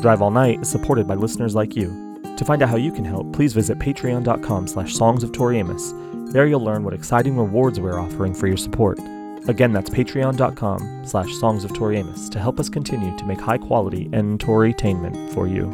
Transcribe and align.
Drive 0.00 0.22
All 0.22 0.30
Night 0.30 0.62
is 0.62 0.70
supported 0.70 1.06
by 1.06 1.14
listeners 1.14 1.54
like 1.54 1.76
you. 1.76 2.22
To 2.36 2.44
find 2.44 2.62
out 2.62 2.70
how 2.70 2.76
you 2.76 2.90
can 2.90 3.04
help, 3.04 3.32
please 3.34 3.52
visit 3.52 3.78
patreon.com 3.78 4.66
slash 4.66 4.94
songs 4.94 5.22
of 5.22 5.32
Tori 5.32 5.58
Amos. 5.58 5.92
There 6.32 6.46
you'll 6.46 6.64
learn 6.64 6.84
what 6.84 6.94
exciting 6.94 7.36
rewards 7.36 7.78
we're 7.78 8.00
offering 8.00 8.32
for 8.32 8.46
your 8.46 8.56
support. 8.56 8.98
Again, 9.46 9.72
that's 9.72 9.90
patreon.com 9.90 11.02
slash 11.04 11.30
songs 11.34 11.64
of 11.64 11.74
Tori 11.74 11.98
Amos 11.98 12.30
to 12.30 12.38
help 12.38 12.58
us 12.58 12.70
continue 12.70 13.14
to 13.18 13.24
make 13.26 13.40
high 13.40 13.58
quality 13.58 14.08
and 14.12 14.40
Torytainment 14.40 15.34
for 15.34 15.46
you. 15.46 15.66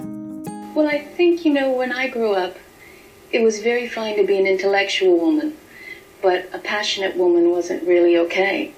Well, 0.74 0.88
I 0.88 0.98
think, 0.98 1.44
you 1.44 1.52
know, 1.52 1.70
when 1.72 1.92
I 1.92 2.08
grew 2.08 2.32
up, 2.32 2.56
it 3.30 3.42
was 3.42 3.62
very 3.62 3.88
fine 3.88 4.16
to 4.16 4.26
be 4.26 4.38
an 4.38 4.46
intellectual 4.46 5.18
woman, 5.18 5.56
but 6.20 6.48
a 6.52 6.58
passionate 6.58 7.16
woman 7.16 7.50
wasn't 7.50 7.86
really 7.86 8.16
okay. 8.18 8.72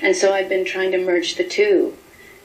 And 0.00 0.14
so 0.14 0.32
I've 0.32 0.48
been 0.48 0.64
trying 0.64 0.92
to 0.92 1.04
merge 1.04 1.34
the 1.34 1.44
two, 1.44 1.96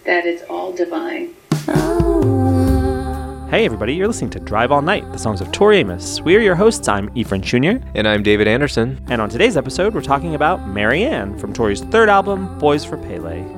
that 0.05 0.25
it's 0.25 0.43
all 0.49 0.71
divine. 0.71 1.36
Hey 1.68 3.65
everybody, 3.65 3.93
you're 3.93 4.07
listening 4.07 4.29
to 4.32 4.39
Drive 4.39 4.71
All 4.71 4.82
Night, 4.82 5.10
the 5.11 5.18
songs 5.18 5.42
of 5.42 5.51
Tori 5.51 5.79
Amos. 5.79 6.21
We're 6.21 6.39
your 6.39 6.55
hosts. 6.55 6.87
I'm 6.87 7.11
Ephraim 7.14 7.42
Jr. 7.42 7.86
And 7.93 8.07
I'm 8.07 8.23
David 8.23 8.47
Anderson. 8.47 9.04
And 9.09 9.21
on 9.21 9.28
today's 9.28 9.57
episode, 9.57 9.93
we're 9.93 10.01
talking 10.01 10.36
about 10.36 10.65
Marianne 10.65 11.37
from 11.37 11.51
Tori's 11.51 11.82
third 11.82 12.07
album, 12.07 12.57
Boys 12.57 12.86
for 12.86 12.95
Pele. 12.95 13.57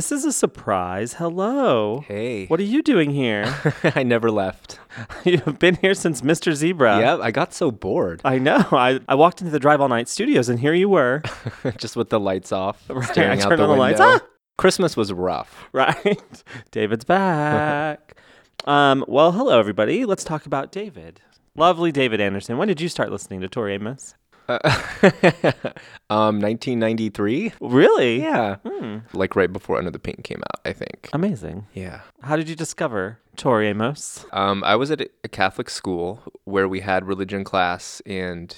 This 0.00 0.10
is 0.10 0.24
a 0.24 0.32
surprise. 0.32 1.12
Hello. 1.12 2.02
Hey. 2.08 2.46
What 2.46 2.58
are 2.58 2.62
you 2.62 2.82
doing 2.82 3.10
here? 3.10 3.54
I 3.94 4.02
never 4.02 4.30
left. 4.30 4.78
You've 5.26 5.58
been 5.58 5.74
here 5.74 5.92
since 5.92 6.22
Mr. 6.22 6.54
Zebra. 6.54 6.98
yeah, 6.98 7.18
I 7.18 7.30
got 7.30 7.52
so 7.52 7.70
bored. 7.70 8.22
I 8.24 8.38
know. 8.38 8.64
I, 8.72 9.00
I 9.08 9.14
walked 9.14 9.42
into 9.42 9.50
the 9.52 9.58
Drive 9.58 9.78
All 9.82 9.88
Night 9.90 10.08
studios 10.08 10.48
and 10.48 10.58
here 10.58 10.72
you 10.72 10.88
were. 10.88 11.20
Just 11.76 11.96
with 11.96 12.08
the 12.08 12.18
lights 12.18 12.50
off, 12.50 12.82
Right, 12.88 13.06
staring 13.10 13.40
I 13.40 13.42
out 13.42 13.48
turned 13.50 13.58
the 13.60 13.64
on 13.64 13.68
the 13.72 13.76
lights. 13.76 14.00
Ah! 14.00 14.20
Christmas 14.56 14.96
was 14.96 15.12
rough. 15.12 15.68
right? 15.72 16.42
David's 16.70 17.04
back. 17.04 18.16
um, 18.64 19.04
well, 19.06 19.32
hello, 19.32 19.58
everybody. 19.60 20.06
Let's 20.06 20.24
talk 20.24 20.46
about 20.46 20.72
David. 20.72 21.20
Lovely 21.56 21.92
David 21.92 22.22
Anderson. 22.22 22.56
When 22.56 22.68
did 22.68 22.80
you 22.80 22.88
start 22.88 23.12
listening 23.12 23.42
to 23.42 23.48
Tori 23.48 23.74
Amos? 23.74 24.14
um, 26.10 26.40
1993. 26.40 27.52
Really? 27.60 28.20
Yeah, 28.22 28.56
Hmm. 28.66 28.98
like 29.12 29.36
right 29.36 29.52
before 29.52 29.78
Under 29.78 29.90
the 29.90 29.98
Pink 29.98 30.24
came 30.24 30.38
out, 30.38 30.60
I 30.64 30.72
think. 30.72 31.08
Amazing. 31.12 31.66
Yeah. 31.74 32.00
How 32.22 32.36
did 32.36 32.48
you 32.48 32.56
discover 32.56 33.18
Tori 33.36 33.68
Amos? 33.68 34.24
Um, 34.32 34.62
I 34.64 34.76
was 34.76 34.90
at 34.90 35.00
a- 35.00 35.10
a 35.24 35.28
Catholic 35.28 35.70
school 35.70 36.22
where 36.44 36.68
we 36.68 36.80
had 36.80 37.06
religion 37.06 37.44
class, 37.44 38.00
and 38.06 38.54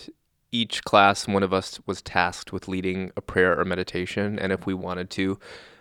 each 0.50 0.84
class, 0.84 1.26
one 1.26 1.42
of 1.42 1.52
us 1.52 1.80
was 1.86 2.02
tasked 2.02 2.52
with 2.52 2.68
leading 2.68 3.10
a 3.16 3.20
prayer 3.20 3.58
or 3.58 3.64
meditation. 3.64 4.38
And 4.38 4.52
if 4.52 4.66
we 4.66 4.74
wanted 4.74 5.08
to, 5.10 5.38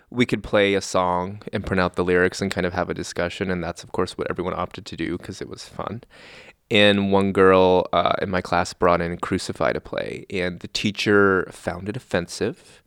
we 0.08 0.24
could 0.26 0.42
play 0.42 0.74
a 0.74 0.80
song 0.80 1.40
and 1.52 1.64
print 1.64 1.80
out 1.80 1.94
the 1.96 2.04
lyrics 2.04 2.40
and 2.40 2.50
kind 2.50 2.66
of 2.66 2.72
have 2.74 2.88
a 2.90 2.94
discussion. 2.94 3.50
And 3.50 3.62
that's, 3.62 3.82
of 3.84 3.92
course, 3.92 4.16
what 4.16 4.28
everyone 4.30 4.54
opted 4.54 4.84
to 4.86 4.96
do 4.96 5.16
because 5.18 5.40
it 5.42 5.48
was 5.48 5.64
fun. 5.66 6.02
And 6.72 7.12
one 7.12 7.32
girl 7.32 7.86
uh, 7.92 8.14
in 8.22 8.30
my 8.30 8.40
class 8.40 8.72
brought 8.72 9.02
in 9.02 9.18
Crucify 9.18 9.74
to 9.74 9.80
play, 9.80 10.24
and 10.30 10.58
the 10.60 10.68
teacher 10.68 11.46
found 11.52 11.86
it 11.86 11.98
offensive 11.98 12.82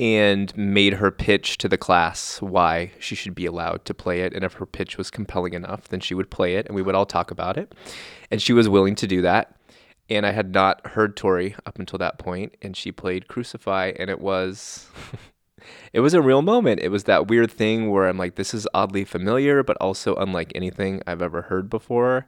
and 0.00 0.54
made 0.56 0.94
her 0.94 1.12
pitch 1.12 1.56
to 1.58 1.68
the 1.68 1.78
class 1.78 2.42
why 2.42 2.90
she 2.98 3.14
should 3.14 3.36
be 3.36 3.46
allowed 3.46 3.84
to 3.84 3.94
play 3.94 4.22
it. 4.22 4.32
And 4.32 4.44
if 4.44 4.54
her 4.54 4.66
pitch 4.66 4.98
was 4.98 5.08
compelling 5.08 5.54
enough, 5.54 5.86
then 5.86 6.00
she 6.00 6.14
would 6.14 6.30
play 6.30 6.56
it 6.56 6.66
and 6.66 6.74
we 6.74 6.82
would 6.82 6.96
all 6.96 7.06
talk 7.06 7.30
about 7.30 7.56
it. 7.56 7.72
And 8.28 8.42
she 8.42 8.52
was 8.52 8.68
willing 8.68 8.96
to 8.96 9.06
do 9.06 9.22
that. 9.22 9.54
And 10.10 10.26
I 10.26 10.32
had 10.32 10.52
not 10.52 10.84
heard 10.88 11.16
Tori 11.16 11.54
up 11.64 11.78
until 11.78 12.00
that 12.00 12.18
point, 12.18 12.56
and 12.60 12.76
she 12.76 12.90
played 12.90 13.28
Crucify, 13.28 13.92
and 13.98 14.10
it 14.10 14.20
was. 14.20 14.88
It 15.92 16.00
was 16.00 16.12
a 16.12 16.20
real 16.20 16.42
moment. 16.42 16.80
It 16.80 16.88
was 16.88 17.04
that 17.04 17.28
weird 17.28 17.48
thing 17.48 17.88
where 17.88 18.08
I'm 18.08 18.18
like, 18.18 18.34
this 18.34 18.52
is 18.52 18.66
oddly 18.74 19.04
familiar, 19.04 19.62
but 19.62 19.76
also 19.76 20.16
unlike 20.16 20.50
anything 20.56 21.00
I've 21.06 21.22
ever 21.22 21.42
heard 21.42 21.70
before. 21.70 22.26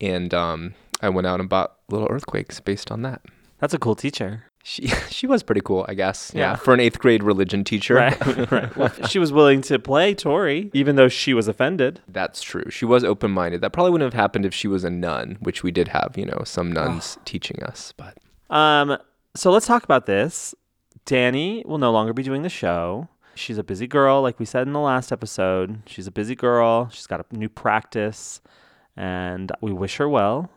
And 0.00 0.32
um, 0.34 0.74
I 1.02 1.08
went 1.08 1.26
out 1.26 1.40
and 1.40 1.48
bought 1.48 1.76
Little 1.88 2.08
Earthquakes 2.10 2.60
based 2.60 2.90
on 2.90 3.02
that. 3.02 3.22
That's 3.58 3.74
a 3.74 3.78
cool 3.78 3.94
teacher. 3.94 4.44
She 4.62 4.86
she 5.10 5.26
was 5.26 5.42
pretty 5.42 5.60
cool, 5.62 5.84
I 5.88 5.94
guess. 5.94 6.32
Yeah. 6.34 6.50
Yeah, 6.52 6.56
for 6.56 6.74
an 6.74 6.80
eighth 6.80 6.98
grade 6.98 7.22
religion 7.22 7.64
teacher. 7.64 7.94
Right. 7.94 8.26
right. 8.50 8.76
Well, 8.76 8.92
she 9.08 9.18
was 9.18 9.32
willing 9.32 9.62
to 9.62 9.78
play 9.78 10.14
Tori, 10.14 10.70
even 10.74 10.96
though 10.96 11.08
she 11.08 11.34
was 11.34 11.48
offended. 11.48 12.00
That's 12.08 12.42
true. 12.42 12.64
She 12.70 12.84
was 12.84 13.04
open 13.04 13.30
minded. 13.30 13.60
That 13.60 13.72
probably 13.72 13.92
wouldn't 13.92 14.12
have 14.12 14.20
happened 14.20 14.44
if 14.46 14.54
she 14.54 14.68
was 14.68 14.84
a 14.84 14.90
nun, 14.90 15.38
which 15.40 15.62
we 15.62 15.70
did 15.70 15.88
have, 15.88 16.14
you 16.16 16.26
know, 16.26 16.42
some 16.44 16.72
nuns 16.72 17.18
teaching 17.24 17.62
us. 17.62 17.92
But 17.96 18.18
Um, 18.54 18.98
so 19.34 19.50
let's 19.50 19.66
talk 19.66 19.84
about 19.84 20.06
this. 20.06 20.54
Danny 21.06 21.62
will 21.66 21.78
no 21.78 21.90
longer 21.90 22.12
be 22.12 22.22
doing 22.22 22.42
the 22.42 22.48
show. 22.48 23.08
She's 23.34 23.56
a 23.58 23.64
busy 23.64 23.86
girl, 23.86 24.20
like 24.20 24.38
we 24.38 24.44
said 24.44 24.66
in 24.66 24.72
the 24.74 24.80
last 24.80 25.12
episode. 25.12 25.82
She's 25.86 26.06
a 26.06 26.10
busy 26.10 26.34
girl. 26.34 26.90
She's 26.90 27.06
got 27.06 27.24
a 27.30 27.36
new 27.36 27.48
practice, 27.48 28.40
and 29.00 29.50
we 29.60 29.72
wish 29.72 29.96
her 29.96 30.08
well. 30.08 30.50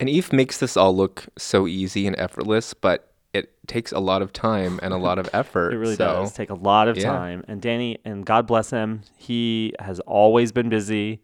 and 0.00 0.08
Eve 0.08 0.32
makes 0.32 0.58
this 0.58 0.76
all 0.76 0.94
look 0.96 1.26
so 1.36 1.66
easy 1.66 2.06
and 2.06 2.14
effortless, 2.18 2.74
but 2.74 3.12
it 3.34 3.50
takes 3.66 3.92
a 3.92 3.98
lot 3.98 4.20
of 4.22 4.32
time 4.32 4.78
and 4.82 4.92
a 4.92 4.96
lot 4.98 5.18
of 5.18 5.28
effort. 5.40 5.72
It 5.72 5.78
really 5.78 5.96
so, 5.96 6.06
does 6.22 6.32
take 6.34 6.50
a 6.50 6.54
lot 6.54 6.86
of 6.88 6.96
yeah. 6.96 7.04
time. 7.04 7.44
And 7.48 7.60
Danny, 7.62 7.98
and 8.04 8.24
God 8.26 8.46
bless 8.46 8.70
him, 8.70 9.02
he 9.16 9.72
has 9.78 10.00
always 10.00 10.52
been 10.52 10.68
busy 10.68 11.22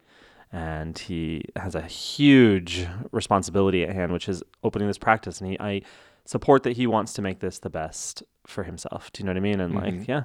and 0.51 0.97
he 0.97 1.43
has 1.55 1.75
a 1.75 1.81
huge 1.83 2.87
responsibility 3.11 3.83
at 3.83 3.93
hand, 3.93 4.11
which 4.11 4.27
is 4.27 4.41
opening 4.63 4.87
this 4.87 4.97
practice. 4.97 5.39
And 5.39 5.51
he, 5.51 5.59
I 5.59 5.81
support 6.25 6.63
that 6.63 6.75
he 6.75 6.87
wants 6.87 7.13
to 7.13 7.21
make 7.21 7.39
this 7.39 7.59
the 7.59 7.69
best 7.69 8.23
for 8.47 8.63
himself. 8.63 9.11
Do 9.13 9.21
you 9.21 9.25
know 9.25 9.31
what 9.31 9.37
I 9.37 9.41
mean? 9.41 9.59
And 9.61 9.75
like, 9.75 9.93
Mhm. 9.93 10.07
yeah. 10.07 10.23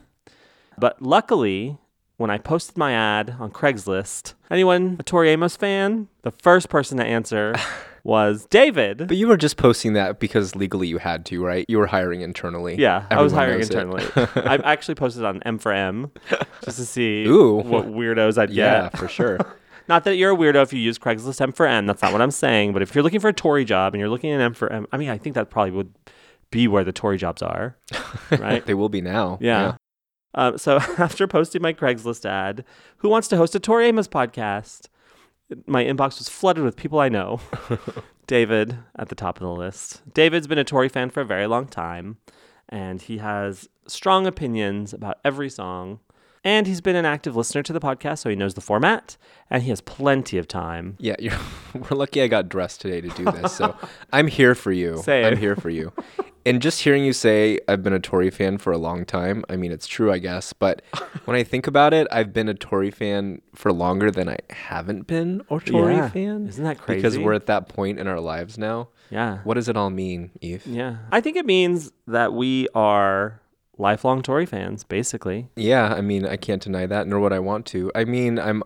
But 0.79 1.01
luckily, 1.03 1.77
when 2.17 2.31
I 2.31 2.39
posted 2.39 2.77
my 2.77 2.93
ad 2.93 3.37
on 3.39 3.51
Craigslist, 3.51 4.35
anyone 4.51 4.97
a 4.99 5.03
Tori 5.03 5.31
Amos 5.31 5.57
fan? 5.57 6.09
The 6.23 6.31
first 6.31 6.69
person 6.69 6.99
to 6.99 7.05
answer 7.05 7.55
was 8.05 8.47
David. 8.47 9.09
But 9.09 9.17
you 9.17 9.27
were 9.27 9.37
just 9.37 9.57
posting 9.57 9.95
that 9.95 10.21
because 10.21 10.55
legally 10.55 10.87
you 10.87 10.99
had 10.99 11.27
to, 11.27 11.45
right? 11.45 11.65
You 11.69 11.79
were 11.79 11.87
hiring 11.87 12.21
internally. 12.21 12.77
Yeah, 12.77 13.07
I 13.11 13.21
was 13.23 13.33
hiring 13.33 13.61
internally. 13.61 14.05
I 14.17 14.57
actually 14.65 14.95
posted 14.95 15.25
on 15.25 15.43
M 15.43 15.59
for 15.59 15.73
M 15.73 16.13
just 16.65 16.79
to 16.79 16.85
see 16.85 17.27
Ooh. 17.27 17.55
what 17.55 17.87
weirdos 17.87 18.39
I'd 18.39 18.51
yeah, 18.51 18.85
get. 18.85 18.99
for 18.99 19.09
sure. 19.09 19.39
Not 19.89 20.05
that 20.05 20.17
you're 20.17 20.33
a 20.33 20.37
weirdo 20.37 20.63
if 20.63 20.73
you 20.73 20.79
use 20.79 20.99
Craigslist 20.99 21.41
M 21.41 21.53
for 21.53 21.67
M. 21.67 21.85
That's 21.85 22.01
not 22.01 22.11
what 22.11 22.23
I'm 22.23 22.31
saying. 22.31 22.73
But 22.73 22.81
if 22.81 22.95
you're 22.95 23.05
looking 23.05 23.21
for 23.21 23.29
a 23.29 23.35
Tori 23.35 23.67
job 23.67 23.93
and 23.93 24.01
you're 24.01 24.09
looking 24.09 24.33
at 24.33 24.41
M 24.41 24.55
for 24.55 24.73
M, 24.73 24.87
I 24.93 24.97
mean, 24.97 25.11
I 25.11 25.19
think 25.19 25.35
that 25.35 25.51
probably 25.51 25.73
would 25.73 25.93
be 26.51 26.67
where 26.69 26.85
the 26.85 26.93
Tori 26.93 27.19
jobs 27.19 27.43
are, 27.43 27.77
right? 28.31 28.65
they 28.65 28.73
will 28.73 28.89
be 28.89 29.03
now. 29.03 29.37
Yeah. 29.43 29.77
Uh, 30.35 30.57
so 30.57 30.77
after 30.99 31.27
posting 31.27 31.63
my 31.63 31.73
Craigslist 31.73 32.25
ad, 32.25 32.65
who 32.99 33.09
wants 33.09 33.29
to 33.29 33.37
host 33.37 33.55
a 33.55 33.61
Tori 33.61 33.87
Amos 33.87 34.09
podcast? 34.09 34.89
My 35.67 35.85
inbox 35.85 36.19
was 36.19 36.29
flooded 36.29 36.65
with 36.65 36.77
people 36.77 36.99
I 36.99 37.09
know. 37.09 37.41
David 38.27 38.79
at 38.97 39.09
the 39.09 39.15
top 39.15 39.37
of 39.37 39.43
the 39.43 39.51
list. 39.51 40.03
David's 40.13 40.47
been 40.47 40.59
a 40.59 40.65
Tori 40.65 40.89
fan 40.89 41.11
for 41.11 41.21
a 41.21 41.27
very 41.27 41.47
long 41.47 41.67
time, 41.67 42.17
and 42.69 43.03
he 43.03 43.19
has 43.19 43.69
strong 43.87 44.27
opinions 44.27 44.95
about 44.95 45.19
every 45.25 45.51
song. 45.51 46.01
And 46.45 46.67
he's 46.67 46.83
been 46.83 46.95
an 46.97 47.07
active 47.07 47.35
listener 47.35 47.63
to 47.63 47.73
the 47.73 47.81
podcast, 47.81 48.19
so 48.19 48.29
he 48.29 48.37
knows 48.37 48.53
the 48.55 48.61
format, 48.61 49.17
and 49.49 49.63
he 49.63 49.71
has 49.71 49.81
plenty 49.81 50.37
of 50.37 50.47
time. 50.47 50.97
Yeah, 50.99 51.17
you're, 51.19 51.33
we're 51.75 51.97
lucky 51.97 52.21
I 52.21 52.29
got 52.29 52.51
dressed 52.51 52.83
today 52.83 53.01
to 53.01 53.09
do 53.09 53.25
this. 53.25 53.55
So 53.57 53.75
I'm 54.13 54.27
here 54.27 54.55
for 54.55 54.71
you. 54.71 54.99
Same. 55.03 55.25
I'm 55.25 55.37
here 55.39 55.57
for 55.57 55.71
you. 55.71 55.93
And 56.47 56.61
just 56.61 56.83
hearing 56.83 57.03
you 57.07 57.15
say 57.15 57.59
I've 57.69 57.83
been 57.83 57.95
a 57.95 57.99
Tori 57.99 58.29
fan 58.29 58.59
for 58.59 58.71
a 58.71 58.77
long 58.77 59.07
time, 59.07 59.43
I 59.49 59.57
mean, 59.57 59.73
it's 59.73 59.87
true, 59.87 60.13
I 60.13 60.19
guess. 60.19 60.53
But 60.53 60.83
when 61.25 61.35
I 61.35 61.43
think 61.43 61.67
about 61.67 61.95
it, 61.95 62.07
I've 62.13 62.35
been 62.35 62.51
a 62.51 62.55
Tori 62.55 62.91
fan 62.91 63.41
for 63.55 63.73
longer 63.73 64.11
than 64.11 64.29
I 64.29 64.37
haven't 64.51 65.07
been 65.07 65.41
a 65.51 65.59
Tori 65.59 65.95
Yeah. 65.95 66.11
fan. 66.11 66.47
Isn't 66.49 66.65
that 66.65 66.77
crazy? 66.79 66.99
Because 66.99 67.19
we're 67.19 67.33
at 67.33 67.47
that 67.47 67.71
point 67.71 67.99
in 67.99 68.07
our 68.07 68.21
lives 68.21 68.59
now. 68.59 68.91
Yeah. 69.09 69.39
What 69.45 69.55
does 69.55 69.71
it 69.71 69.77
all 69.79 69.89
mean, 69.89 70.33
Eve? 70.43 70.67
Yeah. 70.67 70.97
I 71.11 71.23
think 71.23 71.39
it 71.39 71.47
means 71.47 71.91
that 72.07 72.35
we 72.35 72.69
are 72.75 73.41
lifelong 73.79 74.23
Tori 74.23 74.47
fans, 74.47 74.85
basically. 74.85 75.49
Yeah, 75.57 75.95
I 75.95 76.01
mean, 76.01 76.27
I 76.27 76.37
can't 76.37 76.63
deny 76.63 76.87
that, 76.87 77.07
nor 77.07 77.21
would 77.21 77.33
I 77.33 77.39
want 77.39 77.67
to. 77.67 77.91
I 77.95 78.05
mean, 78.05 78.39
I'm 78.39 78.63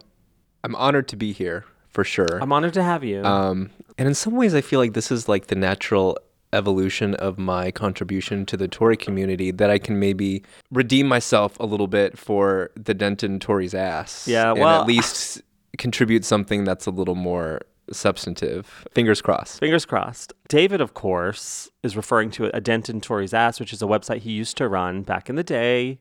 I'm 0.65 0.75
honored 0.77 1.09
to 1.09 1.17
be 1.17 1.33
here 1.33 1.65
for 1.89 2.05
sure. 2.05 2.39
I'm 2.41 2.53
honored 2.53 2.75
to 2.75 2.83
have 2.83 3.05
you. 3.05 3.25
Um, 3.25 3.71
and 3.97 4.09
in 4.09 4.15
some 4.15 4.35
ways, 4.37 4.55
I 4.55 4.61
feel 4.61 4.81
like 4.81 4.93
this 4.93 5.11
is 5.11 5.29
like 5.29 5.47
the 5.47 5.55
natural 5.55 6.19
evolution 6.53 7.15
of 7.17 7.39
my 7.39 7.71
contribution 7.71 8.47
to 8.47 8.57
the 8.57 8.69
Tori 8.69 8.97
community 8.97 9.51
that 9.51 9.71
I 9.71 9.79
can 9.79 9.99
maybe 9.99 10.43
redeem 10.71 11.07
myself 11.07 11.59
a 11.61 11.67
little 11.67 11.89
bit 11.89 12.19
for 12.19 12.71
the 12.75 12.95
Denton 12.95 13.39
Tori's 13.39 13.75
ass. 13.75 14.27
Yeah, 14.27 14.53
and 14.53 14.61
well- 14.61 14.81
at 14.81 14.87
least 14.87 15.43
contribute 15.79 16.25
something 16.25 16.65
that's 16.65 16.87
a 16.87 16.91
little 16.91 17.15
more 17.15 17.61
substantive. 17.93 18.87
Fingers 18.93 19.21
crossed. 19.23 19.61
Fingers 19.61 19.85
crossed. 19.85 20.33
David, 20.49 20.81
of 20.81 20.95
course, 20.95 21.71
is 21.83 21.97
referring 21.97 22.31
to 22.33 22.55
a 22.55 22.61
Denton 22.61 23.01
Tori's 23.01 23.35
Ass, 23.35 23.59
which 23.61 23.73
is 23.73 23.83
a 23.83 23.87
website 23.87 24.19
he 24.19 24.33
used 24.33 24.57
to 24.59 24.69
run 24.69 25.03
back 25.03 25.29
in 25.29 25.37
the 25.37 25.45
day. 25.45 25.99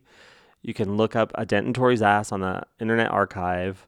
You 0.62 0.74
can 0.74 0.98
look 0.98 1.16
up 1.16 1.31
a 1.36 1.45
Denton 1.45 1.74
Tori's 1.74 2.01
Ass 2.01 2.31
on 2.31 2.42
the 2.42 2.63
Internet 2.80 3.12
Archive. 3.12 3.87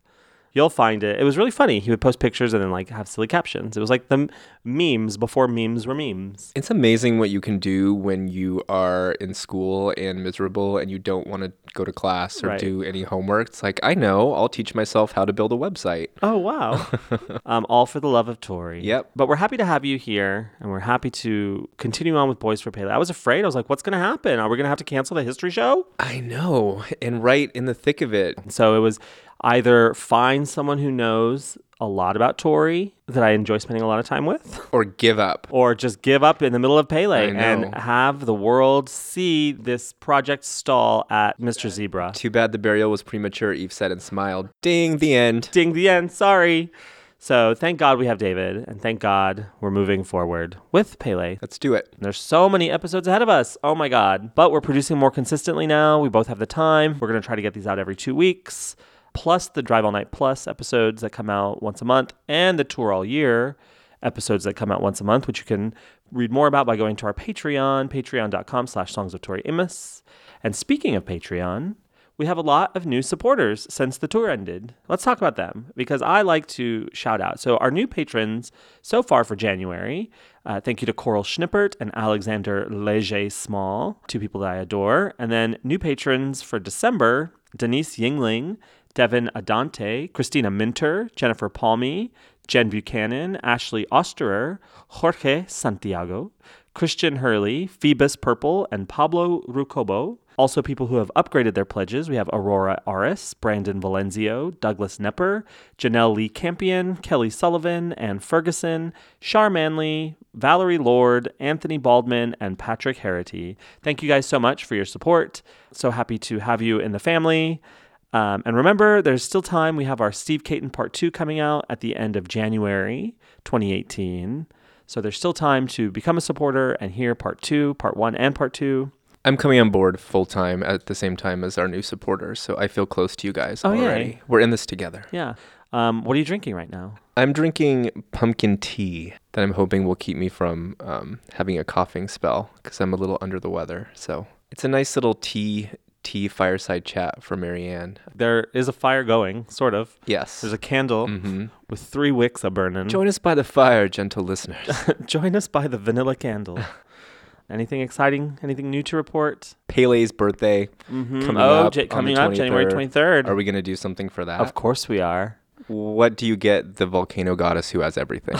You'll 0.54 0.70
find 0.70 1.04
it. 1.04 1.20
It 1.20 1.24
was 1.24 1.38
really 1.38 1.52
funny. 1.52 1.80
He 1.80 1.90
would 1.92 2.02
post 2.02 2.20
pictures 2.20 2.54
and 2.54 2.64
then 2.64 2.72
like 2.72 2.90
have 2.90 3.08
silly 3.08 3.28
captions. 3.28 3.78
It 3.78 3.80
was 3.80 3.90
like 3.90 4.08
the 4.08 4.14
m- 4.14 4.30
memes 4.64 5.18
before 5.18 5.48
memes 5.48 5.86
were 5.86 5.94
memes. 5.96 6.52
It's 6.56 6.70
amazing 6.72 7.20
what 7.20 7.30
you 7.30 7.40
can 7.40 7.60
do 7.60 7.94
when 7.94 8.28
you 8.28 8.64
are 8.68 9.12
in 9.14 9.34
school 9.34 9.94
and 9.98 10.24
miserable 10.24 10.78
and 10.78 10.90
you 10.90 10.98
don't 11.00 11.28
want 11.28 11.44
to 11.44 11.52
go 11.74 11.86
to 11.86 11.92
class 11.92 12.44
or 12.44 12.48
Right. 12.48 12.60
do 12.60 12.82
any 12.82 13.04
homework. 13.04 13.50
It's 13.50 13.62
like, 13.62 13.80
I 13.84 13.94
know, 13.94 14.34
I'll 14.34 14.50
teach 14.50 14.74
myself 14.74 15.12
how 15.12 15.24
to 15.26 15.32
build 15.34 15.52
a 15.54 15.56
website. 15.56 16.08
Oh 16.24 16.38
wow! 16.38 16.88
um, 17.46 17.66
all 17.70 17.86
for 17.86 18.00
the 18.00 18.08
love 18.10 18.28
of 18.28 18.42
Tori. 18.42 18.82
Yep. 18.84 19.12
But 19.16 19.28
we're 19.28 19.36
happy 19.36 19.58
to 19.58 19.66
have 19.66 19.86
you 19.86 19.98
here, 20.00 20.52
and 20.60 20.70
we're 20.72 20.80
happy 20.80 21.12
to 21.12 21.70
continue 21.78 22.16
on 22.18 22.28
with 22.28 22.40
Boys 22.40 22.60
for 22.60 22.72
Pele. 22.72 22.92
I 22.92 22.98
was 22.98 23.10
afraid. 23.12 23.44
I 23.44 23.46
was 23.46 23.56
like, 23.56 23.70
"What's 23.70 23.84
going 23.84 23.94
to 23.94 24.00
happen? 24.00 24.40
Are 24.40 24.50
we 24.50 24.58
going 24.58 24.66
to 24.66 24.70
have 24.70 24.80
to 24.80 24.84
cancel 24.84 25.16
the 25.16 25.24
history 25.24 25.52
show?" 25.52 25.86
I 26.00 26.20
know. 26.22 26.84
And 27.02 27.24
right 27.24 27.52
in 27.54 27.66
the 27.66 27.74
thick 27.76 28.02
of 28.02 28.14
it, 28.14 28.38
So 28.52 28.76
it 28.76 28.80
was 28.80 29.00
either 29.42 29.94
find 29.94 30.48
someone 30.48 30.78
who 30.80 30.92
knows 30.92 31.58
a 31.82 31.88
lot 31.88 32.18
about 32.18 32.38
Tori 32.38 32.94
that 33.08 33.24
I 33.24 33.32
enjoy 33.32 33.58
spending 33.58 33.82
a 33.82 33.88
lot 33.88 34.00
of 34.00 34.06
time 34.06 34.26
with, 34.26 34.68
or 34.74 34.84
give 34.84 35.18
up. 35.18 35.48
or 35.50 35.74
just 35.74 36.02
give 36.02 36.24
up 36.24 36.42
in 36.42 36.52
the 36.52 36.60
middle 36.60 36.78
of 36.78 36.90
Pele 36.90 37.32
and 37.34 37.74
have 37.74 38.26
the 38.26 38.34
world 38.34 38.90
see 38.90 39.54
this 39.54 39.94
project 39.94 40.44
stall 40.44 41.08
at 41.10 41.40
Mr. 41.40 41.70
Zebra. 41.70 42.12
Too 42.14 42.30
bad 42.30 42.52
the 42.52 42.58
burial 42.58 42.92
was 42.92 43.02
premature, 43.02 43.54
Eve 43.54 43.72
said 43.72 43.94
and 43.94 44.02
smiled. 44.02 44.50
Ding, 44.62 44.98
the 44.98 45.14
end. 45.16 45.50
Ding 45.54 45.72
the 45.72 45.88
end. 45.88 46.12
Sorry. 46.12 46.70
So 47.18 47.54
thank 47.54 47.80
God 47.80 47.98
we 47.98 48.08
have 48.08 48.18
David, 48.18 48.66
and 48.68 48.82
thank 48.82 49.00
God 49.00 49.46
we're 49.60 49.72
moving 49.72 50.04
forward 50.06 50.56
with 50.72 51.00
Pele. 51.00 51.38
Let's 51.42 51.58
do 51.60 51.74
it. 51.74 51.94
There's 52.00 52.20
so 52.20 52.48
many 52.50 52.70
episodes 52.70 53.08
ahead 53.08 53.22
of 53.22 53.28
us. 53.30 53.58
Oh 53.64 53.76
my 53.76 53.90
God. 53.90 54.36
But 54.36 54.52
we're 54.52 54.62
producing 54.62 54.98
more 54.98 55.12
consistently 55.12 55.68
now. 55.68 56.00
We 56.00 56.08
both 56.10 56.28
have 56.28 56.40
the 56.40 56.46
time. 56.46 56.98
We're 57.00 57.10
going 57.10 57.22
to 57.22 57.26
try 57.26 57.36
to 57.36 57.42
get 57.42 57.54
these 57.54 57.68
out 57.68 57.78
every 57.80 57.96
two 57.96 58.16
weeks, 58.16 58.78
plus 59.14 59.48
the 59.48 59.62
Drive 59.62 59.86
All 59.86 59.92
Night 59.92 60.12
Plus 60.12 60.48
episodes 60.48 61.02
that 61.02 61.12
come 61.12 61.30
out 61.30 61.62
once 61.62 61.82
a 61.82 61.86
month, 61.86 62.14
and 62.28 62.60
the 62.60 62.64
Tour 62.64 62.92
All 62.92 63.06
Year 63.06 63.58
episodes 64.02 64.44
that 64.46 64.56
come 64.56 64.72
out 64.72 64.82
once 64.82 65.02
a 65.02 65.04
month, 65.04 65.28
which 65.28 65.40
you 65.40 65.46
can 65.46 65.74
read 66.12 66.32
more 66.32 66.48
about 66.48 66.66
by 66.66 66.76
going 66.76 66.96
to 66.98 67.06
our 67.06 67.14
Patreon, 67.14 67.90
patreon.com 67.90 68.68
slash 68.68 68.94
songs 68.94 69.14
of 69.14 69.22
Tori 69.22 69.42
Amos. 69.46 70.04
And 70.44 70.56
speaking 70.56 70.96
of 70.96 71.06
Patreon, 71.06 71.76
we 72.20 72.26
have 72.26 72.38
a 72.38 72.42
lot 72.42 72.76
of 72.76 72.86
new 72.86 73.02
supporters 73.02 73.66
since 73.70 73.98
the 73.98 74.08
tour 74.08 74.30
ended. 74.30 74.74
Let's 74.90 75.06
talk 75.06 75.18
about 75.18 75.38
them 75.38 75.72
because 75.78 76.02
I 76.02 76.22
like 76.22 76.48
to 76.48 76.90
shout 76.92 77.22
out. 77.22 77.40
So, 77.40 77.56
our 77.58 77.72
new 77.72 77.88
patrons 77.88 78.52
so 78.82 79.02
far 79.02 79.24
for 79.24 79.38
January, 79.38 80.12
uh, 80.46 80.60
thank 80.60 80.82
you 80.82 80.86
to 80.88 80.92
Coral 80.92 81.24
Schnippert 81.24 81.78
and 81.80 81.92
Alexander 81.96 82.68
Leger 82.70 83.30
Small, 83.30 84.02
two 84.08 84.20
people 84.20 84.42
that 84.42 84.52
I 84.52 84.58
adore. 84.58 85.14
And 85.18 85.32
then 85.32 85.60
new 85.64 85.80
patrons 85.80 86.42
for 86.42 86.60
December, 86.60 87.34
Denise 87.56 87.96
Yingling, 87.96 88.58
Devin 88.94 89.30
Adante, 89.36 90.08
Christina 90.10 90.50
Minter, 90.50 91.10
Jennifer 91.16 91.50
Palmy, 91.50 92.12
Jen 92.48 92.70
Buchanan, 92.70 93.38
Ashley 93.44 93.86
Osterer, 93.92 94.58
Jorge 94.88 95.46
Santiago, 95.48 96.32
Christian 96.74 97.18
Hurley, 97.18 97.68
Phoebus 97.68 98.16
Purple, 98.16 98.68
and 98.72 98.90
Pablo 98.90 99.42
Rucobo. 99.48 100.18
Also, 100.38 100.62
people 100.62 100.88
who 100.88 100.96
have 100.96 101.12
upgraded 101.16 101.54
their 101.54 101.66
pledges. 101.66 102.10
We 102.10 102.16
have 102.16 102.30
Aurora 102.32 102.82
Aris, 102.88 103.34
Brandon 103.34 103.82
Valenzio, 103.82 104.58
Douglas 104.62 104.98
Nepper, 104.98 105.44
Janelle 105.78 106.16
Lee 106.16 106.30
Campion, 106.30 106.96
Kelly 106.96 107.30
Sullivan, 107.30 107.92
Ann 107.94 108.20
Ferguson, 108.20 108.94
Shar 109.20 109.50
Manley, 109.50 110.16
Valerie 110.34 110.78
Lord, 110.78 111.34
Anthony 111.40 111.78
Baldwin, 111.78 112.38
and 112.40 112.58
Patrick 112.58 113.00
Harity. 113.00 113.58
Thank 113.84 114.02
you 114.02 114.08
guys 114.08 114.26
so 114.26 114.40
much 114.40 114.64
for 114.64 114.76
your 114.76 114.86
support. 114.86 115.42
So 115.74 115.92
happy 115.92 116.18
to 116.20 116.40
have 116.40 116.62
you 116.62 116.80
in 116.80 116.94
the 116.94 117.00
family. 117.00 117.62
Um, 118.12 118.42
and 118.46 118.56
remember, 118.56 119.02
there's 119.02 119.24
still 119.24 119.42
time. 119.42 119.76
We 119.76 119.84
have 119.86 120.02
our 120.02 120.12
Steve 120.12 120.44
Caton 120.44 120.70
Part 120.72 120.94
2 120.94 121.12
coming 121.12 121.40
out 121.40 121.66
at 121.70 121.82
the 121.82 121.96
end 121.96 122.16
of 122.16 122.28
January 122.28 123.16
2018. 123.46 124.48
So 124.88 125.02
there's 125.02 125.18
still 125.18 125.34
time 125.34 125.68
to 125.68 125.92
become 125.92 126.18
a 126.18 126.22
supporter 126.22 126.72
and 126.74 126.92
hear 126.94 127.14
Part 127.14 127.42
2, 127.42 127.76
Part 127.76 127.96
1, 127.96 128.16
and 128.16 128.34
Part 128.34 128.54
2. 128.54 128.92
I'm 129.26 129.38
coming 129.38 129.60
on 129.60 129.70
board 129.70 130.00
full 130.00 130.26
time 130.26 130.64
at 130.64 130.86
the 130.88 130.96
same 130.96 131.16
time 131.18 131.44
as 131.44 131.58
our 131.58 131.68
new 131.68 131.82
supporters, 131.82 132.40
so 132.40 132.58
I 132.58 132.68
feel 132.68 132.86
close 132.86 133.16
to 133.18 133.28
you 133.28 133.34
guys 133.34 133.62
Oh, 133.64 133.74
yay. 133.74 133.82
already. 133.84 134.22
We're 134.28 134.40
in 134.40 134.50
this 134.50 134.66
together. 134.66 135.06
Yeah. 135.12 135.36
Um, 135.74 136.04
what 136.04 136.16
are 136.16 136.18
you 136.20 136.26
drinking 136.26 136.56
right 136.56 136.70
now? 136.72 136.96
I'm 137.18 137.34
drinking 137.34 138.04
pumpkin 138.12 138.58
tea 138.58 139.14
that 139.34 139.42
I'm 139.44 139.54
hoping 139.54 139.86
will 139.86 139.96
keep 139.96 140.18
me 140.18 140.30
from 140.30 140.76
um, 140.80 141.20
having 141.34 141.60
a 141.60 141.64
coughing 141.64 142.08
spell 142.08 142.50
because 142.64 142.80
I'm 142.82 142.94
a 142.94 142.96
little 142.98 143.20
under 143.22 143.40
the 143.40 143.50
weather. 143.50 143.90
So 143.94 144.26
it's 144.52 144.64
a 144.64 144.68
nice 144.70 144.96
little 144.96 145.14
tea 145.14 145.70
tea 146.10 146.28
fireside 146.28 146.86
chat 146.86 147.22
for 147.22 147.38
Marianne. 147.38 148.00
There 148.16 148.48
is 148.52 148.68
a 148.68 148.74
fire 148.74 149.04
going, 149.04 149.48
sort 149.48 149.76
of. 149.76 150.00
Yes. 150.08 150.42
There's 150.42 150.54
a 150.54 150.58
candle 150.58 151.08
hmm 151.08 151.46
with 151.70 151.80
three 151.80 152.10
wicks 152.10 152.44
a 152.44 152.50
burning. 152.50 152.88
Join 152.88 153.08
us 153.08 153.20
by 153.20 153.36
the 153.36 153.44
fire, 153.44 153.88
gentle 153.88 154.24
listeners. 154.24 154.68
Join 155.06 155.36
us 155.36 155.48
by 155.48 155.68
the 155.68 155.78
vanilla 155.78 156.16
candle. 156.16 156.58
Anything 157.50 157.82
exciting? 157.82 158.40
Anything 158.42 158.72
new 158.72 158.82
to 158.84 158.96
report? 158.96 159.54
Pele's 159.68 160.12
birthday. 160.12 160.68
Mm-hmm. 160.92 161.22
Coming 161.22 161.44
oh, 161.44 161.68
up 161.68 161.74
the 161.76 161.86
coming 161.86 162.18
up 162.18 162.34
January 162.34 162.66
23rd. 162.66 162.90
23rd. 162.90 163.28
Are 163.28 163.36
we 163.36 163.44
going 163.44 163.54
to 163.54 163.62
do 163.62 163.76
something 163.76 164.10
for 164.10 164.26
that? 164.26 164.42
Of 164.42 164.56
course 164.56 164.90
we 164.90 165.00
are. 165.00 165.38
What 165.68 166.18
do 166.18 166.26
you 166.26 166.36
get 166.36 166.78
the 166.78 166.88
volcano 166.88 167.36
goddess 167.36 167.70
who 167.70 167.82
has 167.82 168.00
everything? 168.00 168.38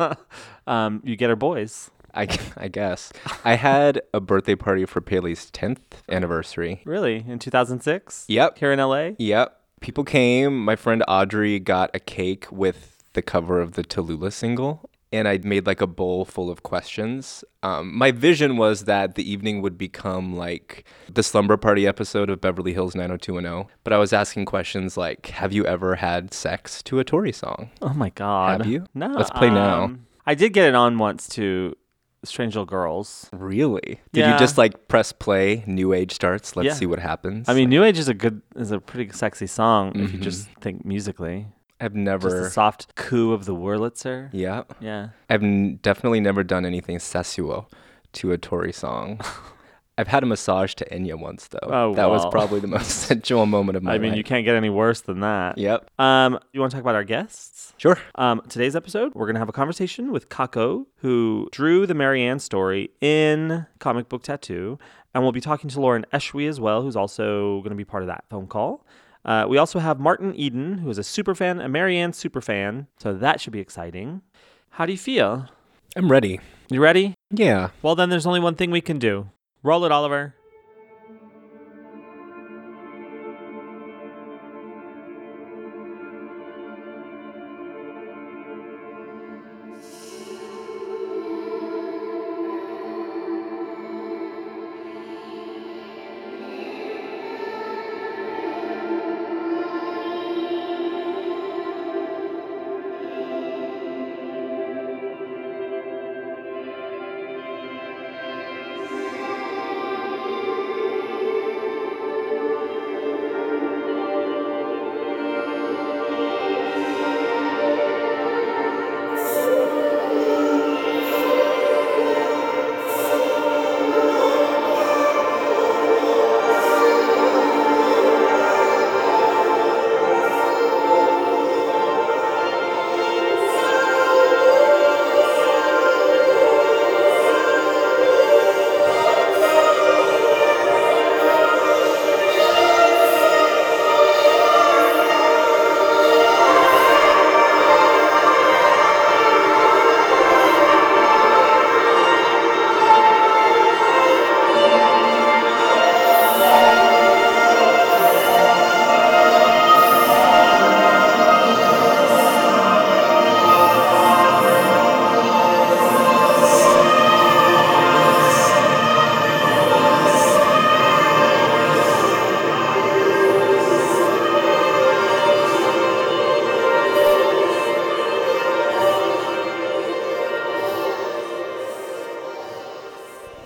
um, 0.66 1.00
you 1.04 1.14
get 1.14 1.30
her 1.30 1.36
boys. 1.36 1.92
I, 2.14 2.26
I 2.56 2.68
guess. 2.68 3.12
I 3.44 3.54
had 3.54 4.00
a 4.12 4.20
birthday 4.20 4.54
party 4.54 4.84
for 4.86 5.00
Pele's 5.00 5.50
10th 5.50 5.78
anniversary. 6.08 6.82
Really? 6.84 7.24
In 7.26 7.38
2006? 7.38 8.24
Yep. 8.28 8.58
Here 8.58 8.72
in 8.72 8.78
LA? 8.78 9.10
Yep. 9.18 9.60
People 9.80 10.04
came. 10.04 10.64
My 10.64 10.76
friend 10.76 11.02
Audrey 11.08 11.58
got 11.58 11.90
a 11.94 12.00
cake 12.00 12.46
with 12.50 13.02
the 13.12 13.22
cover 13.22 13.60
of 13.60 13.72
the 13.72 13.84
Tallulah 13.84 14.32
single. 14.32 14.88
And 15.12 15.28
I 15.28 15.38
made 15.44 15.64
like 15.64 15.80
a 15.80 15.86
bowl 15.86 16.24
full 16.24 16.50
of 16.50 16.64
questions. 16.64 17.44
Um, 17.62 17.96
my 17.96 18.10
vision 18.10 18.56
was 18.56 18.84
that 18.86 19.14
the 19.14 19.30
evening 19.30 19.62
would 19.62 19.78
become 19.78 20.34
like 20.34 20.84
the 21.08 21.22
slumber 21.22 21.56
party 21.56 21.86
episode 21.86 22.28
of 22.30 22.40
Beverly 22.40 22.72
Hills 22.72 22.96
90210. 22.96 23.72
But 23.84 23.92
I 23.92 23.98
was 23.98 24.12
asking 24.12 24.46
questions 24.46 24.96
like 24.96 25.26
Have 25.26 25.52
you 25.52 25.64
ever 25.66 25.94
had 25.94 26.34
sex 26.34 26.82
to 26.84 26.98
a 26.98 27.04
Tori 27.04 27.30
song? 27.30 27.70
Oh 27.80 27.94
my 27.94 28.10
God. 28.10 28.62
Have 28.62 28.66
you? 28.70 28.86
No. 28.92 29.06
Let's 29.08 29.30
play 29.30 29.50
now. 29.50 29.84
um, 29.84 30.06
I 30.26 30.34
did 30.34 30.52
get 30.52 30.66
it 30.66 30.74
on 30.74 30.98
once 30.98 31.28
to 31.30 31.76
Strange 32.24 32.54
Little 32.54 32.66
Girls. 32.66 33.28
Really? 33.32 34.00
Did 34.12 34.20
Yeah. 34.20 34.32
you 34.32 34.38
just 34.38 34.56
like 34.58 34.88
press 34.88 35.12
play? 35.12 35.64
New 35.66 35.92
Age 35.92 36.12
starts. 36.12 36.56
Let's 36.56 36.66
Yeah. 36.66 36.72
see 36.74 36.86
what 36.86 36.98
happens. 36.98 37.48
I 37.48 37.54
mean, 37.54 37.68
New 37.68 37.84
Age 37.84 37.98
is 37.98 38.08
a 38.08 38.14
good, 38.14 38.42
is 38.56 38.70
a 38.70 38.80
pretty 38.80 39.10
sexy 39.12 39.46
song 39.46 39.92
if 39.94 40.12
you 40.12 40.18
Mhm. 40.18 40.22
just 40.22 40.48
think 40.60 40.84
musically. 40.84 41.46
I've 41.80 41.92
Just 41.92 42.04
never. 42.04 42.48
soft 42.50 42.94
coo 42.94 43.32
of 43.32 43.44
the 43.44 43.54
Wurlitzer. 43.54 44.28
yeah. 44.32 44.62
Yeah. 44.80 45.08
I've 45.28 45.42
n- 45.42 45.78
definitely 45.82 46.20
never 46.20 46.42
done 46.44 46.64
anything 46.64 46.98
sensual 46.98 47.68
to 48.14 48.32
a 48.32 48.38
Tori 48.38 48.72
song. 48.72 49.20
I've 49.96 50.08
had 50.08 50.22
a 50.22 50.26
massage 50.26 50.74
to 50.74 50.84
Enya 50.90 51.14
once 51.14 51.48
though. 51.48 51.58
Oh, 51.62 51.94
that 51.94 52.10
was 52.10 52.26
probably 52.26 52.58
the 52.60 52.66
most 52.66 52.88
sensual 53.08 53.46
moment 53.46 53.76
of 53.76 53.82
my 53.82 53.94
I 53.94 53.98
mean, 53.98 54.10
life. 54.10 54.18
you 54.18 54.24
can't 54.24 54.44
get 54.44 54.56
any 54.56 54.70
worse 54.70 55.00
than 55.02 55.20
that. 55.20 55.56
Yep. 55.56 55.88
Um, 56.00 56.38
you 56.52 56.60
want 56.60 56.72
to 56.72 56.76
talk 56.76 56.82
about 56.82 56.96
our 56.96 57.04
guests? 57.04 57.74
Sure. 57.76 57.98
Um, 58.16 58.42
today's 58.48 58.74
episode, 58.74 59.14
we're 59.14 59.26
going 59.26 59.34
to 59.34 59.40
have 59.40 59.48
a 59.48 59.52
conversation 59.52 60.10
with 60.10 60.28
Kako, 60.28 60.86
who 60.96 61.48
drew 61.52 61.86
the 61.86 61.94
Marianne 61.94 62.40
story 62.40 62.90
in 63.00 63.66
Comic 63.78 64.08
Book 64.08 64.22
Tattoo. 64.22 64.78
And 65.14 65.22
we'll 65.22 65.32
be 65.32 65.40
talking 65.40 65.70
to 65.70 65.80
Lauren 65.80 66.04
Eshwe 66.12 66.48
as 66.48 66.58
well, 66.58 66.82
who's 66.82 66.96
also 66.96 67.58
going 67.60 67.70
to 67.70 67.76
be 67.76 67.84
part 67.84 68.02
of 68.02 68.08
that 68.08 68.24
phone 68.28 68.48
call. 68.48 68.84
Uh, 69.24 69.46
we 69.48 69.58
also 69.58 69.78
have 69.78 70.00
Martin 70.00 70.34
Eden, 70.34 70.78
who 70.78 70.90
is 70.90 70.98
a 70.98 71.04
super 71.04 71.34
fan, 71.36 71.60
a 71.60 71.68
Marianne 71.68 72.12
super 72.12 72.40
fan. 72.40 72.88
So 72.98 73.14
that 73.14 73.40
should 73.40 73.52
be 73.52 73.60
exciting. 73.60 74.22
How 74.70 74.86
do 74.86 74.92
you 74.92 74.98
feel? 74.98 75.48
I'm 75.96 76.10
ready. 76.10 76.40
You 76.68 76.80
ready? 76.82 77.14
Yeah. 77.30 77.70
Well, 77.80 77.94
then 77.94 78.10
there's 78.10 78.26
only 78.26 78.40
one 78.40 78.56
thing 78.56 78.72
we 78.72 78.80
can 78.80 78.98
do. 78.98 79.30
Roll 79.64 79.86
it, 79.86 79.92
Oliver. 79.92 80.34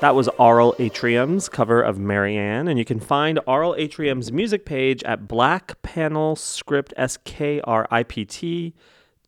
That 0.08 0.14
was 0.14 0.28
Aural 0.38 0.74
Atrium's 0.78 1.50
cover 1.50 1.82
of 1.82 1.98
Marianne, 1.98 2.66
and 2.66 2.78
you 2.78 2.84
can 2.86 2.98
find 2.98 3.38
Aural 3.46 3.74
Atrium's 3.76 4.32
music 4.32 4.64
page 4.64 5.02
at 5.04 5.28
Black 5.28 5.82
Panel 5.82 6.34
Script 6.34 6.94
S 6.96 7.18
K 7.24 7.60
R 7.64 7.86
I 7.90 8.04
P 8.04 8.24
T 8.24 8.72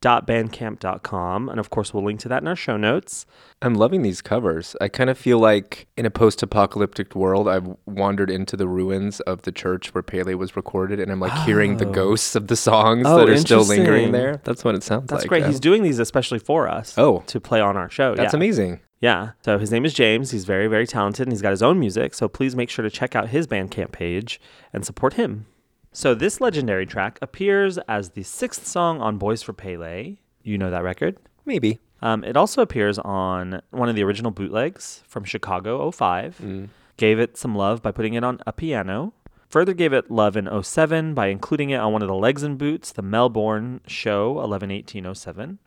bandcamp.com 0.01 1.51
and 1.51 1.61
of 1.61 1.69
course 1.69 1.93
we'll 1.93 2.03
link 2.03 2.19
to 2.21 2.29
that 2.31 2.41
in 2.41 2.49
our 2.49 2.57
show 2.57 2.79
notes 2.79 3.27
I'm 3.61 3.75
loving 3.75 4.01
these 4.01 4.23
covers. 4.23 4.75
I 4.81 4.89
kind 4.89 5.11
of 5.11 5.19
feel 5.19 5.39
like 5.39 5.87
in 5.99 6.07
a 6.07 6.11
post-apocalyptic 6.11 7.15
world, 7.15 7.47
I've 7.47 7.69
wandered 7.85 8.31
into 8.31 8.57
the 8.57 8.67
ruins 8.67 9.21
of 9.21 9.43
the 9.43 9.53
church 9.53 9.93
where 9.93 10.03
Pele 10.03 10.33
was 10.33 10.57
recorded, 10.57 10.99
and 10.99 11.13
I'm 11.13 11.21
like 11.21 11.35
hearing 11.45 11.77
the 11.77 11.87
Oh. 11.87 11.93
ghosts 11.93 12.35
of 12.35 12.47
the 12.47 12.57
songs 12.57 13.03
Oh, 13.07 13.19
that 13.19 13.29
are 13.29 13.37
still 13.37 13.65
lingering 13.65 14.13
there. 14.13 14.41
That's 14.45 14.65
what 14.65 14.75
it 14.75 14.83
sounds 14.83 15.03
like. 15.03 15.09
that's 15.09 15.23
like. 15.25 15.29
great 15.29 15.43
Uh, 15.45 15.49
he's 15.49 15.61
doing 15.61 15.83
these 15.83 15.99
especially 15.99 16.39
for 16.39 16.67
us 16.69 16.97
Oh. 16.97 17.23
to 17.27 17.39
play 17.39 17.61
on 17.61 17.77
our 17.77 17.91
show 17.91 18.15
That's 18.15 18.33
yeah. 18.33 18.39
amazing. 18.39 18.81
Yeah. 19.01 19.31
So 19.43 19.59
his 19.59 19.71
name 19.73 19.85
is 19.85 19.95
James. 19.95 20.31
He's 20.31 20.45
very, 20.45 20.67
very 20.67 20.87
talented 20.87 21.27
and 21.27 21.33
he's 21.33 21.43
got 21.43 21.51
his 21.51 21.63
own 21.63 21.79
music. 21.81 22.15
So 22.15 22.29
please 22.29 22.55
make 22.55 22.69
sure 22.71 22.83
to 22.83 22.91
check 22.91 23.17
out 23.17 23.31
his 23.31 23.47
Bandcamp 23.47 23.93
page 23.93 24.41
and 24.73 24.85
support 24.85 25.15
him. 25.15 25.47
So 25.93 26.15
this 26.15 26.41
legendary 26.41 26.87
track 26.87 27.19
appears 27.21 27.79
as 27.89 28.11
the 28.11 28.23
sixth 28.23 28.67
song 28.67 29.01
on 29.01 29.19
Boys 29.19 29.43
for 29.43 29.53
Pele. 29.53 30.17
You 30.43 30.59
know 30.59 30.71
that 30.71 30.85
record? 30.85 31.17
Maybe. 31.45 31.81
Um, 32.03 32.25
it 32.25 32.37
also 32.37 32.63
appears 32.63 32.99
on 32.99 33.61
one 33.71 33.89
of 33.89 33.97
the 33.97 34.05
original 34.05 34.31
bootlegs 34.31 35.03
from 35.09 35.25
Chicago 35.25 35.91
05. 35.91 36.69
Gave 36.97 37.19
it 37.19 37.37
some 37.37 37.55
love 37.55 37.83
by 37.83 37.93
putting 37.93 38.15
it 38.15 38.23
on 38.23 38.39
a 38.47 38.53
piano. 38.53 39.15
Further 39.49 39.73
gave 39.75 39.93
it 39.93 40.11
love 40.11 40.37
in 40.37 40.49
07 40.63 41.13
by 41.15 41.27
including 41.27 41.71
it 41.71 41.79
on 41.79 41.93
one 41.93 42.03
of 42.03 42.09
the 42.09 42.15
Legs 42.15 42.43
and 42.43 42.57
Boots, 42.57 42.93
the 42.93 43.03
Melbourne 43.03 43.81
show 43.87 44.33
111807. 44.33 45.59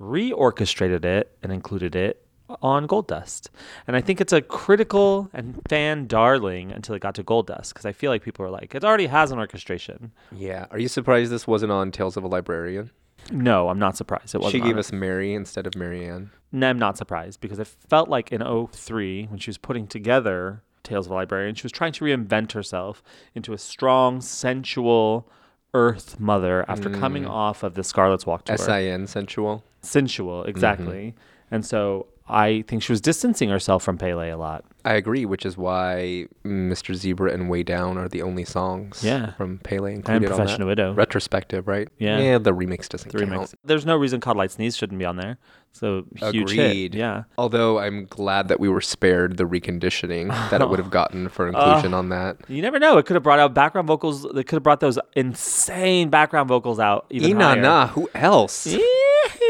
Reorchestrated 0.00 1.04
it 1.04 1.36
and 1.42 1.50
included 1.50 1.96
it 1.96 2.25
on 2.62 2.86
Gold 2.86 3.08
Dust. 3.08 3.50
And 3.86 3.96
I 3.96 4.00
think 4.00 4.20
it's 4.20 4.32
a 4.32 4.40
critical 4.40 5.30
and 5.32 5.60
fan 5.68 6.06
darling 6.06 6.72
until 6.72 6.94
it 6.94 7.00
got 7.00 7.14
to 7.16 7.22
Gold 7.22 7.48
Dust 7.48 7.74
because 7.74 7.86
I 7.86 7.92
feel 7.92 8.10
like 8.10 8.22
people 8.22 8.44
are 8.44 8.50
like, 8.50 8.74
it 8.74 8.84
already 8.84 9.06
has 9.06 9.32
an 9.32 9.38
orchestration. 9.38 10.12
Yeah. 10.32 10.66
Are 10.70 10.78
you 10.78 10.88
surprised 10.88 11.30
this 11.30 11.46
wasn't 11.46 11.72
on 11.72 11.90
Tales 11.90 12.16
of 12.16 12.24
a 12.24 12.28
Librarian? 12.28 12.90
No, 13.32 13.68
I'm 13.68 13.78
not 13.78 13.96
surprised. 13.96 14.34
It 14.34 14.38
wasn't. 14.38 14.62
She 14.62 14.68
gave 14.68 14.76
it. 14.76 14.80
us 14.80 14.92
Mary 14.92 15.34
instead 15.34 15.66
of 15.66 15.74
Marianne. 15.74 16.30
No, 16.52 16.68
I'm 16.68 16.78
not 16.78 16.96
surprised 16.96 17.40
because 17.40 17.58
it 17.58 17.66
felt 17.66 18.08
like 18.08 18.30
in 18.30 18.42
03 18.42 19.26
when 19.26 19.38
she 19.38 19.50
was 19.50 19.58
putting 19.58 19.86
together 19.86 20.62
Tales 20.84 21.06
of 21.06 21.12
a 21.12 21.14
Librarian, 21.16 21.56
she 21.56 21.64
was 21.64 21.72
trying 21.72 21.92
to 21.92 22.04
reinvent 22.04 22.52
herself 22.52 23.02
into 23.34 23.52
a 23.52 23.58
strong, 23.58 24.20
sensual 24.20 25.28
Earth 25.74 26.18
mother 26.18 26.64
after 26.68 26.88
coming 26.88 27.24
mm. 27.24 27.30
off 27.30 27.62
of 27.62 27.74
the 27.74 27.82
Scarlet's 27.82 28.24
Walk 28.24 28.44
tour. 28.44 28.54
S-I-N, 28.54 29.06
sensual. 29.06 29.62
Sensual, 29.82 30.44
exactly. 30.44 31.08
Mm-hmm. 31.08 31.54
And 31.54 31.66
so 31.66 32.06
I 32.28 32.62
think 32.66 32.82
she 32.82 32.90
was 32.92 33.00
distancing 33.00 33.48
herself 33.50 33.82
from 33.84 33.98
Pele 33.98 34.30
a 34.30 34.36
lot. 34.36 34.64
I 34.84 34.94
agree, 34.94 35.24
which 35.26 35.44
is 35.46 35.56
why 35.56 36.26
Mr. 36.44 36.94
Zebra 36.94 37.32
and 37.32 37.48
Way 37.50 37.62
Down 37.62 37.98
are 37.98 38.08
the 38.08 38.22
only 38.22 38.44
songs 38.44 39.02
Yeah. 39.04 39.32
from 39.32 39.58
Pele 39.58 39.92
included 39.94 40.30
on 40.30 40.36
Professional 40.36 40.66
that. 40.66 40.72
Widow. 40.72 40.94
Retrospective, 40.94 41.66
right? 41.68 41.88
Yeah. 41.98 42.18
Yeah, 42.18 42.38
the 42.38 42.52
remix 42.52 42.88
doesn't 42.88 43.12
The 43.12 43.18
count. 43.26 43.30
remix. 43.32 43.54
There's 43.64 43.84
no 43.86 43.96
reason 43.96 44.20
Caught 44.20 44.36
a 44.36 44.38
Lite 44.38 44.50
Sneeze 44.52 44.76
shouldn't 44.76 44.98
be 44.98 45.04
on 45.04 45.16
there. 45.16 45.38
So 45.72 46.04
huge 46.16 46.52
hit. 46.52 46.64
Agreed. 46.70 46.94
Yeah. 46.94 47.24
Although 47.36 47.78
I'm 47.80 48.06
glad 48.06 48.48
that 48.48 48.58
we 48.60 48.68
were 48.68 48.80
spared 48.80 49.36
the 49.36 49.44
reconditioning 49.44 50.28
that 50.50 50.60
it 50.62 50.68
would 50.68 50.78
have 50.78 50.90
gotten 50.90 51.28
for 51.28 51.48
inclusion 51.48 51.92
on 51.94 52.08
that. 52.10 52.38
You 52.48 52.62
never 52.62 52.78
know. 52.78 52.96
It 52.98 53.06
could 53.06 53.14
have 53.14 53.22
brought 53.22 53.38
out 53.40 53.54
background 53.54 53.86
vocals. 53.86 54.22
They 54.34 54.42
could 54.42 54.56
have 54.56 54.62
brought 54.62 54.80
those 54.80 54.98
insane 55.14 56.08
background 56.10 56.48
vocals 56.48 56.78
out 56.80 57.06
even 57.10 57.38
higher. 57.40 57.56
Inanna, 57.60 57.88
who 57.90 58.08
else? 58.14 58.66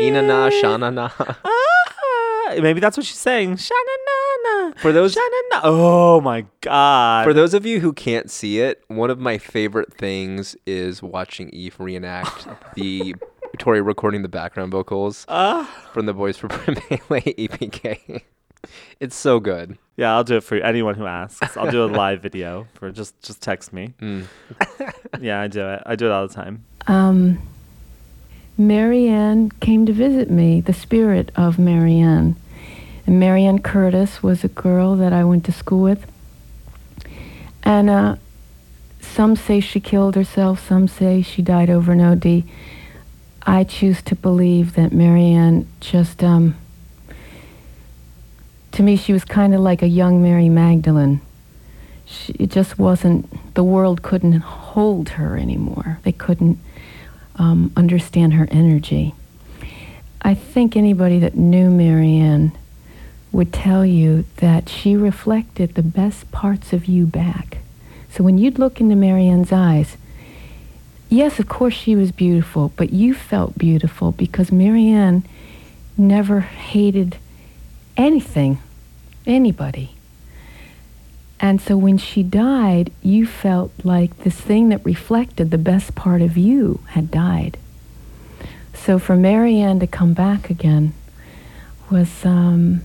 Inanna, 0.00 0.50
Shanana. 0.62 1.12
Ah, 1.44 1.85
maybe 2.60 2.80
that's 2.80 2.96
what 2.96 3.06
she's 3.06 3.18
saying. 3.18 3.56
Shanana. 3.56 4.78
For 4.78 4.92
those 4.92 5.14
Shanana. 5.14 5.60
Oh 5.64 6.20
my 6.20 6.44
god. 6.60 7.24
for 7.24 7.32
those 7.32 7.54
of 7.54 7.66
you 7.66 7.80
who 7.80 7.92
can't 7.92 8.30
see 8.30 8.60
it, 8.60 8.82
one 8.88 9.10
of 9.10 9.18
my 9.18 9.38
favorite 9.38 9.92
things 9.94 10.56
is 10.66 11.02
watching 11.02 11.48
Eve 11.50 11.76
reenact 11.78 12.46
the 12.74 13.14
Tori 13.58 13.80
recording 13.80 14.22
the 14.22 14.28
background 14.28 14.72
vocals 14.72 15.24
Ah. 15.28 15.68
from 15.92 16.06
the 16.06 16.12
Boys 16.14 16.36
for 16.36 16.48
Pele 16.48 16.98
EPK. 17.20 18.22
It's 18.98 19.14
so 19.16 19.38
good. 19.38 19.78
yeah, 19.96 20.14
I'll 20.14 20.24
do 20.24 20.36
it 20.36 20.42
for 20.42 20.56
anyone 20.56 20.94
who 20.96 21.06
asks. 21.06 21.56
I'll 21.56 21.70
do 21.70 21.84
a 21.84 21.86
live 21.86 22.20
video 22.20 22.66
for 22.74 22.90
just 22.90 23.20
just 23.22 23.40
text 23.40 23.72
me. 23.72 23.94
Mm. 24.00 24.24
yeah, 25.20 25.40
I 25.40 25.46
do 25.46 25.66
it. 25.68 25.82
I 25.86 25.94
do 25.96 26.06
it 26.06 26.10
all 26.12 26.26
the 26.26 26.34
time. 26.34 26.64
um, 26.88 27.38
Marianne 28.58 29.50
came 29.60 29.84
to 29.84 29.92
visit 29.92 30.30
me, 30.30 30.60
the 30.60 30.72
spirit 30.72 31.30
of 31.36 31.58
Marianne. 31.58 32.36
And 33.06 33.20
Marianne 33.20 33.60
Curtis 33.60 34.22
was 34.22 34.44
a 34.44 34.48
girl 34.48 34.96
that 34.96 35.12
I 35.12 35.24
went 35.24 35.44
to 35.44 35.52
school 35.52 35.82
with. 35.82 36.06
And 37.62 37.90
uh, 37.90 38.16
some 39.00 39.36
say 39.36 39.60
she 39.60 39.80
killed 39.80 40.14
herself, 40.14 40.66
some 40.66 40.88
say 40.88 41.20
she 41.20 41.42
died 41.42 41.68
over 41.68 41.92
an 41.92 42.00
OD. 42.00 42.44
I 43.42 43.64
choose 43.64 44.02
to 44.02 44.14
believe 44.14 44.74
that 44.74 44.92
Marianne 44.92 45.68
just, 45.80 46.22
um, 46.24 46.56
to 48.72 48.82
me, 48.82 48.96
she 48.96 49.12
was 49.12 49.24
kind 49.24 49.54
of 49.54 49.60
like 49.60 49.82
a 49.82 49.86
young 49.86 50.22
Mary 50.22 50.48
Magdalene. 50.48 51.20
She, 52.06 52.32
it 52.34 52.50
just 52.50 52.78
wasn't, 52.78 53.54
the 53.54 53.64
world 53.64 54.02
couldn't 54.02 54.40
hold 54.40 55.10
her 55.10 55.36
anymore. 55.36 56.00
They 56.02 56.12
couldn't 56.12 56.58
um, 57.36 57.72
understand 57.76 58.34
her 58.34 58.48
energy. 58.50 59.14
I 60.22 60.34
think 60.34 60.76
anybody 60.76 61.18
that 61.20 61.36
knew 61.36 61.70
Marianne 61.70 62.52
would 63.32 63.52
tell 63.52 63.84
you 63.84 64.24
that 64.36 64.68
she 64.68 64.96
reflected 64.96 65.74
the 65.74 65.82
best 65.82 66.30
parts 66.32 66.72
of 66.72 66.86
you 66.86 67.06
back. 67.06 67.58
So 68.10 68.24
when 68.24 68.38
you'd 68.38 68.58
look 68.58 68.80
into 68.80 68.96
Marianne's 68.96 69.52
eyes, 69.52 69.96
yes, 71.08 71.38
of 71.38 71.48
course 71.48 71.74
she 71.74 71.94
was 71.94 72.12
beautiful, 72.12 72.72
but 72.76 72.92
you 72.92 73.14
felt 73.14 73.58
beautiful 73.58 74.12
because 74.12 74.50
Marianne 74.50 75.22
never 75.98 76.40
hated 76.40 77.18
anything, 77.96 78.58
anybody. 79.26 79.95
And 81.38 81.60
so 81.60 81.76
when 81.76 81.98
she 81.98 82.22
died, 82.22 82.90
you 83.02 83.26
felt 83.26 83.72
like 83.84 84.18
this 84.18 84.40
thing 84.40 84.70
that 84.70 84.84
reflected 84.84 85.50
the 85.50 85.58
best 85.58 85.94
part 85.94 86.22
of 86.22 86.36
you 86.36 86.80
had 86.88 87.10
died. 87.10 87.58
So 88.72 88.98
for 88.98 89.16
Marianne 89.16 89.80
to 89.80 89.86
come 89.86 90.14
back 90.14 90.48
again 90.48 90.94
was, 91.90 92.24
um, 92.24 92.82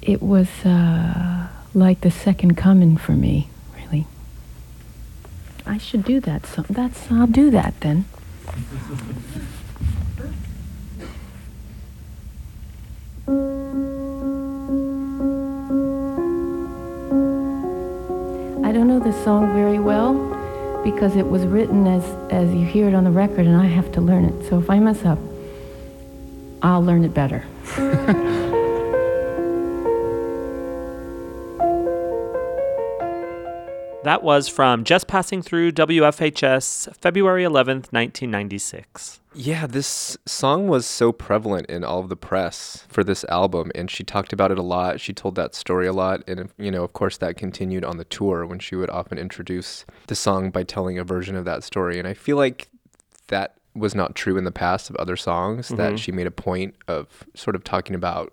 it 0.00 0.22
was 0.22 0.48
uh, 0.64 1.48
like 1.74 2.00
the 2.00 2.10
second 2.10 2.56
coming 2.56 2.96
for 2.96 3.12
me, 3.12 3.50
really. 3.76 4.06
I 5.66 5.76
should 5.78 6.04
do 6.04 6.20
that. 6.20 6.46
So 6.46 6.62
that's 6.62 7.10
I'll 7.10 7.26
do 7.26 7.50
that 7.50 7.78
then. 7.80 8.06
I 18.70 18.72
don't 18.72 18.86
know 18.86 19.00
this 19.00 19.24
song 19.24 19.52
very 19.52 19.80
well 19.80 20.14
because 20.84 21.16
it 21.16 21.28
was 21.28 21.44
written 21.44 21.88
as, 21.88 22.04
as 22.30 22.54
you 22.54 22.64
hear 22.64 22.86
it 22.86 22.94
on 22.94 23.02
the 23.02 23.10
record 23.10 23.44
and 23.44 23.56
I 23.56 23.66
have 23.66 23.90
to 23.94 24.00
learn 24.00 24.26
it. 24.26 24.48
So 24.48 24.60
if 24.60 24.70
I 24.70 24.78
mess 24.78 25.04
up, 25.04 25.18
I'll 26.62 26.80
learn 26.80 27.02
it 27.02 27.12
better. 27.12 27.44
That 34.02 34.22
was 34.22 34.48
from 34.48 34.84
Just 34.84 35.06
Passing 35.06 35.42
Through 35.42 35.72
WFHS, 35.72 36.96
February 36.96 37.44
11th, 37.44 37.92
1996. 37.92 39.20
Yeah, 39.34 39.66
this 39.66 40.16
song 40.24 40.68
was 40.68 40.86
so 40.86 41.12
prevalent 41.12 41.68
in 41.68 41.84
all 41.84 42.00
of 42.00 42.08
the 42.08 42.16
press 42.16 42.86
for 42.88 43.04
this 43.04 43.24
album, 43.24 43.70
and 43.74 43.90
she 43.90 44.02
talked 44.02 44.32
about 44.32 44.50
it 44.50 44.58
a 44.58 44.62
lot. 44.62 45.00
She 45.00 45.12
told 45.12 45.34
that 45.34 45.54
story 45.54 45.86
a 45.86 45.92
lot, 45.92 46.26
and 46.26 46.48
you 46.56 46.70
know, 46.70 46.82
of 46.82 46.94
course, 46.94 47.18
that 47.18 47.36
continued 47.36 47.84
on 47.84 47.98
the 47.98 48.06
tour 48.06 48.46
when 48.46 48.58
she 48.58 48.74
would 48.74 48.88
often 48.88 49.18
introduce 49.18 49.84
the 50.06 50.14
song 50.14 50.50
by 50.50 50.62
telling 50.62 50.98
a 50.98 51.04
version 51.04 51.36
of 51.36 51.44
that 51.44 51.62
story. 51.62 51.98
And 51.98 52.08
I 52.08 52.14
feel 52.14 52.38
like 52.38 52.70
that 53.28 53.56
was 53.74 53.94
not 53.94 54.14
true 54.14 54.38
in 54.38 54.44
the 54.44 54.50
past 54.50 54.88
of 54.88 54.96
other 54.96 55.14
songs. 55.14 55.68
That 55.68 55.76
mm-hmm. 55.76 55.96
she 55.96 56.10
made 56.10 56.26
a 56.26 56.32
point 56.32 56.74
of 56.88 57.24
sort 57.34 57.54
of 57.54 57.64
talking 57.64 57.94
about 57.94 58.32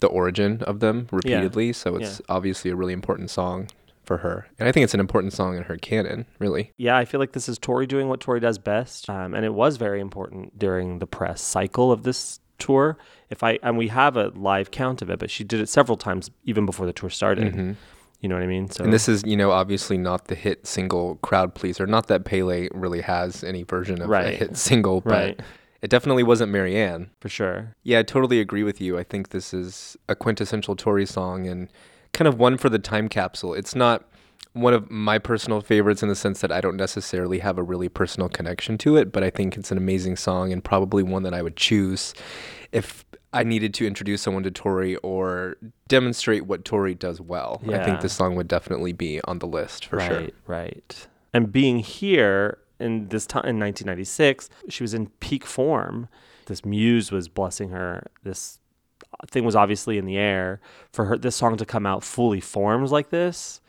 the 0.00 0.08
origin 0.08 0.62
of 0.64 0.80
them 0.80 1.08
repeatedly. 1.10 1.72
So 1.72 1.96
it's 1.96 2.20
obviously 2.28 2.70
a 2.70 2.76
really 2.76 2.92
important 2.92 3.30
song 3.30 3.68
for 4.08 4.16
her, 4.18 4.48
and 4.58 4.68
I 4.68 4.72
think 4.72 4.84
it's 4.84 4.94
an 4.94 5.00
important 5.00 5.34
song 5.34 5.56
in 5.56 5.64
her 5.64 5.76
canon, 5.76 6.24
really. 6.38 6.72
Yeah, 6.78 6.96
I 6.96 7.04
feel 7.04 7.20
like 7.20 7.32
this 7.32 7.48
is 7.48 7.58
Tori 7.58 7.86
doing 7.86 8.08
what 8.08 8.20
Tori 8.20 8.40
does 8.40 8.58
best, 8.58 9.08
um, 9.08 9.34
and 9.34 9.44
it 9.44 9.52
was 9.52 9.76
very 9.76 10.00
important 10.00 10.58
during 10.58 10.98
the 10.98 11.06
press 11.06 11.42
cycle 11.42 11.92
of 11.92 12.02
this 12.02 12.40
tour. 12.58 12.96
If 13.30 13.42
I 13.44 13.58
and 13.62 13.76
we 13.76 13.88
have 13.88 14.16
a 14.16 14.28
live 14.30 14.70
count 14.70 15.02
of 15.02 15.10
it, 15.10 15.18
but 15.18 15.30
she 15.30 15.44
did 15.44 15.60
it 15.60 15.68
several 15.68 15.96
times 15.96 16.30
even 16.44 16.66
before 16.66 16.86
the 16.86 16.92
tour 16.92 17.10
started. 17.10 17.76
You 18.20 18.28
know 18.28 18.34
what 18.34 18.42
I 18.42 18.48
mean? 18.48 18.68
So 18.68 18.82
And 18.82 18.92
this 18.92 19.08
is, 19.08 19.22
you 19.24 19.36
know, 19.36 19.52
obviously 19.52 19.96
not 19.96 20.26
the 20.26 20.34
hit 20.34 20.66
single 20.66 21.16
crowd 21.16 21.54
pleaser. 21.54 21.86
Not 21.86 22.08
that 22.08 22.24
Pele 22.24 22.68
really 22.74 23.00
has 23.02 23.44
any 23.44 23.62
version 23.62 24.02
of 24.02 24.10
a 24.10 24.30
hit 24.30 24.56
single, 24.56 25.00
but 25.02 25.12
Right. 25.12 25.40
It 25.80 25.90
definitely 25.90 26.24
wasn't 26.24 26.50
Marianne. 26.50 27.10
for 27.20 27.28
sure. 27.28 27.76
Yeah, 27.84 28.00
I 28.00 28.02
totally 28.02 28.40
agree 28.40 28.64
with 28.64 28.80
you. 28.80 28.98
I 28.98 29.04
think 29.04 29.28
this 29.28 29.54
is 29.54 29.96
a 30.08 30.16
quintessential 30.16 30.74
Tori 30.74 31.06
song 31.06 31.46
and 31.46 31.68
kind 32.12 32.28
of 32.28 32.38
one 32.38 32.56
for 32.56 32.68
the 32.68 32.78
time 32.78 33.08
capsule. 33.08 33.54
It's 33.54 33.74
not 33.74 34.04
one 34.52 34.74
of 34.74 34.90
my 34.90 35.18
personal 35.18 35.60
favorites 35.60 36.02
in 36.02 36.08
the 36.08 36.16
sense 36.16 36.40
that 36.40 36.50
I 36.50 36.60
don't 36.60 36.76
necessarily 36.76 37.38
have 37.38 37.58
a 37.58 37.62
really 37.62 37.88
personal 37.88 38.28
connection 38.28 38.78
to 38.78 38.96
it, 38.96 39.12
but 39.12 39.22
I 39.22 39.30
think 39.30 39.56
it's 39.56 39.70
an 39.70 39.78
amazing 39.78 40.16
song 40.16 40.52
and 40.52 40.62
probably 40.62 41.02
one 41.02 41.22
that 41.22 41.34
I 41.34 41.42
would 41.42 41.56
choose 41.56 42.14
if 42.72 43.04
I 43.32 43.44
needed 43.44 43.74
to 43.74 43.86
introduce 43.86 44.22
someone 44.22 44.42
to 44.44 44.50
Tori 44.50 44.96
or 44.96 45.56
demonstrate 45.86 46.46
what 46.46 46.64
Tori 46.64 46.94
does 46.94 47.20
well. 47.20 47.62
I 47.68 47.84
think 47.84 48.00
this 48.00 48.14
song 48.14 48.36
would 48.36 48.48
definitely 48.48 48.92
be 48.92 49.20
on 49.24 49.38
the 49.38 49.46
list 49.46 49.84
for 49.86 49.96
right, 49.96 50.08
sure. 50.08 50.28
Right. 50.46 51.06
And 51.34 51.52
being 51.52 51.78
here 51.80 52.58
in 52.80 53.08
this 53.08 53.26
time 53.26 53.44
in 53.44 53.58
1996, 53.58 54.48
she 54.68 54.82
was 54.82 54.94
in 54.94 55.08
peak 55.20 55.44
form. 55.44 56.08
This 56.46 56.64
muse 56.64 57.12
was 57.12 57.28
blessing 57.28 57.68
her. 57.68 58.06
This 58.22 58.60
thing 59.26 59.44
was 59.44 59.56
obviously 59.56 59.98
in 59.98 60.04
the 60.04 60.16
air 60.16 60.60
for 60.92 61.06
her. 61.06 61.18
This 61.18 61.36
song 61.36 61.56
to 61.56 61.66
come 61.66 61.86
out 61.86 62.04
fully 62.04 62.40
formed 62.40 62.90
like 62.90 63.10
this. 63.10 63.60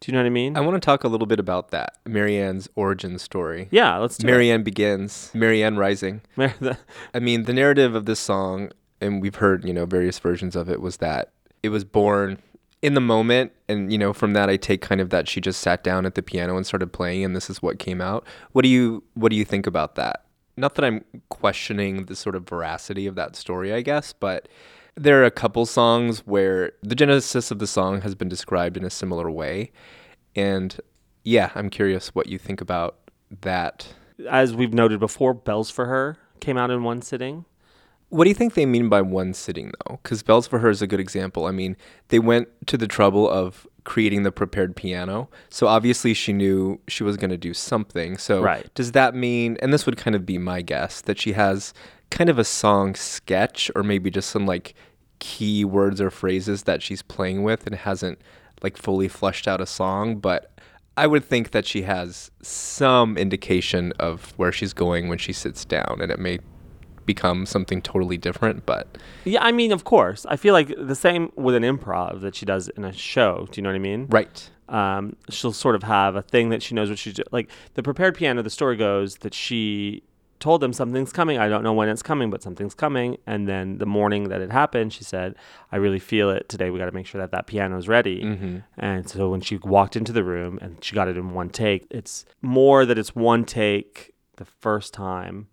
Do 0.00 0.10
you 0.10 0.16
know 0.16 0.22
what 0.22 0.26
I 0.26 0.30
mean? 0.30 0.56
I 0.56 0.60
want 0.60 0.74
to 0.74 0.84
talk 0.84 1.04
a 1.04 1.08
little 1.08 1.26
bit 1.26 1.40
about 1.40 1.70
that, 1.70 1.96
Marianne's 2.04 2.68
origin 2.74 3.18
story. 3.18 3.68
yeah, 3.70 3.96
let's 3.96 4.18
do 4.18 4.26
Marianne 4.26 4.62
begins, 4.62 5.30
Marianne 5.32 5.76
rising. 5.76 6.20
I 6.38 7.18
mean, 7.20 7.44
the 7.44 7.54
narrative 7.54 7.94
of 7.94 8.04
this 8.04 8.20
song, 8.20 8.70
and 9.00 9.22
we've 9.22 9.36
heard, 9.36 9.64
you 9.64 9.72
know, 9.72 9.86
various 9.86 10.18
versions 10.18 10.56
of 10.56 10.68
it, 10.68 10.82
was 10.82 10.98
that 10.98 11.30
it 11.62 11.70
was 11.70 11.84
born 11.84 12.38
in 12.82 12.92
the 12.92 13.00
moment. 13.00 13.52
And, 13.66 13.90
you 13.90 13.96
know, 13.96 14.12
from 14.12 14.34
that, 14.34 14.50
I 14.50 14.58
take 14.58 14.82
kind 14.82 15.00
of 15.00 15.08
that 15.08 15.26
she 15.26 15.40
just 15.40 15.60
sat 15.60 15.82
down 15.82 16.04
at 16.04 16.16
the 16.16 16.22
piano 16.22 16.56
and 16.58 16.66
started 16.66 16.92
playing, 16.92 17.24
and 17.24 17.34
this 17.34 17.48
is 17.48 17.62
what 17.62 17.78
came 17.78 18.02
out. 18.02 18.26
What 18.52 18.62
do 18.62 18.68
you, 18.68 19.02
what 19.14 19.30
do 19.30 19.36
you 19.36 19.44
think 19.46 19.66
about 19.66 19.94
that? 19.94 20.24
Not 20.58 20.74
that 20.74 20.84
I'm 20.84 21.02
questioning 21.30 22.04
the 22.04 22.14
sort 22.14 22.36
of 22.36 22.46
veracity 22.46 23.06
of 23.06 23.14
that 23.14 23.36
story, 23.36 23.72
I 23.72 23.80
guess, 23.80 24.12
but 24.12 24.48
there 24.96 25.20
are 25.20 25.24
a 25.24 25.30
couple 25.30 25.66
songs 25.66 26.20
where 26.20 26.72
the 26.82 26.94
genesis 26.94 27.50
of 27.50 27.58
the 27.58 27.66
song 27.66 28.00
has 28.02 28.14
been 28.14 28.28
described 28.28 28.76
in 28.76 28.84
a 28.84 28.90
similar 28.90 29.30
way. 29.30 29.72
And 30.36 30.78
yeah, 31.24 31.50
I'm 31.54 31.70
curious 31.70 32.14
what 32.14 32.28
you 32.28 32.38
think 32.38 32.60
about 32.60 32.96
that. 33.40 33.88
As 34.30 34.54
we've 34.54 34.72
noted 34.74 35.00
before, 35.00 35.34
Bells 35.34 35.70
for 35.70 35.86
Her 35.86 36.16
came 36.40 36.56
out 36.56 36.70
in 36.70 36.82
one 36.84 37.02
sitting. 37.02 37.44
What 38.10 38.24
do 38.24 38.30
you 38.30 38.34
think 38.34 38.54
they 38.54 38.66
mean 38.66 38.88
by 38.88 39.02
one 39.02 39.34
sitting, 39.34 39.72
though? 39.86 39.98
Because 40.02 40.22
Bells 40.22 40.46
for 40.46 40.60
Her 40.60 40.70
is 40.70 40.82
a 40.82 40.86
good 40.86 41.00
example. 41.00 41.46
I 41.46 41.50
mean, 41.50 41.76
they 42.08 42.20
went 42.20 42.48
to 42.68 42.76
the 42.76 42.86
trouble 42.86 43.28
of 43.28 43.66
creating 43.82 44.22
the 44.22 44.30
prepared 44.30 44.76
piano. 44.76 45.28
So 45.50 45.66
obviously 45.66 46.14
she 46.14 46.32
knew 46.32 46.80
she 46.88 47.02
was 47.02 47.16
going 47.16 47.30
to 47.30 47.36
do 47.36 47.52
something. 47.52 48.16
So 48.16 48.40
Right. 48.42 48.72
does 48.74 48.92
that 48.92 49.14
mean, 49.14 49.56
and 49.60 49.72
this 49.72 49.84
would 49.84 49.96
kind 49.96 50.14
of 50.14 50.24
be 50.24 50.38
my 50.38 50.62
guess, 50.62 51.00
that 51.02 51.18
she 51.18 51.32
has 51.32 51.74
kind 52.14 52.30
of 52.30 52.38
a 52.38 52.44
song 52.44 52.94
sketch 52.94 53.72
or 53.74 53.82
maybe 53.82 54.08
just 54.08 54.30
some 54.30 54.46
like 54.46 54.72
key 55.18 55.64
words 55.64 56.00
or 56.00 56.10
phrases 56.10 56.62
that 56.62 56.80
she's 56.80 57.02
playing 57.02 57.42
with 57.42 57.66
and 57.66 57.74
hasn't 57.74 58.20
like 58.62 58.76
fully 58.76 59.08
fleshed 59.08 59.48
out 59.48 59.60
a 59.60 59.66
song, 59.66 60.16
but 60.18 60.52
I 60.96 61.08
would 61.08 61.24
think 61.24 61.50
that 61.50 61.66
she 61.66 61.82
has 61.82 62.30
some 62.40 63.18
indication 63.18 63.92
of 63.98 64.32
where 64.36 64.52
she's 64.52 64.72
going 64.72 65.08
when 65.08 65.18
she 65.18 65.32
sits 65.32 65.64
down 65.64 65.98
and 66.00 66.12
it 66.12 66.20
may 66.20 66.38
become 67.04 67.46
something 67.46 67.82
totally 67.82 68.16
different, 68.16 68.64
but 68.64 68.96
Yeah, 69.24 69.42
I 69.42 69.50
mean, 69.50 69.72
of 69.72 69.82
course. 69.82 70.24
I 70.26 70.36
feel 70.36 70.54
like 70.54 70.72
the 70.78 70.94
same 70.94 71.32
with 71.34 71.56
an 71.56 71.64
improv 71.64 72.20
that 72.20 72.36
she 72.36 72.46
does 72.46 72.68
in 72.68 72.84
a 72.84 72.92
show. 72.92 73.48
Do 73.50 73.58
you 73.58 73.62
know 73.64 73.70
what 73.70 73.76
I 73.76 73.80
mean? 73.80 74.06
right. 74.08 74.50
um, 74.68 75.16
she'll 75.30 75.52
sort 75.52 75.74
of 75.74 75.82
have 75.82 76.14
a 76.14 76.22
thing 76.22 76.50
that 76.50 76.62
she 76.62 76.76
knows 76.76 76.88
what 76.90 76.98
she's 77.00 77.14
do- 77.14 77.24
like. 77.32 77.50
The 77.74 77.82
prepared 77.82 78.14
piano. 78.14 78.40
The 78.40 78.50
story 78.50 78.76
goes 78.76 79.16
that 79.18 79.34
she 79.34 80.04
told 80.44 80.60
them 80.60 80.72
something's 80.74 81.10
coming. 81.12 81.38
I 81.38 81.48
don't 81.48 81.62
know 81.62 81.72
when 81.72 81.88
it's 81.88 82.02
coming, 82.02 82.28
but 82.30 82.42
something's 82.42 82.74
coming. 82.74 83.16
And 83.26 83.48
then 83.48 83.78
the 83.78 83.86
morning 83.86 84.28
that 84.28 84.40
it 84.42 84.52
happened, 84.52 84.92
she 84.92 85.02
said, 85.02 85.34
"I 85.72 85.76
really 85.76 85.98
feel 85.98 86.28
it 86.30 86.48
today. 86.50 86.68
We 86.70 86.78
got 86.78 86.90
to 86.92 86.92
make 86.98 87.06
sure 87.06 87.20
that 87.20 87.30
that 87.32 87.46
piano's 87.46 87.88
ready." 87.88 88.22
Mm-hmm. 88.22 88.58
And 88.76 89.08
so 89.08 89.30
when 89.30 89.40
she 89.40 89.56
walked 89.56 89.96
into 89.96 90.12
the 90.12 90.22
room 90.22 90.58
and 90.60 90.70
she 90.84 90.94
got 90.94 91.08
it 91.08 91.16
in 91.16 91.32
one 91.32 91.48
take, 91.48 91.86
it's 91.90 92.26
more 92.42 92.84
that 92.84 92.98
it's 92.98 93.14
one 93.16 93.44
take 93.46 94.12
the 94.36 94.44
first 94.44 94.92
time. 94.92 95.48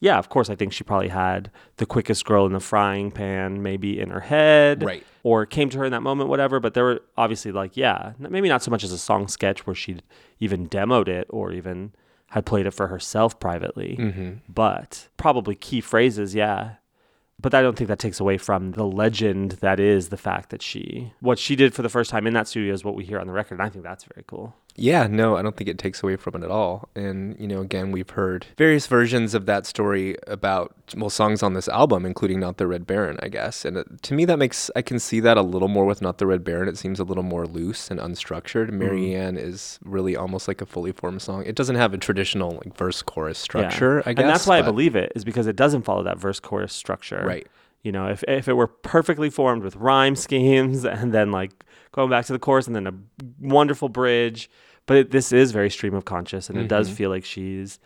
Yeah, 0.00 0.18
of 0.18 0.28
course, 0.28 0.50
I 0.50 0.56
think 0.56 0.72
she 0.72 0.82
probably 0.84 1.08
had 1.08 1.50
the 1.76 1.86
quickest 1.86 2.24
girl 2.26 2.44
in 2.44 2.52
the 2.52 2.60
frying 2.60 3.10
pan 3.12 3.62
maybe 3.62 3.98
in 4.00 4.10
her 4.10 4.20
head 4.20 4.82
Right. 4.82 5.04
or 5.22 5.46
came 5.46 5.70
to 5.70 5.78
her 5.78 5.84
in 5.84 5.92
that 5.92 6.02
moment, 6.02 6.28
whatever. 6.28 6.58
But 6.60 6.74
there 6.74 6.84
were 6.84 7.00
obviously 7.16 7.52
like, 7.52 7.76
yeah, 7.76 8.12
maybe 8.18 8.48
not 8.48 8.62
so 8.62 8.70
much 8.72 8.82
as 8.84 8.92
a 8.92 8.98
song 8.98 9.28
sketch 9.28 9.64
where 9.66 9.76
she'd 9.76 10.02
even 10.40 10.68
demoed 10.68 11.08
it 11.08 11.26
or 11.30 11.52
even 11.52 11.92
had 12.34 12.44
played 12.44 12.66
it 12.66 12.72
for 12.72 12.88
herself 12.88 13.38
privately, 13.38 13.96
Mm-hmm. 13.98 14.30
but 14.52 15.08
probably 15.16 15.54
key 15.54 15.80
phrases, 15.80 16.34
yeah. 16.34 16.74
But 17.40 17.54
I 17.54 17.62
don't 17.62 17.76
think 17.76 17.88
that 17.88 17.98
takes 18.00 18.18
away 18.20 18.38
from 18.38 18.72
the 18.72 18.84
legend 18.84 19.52
that 19.60 19.78
is 19.78 20.08
the 20.08 20.16
fact 20.16 20.50
that 20.50 20.60
she, 20.62 21.12
what 21.20 21.38
she 21.38 21.54
did 21.56 21.74
for 21.74 21.82
the 21.82 21.88
first 21.88 22.10
time 22.10 22.26
in 22.26 22.34
that 22.34 22.48
studio 22.48 22.72
is 22.74 22.84
what 22.84 22.96
we 22.96 23.04
hear 23.04 23.18
on 23.20 23.26
the 23.26 23.32
record. 23.32 23.54
And 23.58 23.62
I 23.62 23.68
think 23.68 23.84
that's 23.84 24.04
very 24.04 24.24
cool. 24.26 24.54
Yeah, 24.76 25.06
no, 25.06 25.36
I 25.36 25.42
don't 25.42 25.56
think 25.56 25.70
it 25.70 25.78
takes 25.78 26.02
away 26.02 26.16
from 26.16 26.34
it 26.34 26.42
at 26.42 26.50
all. 26.50 26.88
And, 26.96 27.38
you 27.38 27.46
know, 27.46 27.60
again, 27.60 27.92
we've 27.92 28.10
heard 28.10 28.46
various 28.58 28.88
versions 28.88 29.32
of 29.32 29.46
that 29.46 29.66
story 29.66 30.16
about, 30.26 30.74
well, 30.96 31.10
songs 31.10 31.44
on 31.44 31.54
this 31.54 31.68
album, 31.68 32.04
including 32.04 32.40
Not 32.40 32.56
the 32.56 32.66
Red 32.66 32.84
Baron, 32.84 33.16
I 33.22 33.28
guess. 33.28 33.64
And 33.64 33.76
it, 33.76 34.02
to 34.02 34.14
me, 34.14 34.24
that 34.24 34.36
makes, 34.36 34.72
I 34.74 34.82
can 34.82 34.98
see 34.98 35.20
that 35.20 35.36
a 35.36 35.42
little 35.42 35.68
more 35.68 35.84
with 35.84 36.02
Not 36.02 36.18
the 36.18 36.26
Red 36.26 36.42
Baron. 36.42 36.68
It 36.68 36.76
seems 36.76 36.98
a 36.98 37.04
little 37.04 37.22
more 37.22 37.46
loose 37.46 37.88
and 37.88 38.00
unstructured. 38.00 38.66
Mm-hmm. 38.66 38.78
Marianne 38.78 39.36
is 39.36 39.78
really 39.84 40.16
almost 40.16 40.48
like 40.48 40.60
a 40.60 40.66
fully 40.66 40.90
formed 40.90 41.22
song. 41.22 41.44
It 41.46 41.54
doesn't 41.54 41.76
have 41.76 41.94
a 41.94 41.98
traditional, 41.98 42.60
like, 42.64 42.76
verse 42.76 43.00
chorus 43.00 43.38
Yeah. 43.38 43.44
structure, 43.44 43.98
I 44.06 44.12
guess. 44.12 44.22
And 44.22 44.28
that's 44.28 44.46
why 44.46 44.58
I 44.58 44.62
believe 44.62 44.96
it 44.96 45.12
is 45.14 45.24
because 45.24 45.46
it 45.46 45.54
doesn't 45.54 45.82
follow 45.82 46.02
that 46.02 46.18
verse 46.18 46.40
chorus 46.40 46.72
structure. 46.72 47.22
Right. 47.24 47.46
You 47.82 47.92
know, 47.92 48.08
if, 48.08 48.24
if 48.26 48.48
it 48.48 48.54
were 48.54 48.66
perfectly 48.66 49.30
formed 49.30 49.62
with 49.62 49.76
rhyme 49.76 50.16
schemes 50.16 50.84
and 50.84 51.12
then 51.14 51.30
like 51.30 51.52
going 51.94 52.10
back 52.10 52.26
to 52.26 52.32
the 52.32 52.38
chorus 52.38 52.66
and 52.66 52.74
then 52.74 52.86
a 52.86 52.92
wonderful 53.40 53.88
bridge, 53.88 54.50
but 54.86 54.96
it, 54.96 55.10
this 55.12 55.32
is 55.32 55.52
very 55.52 55.70
stream 55.70 55.94
of 55.94 56.04
conscious 56.04 56.50
and 56.50 56.58
it 56.58 56.66
does 56.68 56.90
Mhm. 56.90 56.94
feel 56.94 57.10
like 57.10 57.24
she's 57.24 57.78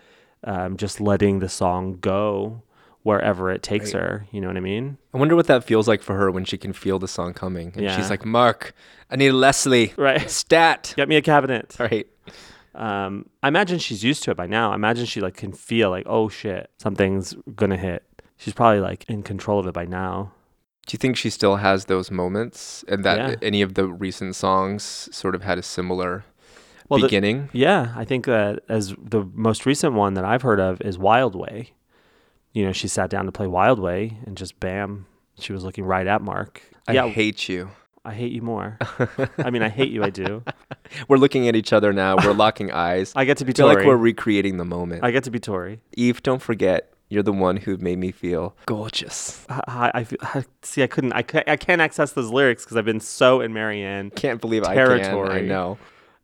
um, 0.45 0.77
just 0.77 1.01
letting 1.01 1.41
the 1.41 1.49
song 1.49 1.99
go 2.01 2.63
wherever 3.03 3.51
it 3.51 3.63
takes 3.63 3.93
Right. 3.93 4.03
her. 4.03 4.27
You 4.31 4.41
know 4.41 4.47
what 4.49 4.57
I 4.57 4.61
mean? 4.61 4.97
I 5.13 5.19
wonder 5.19 5.35
what 5.37 5.47
that 5.49 5.65
feels 5.65 5.87
like 5.89 6.01
for 6.03 6.15
her 6.17 6.31
when 6.31 6.45
she 6.45 6.57
can 6.57 6.73
feel 6.73 6.99
the 6.99 7.09
song 7.09 7.35
coming. 7.35 7.73
And 7.75 7.83
Yeah. 7.83 7.97
she's 7.97 8.09
like, 8.09 8.25
Mark, 8.25 8.73
I 9.11 9.17
need 9.17 9.33
Leslie. 9.33 9.93
Right. 9.97 10.29
Stat. 10.43 10.95
Get 10.97 11.09
me 11.09 11.17
a 11.17 11.23
cabinet. 11.23 11.77
Right. 11.79 12.07
Um, 12.75 13.29
I 13.43 13.49
imagine 13.49 13.79
she's 13.79 14.05
used 14.05 14.23
to 14.25 14.31
it 14.31 14.37
by 14.37 14.47
now. 14.47 14.73
I 14.73 14.75
imagine 14.77 15.07
she 15.07 15.21
like 15.21 15.35
can 15.37 15.53
feel 15.53 15.91
like, 15.91 16.05
oh 16.07 16.29
shit, 16.29 16.71
something's 16.79 17.35
gonna 17.57 17.77
hit. 17.77 18.05
She's 18.37 18.55
probably 18.55 18.81
like 18.81 19.05
in 19.09 19.23
control 19.23 19.59
of 19.59 19.67
it 19.67 19.75
by 19.75 19.85
now. 19.85 20.33
Do 20.89 20.95
you 20.95 20.99
think 20.99 21.17
she 21.19 21.29
still 21.31 21.57
has 21.57 21.85
those 21.85 22.11
moments 22.11 22.83
and 22.89 23.05
that 23.05 23.19
Yeah. 23.19 23.37
any 23.43 23.61
of 23.63 23.75
the 23.75 23.87
recent 23.87 24.35
songs 24.35 24.83
sort 25.13 25.35
of 25.35 25.43
had 25.43 25.59
a 25.59 25.63
similar 25.63 26.25
Well, 26.89 26.99
the- 26.99 27.07
beginning? 27.07 27.51
Yeah, 27.53 27.93
I 27.95 28.05
think 28.07 28.25
that 28.25 28.61
as 28.71 28.95
the 29.01 29.25
most 29.35 29.67
recent 29.67 29.93
one 29.95 30.15
that 30.15 30.25
I've 30.25 30.41
heard 30.43 30.59
of 30.61 30.81
is 30.81 30.97
Wild 30.99 31.35
Way. 31.35 31.73
You 32.53 32.65
know, 32.65 32.73
she 32.73 32.89
sat 32.89 33.11
down 33.11 33.27
to 33.27 33.33
play 33.33 33.47
Wild 33.47 33.79
Way 33.79 34.17
and 34.25 34.35
just 34.35 34.59
bam, 34.61 35.05
she 35.39 35.53
was 35.53 35.63
looking 35.63 35.85
right 35.85 36.07
at 36.07 36.23
Mark. 36.23 36.63
I 36.89 36.93
yeah, 36.95 37.07
hate 37.07 37.51
you. 37.51 37.71
I 38.03 38.15
hate 38.15 38.33
you 38.33 38.41
more. 38.41 38.79
I 39.39 39.51
mean, 39.51 39.63
I 39.63 39.69
hate 39.69 39.91
you. 39.91 40.03
I 40.03 40.09
do. 40.09 40.43
We're 41.09 41.19
looking 41.19 41.47
at 41.49 41.55
each 41.55 41.75
other 41.75 41.93
now. 41.93 42.17
We're 42.17 42.33
locking 42.33 42.73
eyes. 42.73 43.13
I 43.15 43.21
I 43.21 43.25
get 43.27 43.37
to 43.39 43.45
be 43.45 43.53
feel 43.53 43.67
like 43.67 43.85
we're 43.85 43.97
recreating 43.99 44.57
the 44.57 44.65
moment. 44.65 45.05
I 45.05 45.11
get 45.11 45.25
to 45.25 45.31
be 45.31 45.39
Tori. 45.39 45.81
Eve, 45.95 46.23
don't 46.23 46.41
forget, 46.41 46.91
you're 47.11 47.23
the 47.23 47.33
one 47.33 47.57
who 47.57 47.77
made 47.79 47.99
me 47.99 48.13
feel 48.13 48.55
gorgeous. 48.67 49.45
I, 49.49 49.61
I, 49.67 49.91
I 50.01 50.05
feel- 50.05 50.19
I- 50.23 50.45
see. 50.63 50.83
I 50.83 50.87
couldn't. 50.87 51.13
I, 51.13 51.23
ca- 51.23 51.45
I 51.47 51.57
can't 51.57 51.81
access 51.81 52.13
those 52.13 52.31
lyrics 52.31 52.65
because 52.65 52.77
I've 52.77 52.85
been 52.85 53.01
so 53.01 53.41
in 53.41 53.53
Marianne. 53.53 54.11
Can't 54.11 54.41
believe 54.41 54.65
I 54.65 54.75
can. 54.75 55.31
I 55.31 55.41
know. 55.41 55.79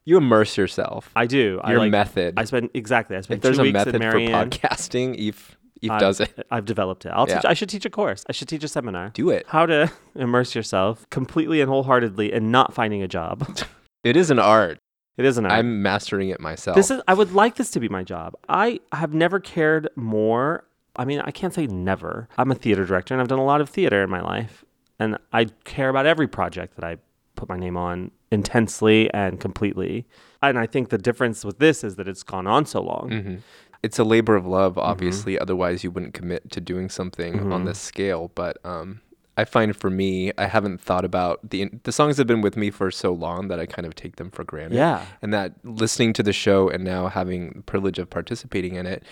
You 0.07 0.19
immerse 0.19 0.57
yourself. 0.59 1.11
I 1.17 1.27
do. 1.27 1.61
I 1.65 1.71
Your 1.71 1.79
like, 1.81 1.91
method. 1.91 2.35
I 2.37 2.45
spend 2.45 2.69
exactly. 2.75 3.17
I 3.17 3.23
spent 3.23 3.39
if 3.39 3.43
there's 3.43 3.57
two 3.57 3.63
a 3.63 3.65
weeks 3.65 3.73
method 3.75 3.95
in 3.95 4.03
for 4.03 4.09
Marianne. 4.19 4.51
podcasting, 4.51 5.15
Eve, 5.17 5.57
Eve 5.81 5.91
I've- 5.93 6.01
does 6.01 6.21
it. 6.21 6.47
I've 6.51 6.67
developed 6.67 7.07
it. 7.07 7.09
I'll 7.11 7.27
Yeah. 7.27 7.37
teach. 7.37 7.45
I 7.47 7.55
should 7.55 7.71
teach 7.71 7.87
a 7.87 7.91
course. 7.91 8.23
I 8.29 8.33
should 8.33 8.49
teach 8.49 8.63
a 8.65 8.69
seminar. 8.69 9.11
Do 9.15 9.31
it. 9.31 9.47
How 9.49 9.65
to 9.65 9.91
immerse 10.15 10.55
yourself 10.55 11.09
completely 11.11 11.63
and 11.63 11.71
wholeheartedly 11.71 12.33
and 12.35 12.53
not 12.53 12.75
finding 12.75 13.03
a 13.03 13.09
job. 13.09 13.47
It 14.05 14.19
is 14.19 14.31
an 14.31 14.39
art. 14.39 14.77
It 15.17 15.25
is 15.25 15.39
an 15.39 15.47
art. 15.47 15.55
I'm 15.55 15.81
mastering 15.81 16.29
it 16.29 16.39
myself. 16.39 16.77
This 16.77 16.91
is. 16.91 17.01
I 17.09 17.15
would 17.15 17.33
like 17.33 17.55
this 17.57 17.71
to 17.71 17.81
be 17.81 17.89
my 17.89 18.03
job. 18.03 18.35
I 18.51 18.81
have 18.93 19.15
never 19.15 19.41
cared 19.41 19.89
more. 19.97 20.65
I 20.97 21.05
mean, 21.05 21.21
I 21.21 21.31
can't 21.31 21.53
say 21.55 21.67
never. 21.67 22.29
I'm 22.39 22.51
a 22.51 22.55
theater 22.55 22.85
director, 22.85 23.15
and 23.15 23.21
I've 23.21 23.29
done 23.29 23.39
a 23.39 23.45
lot 23.45 23.61
of 23.61 23.69
theater 23.69 24.03
in 24.03 24.11
my 24.11 24.21
life, 24.21 24.65
and 24.99 25.19
I 25.33 25.47
care 25.65 25.89
about 25.89 26.07
every 26.07 26.29
project 26.29 26.77
that 26.77 26.85
I 26.85 26.99
put 27.37 27.49
my 27.49 27.57
name 27.59 27.77
on 27.77 28.11
intensely 28.31 29.13
and 29.13 29.41
completely. 29.41 30.07
And 30.43 30.59
I 30.59 30.67
think 30.67 30.91
the 30.91 30.99
difference 30.99 31.45
with 31.45 31.59
this 31.59 31.83
is 31.85 31.97
that 31.97 32.07
it's 32.07 32.23
gone 32.23 32.47
on 32.47 32.67
so 32.67 32.81
long. 32.83 33.11
hmm 33.11 33.35
It's 33.83 33.99
a 33.99 34.05
labor 34.05 34.35
of 34.37 34.47
love, 34.47 34.73
Mm-hmm. 34.75 34.91
obviously. 34.91 35.39
Otherwise, 35.39 35.83
you 35.85 35.91
wouldn't 35.91 36.15
commit 36.15 36.51
to 36.53 36.61
doing 36.61 36.89
something 36.89 37.53
on 37.53 37.65
this 37.65 37.79
scale. 37.79 38.31
But 38.35 38.59
um, 38.65 39.01
I 39.37 39.45
find 39.45 39.75
for 39.77 39.91
me, 39.91 40.33
I 40.39 40.47
haven't 40.47 40.81
thought 40.81 41.05
about 41.05 41.51
the 41.51 41.71
the 41.83 41.93
songs 41.93 42.17
have 42.19 42.27
been 42.27 42.41
with 42.41 42.57
me 42.57 42.71
for 42.71 42.91
so 42.91 43.13
long 43.13 43.49
that 43.49 43.59
I 43.59 43.67
kind 43.67 43.85
of 43.87 43.95
take 43.95 44.17
them 44.17 44.31
for 44.31 44.45
granted. 44.45 44.77
Yeah. 44.77 45.05
And 45.23 45.33
that 45.35 45.53
listening 45.65 46.13
to 46.15 46.23
the 46.23 46.33
show 46.33 46.69
and 46.69 46.85
now 46.85 47.09
having 47.09 47.51
the 47.57 47.63
privilege 47.63 47.99
of 47.99 48.09
participating 48.11 48.75
in 48.77 48.87
it, 48.87 49.03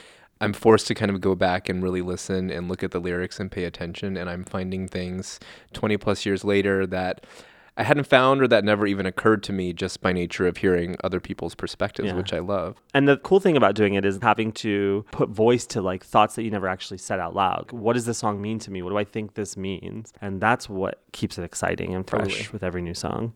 I'm 0.42 0.52
forced 0.52 0.86
to 0.88 0.94
kind 0.94 1.10
of 1.10 1.20
go 1.20 1.34
back 1.34 1.68
and 1.68 1.82
really 1.82 2.02
listen 2.02 2.50
and 2.50 2.68
look 2.68 2.82
at 2.82 2.90
the 2.90 2.98
lyrics 3.00 3.38
and 3.40 3.50
pay 3.50 3.64
attention. 3.64 4.16
And 4.16 4.28
I'm 4.28 4.44
finding 4.44 4.88
things 4.88 5.38
20 5.72 5.96
plus 5.98 6.26
years 6.26 6.44
later 6.44 6.86
that 6.88 7.24
I 7.76 7.84
hadn't 7.84 8.04
found 8.06 8.42
or 8.42 8.48
that 8.48 8.64
never 8.64 8.86
even 8.86 9.06
occurred 9.06 9.42
to 9.44 9.52
me 9.52 9.72
just 9.72 10.02
by 10.02 10.12
nature 10.12 10.46
of 10.46 10.58
hearing 10.58 10.94
other 11.02 11.20
people's 11.20 11.54
perspectives, 11.54 12.08
Yeah. 12.08 12.14
which 12.16 12.32
I 12.34 12.40
love. 12.40 12.76
And 12.92 13.08
the 13.08 13.16
cool 13.18 13.40
thing 13.40 13.56
about 13.56 13.74
doing 13.74 13.94
it 13.94 14.04
is 14.04 14.18
having 14.20 14.52
to 14.52 15.06
put 15.10 15.30
voice 15.30 15.64
to 15.68 15.80
like 15.80 16.04
thoughts 16.04 16.34
that 16.34 16.42
you 16.42 16.50
never 16.50 16.68
actually 16.68 16.98
said 16.98 17.18
out 17.18 17.34
loud. 17.34 17.72
What 17.72 17.94
does 17.94 18.04
this 18.04 18.18
song 18.18 18.42
mean 18.42 18.58
to 18.58 18.70
me? 18.70 18.82
What 18.82 18.90
do 18.90 18.98
I 18.98 19.04
think 19.04 19.34
this 19.34 19.56
means? 19.56 20.12
And 20.20 20.38
that's 20.40 20.68
what 20.68 21.00
keeps 21.12 21.38
it 21.38 21.44
exciting 21.44 21.94
and 21.94 22.06
fresh 22.06 22.52
with 22.52 22.62
every 22.62 22.82
new 22.82 22.94
song. 22.94 23.32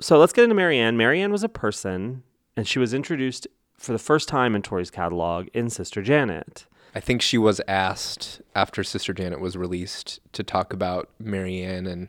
So 0.00 0.18
let's 0.18 0.32
get 0.32 0.42
into 0.44 0.56
Marianne. 0.56 0.96
Marianne 0.96 1.30
was 1.30 1.44
a 1.44 1.48
person, 1.48 2.24
and 2.56 2.66
she 2.66 2.80
was 2.80 2.92
introduced 2.92 3.46
for 3.76 3.92
the 3.92 3.98
first 3.98 4.28
time 4.28 4.54
in 4.54 4.62
Tori's 4.62 4.90
catalog 4.90 5.48
in 5.54 5.70
Sister 5.70 6.02
Janet. 6.02 6.66
I 6.94 7.00
think 7.00 7.20
she 7.20 7.36
was 7.36 7.60
asked 7.68 8.40
after 8.54 8.82
Sister 8.82 9.12
Janet 9.12 9.40
was 9.40 9.56
released 9.56 10.20
to 10.32 10.42
talk 10.42 10.72
about 10.72 11.10
Marianne 11.18 11.86
and 11.86 12.08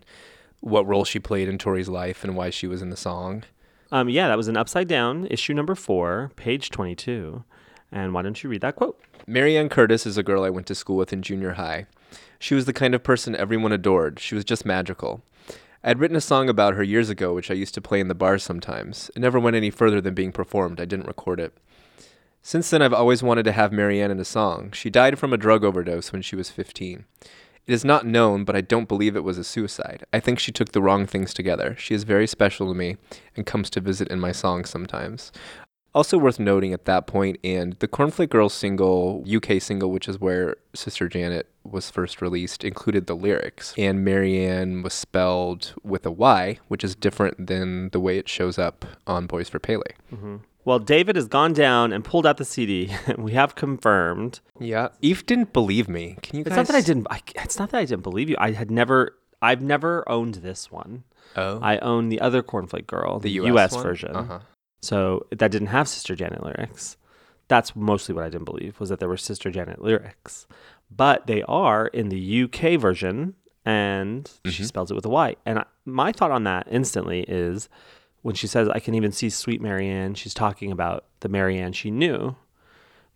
what 0.61 0.87
role 0.87 1.03
she 1.03 1.19
played 1.19 1.49
in 1.49 1.57
Tori's 1.57 1.89
life 1.89 2.23
and 2.23 2.35
why 2.35 2.49
she 2.49 2.67
was 2.67 2.81
in 2.81 2.89
the 2.89 2.97
song. 2.97 3.43
Um, 3.91 4.09
yeah, 4.09 4.27
that 4.27 4.37
was 4.37 4.47
an 4.47 4.57
Upside 4.57 4.87
Down, 4.87 5.27
issue 5.29 5.53
number 5.53 5.75
four, 5.75 6.31
page 6.35 6.69
22. 6.69 7.43
And 7.91 8.13
why 8.13 8.21
don't 8.21 8.41
you 8.41 8.49
read 8.49 8.61
that 8.61 8.75
quote? 8.75 8.99
Marianne 9.25 9.69
Curtis 9.69 10.05
is 10.05 10.17
a 10.17 10.23
girl 10.23 10.43
I 10.43 10.49
went 10.49 10.67
to 10.67 10.75
school 10.75 10.97
with 10.97 11.13
in 11.13 11.21
junior 11.21 11.53
high. 11.53 11.85
She 12.39 12.55
was 12.55 12.65
the 12.65 12.73
kind 12.73 12.93
of 12.95 13.03
person 13.03 13.35
everyone 13.35 13.71
adored. 13.71 14.19
She 14.19 14.35
was 14.35 14.45
just 14.45 14.65
magical. 14.65 15.21
I 15.83 15.89
had 15.89 15.99
written 15.99 16.17
a 16.17 16.21
song 16.21 16.49
about 16.49 16.73
her 16.73 16.83
years 16.83 17.09
ago, 17.09 17.33
which 17.33 17.51
I 17.51 17.55
used 17.55 17.73
to 17.75 17.81
play 17.81 17.99
in 17.99 18.07
the 18.07 18.15
bars 18.15 18.43
sometimes. 18.43 19.11
It 19.15 19.19
never 19.19 19.39
went 19.39 19.55
any 19.55 19.69
further 19.69 20.01
than 20.01 20.13
being 20.13 20.31
performed. 20.31 20.81
I 20.81 20.85
didn't 20.85 21.07
record 21.07 21.39
it. 21.39 21.57
Since 22.41 22.69
then, 22.69 22.81
I've 22.81 22.93
always 22.93 23.21
wanted 23.21 23.43
to 23.43 23.51
have 23.51 23.71
Marianne 23.71 24.11
in 24.11 24.19
a 24.19 24.25
song. 24.25 24.71
She 24.71 24.89
died 24.89 25.19
from 25.19 25.33
a 25.33 25.37
drug 25.37 25.63
overdose 25.63 26.11
when 26.11 26.21
she 26.21 26.35
was 26.35 26.49
15. 26.49 27.05
It 27.67 27.73
is 27.73 27.83
not 27.83 28.05
known, 28.05 28.45
but 28.45 28.55
I 28.55 28.61
don't 28.61 28.87
believe 28.87 29.15
it 29.15 29.23
was 29.25 29.37
a 29.37 29.43
suicide. 29.43 30.05
I 30.13 30.21
think 30.21 30.39
she 30.39 30.53
took 30.53 30.71
the 30.71 30.81
wrong 30.81 31.05
things 31.05 31.33
together. 31.33 31.75
She 31.77 31.93
is 31.93 32.05
very 32.05 32.25
special 32.25 32.69
to 32.69 32.73
me 32.73 32.95
and 33.35 33.45
comes 33.45 33.69
to 33.71 33.81
visit 33.81 34.07
in 34.07 34.21
my 34.21 34.31
songs 34.31 34.69
sometimes. 34.69 35.33
Also 35.97 36.19
worth 36.19 36.39
noting 36.39 36.73
at 36.73 36.85
that 36.85 37.07
point, 37.07 37.39
and 37.43 37.73
the 37.79 37.87
Cornflake 37.87 38.29
Girls 38.29 38.53
single, 38.53 39.25
UK 39.27 39.59
single, 39.59 39.89
which 39.89 40.07
is 40.07 40.19
where 40.19 40.55
Sister 40.75 41.09
Janet 41.09 41.49
was 41.63 41.89
first 41.89 42.21
released, 42.21 42.63
included 42.63 43.07
the 43.07 43.15
lyrics. 43.15 43.73
And 43.79 44.05
Marianne 44.05 44.83
was 44.83 44.93
spelled 44.93 45.73
with 45.81 46.05
a 46.05 46.11
Y, 46.11 46.59
which 46.67 46.83
is 46.83 46.93
different 46.93 47.47
than 47.47 47.89
the 47.89 47.99
way 47.99 48.19
it 48.19 48.29
shows 48.29 48.59
up 48.59 48.85
on 49.07 49.25
Boys 49.25 49.49
for 49.49 49.57
Pele. 49.57 49.81
Well, 50.65 50.77
David 50.77 51.15
has 51.15 51.27
gone 51.27 51.53
down 51.53 51.91
and 51.91 52.03
pulled 52.05 52.27
out 52.27 52.37
the 52.37 52.45
CD. 52.45 52.95
we 53.17 53.31
have 53.31 53.55
confirmed. 53.55 54.39
Yeah. 54.59 54.89
Eve 55.01 55.25
didn't 55.25 55.51
believe 55.51 55.89
me. 55.89 56.17
Can 56.21 56.35
you 56.35 56.41
It's 56.41 56.49
guys? 56.49 56.57
not 56.57 56.67
that 56.67 56.75
I 56.75 56.81
didn't. 56.81 57.07
I, 57.09 57.21
it's 57.37 57.57
not 57.57 57.71
that 57.71 57.79
I 57.79 57.85
didn't 57.85 58.03
believe 58.03 58.29
you. 58.29 58.35
I 58.37 58.51
had 58.51 58.69
never. 58.69 59.17
I've 59.41 59.63
never 59.63 60.07
owned 60.07 60.35
this 60.35 60.71
one. 60.71 61.05
Oh. 61.35 61.59
I 61.59 61.79
own 61.79 62.09
the 62.09 62.21
other 62.21 62.43
Cornflake 62.43 62.85
Girl, 62.85 63.17
the 63.17 63.29
the, 63.29 63.45
US, 63.47 63.71
U.S. 63.73 63.75
version. 63.81 64.15
Uh-huh. 64.15 64.39
So 64.81 65.25
that 65.31 65.51
didn't 65.51 65.67
have 65.67 65.87
Sister 65.87 66.15
Janet 66.15 66.43
lyrics. 66.43 66.97
That's 67.47 67.75
mostly 67.75 68.13
what 68.13 68.23
I 68.23 68.29
didn't 68.29 68.45
believe 68.45 68.79
was 68.79 68.89
that 68.89 68.99
there 68.99 69.09
were 69.09 69.17
Sister 69.17 69.49
Janet 69.49 69.81
lyrics, 69.81 70.47
but 70.91 71.27
they 71.27 71.43
are 71.43 71.87
in 71.87 72.09
the 72.09 72.43
UK 72.43 72.79
version, 72.79 73.35
and 73.65 74.29
she 74.45 74.63
spells 74.63 74.91
it 74.91 74.95
with 74.95 75.05
a 75.05 75.09
Y. 75.09 75.35
And 75.45 75.59
I, 75.59 75.65
my 75.85 76.11
thought 76.11 76.31
on 76.31 76.43
that 76.43 76.67
instantly 76.69 77.21
is 77.27 77.69
when 78.21 78.35
she 78.35 78.47
says, 78.47 78.67
"I 78.69 78.79
can 78.79 78.95
even 78.95 79.11
see 79.11 79.29
sweet 79.29 79.61
Marianne," 79.61 80.13
she's 80.13 80.33
talking 80.33 80.71
about 80.71 81.05
the 81.21 81.29
Marianne 81.29 81.73
she 81.73 81.89
knew. 81.91 82.35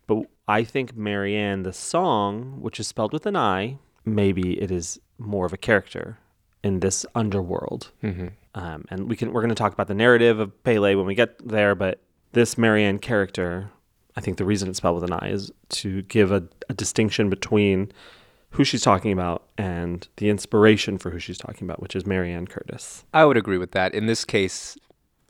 But 0.06 0.24
I 0.48 0.64
think 0.64 0.96
Marianne, 0.96 1.62
the 1.62 1.72
song, 1.72 2.60
which 2.60 2.80
is 2.80 2.88
spelled 2.88 3.12
with 3.12 3.26
an 3.26 3.36
I, 3.36 3.78
maybe 4.04 4.60
it 4.60 4.70
is 4.70 5.00
more 5.18 5.46
of 5.46 5.52
a 5.52 5.58
character 5.58 6.18
in 6.62 6.80
this 6.80 7.06
underworld. 7.14 7.90
Mm-hmm. 8.02 8.28
Um, 8.54 8.84
and 8.90 9.08
we 9.08 9.16
can 9.16 9.32
we're 9.32 9.40
going 9.40 9.48
to 9.48 9.54
talk 9.54 9.72
about 9.72 9.88
the 9.88 9.94
narrative 9.94 10.38
of 10.38 10.62
Pele 10.62 10.94
when 10.94 11.06
we 11.06 11.14
get 11.14 11.46
there, 11.46 11.74
but 11.74 12.00
this 12.32 12.58
Marianne 12.58 12.98
character, 12.98 13.70
I 14.16 14.20
think 14.20 14.36
the 14.36 14.44
reason 14.44 14.68
it's 14.68 14.78
spelled 14.78 15.00
with 15.00 15.04
an 15.04 15.12
I 15.12 15.30
is 15.30 15.50
to 15.70 16.02
give 16.02 16.30
a, 16.32 16.44
a 16.68 16.74
distinction 16.74 17.30
between 17.30 17.92
who 18.50 18.64
she's 18.64 18.82
talking 18.82 19.12
about 19.12 19.44
and 19.56 20.06
the 20.16 20.28
inspiration 20.28 20.98
for 20.98 21.10
who 21.10 21.18
she's 21.18 21.38
talking 21.38 21.66
about, 21.66 21.80
which 21.80 21.96
is 21.96 22.04
Marianne 22.04 22.46
Curtis. 22.46 23.04
I 23.14 23.24
would 23.24 23.38
agree 23.38 23.58
with 23.58 23.72
that. 23.72 23.94
In 23.94 24.06
this 24.06 24.24
case, 24.26 24.76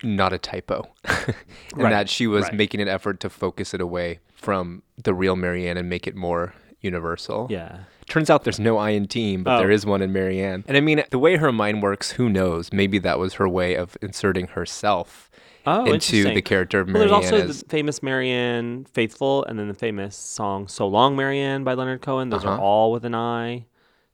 not 0.03 0.33
a 0.33 0.39
typo. 0.39 0.89
and 1.05 1.35
Right, 1.77 1.91
that 1.91 2.09
she 2.09 2.27
was 2.27 2.45
right. 2.45 2.55
making 2.55 2.81
an 2.81 2.89
effort 2.89 3.21
to 3.21 3.31
focus 3.31 3.75
it 3.75 3.81
away 3.81 4.19
from 4.35 4.83
the 5.01 5.15
real 5.15 5.37
Marianne 5.37 5.77
and 5.77 5.89
make 5.89 6.09
it 6.09 6.17
more 6.17 6.53
universal. 6.81 7.47
Yeah. 7.49 7.85
Turns 8.09 8.29
out 8.31 8.45
there's 8.45 8.61
no 8.61 8.79
I 8.79 8.91
in 8.91 9.07
team, 9.07 9.43
but 9.45 9.57
Oh. 9.57 9.59
there 9.59 9.71
is 9.71 9.87
one 9.87 10.03
in 10.03 10.13
Marianne. 10.13 10.65
And 10.69 10.77
I 10.77 10.81
mean, 10.81 11.03
the 11.11 11.19
way 11.19 11.37
her 11.37 11.53
mind 11.53 11.83
works, 11.83 12.13
who 12.13 12.29
knows? 12.29 12.73
Maybe 12.73 12.99
that 12.99 13.19
was 13.19 13.35
her 13.35 13.49
way 13.49 13.75
of 13.75 13.97
inserting 14.03 14.49
herself 14.49 15.31
Oh, 15.67 15.85
into 15.85 16.25
the 16.25 16.43
character 16.43 16.81
of 16.81 16.89
Well, 16.89 16.95
Marianne. 16.95 17.21
there's 17.21 17.33
also 17.33 17.49
as, 17.49 17.63
the 17.63 17.69
famous 17.69 18.03
Marianne 18.03 18.85
Faithfull, 18.93 19.45
and 19.45 19.59
then 19.59 19.69
the 19.69 19.75
famous 19.75 20.17
song 20.17 20.67
"So 20.69 20.87
Long, 20.89 21.15
Marianne" 21.17 21.63
by 21.65 21.75
Leonard 21.75 22.03
Cohen. 22.03 22.31
Those 22.31 22.45
are 22.45 22.55
Uh-huh. 22.55 22.63
all 22.63 22.93
with 22.93 23.05
an 23.05 23.15
I. 23.15 23.67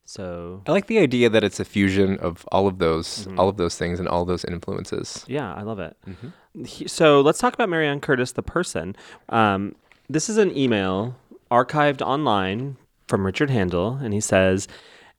So 0.04 0.62
I 0.66 0.72
like 0.72 0.86
the 0.86 0.98
idea 0.98 1.28
that 1.28 1.44
it's 1.44 1.60
a 1.60 1.64
fusion 1.64 2.18
of 2.18 2.46
all 2.52 2.66
of 2.66 2.78
those, 2.78 3.26
Mm-hmm. 3.26 3.38
all 3.40 3.48
of 3.48 3.56
those 3.58 3.76
things, 3.76 3.98
and 3.98 4.08
all 4.08 4.24
those 4.24 4.44
influences. 4.44 5.24
yeah, 5.28 5.54
I 5.54 5.62
love 5.62 5.78
it. 5.78 5.96
Mm-hmm. 6.08 6.64
He- 6.64 6.88
So 6.88 7.20
let's 7.20 7.38
talk 7.38 7.52
about 7.54 7.68
Marianne 7.68 8.00
Curtis, 8.00 8.32
the 8.32 8.42
person. 8.42 8.96
Um, 9.28 9.74
this 10.08 10.28
is 10.30 10.36
an 10.38 10.56
email 10.56 11.16
archived 11.50 12.00
online 12.02 12.76
from 13.08 13.26
Richard 13.26 13.50
Handel, 13.50 13.98
and 14.02 14.14
he 14.14 14.20
says, 14.20 14.68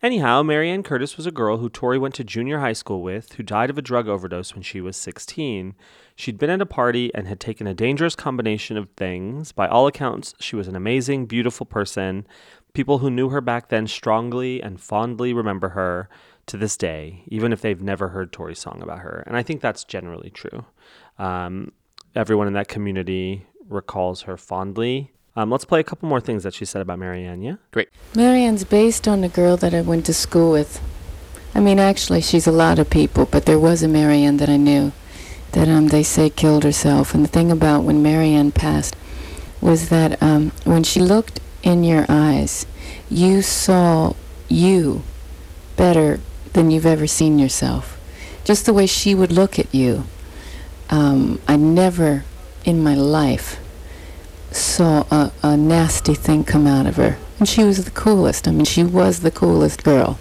Anyhow, 0.02 0.44
Marianne 0.44 0.84
Curtis 0.84 1.18
was 1.18 1.26
a 1.26 1.32
girl 1.32 1.58
who 1.58 1.68
Tori 1.68 2.00
went 2.00 2.16
to 2.16 2.24
junior 2.24 2.60
high 2.60 2.74
school 2.74 3.02
with 3.02 3.34
who 3.34 3.44
died 3.44 3.70
of 3.70 3.78
a 3.78 3.82
drug 3.82 4.08
overdose 4.08 4.54
when 4.54 4.64
she 4.64 4.80
was 4.80 4.96
16. 4.96 5.76
She'd 6.16 6.38
been 6.38 6.50
at 6.50 6.62
a 6.62 6.66
party 6.66 7.12
and 7.14 7.28
had 7.28 7.42
taken 7.42 7.68
a 7.68 7.74
dangerous 7.74 8.16
combination 8.16 8.78
of 8.78 8.90
things. 8.96 9.52
By 9.52 9.68
all 9.68 9.88
accounts, 9.88 10.36
she 10.40 10.56
was 10.56 10.70
an 10.70 10.76
amazing, 10.78 11.26
beautiful 11.26 11.66
person. 11.66 12.26
People 12.74 13.00
who 13.00 13.12
knew 13.12 13.28
her 13.28 13.42
back 13.42 13.68
then 13.68 13.88
strongly 13.88 14.62
and 14.64 14.80
fondly 14.80 15.34
remember 15.34 15.70
her 15.70 16.08
to 16.46 16.56
this 16.56 16.78
day, 16.78 17.24
even 17.28 17.52
if 17.52 17.60
they've 17.60 17.82
never 17.82 18.08
heard 18.08 18.32
Tori's 18.32 18.60
song 18.60 18.82
about 18.82 19.00
her. 19.00 19.24
And 19.28 19.36
I 19.36 19.44
think 19.44 19.60
that's 19.60 19.84
generally 19.84 20.30
true. 20.30 20.66
Um, 21.18 21.74
everyone 22.16 22.48
in 22.48 22.54
that 22.54 22.70
community 22.70 23.46
recalls 23.68 24.22
her 24.22 24.38
fondly. 24.38 25.12
Um, 25.40 25.50
let's 25.50 25.64
play 25.64 25.80
a 25.80 25.86
couple 25.86 26.10
more 26.10 26.20
things 26.20 26.44
that 26.44 26.54
she 26.54 26.66
said 26.66 26.82
about 26.82 27.00
Marianne, 27.00 27.42
yeah? 27.42 27.56
Great. 27.72 27.88
Marianne's 28.14 28.66
based 28.66 29.08
on 29.08 29.22
the 29.22 29.30
girl 29.30 29.56
that 29.56 29.74
I 29.74 29.80
went 29.80 30.06
to 30.08 30.14
school 30.14 30.52
with. 30.52 30.82
I 31.56 31.62
mean, 31.62 31.80
actually, 31.80 32.20
she's 32.20 32.46
a 32.46 32.52
lot 32.52 32.78
of 32.78 32.90
people, 32.90 33.26
but 33.26 33.46
there 33.46 33.58
was 33.58 33.82
a 33.82 33.88
Marianne 33.88 34.36
that 34.36 34.50
I 34.50 34.58
knew 34.58 34.92
that 35.54 35.70
um, 35.70 35.88
they 35.88 36.04
say 36.04 36.30
killed 36.30 36.66
herself. 36.66 37.14
And 37.14 37.24
the 37.24 37.30
thing 37.30 37.54
about 37.54 37.86
when 37.86 38.04
Marianne 38.04 38.52
passed 38.52 38.98
was 39.62 39.88
that 39.88 40.22
um, 40.22 40.52
when 40.66 40.84
she 40.84 41.00
looked 41.00 41.40
in 41.64 41.86
your 41.86 42.06
eyes, 42.10 42.66
you 43.10 43.42
saw 43.42 44.16
you 44.50 45.04
better 45.78 46.20
than 46.52 46.70
you've 46.70 46.86
ever 46.86 47.08
seen 47.08 47.40
yourself. 47.40 47.98
Just 48.44 48.66
the 48.66 48.74
way 48.74 48.86
she 48.86 49.16
would 49.16 49.32
look 49.32 49.58
at 49.58 49.74
you. 49.74 50.04
Um, 50.90 51.40
I 51.48 51.56
never 51.56 52.26
in 52.66 52.84
my 52.84 52.94
life 52.94 53.58
saw 54.52 55.06
a, 55.12 55.32
a 55.44 55.58
nasty 55.58 56.14
thing 56.14 56.44
come 56.44 56.68
out 56.68 56.86
of 56.86 56.96
her. 56.98 57.18
And 57.40 57.48
she 57.48 57.64
was 57.64 57.86
the 57.86 57.92
coolest. 57.92 58.48
I 58.48 58.52
mean, 58.52 58.66
she 58.66 58.84
was 58.84 59.20
the 59.20 59.32
coolest 59.32 59.84
girl. 59.84 60.20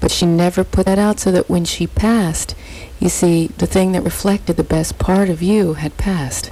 But 0.00 0.10
she 0.10 0.26
never 0.26 0.64
put 0.64 0.86
that 0.86 0.98
out 0.98 1.20
so 1.20 1.30
that 1.30 1.48
when 1.48 1.64
she 1.64 1.86
passed, 1.86 2.56
you 2.98 3.08
see, 3.08 3.48
the 3.58 3.66
thing 3.66 3.92
that 3.92 4.02
reflected 4.02 4.56
the 4.56 4.64
best 4.64 4.98
part 4.98 5.28
of 5.28 5.42
you 5.42 5.74
had 5.74 5.96
passed. 5.96 6.50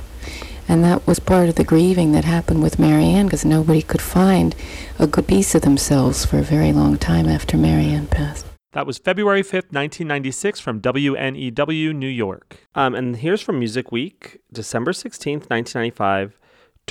And 0.68 0.84
that 0.84 1.04
was 1.06 1.18
part 1.18 1.48
of 1.48 1.56
the 1.56 1.64
grieving 1.64 2.12
that 2.12 2.24
happened 2.24 2.62
with 2.62 2.78
Marianne 2.78 3.26
because 3.26 3.44
nobody 3.44 3.82
could 3.82 4.00
find 4.00 4.54
a 5.00 5.08
good 5.08 5.26
piece 5.26 5.54
of 5.56 5.62
themselves 5.62 6.24
for 6.24 6.38
a 6.38 6.42
very 6.42 6.72
long 6.72 6.96
time 6.96 7.26
after 7.26 7.56
Marianne 7.56 8.06
passed. 8.06 8.46
That 8.72 8.86
was 8.86 8.98
February 8.98 9.42
5th, 9.42 9.72
1996, 9.72 10.60
from 10.60 10.80
WNEW 10.80 11.92
New 11.92 12.06
York. 12.06 12.68
Um, 12.76 12.94
and 12.94 13.16
here's 13.16 13.40
from 13.40 13.58
Music 13.58 13.90
Week, 13.90 14.38
December 14.52 14.92
16th, 14.92 15.50
1995. 15.50 16.38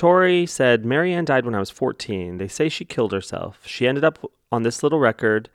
Tori 0.00 0.46
said, 0.46 0.86
Marianne 0.86 1.26
died 1.26 1.44
when 1.44 1.54
I 1.54 1.58
was 1.58 1.68
14. 1.68 2.38
They 2.38 2.48
say 2.48 2.70
she 2.70 2.86
killed 2.86 3.12
herself. 3.12 3.60
She 3.66 3.86
ended 3.86 4.02
up 4.02 4.32
on 4.50 4.62
this 4.62 4.82
little 4.82 4.98
record 4.98 5.50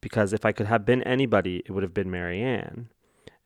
because 0.00 0.32
if 0.32 0.46
I 0.46 0.52
could 0.52 0.68
have 0.68 0.86
been 0.86 1.02
anybody, 1.02 1.62
it 1.66 1.70
would 1.72 1.82
have 1.82 1.92
been 1.92 2.10
Marianne. 2.10 2.88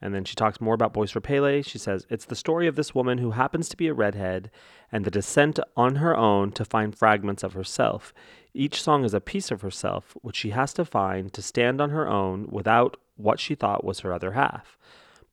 And 0.01 0.15
then 0.15 0.25
she 0.25 0.37
talks 0.37 0.61
more 0.61 0.75
about 0.75 0.93
Boys 0.93 1.11
for 1.11 1.21
Pele. 1.21 1.63
She 1.63 1.77
says, 1.77 2.07
It's 2.09 2.27
the 2.27 2.37
story 2.37 2.69
of 2.69 2.77
this 2.77 2.95
woman 2.95 3.19
who 3.19 3.33
happens 3.33 3.69
to 3.71 3.77
be 3.77 3.89
a 3.89 3.95
redhead 3.95 4.53
and 4.93 5.05
the 5.05 5.11
descent 5.11 5.59
on 5.77 5.97
her 5.97 6.17
own 6.17 6.53
to 6.53 6.65
find 6.65 6.97
fragments 6.97 7.43
of 7.43 7.55
herself. 7.55 8.15
Each 8.55 8.81
song 8.81 9.05
is 9.05 9.13
a 9.13 9.21
piece 9.21 9.51
of 9.51 9.63
herself, 9.63 10.17
which 10.23 10.37
she 10.37 10.51
has 10.51 10.73
to 10.75 10.85
find 10.85 11.33
to 11.33 11.43
stand 11.43 11.81
on 11.81 11.91
her 11.91 12.07
own 12.07 12.47
without 12.49 12.97
what 13.17 13.41
she 13.41 13.57
thought 13.57 13.83
was 13.83 14.01
her 14.01 14.13
other 14.13 14.35
half. 14.35 14.79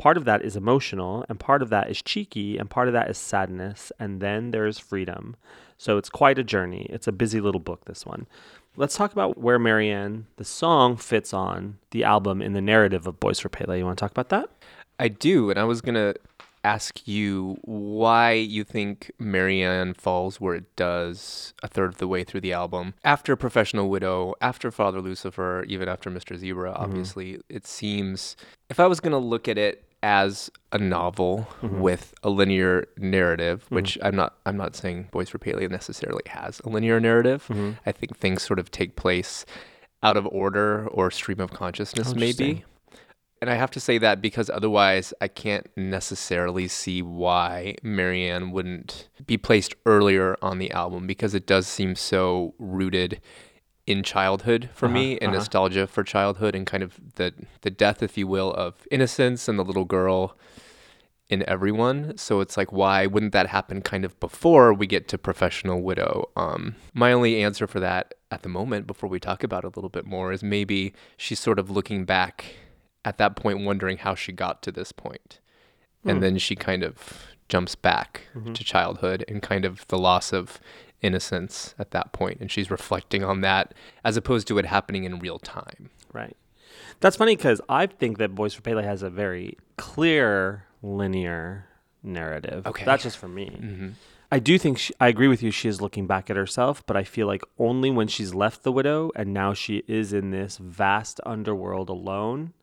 Part 0.01 0.17
of 0.17 0.25
that 0.25 0.41
is 0.41 0.55
emotional, 0.55 1.23
and 1.29 1.39
part 1.39 1.61
of 1.61 1.69
that 1.69 1.87
is 1.87 2.01
cheeky, 2.01 2.57
and 2.57 2.71
part 2.71 2.87
of 2.87 2.93
that 2.95 3.07
is 3.07 3.19
sadness, 3.19 3.91
and 3.99 4.19
then 4.19 4.49
there's 4.49 4.79
freedom. 4.79 5.35
So 5.77 5.97
it's 5.99 6.09
quite 6.09 6.39
a 6.39 6.43
journey. 6.43 6.87
It's 6.89 7.07
a 7.07 7.11
busy 7.11 7.39
little 7.39 7.59
book, 7.59 7.85
this 7.85 8.03
one. 8.03 8.25
Let's 8.75 8.95
talk 8.95 9.11
about 9.11 9.37
where 9.37 9.59
Marianne, 9.59 10.25
the 10.37 10.43
song, 10.43 10.97
fits 10.97 11.35
on 11.35 11.77
the 11.91 12.03
album 12.03 12.41
in 12.41 12.53
the 12.53 12.61
narrative 12.61 13.05
of 13.05 13.19
Boys 13.19 13.39
for 13.39 13.49
Pele. 13.49 13.77
You 13.77 13.85
want 13.85 13.99
to 13.99 14.01
talk 14.01 14.09
about 14.09 14.29
that? 14.29 14.49
I 14.99 15.07
do, 15.07 15.51
and 15.51 15.59
I 15.59 15.65
was 15.65 15.81
gonna 15.81 16.15
ask 16.63 17.07
you 17.07 17.59
why 17.61 18.31
you 18.31 18.63
think 18.63 19.11
Marianne 19.19 19.93
falls 19.93 20.41
where 20.41 20.55
it 20.55 20.75
does 20.75 21.53
a 21.61 21.67
third 21.67 21.89
of 21.89 21.97
the 21.99 22.07
way 22.07 22.23
through 22.23 22.41
the 22.41 22.53
album. 22.53 22.95
After 23.03 23.35
Professional 23.35 23.87
Widow, 23.87 24.33
after 24.41 24.71
Father 24.71 24.99
Lucifer, 24.99 25.63
even 25.67 25.87
after 25.87 26.09
Mr. 26.09 26.35
Zebra, 26.37 26.71
mm-hmm. 26.71 26.81
obviously, 26.81 27.39
it 27.49 27.67
seems 27.67 28.35
if 28.71 28.79
I 28.79 28.87
was 28.87 28.99
gonna 28.99 29.19
look 29.19 29.47
at 29.47 29.59
it 29.59 29.83
as 30.03 30.49
a 30.71 30.77
novel 30.77 31.47
mm-hmm. 31.61 31.79
with 31.79 32.13
a 32.23 32.29
linear 32.29 32.87
narrative, 32.97 33.65
mm-hmm. 33.65 33.75
which 33.75 33.97
I'm 34.01 34.15
not 34.15 34.35
I'm 34.45 34.57
not 34.57 34.75
saying 34.75 35.09
Boys 35.11 35.29
for 35.29 35.37
Pele 35.37 35.67
necessarily 35.67 36.23
has 36.27 36.59
a 36.61 36.69
linear 36.69 36.99
narrative. 36.99 37.45
Mm-hmm. 37.49 37.71
I 37.85 37.91
think 37.91 38.17
things 38.17 38.41
sort 38.41 38.59
of 38.59 38.71
take 38.71 38.95
place 38.95 39.45
out 40.03 40.17
of 40.17 40.25
order 40.27 40.87
or 40.87 41.11
stream 41.11 41.39
of 41.39 41.51
consciousness 41.51 42.15
maybe. 42.15 42.63
And 43.41 43.49
I 43.49 43.55
have 43.55 43.71
to 43.71 43.79
say 43.79 43.97
that 43.97 44.21
because 44.21 44.51
otherwise 44.51 45.15
I 45.19 45.27
can't 45.27 45.67
necessarily 45.75 46.67
see 46.67 47.01
why 47.01 47.75
Marianne 47.81 48.51
wouldn't 48.51 49.09
be 49.25 49.35
placed 49.35 49.73
earlier 49.87 50.37
on 50.43 50.59
the 50.59 50.69
album 50.71 51.07
because 51.07 51.33
it 51.33 51.47
does 51.47 51.65
seem 51.67 51.95
so 51.95 52.53
rooted 52.59 53.19
in 53.87 54.03
childhood 54.03 54.69
for 54.73 54.85
uh-huh, 54.85 54.93
me 54.93 55.17
and 55.19 55.29
uh-huh. 55.29 55.37
nostalgia 55.37 55.87
for 55.87 56.03
childhood 56.03 56.55
and 56.55 56.67
kind 56.67 56.83
of 56.83 56.99
the 57.15 57.33
the 57.61 57.71
death 57.71 58.03
if 58.03 58.17
you 58.17 58.27
will 58.27 58.53
of 58.53 58.87
innocence 58.91 59.47
and 59.47 59.57
the 59.57 59.63
little 59.63 59.85
girl 59.85 60.37
in 61.31 61.47
everyone. 61.47 62.17
So 62.17 62.41
it's 62.41 62.57
like, 62.57 62.73
why 62.73 63.07
wouldn't 63.07 63.31
that 63.31 63.47
happen 63.47 63.81
kind 63.81 64.03
of 64.03 64.19
before 64.19 64.73
we 64.73 64.85
get 64.85 65.07
to 65.07 65.17
Professional 65.17 65.81
Widow? 65.81 66.29
Um, 66.35 66.75
my 66.93 67.13
only 67.13 67.41
answer 67.41 67.67
for 67.67 67.79
that 67.79 68.13
at 68.29 68.43
the 68.43 68.49
moment, 68.49 68.85
before 68.85 69.09
we 69.09 69.19
talk 69.19 69.41
about 69.41 69.63
it 69.63 69.67
a 69.67 69.69
little 69.69 69.89
bit 69.89 70.05
more, 70.05 70.33
is 70.33 70.43
maybe 70.43 70.93
she's 71.15 71.39
sort 71.39 71.57
of 71.57 71.71
looking 71.71 72.03
back 72.03 72.55
at 73.05 73.17
that 73.17 73.37
point, 73.37 73.61
wondering 73.61 73.97
how 73.97 74.13
she 74.13 74.33
got 74.33 74.61
to 74.63 74.71
this 74.73 74.91
point. 74.91 75.39
And 76.03 76.17
hmm. 76.17 76.21
then 76.21 76.37
she 76.37 76.55
kind 76.55 76.83
of 76.83 77.27
jumps 77.47 77.75
back 77.75 78.21
mm-hmm. 78.35 78.53
to 78.53 78.63
childhood 78.63 79.23
and 79.27 79.41
kind 79.41 79.65
of 79.65 79.87
the 79.87 79.97
loss 79.97 80.33
of 80.33 80.59
innocence 81.01 81.75
at 81.79 81.91
that 81.91 82.11
point, 82.13 82.39
And 82.39 82.51
she's 82.51 82.71
reflecting 82.71 83.23
on 83.23 83.41
that 83.41 83.73
as 84.03 84.17
opposed 84.17 84.47
to 84.47 84.57
it 84.57 84.65
happening 84.65 85.03
in 85.03 85.19
real 85.19 85.39
time. 85.39 85.89
Right. 86.13 86.37
That's 86.99 87.15
funny 87.15 87.35
because 87.35 87.59
I 87.67 87.87
think 87.87 88.17
that 88.19 88.35
Boys 88.35 88.53
for 88.53 88.61
Pele 88.61 88.83
has 88.83 89.01
a 89.01 89.09
very 89.09 89.57
clear 89.77 90.65
linear 90.81 91.65
narrative. 92.03 92.65
Okay. 92.67 92.85
That's 92.85 93.03
just 93.03 93.17
for 93.17 93.27
me. 93.27 93.49
Mm-hmm. 93.49 93.89
I 94.33 94.39
do 94.39 94.57
think 94.57 94.77
she, 94.77 94.93
I 94.99 95.09
agree 95.09 95.27
with 95.27 95.43
you. 95.43 95.51
She 95.51 95.67
is 95.67 95.81
looking 95.81 96.07
back 96.07 96.29
at 96.29 96.37
herself, 96.37 96.85
but 96.85 96.95
I 96.95 97.03
feel 97.03 97.27
like 97.27 97.43
only 97.59 97.91
when 97.91 98.07
she's 98.07 98.33
left 98.33 98.63
the 98.63 98.71
widow 98.71 99.11
and 99.15 99.33
now 99.33 99.53
she 99.53 99.83
is 99.87 100.13
in 100.13 100.31
this 100.31 100.57
vast 100.57 101.19
underworld 101.25 101.89
alone. 101.89 102.53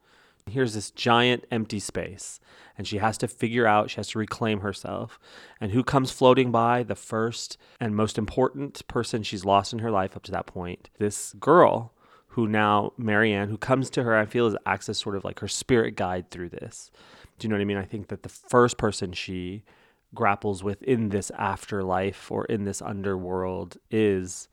Here's 0.48 0.74
this 0.74 0.90
giant 0.90 1.44
empty 1.50 1.80
space, 1.80 2.40
and 2.76 2.86
she 2.86 2.98
has 2.98 3.18
to 3.18 3.28
figure 3.28 3.66
out, 3.66 3.90
she 3.90 3.96
has 3.96 4.08
to 4.08 4.18
reclaim 4.18 4.60
herself. 4.60 5.18
And 5.60 5.72
who 5.72 5.82
comes 5.82 6.10
floating 6.10 6.50
by? 6.50 6.82
The 6.82 6.94
first 6.94 7.56
and 7.80 7.94
most 7.94 8.18
important 8.18 8.86
person 8.88 9.22
she's 9.22 9.44
lost 9.44 9.72
in 9.72 9.80
her 9.80 9.90
life 9.90 10.16
up 10.16 10.22
to 10.24 10.32
that 10.32 10.46
point. 10.46 10.90
This 10.98 11.34
girl 11.34 11.92
who 12.28 12.46
now, 12.46 12.92
Marianne, 12.96 13.48
who 13.48 13.58
comes 13.58 13.90
to 13.90 14.04
her, 14.04 14.16
I 14.16 14.26
feel, 14.26 14.46
is 14.46 14.56
acts 14.64 14.88
as 14.88 14.98
sort 14.98 15.16
of 15.16 15.24
like 15.24 15.40
her 15.40 15.48
spirit 15.48 15.96
guide 15.96 16.30
through 16.30 16.50
this. 16.50 16.90
Do 17.38 17.46
you 17.46 17.50
know 17.50 17.56
what 17.56 17.62
I 17.62 17.64
mean? 17.64 17.76
I 17.78 17.84
think 17.84 18.08
that 18.08 18.22
the 18.22 18.28
first 18.28 18.78
person 18.78 19.12
she 19.12 19.64
grapples 20.14 20.62
with 20.62 20.82
in 20.82 21.08
this 21.08 21.30
afterlife 21.32 22.30
or 22.30 22.44
in 22.44 22.64
this 22.64 22.80
underworld 22.80 23.76
is 23.90 24.48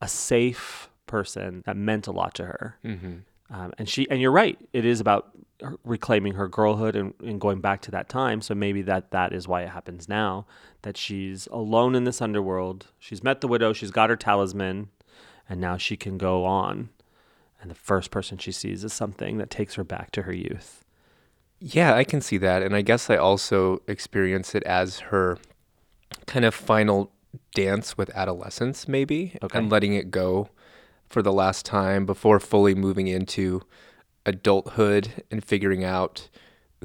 a 0.00 0.08
safe 0.08 0.90
person 1.06 1.62
that 1.66 1.76
meant 1.76 2.06
a 2.06 2.12
lot 2.12 2.34
to 2.34 2.44
her. 2.44 2.76
Mm-hmm. 2.84 3.16
Um, 3.50 3.72
and 3.78 3.88
she 3.88 4.08
and 4.10 4.20
you're 4.20 4.32
right. 4.32 4.58
It 4.72 4.84
is 4.84 5.00
about 5.00 5.30
her 5.62 5.76
reclaiming 5.84 6.34
her 6.34 6.48
girlhood 6.48 6.96
and, 6.96 7.14
and 7.24 7.40
going 7.40 7.60
back 7.60 7.80
to 7.82 7.90
that 7.92 8.08
time. 8.08 8.40
So 8.40 8.54
maybe 8.54 8.82
that 8.82 9.10
that 9.12 9.32
is 9.32 9.46
why 9.48 9.62
it 9.62 9.68
happens 9.68 10.08
now. 10.08 10.46
That 10.82 10.96
she's 10.96 11.46
alone 11.48 11.94
in 11.94 12.04
this 12.04 12.20
underworld. 12.20 12.88
She's 12.98 13.22
met 13.22 13.40
the 13.40 13.48
widow. 13.48 13.72
She's 13.72 13.90
got 13.90 14.10
her 14.10 14.16
talisman, 14.16 14.88
and 15.48 15.60
now 15.60 15.76
she 15.76 15.96
can 15.96 16.18
go 16.18 16.44
on. 16.44 16.90
And 17.60 17.70
the 17.70 17.74
first 17.74 18.10
person 18.10 18.36
she 18.38 18.52
sees 18.52 18.84
is 18.84 18.92
something 18.92 19.38
that 19.38 19.50
takes 19.50 19.74
her 19.74 19.84
back 19.84 20.10
to 20.12 20.22
her 20.22 20.32
youth. 20.32 20.84
Yeah, 21.58 21.94
I 21.94 22.04
can 22.04 22.20
see 22.20 22.36
that. 22.38 22.62
And 22.62 22.76
I 22.76 22.82
guess 22.82 23.08
I 23.08 23.16
also 23.16 23.80
experience 23.86 24.54
it 24.54 24.62
as 24.64 24.98
her 24.98 25.38
kind 26.26 26.44
of 26.44 26.54
final 26.54 27.12
dance 27.54 27.96
with 27.96 28.10
adolescence, 28.10 28.86
maybe, 28.86 29.38
Okay. 29.42 29.58
and 29.58 29.70
letting 29.70 29.94
it 29.94 30.10
go 30.10 30.50
for 31.08 31.22
the 31.22 31.32
last 31.32 31.64
time 31.64 32.06
before 32.06 32.40
fully 32.40 32.74
moving 32.74 33.06
into 33.08 33.62
adulthood 34.24 35.24
and 35.30 35.44
figuring 35.44 35.84
out 35.84 36.28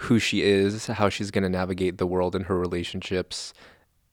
who 0.01 0.19
she 0.19 0.41
is, 0.41 0.87
how 0.87 1.09
she's 1.09 1.31
going 1.31 1.43
to 1.43 1.49
navigate 1.49 1.97
the 1.97 2.07
world 2.07 2.35
and 2.35 2.45
her 2.45 2.57
relationships 2.57 3.53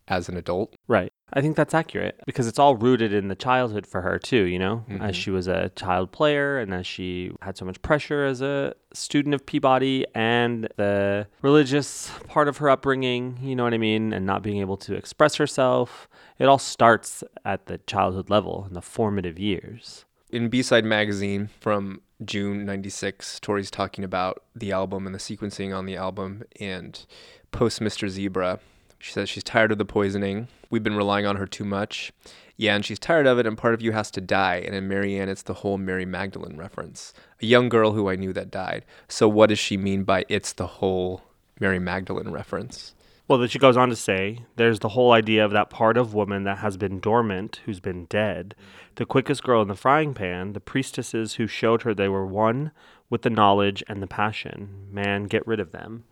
as 0.09 0.29
an 0.29 0.37
adult. 0.37 0.75
Right. 0.87 1.13
I 1.33 1.41
think 1.41 1.57
that's 1.57 1.75
accurate 1.75 2.21
because 2.27 2.47
it's 2.47 2.59
all 2.59 2.77
rooted 2.77 3.13
in 3.13 3.29
the 3.29 3.35
childhood 3.35 3.87
for 3.87 4.01
her 4.01 4.19
too, 4.19 4.45
you 4.45 4.59
know, 4.59 4.85
as 4.89 4.99
mm-hmm. 4.99 5.11
she 5.11 5.31
was 5.31 5.47
a 5.47 5.71
child 5.71 6.11
player 6.11 6.59
and 6.59 6.73
as 6.73 6.87
she 6.87 7.33
had 7.43 7.57
so 7.57 7.65
much 7.65 7.81
pressure 7.83 8.25
as 8.25 8.41
a 8.41 8.75
student 8.95 9.35
of 9.35 9.45
Peabody 9.45 10.07
and 10.15 10.69
the 10.77 11.27
religious 11.43 12.11
part 12.29 12.49
of 12.49 12.57
her 12.59 12.71
upbringing, 12.71 13.39
you 13.43 13.55
know 13.55 13.65
what 13.65 13.75
I 13.75 13.79
mean, 13.79 14.13
and 14.13 14.25
not 14.25 14.43
being 14.43 14.59
able 14.61 14.79
to 14.79 14.95
express 14.95 15.35
herself. 15.35 16.09
It 16.39 16.47
all 16.47 16.59
starts 16.59 17.23
at 17.45 17.67
the 17.67 17.79
childhood 17.79 18.31
level 18.31 18.65
in 18.67 18.75
the 18.75 18.83
formative 18.83 19.39
years. 19.39 20.05
in 20.31 20.49
B-Side 20.49 20.85
magazine 20.85 21.49
from 21.61 22.01
June 22.25 22.65
96, 22.65 23.41
Tori's 23.41 23.71
talking 23.71 24.05
about 24.05 24.43
the 24.55 24.73
album 24.73 25.07
and 25.07 25.15
the 25.15 25.19
sequencing 25.19 25.77
on 25.77 25.87
the 25.87 25.97
album 25.97 26.43
and 26.61 27.07
post 27.53 27.81
Mr. 27.81 28.09
Zebra. 28.09 28.61
She 28.99 29.13
says 29.13 29.29
she's 29.29 29.45
tired 29.45 29.73
of 29.73 29.79
the 29.79 29.85
poisoning. 29.85 30.49
We've 30.71 30.83
been 30.83 30.97
relying 30.97 31.27
on 31.27 31.37
her 31.37 31.47
too 31.47 31.65
much. 31.65 32.13
Yeah, 32.57 32.75
and 32.75 32.85
she's 32.85 32.99
tired 32.99 33.27
of 33.27 33.39
it, 33.39 33.47
and 33.47 33.57
part 33.57 33.75
of 33.75 33.81
you 33.81 33.93
has 33.93 34.11
to 34.13 34.21
die. 34.21 34.57
And 34.57 34.75
in 34.75 34.89
Marianne, 34.89 35.29
it's 35.29 35.43
the 35.43 35.55
whole 35.55 35.79
Mary 35.79 36.05
Magdalene 36.05 36.57
reference. 36.57 37.15
A 37.41 37.47
young 37.47 37.69
girl 37.69 37.93
who 37.93 38.11
I 38.11 38.17
knew 38.17 38.33
that 38.33 38.51
died. 38.51 38.85
So 39.07 39.29
what 39.29 39.51
does 39.51 39.61
she 39.61 39.77
mean 39.77 40.03
by 40.03 40.25
it's 40.29 40.53
the 40.53 40.67
whole 40.67 41.23
Mary 41.61 41.79
Magdalene 41.79 42.31
reference? 42.31 42.95
Well, 43.29 43.39
then 43.39 43.49
she 43.49 43.59
goes 43.59 43.77
on 43.77 43.91
to 43.91 43.97
say 43.97 44.47
there's 44.57 44.81
the 44.81 44.89
whole 44.89 45.13
idea 45.13 45.45
of 45.45 45.53
that 45.53 45.71
part 45.71 45.97
of 45.97 46.15
woman 46.15 46.45
that 46.45 46.59
has 46.59 46.77
been 46.77 46.99
dormant, 46.99 47.61
who's 47.67 47.79
been 47.79 48.07
dead. 48.07 48.55
The 48.95 49.07
quickest 49.07 49.45
girl 49.45 49.63
in 49.63 49.69
the 49.69 49.75
frying 49.75 50.15
pan, 50.15 50.55
the 50.55 50.61
priestesses 50.61 51.35
who 51.35 51.47
showed 51.47 51.83
her 51.83 51.95
they 51.95 52.09
were 52.09 52.27
one 52.27 52.73
with 53.11 53.23
the 53.23 53.31
knowledge 53.31 53.85
and 53.87 54.03
the 54.03 54.07
passion. 54.07 54.89
Man, 54.91 55.25
get 55.25 55.47
rid 55.47 55.61
of 55.61 55.73
them. 55.73 56.05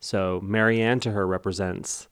So 0.00 0.40
Marianne 0.42 1.00
to 1.00 1.12
her 1.12 1.26
represents 1.26 2.08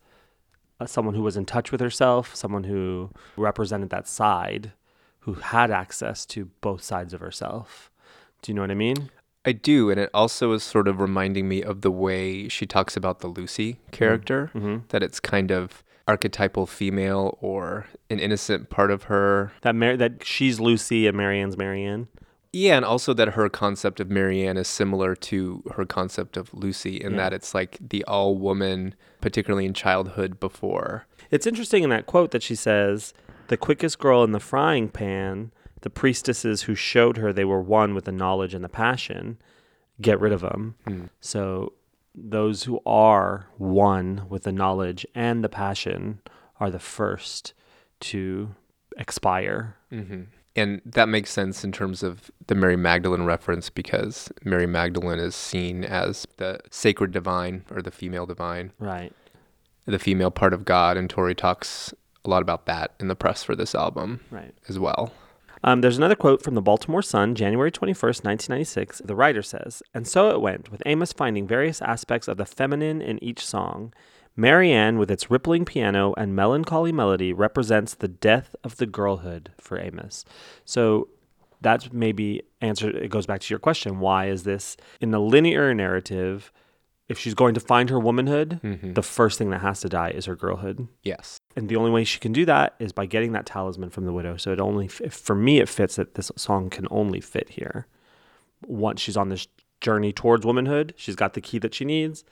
Uh, 0.81 0.87
someone 0.87 1.15
who 1.15 1.23
was 1.23 1.37
in 1.37 1.45
touch 1.45 1.73
with 1.73 1.81
herself, 1.81 2.35
someone 2.37 2.65
who 2.65 3.11
represented 3.37 3.91
that 3.91 4.07
side, 4.07 4.73
who 5.21 5.35
had 5.35 5.71
access 5.71 6.25
to 6.25 6.51
both 6.61 6.83
sides 6.83 7.13
of 7.13 7.21
herself. 7.21 7.91
Do 8.43 8.53
you 8.53 8.55
know 8.55 8.63
what 8.63 8.71
I 8.71 8.75
mean? 8.75 9.11
I 9.45 9.53
do, 9.53 9.91
and 9.91 9.99
it 9.99 10.11
also 10.13 10.53
is 10.53 10.63
sort 10.63 10.89
of 10.89 11.01
reminding 11.01 11.49
me 11.49 11.63
of 11.63 11.81
the 11.81 11.91
way 11.91 12.49
she 12.49 12.67
talks 12.67 12.97
about 12.97 13.21
the 13.21 13.29
Lucy 13.29 13.75
mm-hmm. 13.75 13.91
character, 13.91 14.51
mm-hmm. 14.55 14.79
that 14.89 15.03
it's 15.03 15.21
kind 15.21 15.51
of 15.51 15.83
archetypal 16.07 16.67
female 16.67 17.37
or 17.41 17.87
an 18.09 18.19
innocent 18.19 18.71
part 18.71 18.91
of 18.91 19.05
her. 19.05 19.53
That 19.63 19.75
Mar- 19.75 19.97
that 19.97 20.25
she's 20.25 20.61
Lucy 20.61 21.07
and 21.07 21.17
Marianne's 21.17 21.57
Marianne. 21.57 22.09
Yeah, 22.53 22.77
and 22.77 22.85
also 22.85 23.13
that 23.15 23.29
her 23.31 23.49
concept 23.49 24.01
of 24.01 24.09
Marianne 24.11 24.57
is 24.57 24.69
similar 24.69 25.15
to 25.17 25.63
her 25.75 25.85
concept 25.85 26.37
of 26.37 26.53
Lucy 26.55 26.97
in 26.97 27.13
Yeah. 27.13 27.17
that 27.19 27.33
it's 27.35 27.55
like 27.55 27.77
the 27.81 28.03
all 28.05 28.37
woman, 28.39 28.95
particularly 29.21 29.67
in 29.67 29.75
childhood 29.75 30.41
before. 30.41 31.07
It's 31.31 31.47
interesting 31.47 31.83
in 31.85 31.91
that 31.91 32.07
quote 32.07 32.31
that 32.31 32.43
she 32.43 32.55
says, 32.55 33.13
The 33.49 33.57
quickest 33.59 33.99
girl 33.99 34.25
in 34.25 34.33
the 34.33 34.41
frying 34.41 34.89
pan, 34.89 35.53
the 35.83 35.91
priestesses 35.91 36.63
who 36.63 36.75
showed 36.75 37.19
her 37.19 37.33
they 37.33 37.45
were 37.45 37.61
one 37.63 37.95
with 37.95 38.05
the 38.07 38.13
knowledge 38.13 38.55
and 38.55 38.65
the 38.65 38.69
passion, 38.69 39.39
get 40.01 40.19
rid 40.21 40.33
of 40.33 40.41
them. 40.41 40.75
Hmm. 40.87 41.05
So 41.21 41.75
those 42.15 42.65
who 42.65 42.81
are 42.87 43.49
one 43.59 44.25
with 44.29 44.45
the 44.45 44.53
knowledge 44.53 45.07
and 45.15 45.45
the 45.45 45.49
passion 45.49 46.21
are 46.59 46.71
the 46.71 46.79
first 46.81 47.53
to 48.01 48.55
expire. 48.97 49.77
Mm-hmm. 49.93 50.23
And 50.57 50.81
that 50.85 51.09
makes 51.09 51.31
sense 51.31 51.63
in 51.63 51.71
terms 51.73 52.03
of 52.03 52.31
the 52.49 52.55
Mary 52.55 52.77
Magdalene 52.77 53.23
reference 53.25 53.71
because 53.71 54.31
Mary 54.45 54.67
Magdalene 54.67 55.19
is 55.21 55.35
seen 55.37 55.85
as 55.85 56.27
the 56.39 56.59
sacred 56.71 57.13
divine 57.13 57.65
or 57.71 57.81
the 57.83 57.91
female 57.93 58.27
divine, 58.27 58.73
Right. 58.79 59.13
the 59.87 59.99
female 59.99 60.31
part 60.33 60.53
of 60.53 60.65
God. 60.65 60.97
And 60.97 61.09
Tori 61.09 61.35
talks 61.35 61.95
a 62.25 62.31
lot 62.31 62.43
about 62.43 62.67
that 62.67 62.93
in 62.99 63.07
the 63.09 63.15
press 63.15 63.45
for 63.45 63.55
this 63.55 63.75
album 63.75 64.21
Right. 64.31 64.53
as 64.69 64.79
well. 64.79 65.13
Um, 65.65 65.81
there's 65.81 65.99
another 65.99 66.15
quote 66.15 66.43
from 66.43 66.55
the 66.55 66.63
Baltimore 66.63 67.03
Sun, 67.03 67.35
January 67.35 67.71
21st, 67.73 68.25
1996. 68.25 69.03
The 69.05 69.17
writer 69.17 69.43
says, 69.43 69.83
And 69.95 70.07
so 70.07 70.31
it 70.31 70.41
went, 70.41 70.71
with 70.71 70.83
Amos 70.87 71.13
finding 71.13 71.47
various 71.49 71.83
aspects 71.83 72.29
of 72.29 72.37
the 72.37 72.47
feminine 72.47 73.01
in 73.03 73.23
each 73.23 73.45
song. 73.45 73.93
Marianne, 74.39 74.99
with 74.99 75.11
its 75.11 75.31
rippling 75.31 75.65
piano 75.65 76.15
and 76.17 76.35
melancholy 76.37 76.93
melody, 76.93 77.33
represents 77.33 77.95
the 77.95 78.07
death 78.07 78.55
of 78.63 78.77
the 78.77 78.87
girlhood 78.87 79.51
for 79.61 79.81
Amos. 79.81 80.25
So 80.65 81.09
that's 81.61 81.93
maybe 81.93 82.45
answer. 82.61 82.89
It 82.89 83.11
goes 83.11 83.27
back 83.27 83.41
to 83.41 83.53
your 83.53 83.59
question: 83.59 83.99
Why 83.99 84.27
is 84.27 84.45
this 84.45 84.77
in 85.01 85.11
the 85.11 85.19
linear 85.21 85.75
narrative? 85.75 86.53
If 87.09 87.19
she's 87.19 87.33
going 87.33 87.55
to 87.55 87.61
find 87.61 87.89
her 87.89 87.99
womanhood, 87.99 88.61
mm-hmm. 88.63 88.93
the 88.93 89.03
first 89.03 89.39
thing 89.39 89.49
that 89.49 89.63
has 89.63 89.81
to 89.81 89.89
die 89.89 90.11
is 90.11 90.27
her 90.27 90.37
girlhood 90.37 90.89
Yes. 91.03 91.39
and 91.57 91.71
the 91.71 91.77
only 91.77 91.91
way 91.91 92.05
she 92.05 92.21
can 92.21 92.35
do 92.35 92.45
that 92.45 92.75
is 92.79 92.93
by 92.93 93.07
getting 93.07 93.33
that 93.33 93.47
talisman 93.47 93.89
from 93.89 94.05
the 94.05 94.13
widow. 94.13 94.37
So 94.37 94.53
it 94.53 94.61
only, 94.61 94.89
for 94.89 95.35
me, 95.35 95.59
it 95.59 95.71
fits 95.71 95.97
that 95.97 96.17
this 96.17 96.31
song 96.37 96.69
can 96.69 96.87
only 96.91 97.23
fit 97.23 97.49
here. 97.49 97.87
Once 98.67 99.01
she's 99.01 99.17
on 99.17 99.31
this 99.31 99.49
journey 99.81 100.13
towards 100.13 100.45
womanhood, 100.45 100.93
she's 100.99 101.17
got 101.17 101.33
the 101.33 101.41
key 101.41 101.59
that 101.61 101.73
she 101.75 101.87
needs. 101.87 102.25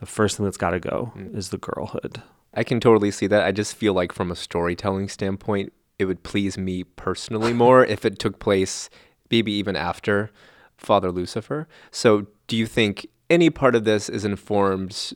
The 0.00 0.06
first 0.06 0.36
thing 0.36 0.44
that's 0.44 0.56
got 0.56 0.70
to 0.70 0.80
go 0.80 1.12
mm. 1.16 1.34
is 1.36 1.50
the 1.50 1.58
girlhood. 1.58 2.22
I 2.52 2.64
can 2.64 2.80
totally 2.80 3.10
see 3.10 3.26
that. 3.26 3.44
I 3.44 3.52
just 3.52 3.74
feel 3.74 3.94
like 3.94 4.12
from 4.12 4.30
a 4.30 4.36
storytelling 4.36 5.08
standpoint, 5.08 5.72
it 5.98 6.04
would 6.06 6.22
please 6.22 6.56
me 6.58 6.84
personally 6.84 7.52
more 7.64 7.84
if 7.84 8.04
it 8.04 8.18
took 8.18 8.38
place 8.38 8.90
maybe 9.30 9.52
even 9.52 9.76
after 9.76 10.30
Father 10.76 11.10
Lucifer. 11.10 11.66
So, 11.90 12.26
do 12.46 12.56
you 12.56 12.66
think 12.66 13.06
any 13.30 13.50
part 13.50 13.74
of 13.74 13.84
this 13.84 14.08
is 14.08 14.24
informed 14.24 15.12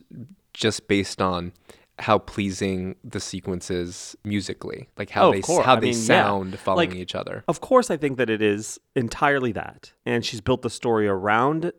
just 0.53 0.87
based 0.87 1.21
on 1.21 1.53
how 1.99 2.17
pleasing 2.17 2.95
the 3.03 3.19
sequence 3.19 3.69
is 3.69 4.15
musically, 4.23 4.87
like 4.97 5.09
how 5.09 5.27
Oh, 5.27 5.31
they 5.31 5.41
how 5.63 5.75
I 5.75 5.79
they 5.79 5.87
mean, 5.87 5.95
yeah. 5.95 6.23
sound 6.23 6.57
following 6.59 6.91
Like, 6.91 6.97
each 6.97 7.13
other? 7.15 7.43
Of 7.47 7.61
course, 7.61 7.91
I 7.91 7.97
think 7.97 8.17
that 8.17 8.29
it 8.29 8.41
is 8.41 8.79
entirely 8.95 9.51
that. 9.53 9.93
And 10.05 10.25
she's 10.25 10.41
built 10.41 10.61
the 10.61 10.69
story 10.69 11.07
around, 11.07 11.71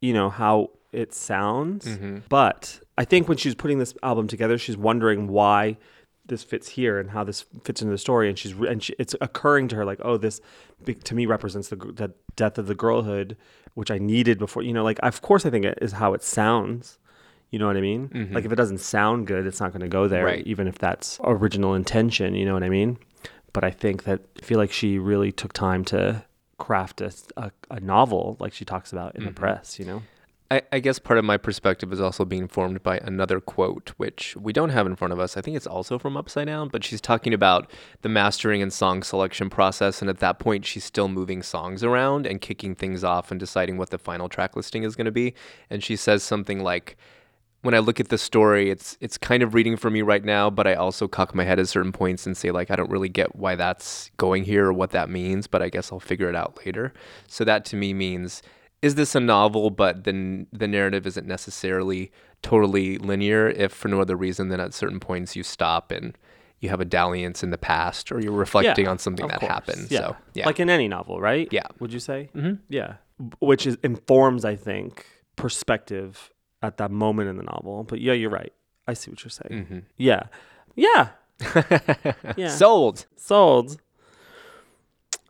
you 0.00 0.12
know, 0.12 0.30
how 0.30 0.70
it 0.92 1.14
sounds. 1.14 1.86
Mm-hmm. 1.86 2.18
But 2.28 2.80
I 2.96 3.04
think 3.04 3.28
when 3.28 3.36
she's 3.38 3.54
putting 3.54 3.78
this 3.78 3.94
album 4.02 4.26
together, 4.28 4.58
she's 4.58 4.76
wondering 4.76 5.28
why 5.28 5.76
this 6.26 6.42
fits 6.44 6.68
here 6.68 6.98
and 6.98 7.10
how 7.10 7.24
this 7.24 7.44
fits 7.64 7.80
into 7.80 7.90
the 7.92 7.98
story. 7.98 8.28
And 8.28 8.38
she's 8.38 8.52
and 8.52 8.82
she, 8.82 8.94
it's 8.98 9.14
occurring 9.20 9.68
to 9.68 9.76
her 9.76 9.84
like, 9.84 10.00
oh, 10.02 10.16
this 10.16 10.40
to 11.04 11.14
me 11.14 11.26
represents 11.26 11.68
the, 11.68 11.76
the 11.76 12.12
death 12.36 12.58
of 12.58 12.66
the 12.66 12.74
girlhood, 12.74 13.36
which 13.74 13.90
I 13.90 13.98
needed 13.98 14.38
before. 14.38 14.62
You 14.62 14.72
know, 14.72 14.84
like 14.84 14.98
of 15.02 15.22
course 15.22 15.46
I 15.46 15.50
think 15.50 15.64
it 15.64 15.78
is 15.80 15.92
how 15.92 16.14
it 16.14 16.22
sounds. 16.22 16.98
You 17.50 17.58
know 17.58 17.66
what 17.66 17.78
I 17.78 17.80
mean? 17.80 18.28
Like 18.34 18.44
if 18.44 18.52
it 18.52 18.56
doesn't 18.56 18.78
sound 18.80 19.26
good, 19.26 19.46
it's 19.46 19.58
not 19.58 19.72
going 19.72 19.80
to 19.80 19.88
go 19.88 20.06
there, 20.06 20.26
Mm-hmm. 20.26 20.36
Right. 20.36 20.46
even 20.46 20.68
if 20.68 20.76
that's 20.76 21.18
original 21.24 21.74
intention. 21.74 22.34
You 22.34 22.44
know 22.44 22.52
what 22.52 22.62
I 22.62 22.68
mean? 22.68 22.98
But 23.54 23.64
I 23.64 23.70
think 23.70 24.04
that 24.04 24.20
I 24.38 24.44
feel 24.44 24.58
like 24.58 24.70
she 24.70 24.98
really 24.98 25.32
took 25.32 25.54
time 25.54 25.82
to 25.86 26.24
craft 26.58 27.00
a, 27.00 27.10
a, 27.38 27.50
a 27.70 27.80
novel, 27.80 28.36
like 28.38 28.52
she 28.52 28.66
talks 28.66 28.92
about 28.92 29.16
in 29.16 29.24
the 29.24 29.30
press. 29.32 29.78
You 29.78 29.86
know? 29.86 30.02
I, 30.50 30.62
I 30.72 30.80
guess 30.80 30.98
part 30.98 31.18
of 31.18 31.26
my 31.26 31.36
perspective 31.36 31.92
is 31.92 32.00
also 32.00 32.24
being 32.24 32.48
formed 32.48 32.82
by 32.82 32.98
another 32.98 33.38
quote, 33.38 33.92
which 33.98 34.34
we 34.36 34.54
don't 34.54 34.70
have 34.70 34.86
in 34.86 34.96
front 34.96 35.12
of 35.12 35.20
us. 35.20 35.36
I 35.36 35.42
think 35.42 35.58
it's 35.58 35.66
also 35.66 35.98
from 35.98 36.16
Upside 36.16 36.46
Down, 36.46 36.68
but 36.68 36.82
she's 36.84 37.02
talking 37.02 37.34
about 37.34 37.70
the 38.00 38.08
mastering 38.08 38.62
and 38.62 38.72
song 38.72 39.02
selection 39.02 39.50
process. 39.50 40.00
And 40.00 40.08
at 40.08 40.20
that 40.20 40.38
point, 40.38 40.64
she's 40.64 40.84
still 40.84 41.08
moving 41.08 41.42
songs 41.42 41.84
around 41.84 42.26
and 42.26 42.40
kicking 42.40 42.74
things 42.74 43.04
off 43.04 43.30
and 43.30 43.38
deciding 43.38 43.76
what 43.76 43.90
the 43.90 43.98
final 43.98 44.30
track 44.30 44.56
listing 44.56 44.84
is 44.84 44.96
going 44.96 45.04
to 45.04 45.12
be. 45.12 45.34
And 45.68 45.84
she 45.84 45.96
says 45.96 46.22
something 46.22 46.62
like, 46.62 46.96
when 47.60 47.74
I 47.74 47.80
look 47.80 48.00
at 48.00 48.08
the 48.08 48.18
story, 48.18 48.70
it's 48.70 48.96
it's 49.00 49.18
kind 49.18 49.42
of 49.42 49.52
reading 49.52 49.76
for 49.76 49.90
me 49.90 50.00
right 50.00 50.24
now, 50.24 50.48
but 50.48 50.68
I 50.68 50.74
also 50.74 51.08
cock 51.08 51.34
my 51.34 51.42
head 51.42 51.58
at 51.58 51.68
certain 51.68 51.90
points 51.90 52.24
and 52.24 52.36
say 52.36 52.52
like 52.52 52.70
I 52.70 52.76
don't 52.76 52.88
really 52.88 53.08
get 53.08 53.34
why 53.34 53.56
that's 53.56 54.12
going 54.16 54.44
here 54.44 54.66
or 54.66 54.72
what 54.72 54.92
that 54.92 55.10
means, 55.10 55.48
but 55.48 55.60
I 55.60 55.68
guess 55.68 55.92
I'll 55.92 55.98
figure 55.98 56.28
it 56.28 56.36
out 56.36 56.56
later. 56.64 56.92
So 57.26 57.44
that 57.44 57.64
to 57.66 57.76
me 57.76 57.92
means 57.92 58.42
is 58.82 58.94
this 58.94 59.14
a 59.14 59.20
novel 59.20 59.70
but 59.70 60.04
then 60.04 60.46
the 60.52 60.68
narrative 60.68 61.06
isn't 61.06 61.26
necessarily 61.26 62.10
totally 62.42 62.98
linear 62.98 63.48
if 63.48 63.72
for 63.72 63.88
no 63.88 64.00
other 64.00 64.16
reason 64.16 64.48
than 64.48 64.60
at 64.60 64.72
certain 64.72 65.00
points 65.00 65.34
you 65.34 65.42
stop 65.42 65.90
and 65.90 66.16
you 66.60 66.68
have 66.68 66.80
a 66.80 66.84
dalliance 66.84 67.42
in 67.42 67.50
the 67.50 67.58
past 67.58 68.10
or 68.10 68.20
you're 68.20 68.32
reflecting 68.32 68.88
on 68.88 68.98
something 68.98 69.26
that 69.28 69.40
course. 69.40 69.52
happened. 69.52 69.90
Yeah. 69.90 70.00
So 70.00 70.16
yeah. 70.34 70.46
Like 70.46 70.60
in 70.60 70.70
any 70.70 70.88
novel, 70.88 71.20
right? 71.20 71.48
Yeah. 71.50 71.66
Would 71.78 71.92
you 71.92 72.00
say? 72.00 72.30
Mm-hmm. 72.34 72.54
Yeah. 72.68 72.94
Which 73.38 73.66
is 73.66 73.78
informs, 73.82 74.44
I 74.44 74.56
think, 74.56 75.06
perspective 75.36 76.32
at 76.62 76.78
that 76.78 76.90
moment 76.90 77.28
in 77.28 77.36
the 77.36 77.44
novel. 77.44 77.84
But 77.84 78.00
yeah, 78.00 78.12
you're 78.12 78.30
right. 78.30 78.52
I 78.86 78.94
see 78.94 79.10
what 79.10 79.22
you're 79.22 79.30
saying. 79.30 79.64
Mm-hmm. 79.64 79.78
Yeah. 79.96 80.24
Yeah. 80.74 81.08
yeah. 82.36 82.48
Sold. 82.48 83.06
Sold. 83.16 83.80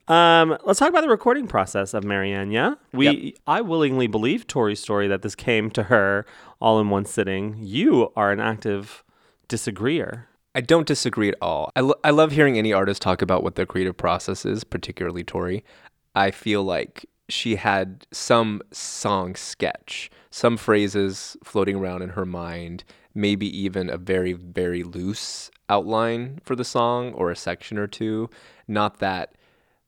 Um, 0.08 0.56
let's 0.64 0.78
talk 0.78 0.88
about 0.88 1.02
the 1.02 1.08
recording 1.08 1.46
process 1.46 1.92
of 1.92 2.02
Marianne. 2.02 2.50
Yeah, 2.50 2.74
we. 2.92 3.06
Yep. 3.08 3.34
I 3.46 3.60
willingly 3.60 4.06
believe 4.06 4.46
Tori's 4.46 4.80
story 4.80 5.06
that 5.08 5.22
this 5.22 5.34
came 5.34 5.70
to 5.72 5.84
her 5.84 6.24
all 6.60 6.80
in 6.80 6.88
one 6.88 7.04
sitting. 7.04 7.56
You 7.58 8.10
are 8.16 8.32
an 8.32 8.40
active 8.40 9.04
disagreeer. 9.48 10.28
I 10.54 10.62
don't 10.62 10.86
disagree 10.86 11.28
at 11.28 11.36
all. 11.42 11.70
I, 11.76 11.80
lo- 11.80 12.00
I 12.02 12.10
love 12.10 12.32
hearing 12.32 12.58
any 12.58 12.72
artist 12.72 13.02
talk 13.02 13.22
about 13.22 13.42
what 13.42 13.54
their 13.54 13.66
creative 13.66 13.96
process 13.96 14.46
is, 14.46 14.64
particularly 14.64 15.22
Tori. 15.22 15.62
I 16.14 16.30
feel 16.30 16.64
like 16.64 17.04
she 17.28 17.56
had 17.56 18.06
some 18.10 18.62
song 18.72 19.36
sketch, 19.36 20.10
some 20.30 20.56
phrases 20.56 21.36
floating 21.44 21.76
around 21.76 22.02
in 22.02 22.08
her 22.10 22.24
mind, 22.24 22.82
maybe 23.14 23.46
even 23.56 23.90
a 23.90 23.98
very, 23.98 24.32
very 24.32 24.82
loose 24.82 25.50
outline 25.68 26.40
for 26.42 26.56
the 26.56 26.64
song 26.64 27.12
or 27.12 27.30
a 27.30 27.36
section 27.36 27.76
or 27.78 27.86
two. 27.86 28.30
Not 28.66 28.98
that 29.00 29.34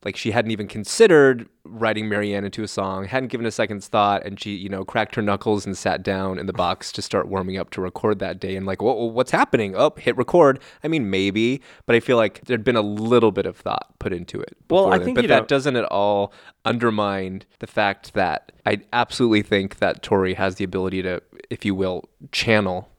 like 0.05 0.17
she 0.17 0.31
hadn't 0.31 0.51
even 0.51 0.67
considered 0.67 1.49
writing 1.65 2.09
Marianne 2.09 2.45
into 2.45 2.63
a 2.63 2.69
song, 2.69 3.05
hadn't 3.05 3.29
given 3.29 3.47
a 3.47 3.51
second's 3.51 3.87
thought, 3.87 4.25
and 4.25 4.41
she, 4.41 4.55
you 4.55 4.69
know, 4.69 4.85
cracked 4.85 5.15
her 5.15 5.23
knuckles 5.23 5.67
and 5.67 5.77
sat 5.77 6.03
down 6.03 6.39
in 6.39 6.47
the 6.47 6.53
box 6.53 6.91
to 6.93 7.03
start 7.03 7.29
warming 7.29 7.59
up 7.59 7.71
to 7.71 7.83
record 7.83 8.19
that 8.19 8.41
day. 8.41 8.57
And 8.57 8.65
like, 8.65 8.81
whoa, 8.81 9.05
what's 9.05 9.31
happening? 9.31 9.77
Oh, 9.77 9.93
hit 9.97 10.17
record. 10.17 10.61
I 10.83 10.89
mean, 10.89 11.11
maybe, 11.11 11.61
but 11.87 11.95
I 11.95 12.01
feel 12.01 12.17
like 12.17 12.41
there'd 12.47 12.65
been 12.65 12.77
a 12.77 12.83
little 12.83 13.31
bit 13.31 13.45
of 13.47 13.57
thought 13.57 13.99
put 13.99 14.13
into 14.13 14.41
it. 14.41 14.57
Well, 14.71 14.93
I 14.93 14.97
then. 14.97 15.05
think, 15.07 15.17
but 15.17 15.29
that 15.29 15.41
know- 15.43 15.47
doesn't 15.47 15.77
at 15.77 15.85
all 15.85 16.33
undermine 16.65 17.43
the 17.59 17.67
fact 17.67 18.15
that 18.15 18.53
I 18.65 18.81
absolutely 18.93 19.43
think 19.43 19.79
that 19.79 20.03
Tori 20.03 20.35
has 20.35 20.57
the 20.57 20.65
ability 20.65 21.03
to, 21.03 21.23
if 21.51 21.65
you 21.65 21.75
will, 21.75 22.09
channel 22.33 22.90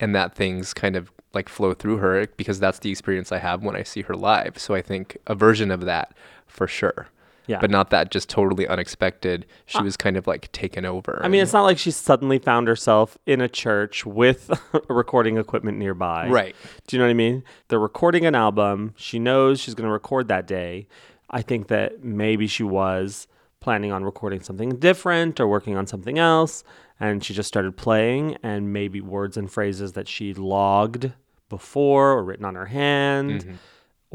and 0.00 0.14
that 0.14 0.34
things 0.34 0.74
kind 0.74 0.96
of 0.96 1.10
like 1.32 1.48
flow 1.48 1.74
through 1.74 1.98
her 1.98 2.26
because 2.36 2.60
that's 2.60 2.78
the 2.78 2.90
experience 2.90 3.32
I 3.32 3.38
have 3.38 3.62
when 3.62 3.76
I 3.76 3.82
see 3.82 4.02
her 4.02 4.14
live. 4.14 4.58
So 4.58 4.74
I 4.74 4.82
think 4.82 5.16
a 5.26 5.34
version 5.34 5.70
of 5.70 5.82
that 5.82 6.12
for 6.46 6.66
sure. 6.66 7.08
Yeah. 7.46 7.58
But 7.60 7.70
not 7.70 7.90
that 7.90 8.10
just 8.10 8.30
totally 8.30 8.66
unexpected. 8.66 9.44
She 9.66 9.78
uh, 9.78 9.82
was 9.82 9.98
kind 9.98 10.16
of 10.16 10.26
like 10.26 10.50
taken 10.52 10.86
over. 10.86 11.20
I 11.22 11.28
mean, 11.28 11.42
it's 11.42 11.52
not 11.52 11.62
like 11.62 11.76
she 11.76 11.90
suddenly 11.90 12.38
found 12.38 12.68
herself 12.68 13.18
in 13.26 13.42
a 13.42 13.48
church 13.48 14.06
with 14.06 14.50
recording 14.88 15.36
equipment 15.36 15.76
nearby. 15.76 16.28
Right. 16.28 16.56
Do 16.86 16.96
you 16.96 16.98
know 16.98 17.06
what 17.06 17.10
I 17.10 17.14
mean? 17.14 17.44
They're 17.68 17.78
recording 17.78 18.24
an 18.24 18.34
album. 18.34 18.94
She 18.96 19.18
knows 19.18 19.60
she's 19.60 19.74
going 19.74 19.86
to 19.86 19.92
record 19.92 20.28
that 20.28 20.46
day. 20.46 20.86
I 21.28 21.42
think 21.42 21.68
that 21.68 22.02
maybe 22.02 22.46
she 22.46 22.62
was 22.62 23.26
planning 23.64 23.90
on 23.90 24.04
recording 24.04 24.42
something 24.42 24.76
different 24.76 25.40
or 25.40 25.48
working 25.48 25.74
on 25.74 25.86
something 25.86 26.18
else. 26.18 26.64
And 27.00 27.24
she 27.24 27.32
just 27.32 27.48
started 27.48 27.78
playing, 27.78 28.36
and 28.42 28.74
maybe 28.74 29.00
words 29.00 29.38
and 29.38 29.50
phrases 29.50 29.94
that 29.94 30.06
she 30.06 30.34
logged 30.34 31.12
before 31.48 32.12
or 32.12 32.22
written 32.22 32.44
on 32.44 32.56
her 32.56 32.66
hand. 32.66 33.40
Mm-hmm. 33.40 33.54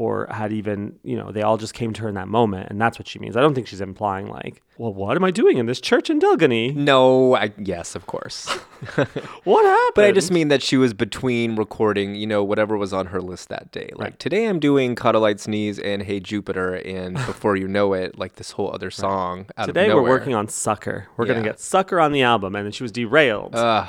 Or 0.00 0.26
had 0.30 0.50
even, 0.50 0.98
you 1.02 1.14
know, 1.14 1.30
they 1.30 1.42
all 1.42 1.58
just 1.58 1.74
came 1.74 1.92
to 1.92 2.00
her 2.04 2.08
in 2.08 2.14
that 2.14 2.28
moment. 2.28 2.70
And 2.70 2.80
that's 2.80 2.98
what 2.98 3.06
she 3.06 3.18
means. 3.18 3.36
I 3.36 3.42
don't 3.42 3.54
think 3.54 3.66
she's 3.66 3.82
implying, 3.82 4.28
like, 4.28 4.62
well, 4.78 4.94
what 4.94 5.14
am 5.14 5.24
I 5.24 5.30
doing 5.30 5.58
in 5.58 5.66
this 5.66 5.78
church 5.78 6.08
in 6.08 6.18
Delgany? 6.18 6.74
no, 6.74 7.34
I 7.36 7.52
yes, 7.58 7.94
of 7.94 8.06
course. 8.06 8.48
What 9.44 9.64
happened? 9.64 9.92
But 9.94 10.04
I 10.06 10.12
just 10.12 10.30
mean 10.30 10.48
that 10.48 10.62
she 10.62 10.78
was 10.78 10.94
between 10.94 11.56
recording, 11.56 12.14
you 12.14 12.26
know, 12.26 12.42
whatever 12.42 12.78
was 12.78 12.94
on 12.94 13.06
her 13.06 13.20
list 13.20 13.50
that 13.50 13.70
day. 13.72 13.90
Like 13.94 14.16
today 14.18 14.46
I'm 14.46 14.58
doing 14.58 14.94
Caught 14.94 15.16
a 15.16 15.18
Lite 15.18 15.38
Sneeze 15.38 15.78
and 15.78 16.02
Hey 16.02 16.18
Jupiter 16.18 16.76
and 16.76 17.14
before 17.26 17.56
you 17.56 17.68
know 17.68 17.92
it, 17.92 18.18
like 18.18 18.36
this 18.36 18.52
whole 18.52 18.72
other 18.72 18.90
song 18.90 19.48
out 19.58 19.66
Today 19.66 19.92
we're 19.92 20.00
working 20.02 20.34
on 20.34 20.48
Sucker. 20.48 21.08
We're 21.18 21.26
gonna 21.26 21.42
get 21.42 21.60
Sucker 21.60 22.00
on 22.00 22.12
the 22.12 22.22
album, 22.22 22.54
and 22.56 22.64
then 22.64 22.72
she 22.72 22.82
was 22.82 22.92
derailed. 22.92 23.54
Ugh. 23.54 23.86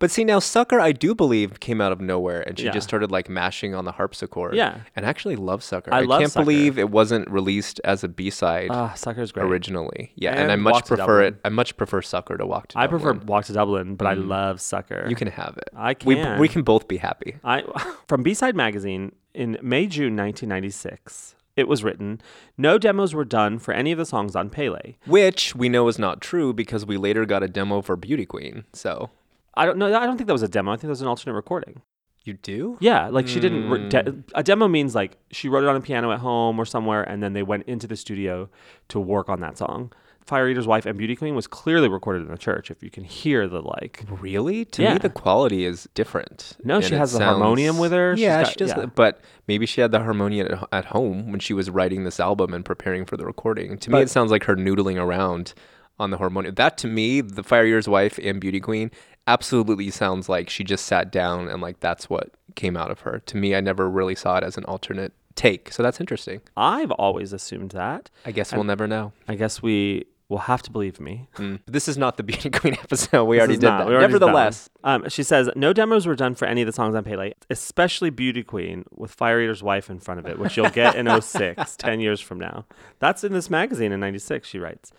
But 0.00 0.10
see 0.10 0.24
now 0.24 0.40
Sucker 0.40 0.80
I 0.80 0.90
do 0.90 1.14
believe 1.14 1.60
came 1.60 1.80
out 1.80 1.92
of 1.92 2.00
nowhere 2.00 2.40
and 2.40 2.58
she 2.58 2.64
Yeah. 2.64 2.72
just 2.72 2.88
started 2.88 3.12
like 3.12 3.28
mashing 3.28 3.74
on 3.74 3.84
the 3.84 3.92
harpsichord. 3.92 4.54
Yeah. 4.56 4.80
And 4.96 5.06
I 5.06 5.08
actually 5.08 5.36
love 5.36 5.62
Sucker. 5.62 5.94
I 5.94 5.98
I, 5.98 6.00
love 6.00 6.20
can't 6.20 6.32
Sucker. 6.32 6.44
believe 6.44 6.78
it 6.78 6.90
wasn't 6.90 7.30
released 7.30 7.80
as 7.84 8.02
a 8.02 8.08
B-side 8.08 8.70
Ah, 8.72 8.92
Sucker's 8.94 9.30
great. 9.30 9.44
originally. 9.44 10.10
Yeah, 10.16 10.30
and, 10.32 10.40
And 10.40 10.52
I 10.52 10.56
much 10.56 10.86
prefer 10.86 11.22
it. 11.22 11.36
I 11.44 11.50
much 11.50 11.76
prefer 11.76 12.02
Sucker 12.02 12.36
to 12.36 12.44
Walk 12.46 12.68
to 12.68 12.78
I 12.78 12.88
prefer 12.88 13.12
Dublin. 13.12 13.26
Walk 13.26 13.44
to 13.44 13.52
Dublin, 13.52 13.94
but 13.94 14.06
I 14.08 14.14
love 14.14 14.60
Sucker. 14.60 15.06
You 15.08 15.14
can 15.14 15.28
have 15.28 15.56
it. 15.58 15.70
I 15.76 15.94
We 16.04 16.16
can. 16.16 16.40
we 16.40 16.48
can 16.48 16.62
both 16.62 16.88
be 16.88 16.96
happy. 16.96 17.36
I 17.44 17.62
from 18.08 18.22
B-Side 18.24 18.56
Magazine 18.56 19.12
in 19.34 19.58
May 19.62 19.86
June 19.86 20.16
1996. 20.16 21.36
It 21.56 21.68
was 21.68 21.84
written, 21.84 22.20
no 22.56 22.78
demos 22.78 23.12
were 23.14 23.24
done 23.24 23.58
for 23.58 23.74
any 23.74 23.92
of 23.92 23.98
the 23.98 24.06
songs 24.06 24.34
on 24.34 24.48
Pele. 24.50 24.94
Which 25.06 25.54
we 25.54 25.68
know 25.68 25.88
is 25.88 25.98
not 25.98 26.20
true 26.22 26.54
because 26.54 26.86
we 26.86 26.96
later 26.96 27.26
got 27.26 27.42
a 27.42 27.48
demo 27.48 27.82
for 27.82 27.96
Beauty 27.96 28.24
Queen. 28.24 28.64
So 28.72 29.10
I 29.54 29.66
don't 29.66 29.78
know. 29.78 29.86
I 29.86 30.06
don't 30.06 30.16
think 30.16 30.26
that 30.28 30.32
was 30.32 30.42
a 30.42 30.48
demo. 30.48 30.72
I 30.72 30.74
think 30.76 30.82
that 30.82 30.88
was 30.88 31.02
an 31.02 31.08
alternate 31.08 31.34
recording. 31.34 31.82
You 32.24 32.34
do? 32.34 32.76
Yeah, 32.80 33.08
like 33.08 33.26
she 33.26 33.40
didn't. 33.40 33.70
re- 33.70 33.80
Hmm. 33.80 33.88
De- 33.88 34.14
a 34.34 34.42
demo 34.42 34.68
means 34.68 34.94
like 34.94 35.16
she 35.30 35.48
wrote 35.48 35.64
it 35.64 35.68
on 35.68 35.76
a 35.76 35.80
piano 35.80 36.12
at 36.12 36.20
home 36.20 36.58
or 36.60 36.64
somewhere, 36.66 37.02
and 37.02 37.22
then 37.22 37.32
they 37.32 37.42
went 37.42 37.64
into 37.66 37.86
the 37.86 37.96
studio 37.96 38.48
to 38.88 39.00
work 39.00 39.28
on 39.30 39.40
that 39.40 39.56
song. 39.56 39.92
Fire 40.26 40.46
Eater's 40.48 40.66
Wife 40.66 40.84
and 40.84 40.98
Beauty 40.98 41.16
Queen 41.16 41.34
was 41.34 41.46
clearly 41.46 41.88
recorded 41.88 42.22
in 42.22 42.28
the 42.30 42.36
church. 42.38 42.70
If 42.70 42.82
you 42.82 42.90
can 42.90 43.04
hear 43.04 43.48
the 43.48 43.62
like, 43.62 44.04
Really? 44.20 44.66
To 44.66 44.82
Yeah. 44.82 44.92
me, 44.92 44.98
the 44.98 45.08
quality 45.08 45.64
is 45.64 45.88
different. 45.94 46.56
No, 46.62 46.76
and 46.76 46.84
she 46.84 46.94
has 46.94 47.14
the 47.14 47.24
harmonium 47.24 47.78
with 47.78 47.90
her. 47.92 48.14
Yeah, 48.16 48.42
got- 48.42 48.50
she 48.52 48.56
does. 48.56 48.68
yeah. 48.76 48.84
But 48.94 49.20
maybe 49.48 49.64
she 49.64 49.80
had 49.80 49.90
the 49.90 50.00
harmonium 50.00 50.46
at, 50.52 50.68
at 50.72 50.84
home 50.86 51.30
when 51.30 51.40
she 51.40 51.54
was 51.54 51.70
writing 51.70 52.04
this 52.04 52.20
album 52.20 52.52
and 52.52 52.64
preparing 52.66 53.06
for 53.06 53.16
the 53.16 53.24
recording. 53.24 53.78
To 53.78 53.90
me, 53.90 54.02
it 54.02 54.10
sounds 54.10 54.30
like 54.30 54.44
her 54.44 54.54
noodling 54.54 55.02
around 55.02 55.54
on 55.98 56.10
the 56.10 56.18
harmonium. 56.18 56.54
That 56.54 56.76
to 56.78 56.86
me, 56.86 57.22
the 57.22 57.42
Fire 57.42 57.64
Eater's 57.66 57.88
Wife 57.88 58.18
and 58.22 58.40
Beauty 58.40 58.60
Queen 58.60 58.90
absolutely 59.30 59.90
sounds 59.90 60.28
like 60.28 60.50
she 60.50 60.64
just 60.64 60.84
sat 60.86 61.10
down 61.12 61.48
and 61.48 61.62
like 61.62 61.80
that's 61.80 62.10
what 62.10 62.30
came 62.56 62.76
out 62.76 62.90
of 62.90 63.00
her. 63.00 63.20
To 63.26 63.36
me, 63.36 63.54
I 63.54 63.60
never 63.60 63.88
really 63.88 64.14
saw 64.14 64.36
it 64.38 64.44
as 64.44 64.56
an 64.56 64.64
alternate 64.64 65.12
take. 65.36 65.72
So 65.72 65.82
that's 65.82 66.00
interesting. 66.00 66.40
I've 66.56 66.90
always 66.90 67.32
assumed 67.32 67.70
that. 67.70 68.10
I 68.26 68.32
guess 68.32 68.52
we'll 68.52 68.64
never 68.64 68.86
know. 68.86 69.12
I 69.28 69.36
guess 69.36 69.62
we 69.62 70.06
will 70.28 70.38
have 70.38 70.62
to 70.62 70.70
believe 70.70 71.00
me. 71.00 71.28
Mm. 71.38 71.58
This 71.66 71.88
is 71.88 71.98
not 71.98 72.16
the 72.16 72.22
Beauty 72.22 72.50
Queen 72.50 72.74
episode. 72.82 73.24
We 73.24 73.36
This 73.36 73.40
already 73.40 73.56
did 73.56 73.66
not. 73.66 73.78
that. 73.78 73.84
Did 73.86 73.94
that. 73.96 74.00
Nevertheless, 74.00 74.70
um, 74.84 75.08
she 75.08 75.22
says 75.24 75.50
no 75.56 75.72
demos 75.72 76.06
were 76.06 76.14
done 76.14 76.34
for 76.36 76.44
any 76.46 76.62
of 76.62 76.66
the 76.66 76.72
songs 76.72 76.94
on 76.94 77.02
Pele, 77.04 77.32
especially 77.48 78.10
Beauty 78.10 78.42
Queen 78.44 78.84
with 78.94 79.10
Fire 79.12 79.40
Eater's 79.40 79.62
wife 79.62 79.90
in 79.90 79.98
front 79.98 80.20
of 80.20 80.26
it, 80.26 80.38
which 80.38 80.56
you'll 80.56 80.70
get 80.70 80.94
in 80.94 81.08
06, 81.22 81.76
10 81.76 82.00
years 82.00 82.20
from 82.20 82.38
now. 82.38 82.64
That's 83.00 83.24
in 83.24 83.32
this 83.32 83.50
magazine 83.50 83.90
in 83.92 84.00
96, 84.00 84.48
she 84.48 84.58
writes. 84.58 84.92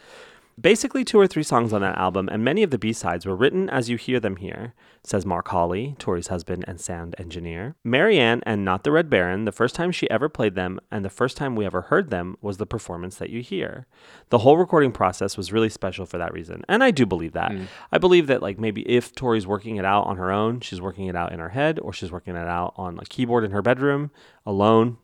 Basically, 0.59 1.03
two 1.03 1.19
or 1.19 1.27
three 1.27 1.43
songs 1.43 1.73
on 1.73 1.81
that 1.81 1.97
album, 1.97 2.29
and 2.31 2.43
many 2.43 2.61
of 2.61 2.71
the 2.71 2.77
B 2.77 2.93
sides 2.93 3.25
were 3.25 3.35
written 3.35 3.69
as 3.69 3.89
you 3.89 3.97
hear 3.97 4.19
them 4.19 4.35
here, 4.35 4.73
says 5.03 5.25
Mark 5.25 5.47
Hawley, 5.47 5.95
Tori's 5.97 6.27
husband 6.27 6.65
and 6.67 6.79
sound 6.79 7.15
engineer. 7.17 7.75
Marianne 7.83 8.41
and 8.45 8.63
Not 8.63 8.83
the 8.83 8.91
Red 8.91 9.09
Baron, 9.09 9.45
the 9.45 9.51
first 9.51 9.73
time 9.73 9.91
she 9.91 10.09
ever 10.09 10.29
played 10.29 10.55
them 10.55 10.79
and 10.91 11.03
the 11.03 11.09
first 11.09 11.37
time 11.37 11.55
we 11.55 11.65
ever 11.65 11.83
heard 11.83 12.09
them 12.09 12.37
was 12.41 12.57
the 12.57 12.65
performance 12.65 13.15
that 13.15 13.29
you 13.29 13.41
hear. 13.41 13.87
The 14.29 14.39
whole 14.39 14.57
recording 14.57 14.91
process 14.91 15.37
was 15.37 15.51
really 15.51 15.69
special 15.69 16.05
for 16.05 16.17
that 16.17 16.33
reason, 16.33 16.63
and 16.67 16.83
I 16.83 16.91
do 16.91 17.05
believe 17.05 17.33
that. 17.33 17.51
Mm. 17.51 17.67
I 17.91 17.97
believe 17.97 18.27
that, 18.27 18.41
like, 18.41 18.59
maybe 18.59 18.81
if 18.81 19.15
Tori's 19.15 19.47
working 19.47 19.77
it 19.77 19.85
out 19.85 20.03
on 20.03 20.17
her 20.17 20.31
own, 20.31 20.59
she's 20.59 20.81
working 20.81 21.07
it 21.07 21.15
out 21.15 21.31
in 21.31 21.39
her 21.39 21.49
head, 21.49 21.79
or 21.79 21.93
she's 21.93 22.11
working 22.11 22.35
it 22.35 22.47
out 22.47 22.73
on 22.75 22.99
a 22.99 23.05
keyboard 23.05 23.43
in 23.43 23.51
her 23.51 23.61
bedroom 23.61 24.11
alone. 24.45 24.97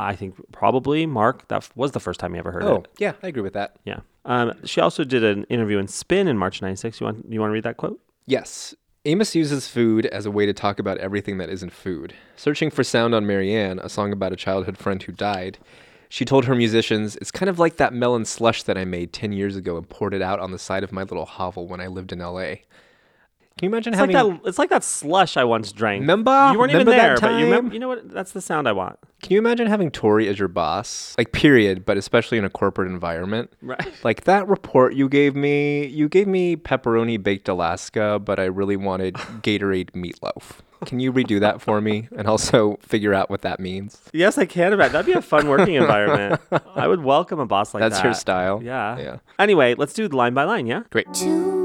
I 0.00 0.16
think 0.16 0.34
probably 0.52 1.06
Mark. 1.06 1.48
That 1.48 1.68
was 1.74 1.92
the 1.92 2.00
first 2.00 2.20
time 2.20 2.34
you 2.34 2.38
ever 2.38 2.52
heard 2.52 2.62
it. 2.62 2.68
oh 2.68 2.84
yeah, 2.98 3.12
I 3.22 3.28
agree 3.28 3.42
with 3.42 3.54
that. 3.54 3.76
Yeah. 3.84 4.00
Um, 4.24 4.52
she 4.64 4.80
also 4.80 5.04
did 5.04 5.24
an 5.24 5.44
interview 5.44 5.78
in 5.78 5.88
Spin 5.88 6.28
in 6.28 6.36
March 6.36 6.60
'96. 6.62 7.00
You 7.00 7.06
want 7.06 7.26
you 7.28 7.40
want 7.40 7.50
to 7.50 7.54
read 7.54 7.64
that 7.64 7.76
quote? 7.76 8.00
Yes. 8.26 8.74
Amos 9.06 9.34
uses 9.34 9.66
food 9.66 10.04
as 10.06 10.26
a 10.26 10.30
way 10.30 10.44
to 10.44 10.52
talk 10.52 10.78
about 10.78 10.98
everything 10.98 11.38
that 11.38 11.48
isn't 11.48 11.72
food. 11.72 12.12
Searching 12.36 12.70
for 12.70 12.84
sound 12.84 13.14
on 13.14 13.26
Marianne, 13.26 13.78
a 13.78 13.88
song 13.88 14.12
about 14.12 14.32
a 14.32 14.36
childhood 14.36 14.76
friend 14.76 15.02
who 15.02 15.12
died, 15.12 15.56
she 16.10 16.26
told 16.26 16.44
her 16.44 16.54
musicians, 16.54 17.16
It's 17.16 17.30
kind 17.30 17.48
of 17.48 17.58
like 17.58 17.76
that 17.76 17.94
melon 17.94 18.26
slush 18.26 18.64
that 18.64 18.76
I 18.76 18.84
made 18.84 19.14
10 19.14 19.32
years 19.32 19.56
ago 19.56 19.78
and 19.78 19.88
poured 19.88 20.12
it 20.12 20.20
out 20.20 20.38
on 20.38 20.50
the 20.50 20.58
side 20.58 20.84
of 20.84 20.92
my 20.92 21.02
little 21.02 21.24
hovel 21.24 21.66
when 21.66 21.80
I 21.80 21.86
lived 21.86 22.12
in 22.12 22.18
LA. 22.18 22.56
Can 23.58 23.66
you 23.66 23.70
imagine 23.74 23.92
It's 23.92 24.00
having. 24.00 24.16
like 24.16 24.42
that. 24.42 24.48
It's 24.48 24.58
like 24.58 24.70
that 24.70 24.82
slush 24.84 25.36
I 25.36 25.44
once 25.44 25.70
drank. 25.72 26.00
Remember? 26.00 26.50
You 26.52 26.58
weren't 26.58 26.70
even 26.72 26.86
Remember 26.86 26.90
that 26.92 27.20
there, 27.20 27.30
but 27.30 27.38
you 27.38 27.44
remember. 27.44 27.74
You 27.74 27.80
know 27.80 27.88
what? 27.88 28.10
That's 28.10 28.32
the 28.32 28.40
sound 28.40 28.66
I 28.66 28.72
want. 28.72 28.98
Can 29.22 29.34
you 29.34 29.38
imagine 29.38 29.66
having 29.66 29.90
Tori 29.90 30.28
as 30.28 30.38
your 30.38 30.48
boss? 30.48 31.14
Like, 31.18 31.32
period, 31.32 31.84
but 31.84 31.98
especially 31.98 32.38
in 32.38 32.44
a 32.46 32.48
corporate 32.50 32.90
environment? 32.90 33.52
Right. 33.60 33.78
Like 34.02 34.24
that 34.24 34.48
report 34.48 34.94
you 34.94 35.10
gave 35.10 35.36
me, 35.36 35.84
you 35.86 36.08
gave 36.08 36.26
me 36.26 36.56
pepperoni 36.56 37.22
baked 37.22 37.48
Alaska, 37.48 38.18
but 38.18 38.38
I 38.40 38.44
really 38.44 38.76
wanted 38.76 39.14
Gatorade 39.42 39.90
meatloaf. 39.90 40.60
Can 40.86 40.98
you 41.00 41.12
redo 41.12 41.38
that 41.40 41.60
for 41.60 41.82
me 41.82 42.08
and 42.16 42.26
also 42.26 42.78
figure 42.80 43.12
out 43.12 43.28
what 43.28 43.42
that 43.42 43.60
means? 43.60 44.00
Yes, 44.14 44.38
I 44.38 44.46
can. 44.46 44.72
Imagine 44.72 44.92
that'd 44.94 45.04
be 45.06 45.12
a 45.12 45.20
fun 45.20 45.48
working 45.48 45.74
environment. 45.84 46.40
I 46.74 46.88
would 46.88 47.04
welcome 47.04 47.38
a 47.40 47.44
boss 47.46 47.74
like 47.74 47.82
That's 47.82 47.96
that. 47.96 48.04
That's 48.04 48.04
your 48.04 48.14
style. 48.14 48.62
Yeah. 48.62 48.98
Yeah. 48.98 49.16
Anyway, 49.38 49.74
let's 49.74 49.92
do 49.92 50.08
line 50.08 50.32
by 50.32 50.44
line. 50.44 50.66
Yeah. 50.66 50.84
Great. 50.88 51.12
Tuna 51.12 51.59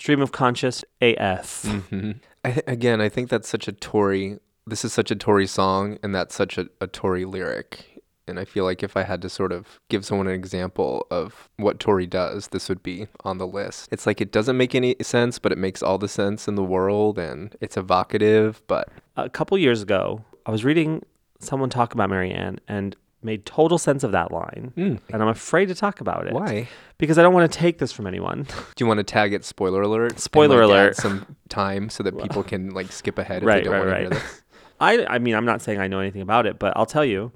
Stream 0.00 0.22
of 0.22 0.32
conscious 0.32 0.82
AF. 1.02 1.62
hmm 1.66 2.12
I 2.42 2.62
again, 2.66 3.02
I 3.02 3.10
think 3.10 3.28
that's 3.28 3.50
such 3.50 3.68
a 3.68 3.72
Tori. 3.72 4.38
This 4.66 4.82
is 4.82 4.94
such 4.94 5.10
a 5.10 5.14
Tori 5.14 5.46
song, 5.46 5.98
and 6.02 6.14
that's 6.14 6.34
such 6.34 6.56
a, 6.56 6.68
a 6.80 6.86
Tori 6.86 7.26
lyric. 7.26 8.02
And 8.26 8.40
I 8.40 8.46
feel 8.46 8.64
like 8.64 8.82
if 8.82 8.96
I 8.96 9.02
had 9.02 9.20
to 9.20 9.28
sort 9.28 9.52
of 9.52 9.78
give 9.90 10.06
someone 10.06 10.26
an 10.26 10.32
example 10.32 11.06
of 11.10 11.50
what 11.58 11.80
Tori 11.80 12.06
does, 12.06 12.48
this 12.48 12.70
would 12.70 12.82
be 12.82 13.08
on 13.24 13.36
the 13.36 13.46
list. 13.46 13.90
It's 13.92 14.06
like 14.06 14.22
it 14.22 14.32
doesn't 14.32 14.56
make 14.56 14.74
any 14.74 14.96
sense, 15.02 15.38
but 15.38 15.52
it 15.52 15.58
makes 15.58 15.82
all 15.82 15.98
the 15.98 16.08
sense 16.08 16.48
in 16.48 16.54
the 16.54 16.64
world, 16.64 17.18
and 17.18 17.54
it's 17.60 17.76
evocative. 17.76 18.62
But 18.66 18.88
a 19.18 19.28
couple 19.28 19.58
years 19.58 19.82
ago, 19.82 20.24
I 20.46 20.50
was 20.50 20.64
reading 20.64 21.02
someone 21.40 21.68
talk 21.68 21.92
about 21.92 22.08
Marianne 22.08 22.58
and 22.66 22.96
made 23.22 23.44
total 23.44 23.78
sense 23.78 24.02
of 24.04 24.12
that 24.12 24.32
line. 24.32 24.72
Mm. 24.76 24.98
And 25.12 25.22
I'm 25.22 25.28
afraid 25.28 25.66
to 25.66 25.74
talk 25.74 26.00
about 26.00 26.26
it. 26.26 26.32
why? 26.32 26.68
Because 26.98 27.18
I 27.18 27.22
don't 27.22 27.34
want 27.34 27.50
to 27.50 27.58
take 27.58 27.78
this 27.78 27.92
from 27.92 28.06
anyone. 28.06 28.42
Do 28.44 28.52
you 28.78 28.86
want 28.86 28.98
to 28.98 29.04
tag 29.04 29.32
it 29.32 29.44
spoiler 29.44 29.82
alert? 29.82 30.12
and, 30.12 30.20
Spoiler 30.20 30.66
like, 30.66 30.74
add 30.76 30.82
alert. 30.84 30.96
some 30.96 31.36
time 31.48 31.90
so 31.90 32.02
that 32.02 32.16
people 32.18 32.42
can 32.42 32.70
like 32.70 32.90
skip 32.92 33.18
ahead 33.18 33.42
if 33.42 33.46
Right, 33.46 33.64
they 33.64 33.70
don't 33.70 33.74
right, 33.74 33.80
want 33.86 33.94
to 33.94 34.00
hear 34.00 34.08
this. 34.10 34.42
I 34.80 35.06
I 35.06 35.18
mean, 35.18 35.34
I'm 35.34 35.44
not 35.44 35.60
saying 35.62 35.78
I 35.80 35.88
know 35.88 36.00
anything 36.00 36.22
about 36.22 36.46
it, 36.46 36.58
but 36.58 36.72
I'll 36.76 36.86
tell 36.86 37.04
you. 37.04 37.32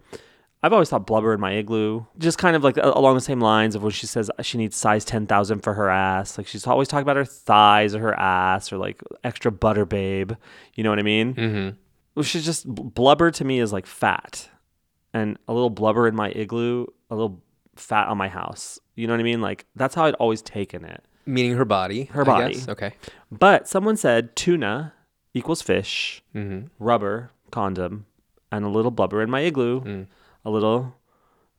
I've 0.63 0.73
always 0.73 0.89
thought 0.89 1.07
blubber 1.07 1.35
in 1.35 1.41
my 1.41 1.53
igloo, 1.53 2.07
just 2.17 2.39
kind 2.39 2.57
of 2.57 2.65
like 2.65 2.79
along 2.79 3.17
the 3.17 3.21
same 3.21 3.39
lines 3.39 3.75
of 3.75 3.83
when 3.83 3.93
she 3.93 4.07
says 4.07 4.31
she 4.41 4.57
needs 4.57 4.75
size 4.75 5.05
10,000 5.05 5.61
for 5.61 5.75
her 5.75 5.91
ass. 5.91 6.39
Like 6.39 6.47
she's 6.47 6.67
always 6.67 6.89
talking 6.89 7.03
about 7.03 7.17
her 7.17 7.25
thighs 7.27 7.95
or 7.95 7.99
her 8.01 8.19
ass 8.19 8.73
or 8.73 8.79
like 8.79 9.03
extra 9.23 9.53
butter 9.53 9.85
babe. 9.85 10.33
You 10.73 10.83
know 10.83 10.89
what 10.89 10.99
I 10.99 11.03
mean? 11.03 11.35
Mm-hmm. 11.35 11.77
Which 12.15 12.35
is 12.35 12.47
just 12.47 12.67
blubber 12.67 13.31
to 13.33 13.45
me 13.45 13.59
is 13.61 13.75
like 13.75 13.85
fat. 13.85 14.49
And 15.15 15.39
a 15.49 15.55
little 15.55 15.71
blubber 15.71 16.07
in 16.09 16.15
my 16.15 16.29
igloo, 16.31 16.87
a 17.09 17.15
little 17.15 17.41
fat 17.77 18.09
on 18.09 18.19
my 18.19 18.29
house. 18.29 18.79
You 18.97 19.07
know 19.07 19.15
what 19.15 19.21
I 19.21 19.23
mean? 19.25 19.41
Like 19.41 19.65
that's 19.75 19.95
how 19.95 20.05
I'd 20.05 20.15
always 20.17 20.43
taken 20.43 20.85
it. 20.85 21.03
Meaning 21.25 21.55
her 21.57 21.65
body. 21.65 22.05
Her 22.07 22.21
I 22.23 22.25
body. 22.25 22.55
guess. 22.55 22.69
Okay. 22.69 22.93
But 23.33 23.67
someone 23.69 23.97
said 23.97 24.37
tuna 24.37 24.93
equals 25.33 25.63
fish, 25.63 26.23
Mm-hmm. 26.35 26.67
rubber, 26.79 27.31
condom, 27.51 28.05
and 28.53 28.65
a 28.65 28.69
little 28.69 28.91
blubber 28.91 29.23
in 29.23 29.31
my 29.31 29.41
igloo. 29.41 29.81
Mm. 29.81 30.07
A 30.45 30.51
little 30.51 30.97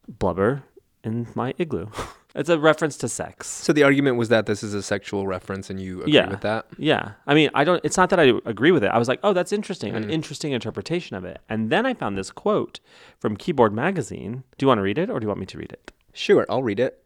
blubber 0.08 0.64
in 1.04 1.28
my 1.34 1.54
igloo. 1.58 1.88
it's 2.36 2.50
a 2.50 2.60
reference 2.60 2.98
to 2.98 3.08
sex. 3.10 3.48
So 3.48 3.72
the 3.74 3.84
argument 3.84 4.18
was 4.18 4.30
that 4.30 4.46
this 4.46 4.62
is 4.64 4.74
a 4.74 4.84
sexual 4.84 5.26
reference, 5.28 5.70
and 5.70 5.80
you 5.80 6.02
agree 6.02 6.14
Yeah. 6.14 6.30
with 6.30 6.42
that. 6.42 6.66
Yeah. 6.78 7.12
I 7.28 7.34
mean, 7.34 7.50
I 7.54 7.64
don't 7.64 7.80
it's 7.84 7.98
not 7.98 8.10
that 8.10 8.20
I 8.20 8.34
agree 8.46 8.72
with 8.72 8.84
it. 8.84 8.88
I 8.92 8.98
was 8.98 9.08
like, 9.08 9.20
"Oh, 9.24 9.34
that's 9.34 9.52
interesting. 9.54 9.94
Mm. 9.94 9.98
An 9.98 10.10
interesting 10.10 10.52
interpretation 10.52 11.16
of 11.16 11.24
it." 11.26 11.40
And 11.50 11.70
then 11.70 11.86
I 11.86 11.94
found 11.94 12.18
this 12.18 12.32
quote 12.32 12.80
from 13.20 13.38
Keyboard 13.38 13.74
Magazine. 13.74 14.44
Do 14.58 14.64
you 14.64 14.68
want 14.68 14.80
to 14.80 14.84
read 14.84 14.98
it 14.98 15.10
or 15.10 15.20
do 15.20 15.24
you 15.24 15.30
want 15.30 15.40
me 15.40 15.46
to 15.48 15.58
read 15.58 15.72
it? 15.72 15.92
Sure, 16.14 16.46
I'll 16.50 16.64
read 16.64 16.80
it. 16.80 17.02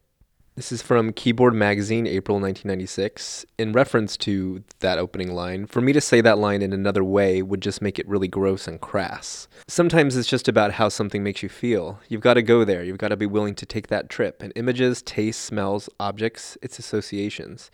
This 0.60 0.74
is 0.74 0.82
from 0.82 1.14
Keyboard 1.14 1.54
Magazine, 1.54 2.06
April 2.06 2.36
1996. 2.36 3.46
In 3.58 3.72
reference 3.72 4.18
to 4.18 4.62
that 4.80 5.00
opening 5.00 5.34
line, 5.34 5.66
for 5.66 5.80
me 5.80 5.94
to 5.94 6.02
say 6.02 6.20
that 6.20 6.38
line 6.38 6.62
in 6.62 6.74
another 6.74 7.02
way 7.02 7.42
would 7.42 7.62
just 7.62 7.82
make 7.82 7.98
it 7.98 8.06
really 8.10 8.28
gross 8.28 8.68
and 8.68 8.82
crass. 8.82 9.48
Sometimes 9.70 10.18
it's 10.18 10.28
just 10.28 10.50
about 10.50 10.74
how 10.74 10.90
something 10.90 11.24
makes 11.24 11.42
you 11.42 11.48
feel. 11.48 12.02
You've 12.10 12.20
got 12.20 12.34
to 12.34 12.42
go 12.42 12.66
there, 12.66 12.84
you've 12.84 12.98
got 12.98 13.08
to 13.08 13.16
be 13.16 13.26
willing 13.26 13.56
to 13.56 13.66
take 13.66 13.88
that 13.88 14.10
trip. 14.10 14.44
And 14.44 14.52
images, 14.58 15.02
tastes, 15.02 15.42
smells, 15.42 15.88
objects, 15.98 16.58
it's 16.62 16.78
associations. 16.78 17.72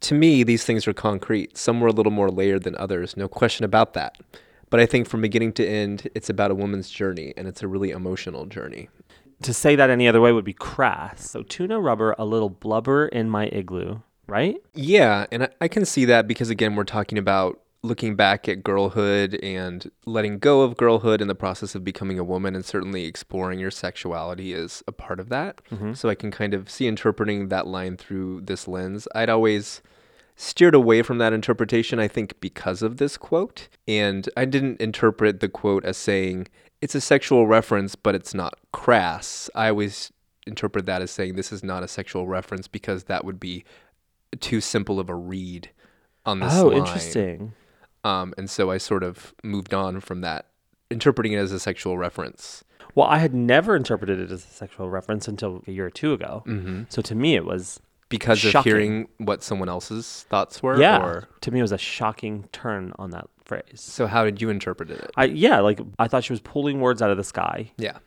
To 0.00 0.14
me, 0.14 0.42
these 0.42 0.62
things 0.62 0.86
are 0.86 0.92
concrete. 0.92 1.56
Some 1.56 1.80
were 1.80 1.88
a 1.88 1.92
little 1.92 2.12
more 2.12 2.28
layered 2.28 2.64
than 2.64 2.76
others, 2.76 3.16
no 3.16 3.28
question 3.28 3.64
about 3.64 3.94
that. 3.94 4.18
But 4.68 4.80
I 4.80 4.84
think 4.84 5.08
from 5.08 5.22
beginning 5.22 5.54
to 5.54 5.66
end, 5.66 6.10
it's 6.14 6.28
about 6.28 6.50
a 6.50 6.54
woman's 6.54 6.90
journey, 6.90 7.32
and 7.34 7.48
it's 7.48 7.62
a 7.62 7.68
really 7.68 7.92
emotional 7.92 8.44
journey. 8.44 8.90
To 9.42 9.52
say 9.52 9.76
that 9.76 9.90
any 9.90 10.08
other 10.08 10.20
way 10.20 10.32
would 10.32 10.44
be 10.44 10.54
crass. 10.54 11.30
So 11.30 11.42
tuna 11.42 11.80
rubber, 11.80 12.14
a 12.18 12.24
little 12.24 12.50
blubber 12.50 13.06
in 13.06 13.28
my 13.28 13.46
igloo, 13.46 14.00
right? 14.26 14.56
Yeah, 14.74 15.26
and 15.30 15.44
I, 15.44 15.48
I 15.60 15.68
can 15.68 15.84
see 15.84 16.04
that 16.06 16.26
because 16.26 16.50
again, 16.50 16.74
we're 16.74 16.84
talking 16.84 17.18
about 17.18 17.60
looking 17.82 18.16
back 18.16 18.48
at 18.48 18.64
girlhood 18.64 19.34
and 19.42 19.90
letting 20.06 20.38
go 20.38 20.62
of 20.62 20.76
girlhood 20.76 21.20
in 21.20 21.28
the 21.28 21.34
process 21.34 21.74
of 21.74 21.84
becoming 21.84 22.18
a 22.18 22.24
woman, 22.24 22.54
and 22.54 22.64
certainly 22.64 23.04
exploring 23.04 23.58
your 23.58 23.70
sexuality 23.70 24.52
is 24.52 24.82
a 24.88 24.92
part 24.92 25.20
of 25.20 25.28
that. 25.28 25.60
Mm-hmm. 25.70 25.92
So 25.94 26.08
I 26.08 26.14
can 26.14 26.30
kind 26.30 26.54
of 26.54 26.68
see 26.70 26.86
interpreting 26.86 27.48
that 27.48 27.66
line 27.66 27.96
through 27.96 28.42
this 28.42 28.66
lens. 28.66 29.06
I'd 29.14 29.30
always 29.30 29.82
steered 30.34 30.74
away 30.74 31.02
from 31.02 31.18
that 31.18 31.32
interpretation, 31.32 31.98
I 31.98 32.08
think, 32.08 32.40
because 32.40 32.82
of 32.82 32.98
this 32.98 33.16
quote. 33.16 33.68
And 33.88 34.28
I 34.36 34.44
didn't 34.44 34.80
interpret 34.80 35.40
the 35.40 35.48
quote 35.48 35.84
as 35.84 35.96
saying 35.96 36.48
it's 36.86 36.94
a 36.94 37.00
sexual 37.00 37.48
reference, 37.48 37.96
but 37.96 38.14
it's 38.14 38.32
not 38.32 38.54
crass. 38.72 39.50
I 39.56 39.70
always 39.70 40.12
interpret 40.46 40.86
that 40.86 41.02
as 41.02 41.10
saying 41.10 41.34
this 41.34 41.50
is 41.50 41.64
not 41.64 41.82
a 41.82 41.88
sexual 41.88 42.28
reference 42.28 42.68
because 42.68 43.04
that 43.04 43.24
would 43.24 43.40
be 43.40 43.64
too 44.38 44.60
simple 44.60 45.00
of 45.00 45.10
a 45.10 45.14
read 45.16 45.68
on 46.24 46.38
this 46.38 46.54
oh, 46.54 46.68
line. 46.68 46.76
interesting. 46.76 47.54
Um, 48.04 48.34
and 48.38 48.48
so 48.48 48.70
I 48.70 48.78
sort 48.78 49.02
of 49.02 49.34
moved 49.42 49.74
on 49.74 49.98
from 49.98 50.20
that, 50.20 50.46
interpreting 50.88 51.32
it 51.32 51.38
as 51.38 51.50
a 51.50 51.58
sexual 51.58 51.98
reference. 51.98 52.62
Well, 52.94 53.08
I 53.08 53.18
had 53.18 53.34
never 53.34 53.74
interpreted 53.74 54.20
it 54.20 54.30
as 54.30 54.44
a 54.44 54.48
sexual 54.48 54.88
reference 54.88 55.26
until 55.26 55.64
a 55.66 55.72
year 55.72 55.86
or 55.86 55.90
two 55.90 56.12
ago. 56.12 56.44
Mm-hmm. 56.46 56.84
So 56.88 57.02
to 57.02 57.16
me, 57.16 57.34
it 57.34 57.44
was 57.44 57.80
because 58.10 58.44
of 58.44 58.52
Shocking. 58.52 58.70
hearing 58.70 59.08
what 59.18 59.42
someone 59.42 59.68
else's 59.68 60.24
thoughts 60.30 60.62
were. 60.62 60.80
yeah. 60.80 61.04
Or, 61.04 61.28
To 61.40 61.50
me, 61.50 61.58
it 61.58 61.62
was 61.62 61.72
a 61.72 61.78
shocking 61.78 62.48
turn 62.52 62.92
on 62.96 63.10
that 63.10 63.26
phrase. 63.46 63.80
so 63.80 64.06
how 64.06 64.24
did 64.24 64.42
you 64.42 64.50
interpret 64.50 64.90
it? 64.90 65.10
I 65.16 65.24
yeah, 65.24 65.60
like 65.60 65.80
I 65.98 66.08
thought 66.08 66.24
she 66.24 66.32
was 66.32 66.40
pulling 66.40 66.80
words 66.80 67.00
out 67.00 67.10
of 67.10 67.16
the 67.16 67.24
sky. 67.24 67.72
yeah. 67.78 67.98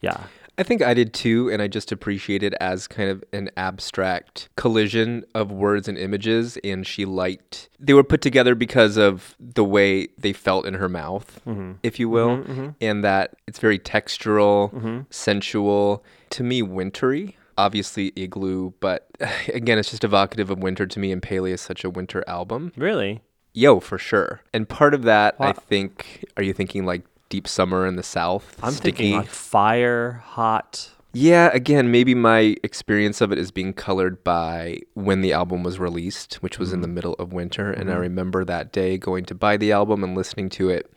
Yeah. 0.00 0.24
I 0.58 0.62
think 0.62 0.82
I 0.82 0.92
did 0.92 1.14
too, 1.14 1.50
and 1.50 1.62
I 1.62 1.68
just 1.68 1.90
appreciate 1.90 2.42
it 2.42 2.52
as 2.60 2.86
kind 2.86 3.08
of 3.08 3.24
an 3.32 3.50
abstract 3.56 4.50
collision 4.56 5.24
of 5.34 5.50
words 5.50 5.88
and 5.88 5.96
images. 5.96 6.58
And 6.62 6.86
she 6.86 7.06
liked 7.06 7.70
they 7.78 7.94
were 7.94 8.04
put 8.04 8.20
together 8.20 8.54
because 8.54 8.98
of 8.98 9.34
the 9.38 9.64
way 9.64 10.08
they 10.18 10.34
felt 10.34 10.66
in 10.66 10.74
her 10.74 10.88
mouth, 10.88 11.40
mm-hmm. 11.46 11.72
if 11.82 11.98
you 11.98 12.10
will, 12.10 12.38
mm-hmm, 12.38 12.52
mm-hmm. 12.52 12.68
and 12.80 13.02
that 13.02 13.36
it's 13.46 13.58
very 13.58 13.78
textural, 13.78 15.06
sensual, 15.10 16.04
to 16.30 16.42
me, 16.42 16.60
wintry. 16.60 17.38
Obviously, 17.56 18.12
igloo, 18.16 18.72
but 18.80 19.08
again, 19.54 19.78
it's 19.78 19.90
just 19.90 20.04
evocative 20.04 20.50
of 20.50 20.58
winter 20.58 20.86
to 20.86 21.00
me. 21.00 21.10
And 21.10 21.22
Pele 21.22 21.52
is 21.52 21.62
such 21.62 21.84
a 21.84 21.90
winter 21.90 22.22
album. 22.26 22.72
Really? 22.76 23.22
Yo, 23.52 23.80
for 23.80 23.98
sure. 23.98 24.42
And 24.52 24.68
part 24.68 24.94
of 24.94 25.02
that, 25.02 25.34
I 25.40 25.52
think, 25.52 26.24
are 26.36 26.42
you 26.42 26.52
thinking 26.52 26.84
like 26.84 27.02
deep 27.28 27.48
summer 27.48 27.86
in 27.86 27.96
the 27.96 28.02
south? 28.02 28.58
I'm 28.62 28.72
sticky? 28.72 28.96
thinking 28.96 29.16
like 29.16 29.28
fire, 29.28 30.22
hot. 30.24 30.90
Yeah, 31.12 31.50
again, 31.52 31.90
maybe 31.90 32.14
my 32.14 32.56
experience 32.62 33.20
of 33.20 33.32
it 33.32 33.38
is 33.38 33.50
being 33.50 33.72
colored 33.72 34.22
by 34.22 34.78
when 34.94 35.22
the 35.22 35.32
album 35.32 35.64
was 35.64 35.80
released, 35.80 36.34
which 36.34 36.58
was 36.58 36.72
in 36.72 36.76
mm-hmm. 36.76 36.82
the 36.82 36.88
middle 36.88 37.14
of 37.14 37.32
winter. 37.32 37.72
And 37.72 37.90
I 37.90 37.94
mm-hmm. 37.94 38.02
remember 38.02 38.44
that 38.44 38.72
day 38.72 38.96
going 38.96 39.24
to 39.24 39.34
buy 39.34 39.56
the 39.56 39.72
album 39.72 40.04
and 40.04 40.14
listening 40.14 40.50
to 40.50 40.70
it 40.70 40.92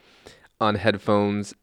on 0.61 0.75
headphones 0.75 1.55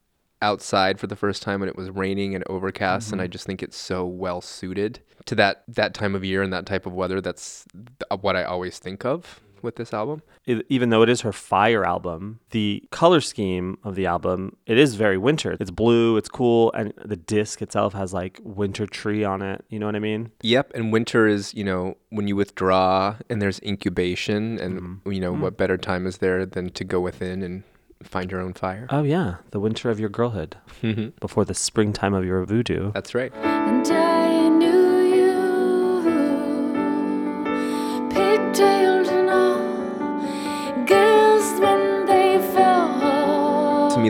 outside 0.43 0.99
for 0.99 1.07
the 1.07 1.15
first 1.15 1.43
time 1.43 1.61
when 1.61 1.69
it 1.69 1.77
was 1.77 1.91
raining 1.91 2.35
and 2.35 2.43
overcast. 2.49 3.13
And 3.13 3.21
I 3.21 3.25
mm-hmm. 3.25 3.33
just 3.33 3.47
think 3.47 3.63
it's 3.63 3.77
so 3.77 4.05
well 4.05 4.41
suited 4.41 5.01
to 5.27 5.37
that, 5.37 5.63
that 5.69 5.95
time 5.95 6.17
of 6.17 6.25
year 6.25 6.43
and 6.43 6.53
that 6.53 6.67
type 6.67 6.87
of 6.87 6.93
weather. 6.93 7.21
That's 7.21 7.67
th- 7.73 8.21
what 8.21 8.35
I 8.35 8.43
always 8.43 8.81
think 8.81 9.05
of 9.05 9.41
with 9.63 9.77
this 9.77 9.93
album. 9.93 10.23
E- 10.47 10.63
even 10.69 10.91
though 10.91 11.03
it 11.03 11.09
is 11.09 11.23
her 11.23 11.33
fire 11.33 11.85
album, 11.85 12.41
the 12.51 12.83
color 12.91 13.21
scheme 13.21 13.79
of 13.85 13.95
the 13.95 14.07
album, 14.07 14.57
it 14.67 14.79
is 14.79 14.95
very 14.95 15.19
winter. 15.19 15.57
It's 15.61 15.71
blue, 15.71 16.17
it's 16.17 16.29
cool, 16.29 16.73
and 16.73 16.93
the 17.05 17.17
disc 17.17 17.63
itself 17.63 17.93
has 17.95 18.13
like 18.13 18.41
winter 18.43 18.87
tree 18.87 19.25
on 19.25 19.43
it. 19.43 19.65
You 19.69 19.79
know 19.79 19.87
what 19.87 19.97
I 19.97 20.01
mean? 20.01 20.33
Yep, 20.43 20.73
and 20.75 20.93
winter 20.93 21.27
is, 21.27 21.55
you 21.55 21.65
know, 21.65 21.97
when 22.11 22.29
you 22.29 22.37
withdraw 22.37 23.17
and 23.29 23.41
there's 23.41 23.61
incubation 23.61 24.59
and 24.59 24.81
mm-hmm. 24.81 25.13
you 25.13 25.21
know, 25.21 25.33
what 25.33 25.55
mm. 25.55 25.57
better 25.57 25.77
time 25.77 26.07
is 26.07 26.19
there 26.19 26.45
than 26.47 26.71
to 26.71 26.85
go 26.85 27.01
within 27.01 27.43
and 27.43 27.63
find 28.03 28.31
your 28.31 28.41
own 28.41 28.55
fire? 28.55 28.87
Oh 28.91 29.03
yeah, 29.03 29.37
the 29.51 29.61
winter 29.61 29.91
of 29.91 30.01
your 30.01 30.09
girlhood 30.09 30.57
before 31.21 31.45
the 31.45 31.55
springtime 31.55 32.15
of 32.15 32.25
your 32.25 32.45
voodoo. 32.45 32.93
That's 32.93 33.15
right. 33.15 33.33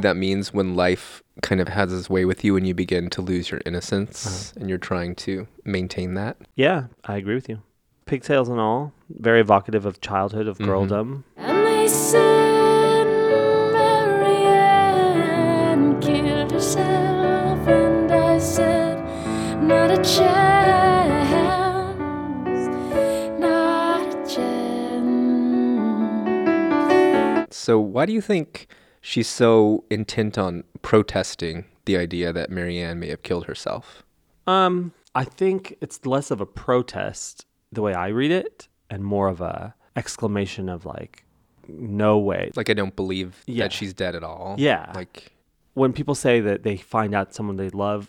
Me 0.00 0.08
that 0.08 0.16
means 0.16 0.52
when 0.52 0.74
life 0.74 1.22
kind 1.42 1.60
of 1.60 1.68
has 1.68 1.92
its 1.92 2.10
way 2.10 2.24
with 2.24 2.44
you 2.44 2.56
and 2.56 2.66
you 2.66 2.74
begin 2.74 3.08
to 3.10 3.22
lose 3.22 3.50
your 3.50 3.60
innocence 3.66 4.26
uh-huh. 4.26 4.60
and 4.60 4.68
you're 4.68 4.78
trying 4.78 5.14
to 5.14 5.46
maintain 5.64 6.14
that. 6.14 6.36
Yeah, 6.54 6.84
I 7.04 7.16
agree 7.16 7.34
with 7.34 7.48
you. 7.48 7.62
Pigtails 8.06 8.48
and 8.48 8.58
all, 8.58 8.92
very 9.08 9.40
evocative 9.40 9.86
of 9.86 10.00
childhood, 10.00 10.48
of 10.48 10.58
mm-hmm. 10.58 10.70
girldom. 10.70 11.24
And 11.36 11.66
they 11.66 11.86
said 11.86 13.04
Marianne 13.72 16.00
killed 16.00 16.50
herself, 16.50 17.68
and 17.68 18.10
I 18.10 18.38
said, 18.38 18.98
not 19.62 19.90
a 19.90 20.02
chance, 20.02 21.30
not 23.38 24.14
a 24.14 24.26
chance. 24.26 24.46
So 27.56 27.78
why 27.78 28.06
do 28.06 28.12
you 28.12 28.20
think 28.20 28.66
she's 29.00 29.28
so 29.28 29.84
intent 29.90 30.36
on 30.38 30.64
protesting 30.82 31.64
the 31.84 31.96
idea 31.96 32.32
that 32.32 32.50
Marianne 32.50 32.98
may 33.00 33.08
have 33.08 33.22
killed 33.22 33.46
herself? 33.46 34.02
Um, 34.46 34.92
I 35.14 35.24
think 35.24 35.76
it's 35.80 36.04
less 36.06 36.30
of 36.30 36.40
a 36.40 36.46
protest 36.46 37.46
the 37.72 37.82
way 37.82 37.94
I 37.94 38.08
read 38.08 38.30
it, 38.30 38.68
and 38.88 39.04
more 39.04 39.28
of 39.28 39.40
a 39.40 39.74
exclamation 39.96 40.68
of 40.68 40.84
like, 40.86 41.24
"No 41.68 42.18
way!" 42.18 42.50
Like 42.56 42.70
I 42.70 42.74
don't 42.74 42.94
believe 42.96 43.42
Yeah. 43.46 43.64
that 43.64 43.72
she's 43.72 43.92
dead 43.94 44.14
at 44.14 44.22
all. 44.24 44.56
Yeah. 44.58 44.90
Like 44.94 45.32
when 45.74 45.92
people 45.92 46.14
say 46.14 46.40
that 46.40 46.62
they 46.64 46.76
find 46.76 47.14
out 47.14 47.34
someone 47.34 47.56
they 47.56 47.70
love 47.70 48.08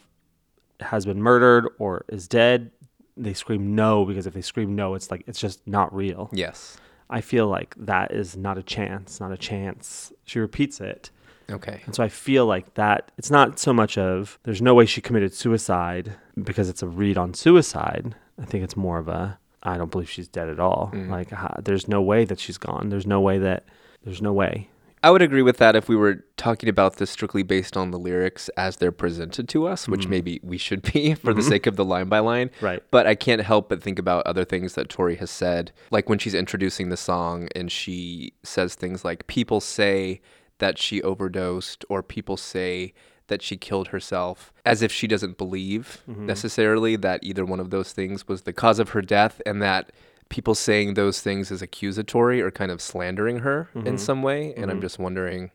has 0.79 1.05
been 1.05 1.21
murdered 1.21 1.67
or 1.77 2.05
is 2.09 2.27
dead, 2.27 2.71
they 3.15 3.33
scream 3.33 3.75
no 3.75 4.03
because 4.05 4.25
if 4.25 4.33
they 4.33 4.41
scream 4.41 4.75
no, 4.75 4.95
it's 4.95 5.11
like 5.11 5.23
it's 5.27 5.39
just 5.39 5.65
not 5.67 5.93
real. 5.93 6.29
yes. 6.33 6.77
I 7.11 7.21
feel 7.21 7.47
like 7.47 7.75
that 7.77 8.11
is 8.11 8.37
not 8.37 8.57
a 8.57 8.63
chance, 8.63 9.19
not 9.19 9.31
a 9.31 9.37
chance. 9.37 10.11
She 10.23 10.39
repeats 10.39 10.79
it. 10.79 11.11
Okay. 11.49 11.81
And 11.85 11.93
so 11.93 12.01
I 12.03 12.07
feel 12.07 12.45
like 12.45 12.73
that 12.75 13.11
it's 13.17 13.29
not 13.29 13.59
so 13.59 13.73
much 13.73 13.97
of 13.97 14.39
there's 14.43 14.61
no 14.61 14.73
way 14.73 14.85
she 14.85 15.01
committed 15.01 15.33
suicide 15.33 16.15
because 16.41 16.69
it's 16.69 16.81
a 16.81 16.87
read 16.87 17.17
on 17.17 17.33
suicide. 17.33 18.15
I 18.41 18.45
think 18.45 18.63
it's 18.63 18.77
more 18.77 18.97
of 18.97 19.09
a 19.09 19.37
I 19.63 19.77
don't 19.77 19.91
believe 19.91 20.09
she's 20.09 20.29
dead 20.29 20.49
at 20.49 20.59
all. 20.59 20.89
Mm. 20.93 21.09
Like 21.09 21.31
ha- 21.31 21.57
there's 21.61 21.87
no 21.87 22.01
way 22.01 22.25
that 22.25 22.39
she's 22.39 22.57
gone. 22.57 22.89
There's 22.89 23.05
no 23.05 23.19
way 23.19 23.37
that 23.39 23.65
there's 24.03 24.21
no 24.21 24.33
way. 24.33 24.69
I 25.03 25.09
would 25.09 25.21
agree 25.21 25.41
with 25.41 25.57
that 25.57 25.75
if 25.75 25.89
we 25.89 25.95
were 25.95 26.23
talking 26.37 26.69
about 26.69 26.97
this 26.97 27.09
strictly 27.09 27.41
based 27.41 27.75
on 27.75 27.89
the 27.89 27.97
lyrics 27.97 28.49
as 28.49 28.77
they're 28.77 28.91
presented 28.91 29.49
to 29.49 29.65
us, 29.65 29.87
which 29.87 30.01
mm-hmm. 30.01 30.09
maybe 30.11 30.39
we 30.43 30.57
should 30.57 30.83
be 30.93 31.13
for 31.15 31.33
the 31.33 31.41
mm-hmm. 31.41 31.49
sake 31.49 31.65
of 31.65 31.75
the 31.75 31.85
line 31.85 32.07
by 32.07 32.19
line. 32.19 32.51
Right. 32.61 32.83
But 32.91 33.07
I 33.07 33.15
can't 33.15 33.41
help 33.41 33.69
but 33.69 33.81
think 33.81 33.97
about 33.97 34.27
other 34.27 34.45
things 34.45 34.75
that 34.75 34.89
Tori 34.89 35.15
has 35.15 35.31
said, 35.31 35.71
like 35.89 36.07
when 36.07 36.19
she's 36.19 36.35
introducing 36.35 36.89
the 36.89 36.97
song 36.97 37.49
and 37.55 37.71
she 37.71 38.33
says 38.43 38.75
things 38.75 39.03
like, 39.03 39.25
People 39.27 39.59
say 39.59 40.21
that 40.59 40.77
she 40.77 41.01
overdosed, 41.01 41.83
or 41.89 42.03
people 42.03 42.37
say 42.37 42.93
that 43.27 43.41
she 43.41 43.57
killed 43.57 43.87
herself, 43.87 44.53
as 44.65 44.83
if 44.83 44.91
she 44.91 45.07
doesn't 45.07 45.37
believe 45.37 46.03
mm-hmm. 46.07 46.27
necessarily 46.27 46.95
that 46.97 47.23
either 47.23 47.43
one 47.43 47.59
of 47.59 47.71
those 47.71 47.93
things 47.93 48.27
was 48.27 48.43
the 48.43 48.53
cause 48.53 48.77
of 48.77 48.89
her 48.89 49.01
death, 49.01 49.41
and 49.45 49.61
that 49.61 49.91
people 50.31 50.55
saying 50.55 50.95
those 50.95 51.21
things 51.21 51.51
is 51.51 51.61
accusatory 51.61 52.41
or 52.41 52.49
kind 52.49 52.71
of 52.71 52.81
slandering 52.81 53.39
her 53.39 53.69
in 53.75 53.83
mm-hmm. 53.83 53.97
some 53.97 54.23
way. 54.23 54.53
And 54.55 54.71
I'm 54.71 54.77
mm-hmm. 54.77 54.81
just 54.81 54.97
wondering, 54.97 55.51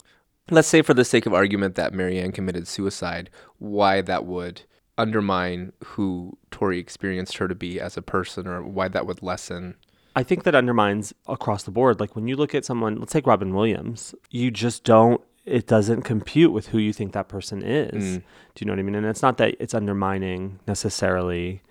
let's 0.51 0.68
say 0.68 0.83
for 0.83 0.95
the 0.95 1.05
sake 1.05 1.27
of 1.27 1.35
argument 1.35 1.74
that 1.74 1.95
Marianne 1.95 2.31
committed 2.31 2.68
suicide, 2.68 3.31
why 3.59 4.03
that 4.03 4.27
would 4.27 4.62
undermine 4.99 5.72
who 5.83 6.39
Tori 6.51 6.79
experienced 6.79 7.39
her 7.39 7.49
to 7.49 7.55
be 7.55 7.81
as 7.81 7.97
a 7.97 8.03
person, 8.03 8.47
or 8.47 8.62
why 8.62 8.89
that 8.89 9.07
would 9.07 9.22
lessen. 9.22 9.74
I 10.14 10.22
think 10.22 10.45
that 10.45 10.55
undermines 10.55 11.12
across 11.27 11.64
the 11.64 11.70
board. 11.70 11.99
Like 11.99 12.14
when 12.14 12.29
you 12.29 12.37
look 12.37 12.55
at 12.55 12.64
someone, 12.64 12.97
let's 12.97 13.12
take 13.12 13.27
Robin 13.27 13.55
Williams, 13.55 14.14
you 14.31 14.51
just 14.51 14.85
don't, 14.85 15.20
it 15.45 15.66
doesn't 15.66 16.03
compute 16.03 16.53
with 16.53 16.68
who 16.68 16.79
you 16.79 16.93
think 16.93 17.12
that 17.12 17.29
person 17.29 17.62
is. 17.62 18.18
Mm. 18.18 18.22
Do 18.55 18.59
you 18.61 18.66
know 18.66 18.72
what 18.72 18.79
I 18.79 18.83
mean? 18.83 18.95
And 18.95 19.07
it's 19.07 19.22
not 19.22 19.39
that 19.39 19.55
it's 19.59 19.74
undermining 19.74 20.61
necessarily 20.66 21.62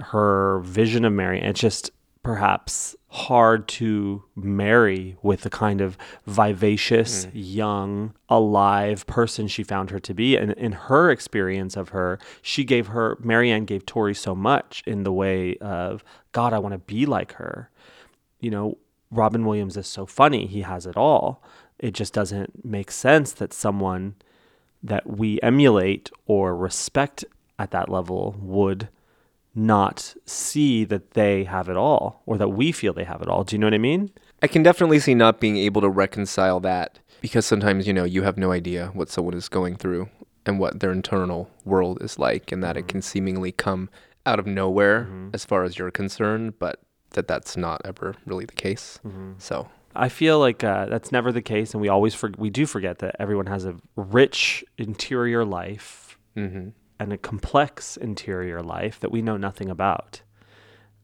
her 0.00 0.60
vision 0.60 1.04
of 1.04 1.12
Mary. 1.12 1.40
It's 1.40 1.60
just 1.60 1.90
perhaps 2.22 2.94
hard 3.08 3.66
to 3.66 4.22
marry 4.36 5.16
with 5.22 5.42
the 5.42 5.50
kind 5.50 5.80
of 5.80 5.98
vivacious, 6.26 7.26
mm. 7.26 7.30
young, 7.34 8.14
alive 8.28 9.06
person 9.06 9.48
she 9.48 9.62
found 9.62 9.90
her 9.90 9.98
to 9.98 10.14
be. 10.14 10.36
And 10.36 10.52
in 10.52 10.72
her 10.72 11.10
experience 11.10 11.76
of 11.76 11.90
her, 11.90 12.18
she 12.40 12.64
gave 12.64 12.88
her, 12.88 13.18
Marianne 13.20 13.64
gave 13.64 13.84
Tori 13.84 14.14
so 14.14 14.34
much 14.34 14.82
in 14.86 15.02
the 15.02 15.12
way 15.12 15.56
of, 15.56 16.04
God, 16.30 16.52
I 16.52 16.58
want 16.58 16.72
to 16.72 16.78
be 16.78 17.04
like 17.06 17.32
her. 17.34 17.70
You 18.40 18.50
know, 18.50 18.78
Robin 19.10 19.44
Williams 19.44 19.76
is 19.76 19.86
so 19.86 20.06
funny. 20.06 20.46
He 20.46 20.62
has 20.62 20.86
it 20.86 20.96
all. 20.96 21.42
It 21.78 21.92
just 21.92 22.12
doesn't 22.12 22.64
make 22.64 22.90
sense 22.90 23.32
that 23.32 23.52
someone 23.52 24.14
that 24.82 25.06
we 25.06 25.40
emulate 25.42 26.10
or 26.26 26.56
respect 26.56 27.24
at 27.58 27.72
that 27.72 27.88
level 27.88 28.36
would 28.38 28.88
not 29.54 30.14
see 30.24 30.84
that 30.84 31.12
they 31.12 31.44
have 31.44 31.68
it 31.68 31.76
all 31.76 32.22
or 32.26 32.38
that 32.38 32.48
we 32.48 32.72
feel 32.72 32.92
they 32.92 33.04
have 33.04 33.22
it 33.22 33.28
all. 33.28 33.44
Do 33.44 33.54
you 33.54 33.60
know 33.60 33.66
what 33.66 33.74
I 33.74 33.78
mean? 33.78 34.10
I 34.42 34.46
can 34.46 34.62
definitely 34.62 34.98
see 34.98 35.14
not 35.14 35.40
being 35.40 35.56
able 35.56 35.80
to 35.82 35.88
reconcile 35.88 36.58
that 36.60 36.98
because 37.20 37.46
sometimes, 37.46 37.86
you 37.86 37.92
know, 37.92 38.04
you 38.04 38.22
have 38.22 38.36
no 38.36 38.50
idea 38.50 38.90
what 38.94 39.08
someone 39.08 39.34
is 39.34 39.48
going 39.48 39.76
through 39.76 40.08
and 40.44 40.58
what 40.58 40.80
their 40.80 40.90
internal 40.90 41.48
world 41.64 42.02
is 42.02 42.18
like, 42.18 42.50
and 42.50 42.62
that 42.64 42.76
it 42.76 42.88
can 42.88 42.98
mm-hmm. 42.98 43.08
seemingly 43.08 43.52
come 43.52 43.88
out 44.26 44.40
of 44.40 44.46
nowhere 44.46 45.02
mm-hmm. 45.02 45.28
as 45.32 45.44
far 45.44 45.62
as 45.62 45.78
you're 45.78 45.90
concerned, 45.90 46.58
but 46.58 46.80
that 47.10 47.28
that's 47.28 47.56
not 47.56 47.80
ever 47.84 48.14
really 48.26 48.44
the 48.44 48.54
case. 48.54 48.98
Mm-hmm. 49.06 49.32
So, 49.38 49.68
I 49.94 50.08
feel 50.08 50.40
like 50.40 50.64
uh, 50.64 50.86
that's 50.86 51.12
never 51.12 51.30
the 51.30 51.42
case, 51.42 51.74
and 51.74 51.80
we 51.80 51.88
always 51.88 52.14
for- 52.14 52.32
we 52.38 52.50
do 52.50 52.66
forget 52.66 52.98
that 53.00 53.14
everyone 53.18 53.46
has 53.46 53.64
a 53.64 53.76
rich 53.94 54.64
interior 54.78 55.44
life 55.44 56.18
and 57.02 57.12
a 57.12 57.18
complex 57.18 57.96
interior 57.96 58.62
life 58.62 59.00
that 59.00 59.10
we 59.10 59.22
know 59.22 59.36
nothing 59.36 59.68
about. 59.68 60.22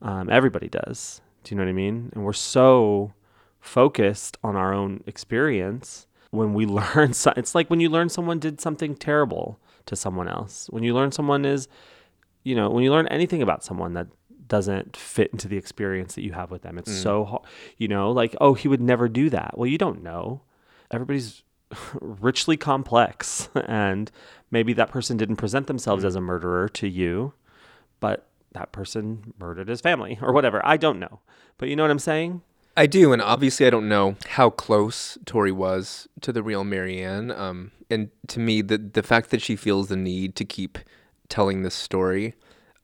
Um, 0.00 0.30
everybody 0.30 0.68
does. 0.68 1.20
Do 1.44 1.54
you 1.54 1.56
know 1.58 1.64
what 1.64 1.70
I 1.70 1.74
mean? 1.74 2.10
And 2.14 2.24
we're 2.24 2.32
so 2.32 3.12
focused 3.60 4.38
on 4.42 4.56
our 4.56 4.72
own 4.72 5.02
experience 5.06 6.06
when 6.30 6.54
we 6.54 6.66
learn. 6.80 7.12
So- 7.12 7.32
it's 7.36 7.54
like 7.54 7.68
when 7.68 7.80
you 7.80 7.88
learn 7.88 8.08
someone 8.08 8.38
did 8.38 8.60
something 8.60 8.94
terrible 8.94 9.58
to 9.86 9.96
someone 9.96 10.28
else. 10.28 10.68
When 10.70 10.82
you 10.82 10.94
learn 10.94 11.12
someone 11.12 11.44
is, 11.44 11.68
you 12.44 12.54
know, 12.54 12.70
when 12.70 12.84
you 12.84 12.90
learn 12.92 13.08
anything 13.08 13.42
about 13.42 13.64
someone 13.64 13.94
that 13.94 14.06
doesn't 14.46 14.96
fit 14.96 15.30
into 15.32 15.46
the 15.48 15.56
experience 15.58 16.14
that 16.14 16.22
you 16.24 16.32
have 16.32 16.50
with 16.50 16.62
them. 16.62 16.78
It's 16.78 16.90
so 17.02 17.24
hard, 17.24 17.42
you 17.76 17.86
know, 17.86 18.10
like, 18.12 18.34
oh, 18.40 18.54
he 18.54 18.66
would 18.66 18.80
never 18.80 19.06
do 19.08 19.28
that. 19.30 19.58
Well, 19.58 19.66
you 19.66 19.76
don't 19.76 20.02
know. 20.02 20.40
Everybody's 20.90 21.42
richly 22.00 22.56
complex, 22.56 23.50
and 23.66 24.10
maybe 24.50 24.72
that 24.74 24.90
person 24.90 25.16
didn't 25.16 25.36
present 25.36 25.66
themselves 25.66 26.04
as 26.04 26.14
a 26.14 26.20
murderer 26.20 26.68
to 26.70 26.88
you, 26.88 27.34
but 28.00 28.26
that 28.52 28.72
person 28.72 29.34
murdered 29.38 29.68
his 29.68 29.80
family 29.80 30.18
or 30.22 30.32
whatever. 30.32 30.64
I 30.64 30.76
don't 30.76 30.98
know. 30.98 31.20
But 31.58 31.68
you 31.68 31.76
know 31.76 31.82
what 31.82 31.90
I'm 31.90 31.98
saying? 31.98 32.42
I 32.76 32.86
do, 32.86 33.12
and 33.12 33.20
obviously 33.20 33.66
I 33.66 33.70
don't 33.70 33.88
know 33.88 34.16
how 34.28 34.50
close 34.50 35.18
Tori 35.26 35.50
was 35.50 36.06
to 36.20 36.32
the 36.32 36.44
real 36.44 36.62
Marianne. 36.62 37.32
Um, 37.32 37.72
and 37.90 38.10
to 38.28 38.38
me, 38.38 38.62
the 38.62 38.78
the 38.78 39.02
fact 39.02 39.30
that 39.30 39.42
she 39.42 39.56
feels 39.56 39.88
the 39.88 39.96
need 39.96 40.36
to 40.36 40.44
keep 40.44 40.78
telling 41.28 41.62
this 41.62 41.74
story 41.74 42.34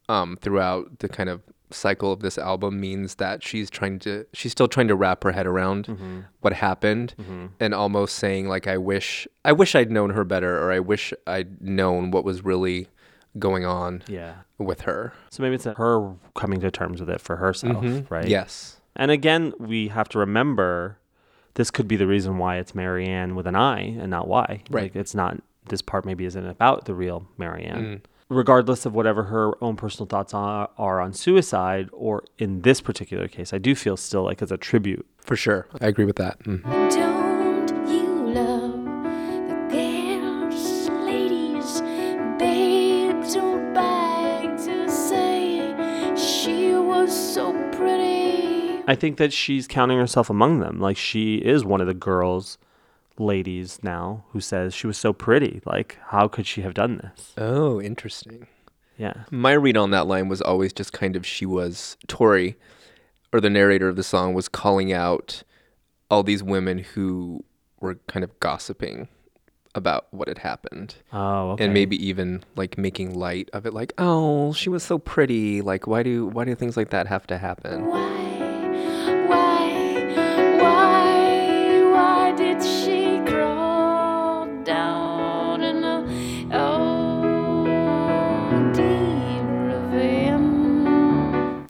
um, 0.08 0.36
throughout 0.36 0.98
the 0.98 1.08
kind 1.08 1.28
of 1.28 1.42
cycle 1.74 2.12
of 2.12 2.20
this 2.20 2.38
album 2.38 2.80
means 2.80 3.16
that 3.16 3.42
she's 3.42 3.68
trying 3.70 3.98
to 4.00 4.26
she's 4.32 4.52
still 4.52 4.68
trying 4.68 4.88
to 4.88 4.94
wrap 4.94 5.22
her 5.24 5.32
head 5.32 5.46
around 5.46 5.86
mm-hmm. 5.86 6.20
what 6.40 6.52
happened 6.52 7.14
mm-hmm. 7.20 7.46
and 7.60 7.74
almost 7.74 8.16
saying 8.16 8.48
like 8.48 8.66
I 8.66 8.76
wish 8.76 9.26
I 9.44 9.52
wish 9.52 9.74
I'd 9.74 9.90
known 9.90 10.10
her 10.10 10.24
better 10.24 10.62
or 10.62 10.72
I 10.72 10.80
wish 10.80 11.12
I'd 11.26 11.60
known 11.60 12.10
what 12.10 12.24
was 12.24 12.44
really 12.44 12.88
going 13.38 13.64
on 13.64 14.02
Yeah. 14.06 14.34
with 14.58 14.82
her. 14.82 15.12
So 15.30 15.42
maybe 15.42 15.56
it's 15.56 15.64
her 15.64 16.14
coming 16.34 16.60
to 16.60 16.70
terms 16.70 17.00
with 17.00 17.10
it 17.10 17.20
for 17.20 17.36
herself, 17.36 17.84
mm-hmm. 17.84 18.12
right? 18.12 18.28
Yes. 18.28 18.80
And 18.96 19.10
again, 19.10 19.52
we 19.58 19.88
have 19.88 20.08
to 20.10 20.18
remember 20.18 20.98
this 21.54 21.70
could 21.70 21.88
be 21.88 21.96
the 21.96 22.06
reason 22.06 22.38
why 22.38 22.56
it's 22.56 22.74
Marianne 22.74 23.34
with 23.34 23.46
an 23.46 23.56
I 23.56 23.80
and 23.80 24.10
not 24.10 24.28
Y. 24.28 24.62
Right. 24.70 24.84
Like 24.84 24.96
it's 24.96 25.14
not 25.14 25.40
this 25.68 25.82
part 25.82 26.04
maybe 26.04 26.24
isn't 26.24 26.46
about 26.46 26.84
the 26.84 26.94
real 26.94 27.26
Marianne. 27.38 27.84
Mm. 27.84 28.00
Regardless 28.30 28.86
of 28.86 28.94
whatever 28.94 29.24
her 29.24 29.52
own 29.62 29.76
personal 29.76 30.06
thoughts 30.06 30.32
are, 30.32 30.70
are 30.78 31.00
on 31.00 31.12
suicide, 31.12 31.88
or 31.92 32.24
in 32.38 32.62
this 32.62 32.80
particular 32.80 33.28
case, 33.28 33.52
I 33.52 33.58
do 33.58 33.74
feel 33.74 33.96
still 33.98 34.22
like 34.24 34.40
it's 34.40 34.50
a 34.50 34.56
tribute. 34.56 35.06
For 35.18 35.36
sure. 35.36 35.66
I 35.80 35.86
agree 35.88 36.06
with 36.06 36.16
that. 36.16 36.38
Mhm. 36.44 36.62
Don't 36.90 37.88
you 37.88 38.32
love 38.32 38.84
the 39.46 39.68
girls, 39.70 40.88
ladies, 41.04 41.82
babes, 42.38 43.34
don't 43.34 43.74
beg 43.74 44.56
to 44.58 44.88
say 44.90 45.74
she 46.16 46.72
was 46.74 47.12
so 47.14 47.52
pretty. 47.72 48.82
I 48.88 48.94
think 48.94 49.18
that 49.18 49.32
she's 49.34 49.66
counting 49.68 49.98
herself 49.98 50.30
among 50.30 50.60
them. 50.60 50.80
Like 50.80 50.96
she 50.96 51.36
is 51.36 51.62
one 51.64 51.82
of 51.82 51.86
the 51.86 51.94
girls, 51.94 52.56
ladies 53.18 53.78
now, 53.82 54.24
who 54.30 54.40
says 54.40 54.74
she 54.74 54.86
was 54.86 54.98
so 54.98 55.12
pretty. 55.12 55.60
Like, 55.64 55.98
how 56.08 56.28
could 56.28 56.46
she 56.46 56.62
have 56.62 56.74
done 56.74 56.98
this? 56.98 57.32
Oh, 57.36 57.80
interesting. 57.80 58.46
Yeah. 58.96 59.24
My 59.30 59.52
read 59.52 59.76
on 59.76 59.90
that 59.90 60.06
line 60.06 60.28
was 60.28 60.40
always 60.40 60.72
just 60.72 60.92
kind 60.92 61.16
of 61.16 61.26
she 61.26 61.46
was 61.46 61.96
Tori, 62.06 62.56
or 63.32 63.40
the 63.40 63.50
narrator 63.50 63.88
of 63.88 63.96
the 63.96 64.02
song 64.02 64.34
was 64.34 64.48
calling 64.48 64.92
out 64.92 65.42
all 66.10 66.22
these 66.22 66.42
women 66.42 66.78
who 66.78 67.44
were 67.80 67.96
kind 68.06 68.22
of 68.22 68.38
gossiping 68.40 69.08
about 69.74 70.06
what 70.12 70.28
had 70.28 70.38
happened. 70.38 70.94
Oh, 71.12 71.50
okay. 71.50 71.64
And 71.64 71.74
maybe 71.74 71.96
even 72.06 72.44
like 72.54 72.78
making 72.78 73.14
light 73.14 73.50
of 73.52 73.66
it, 73.66 73.74
like, 73.74 73.92
oh, 73.98 74.52
she 74.52 74.68
was 74.68 74.84
so 74.84 74.98
pretty. 74.98 75.60
Like, 75.62 75.86
why 75.88 76.04
do 76.04 76.26
why 76.26 76.44
do 76.44 76.54
things 76.54 76.76
like 76.76 76.90
that 76.90 77.08
have 77.08 77.26
to 77.26 77.38
happen? 77.38 77.86
Why, 77.86 78.23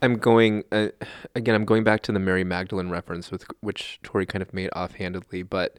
I'm 0.04 0.16
going 0.18 0.64
uh, 0.70 0.88
again. 1.34 1.54
I'm 1.54 1.64
going 1.64 1.84
back 1.84 2.02
to 2.02 2.12
the 2.12 2.18
Mary 2.18 2.44
Magdalene 2.44 2.90
reference, 2.90 3.30
with 3.30 3.44
which 3.60 3.98
Tori 4.02 4.26
kind 4.26 4.42
of 4.42 4.52
made 4.52 4.70
offhandedly, 4.74 5.42
but 5.42 5.78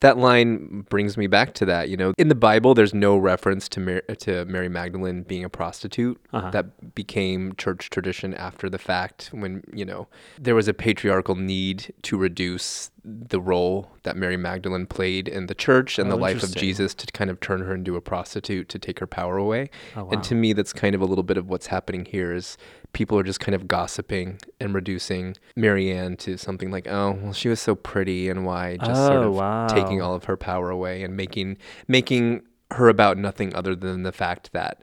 that 0.00 0.18
line 0.18 0.84
brings 0.90 1.16
me 1.16 1.26
back 1.26 1.54
to 1.54 1.64
that. 1.64 1.88
You 1.88 1.96
know, 1.96 2.12
in 2.18 2.28
the 2.28 2.34
Bible, 2.34 2.74
there's 2.74 2.92
no 2.94 3.16
reference 3.16 3.68
to 3.70 3.80
Mar- 3.80 4.02
to 4.18 4.44
Mary 4.44 4.68
Magdalene 4.68 5.22
being 5.22 5.44
a 5.44 5.48
prostitute. 5.48 6.20
Uh-huh. 6.32 6.50
That 6.50 6.94
became 6.94 7.54
church 7.56 7.90
tradition 7.90 8.34
after 8.34 8.68
the 8.68 8.78
fact, 8.78 9.30
when 9.32 9.64
you 9.72 9.84
know 9.84 10.08
there 10.38 10.54
was 10.54 10.68
a 10.68 10.74
patriarchal 10.74 11.34
need 11.36 11.92
to 12.02 12.16
reduce 12.16 12.90
the 13.04 13.40
role 13.40 13.90
that 14.04 14.16
Mary 14.16 14.36
Magdalene 14.36 14.86
played 14.86 15.28
in 15.28 15.46
the 15.46 15.54
church 15.54 15.98
and 15.98 16.08
Oh, 16.08 16.16
the 16.16 16.16
life 16.16 16.42
of. 16.42 16.54
Jesus 16.54 16.94
to 16.94 17.06
kind 17.12 17.30
of 17.30 17.40
turn 17.40 17.60
her 17.60 17.74
into 17.74 17.96
a 17.96 18.00
prostitute 18.00 18.68
to 18.70 18.78
take 18.78 18.98
her 19.00 19.06
power 19.06 19.36
away. 19.36 19.68
Oh, 19.96 20.04
wow. 20.04 20.10
And 20.10 20.24
to 20.24 20.34
me, 20.34 20.52
that's 20.52 20.72
kind 20.72 20.94
of 20.94 21.00
a 21.00 21.04
little 21.04 21.24
bit 21.24 21.36
of 21.36 21.48
what's 21.50 21.66
happening 21.66 22.04
here 22.04 22.32
is 22.32 22.56
people 22.94 23.18
are 23.18 23.22
just 23.22 23.40
kind 23.40 23.54
of 23.54 23.68
gossiping 23.68 24.38
and 24.60 24.72
reducing 24.74 25.36
Marianne 25.56 26.16
to 26.18 26.38
something 26.38 26.70
like, 26.70 26.86
oh, 26.88 27.18
well, 27.20 27.32
she 27.32 27.48
was 27.48 27.60
so 27.60 27.74
pretty 27.74 28.28
and 28.30 28.46
why 28.46 28.76
just 28.78 29.06
sort 29.06 29.18
Oh, 29.24 29.28
of 29.28 29.34
wow. 29.34 29.66
taking 29.68 30.00
all 30.00 30.14
of 30.14 30.24
her 30.24 30.36
power 30.36 30.70
away 30.70 31.02
and 31.02 31.16
making 31.16 31.58
making 31.88 32.42
her 32.70 32.88
about 32.88 33.18
nothing 33.18 33.54
other 33.54 33.74
than 33.76 34.02
the 34.04 34.12
fact 34.12 34.50
that 34.52 34.82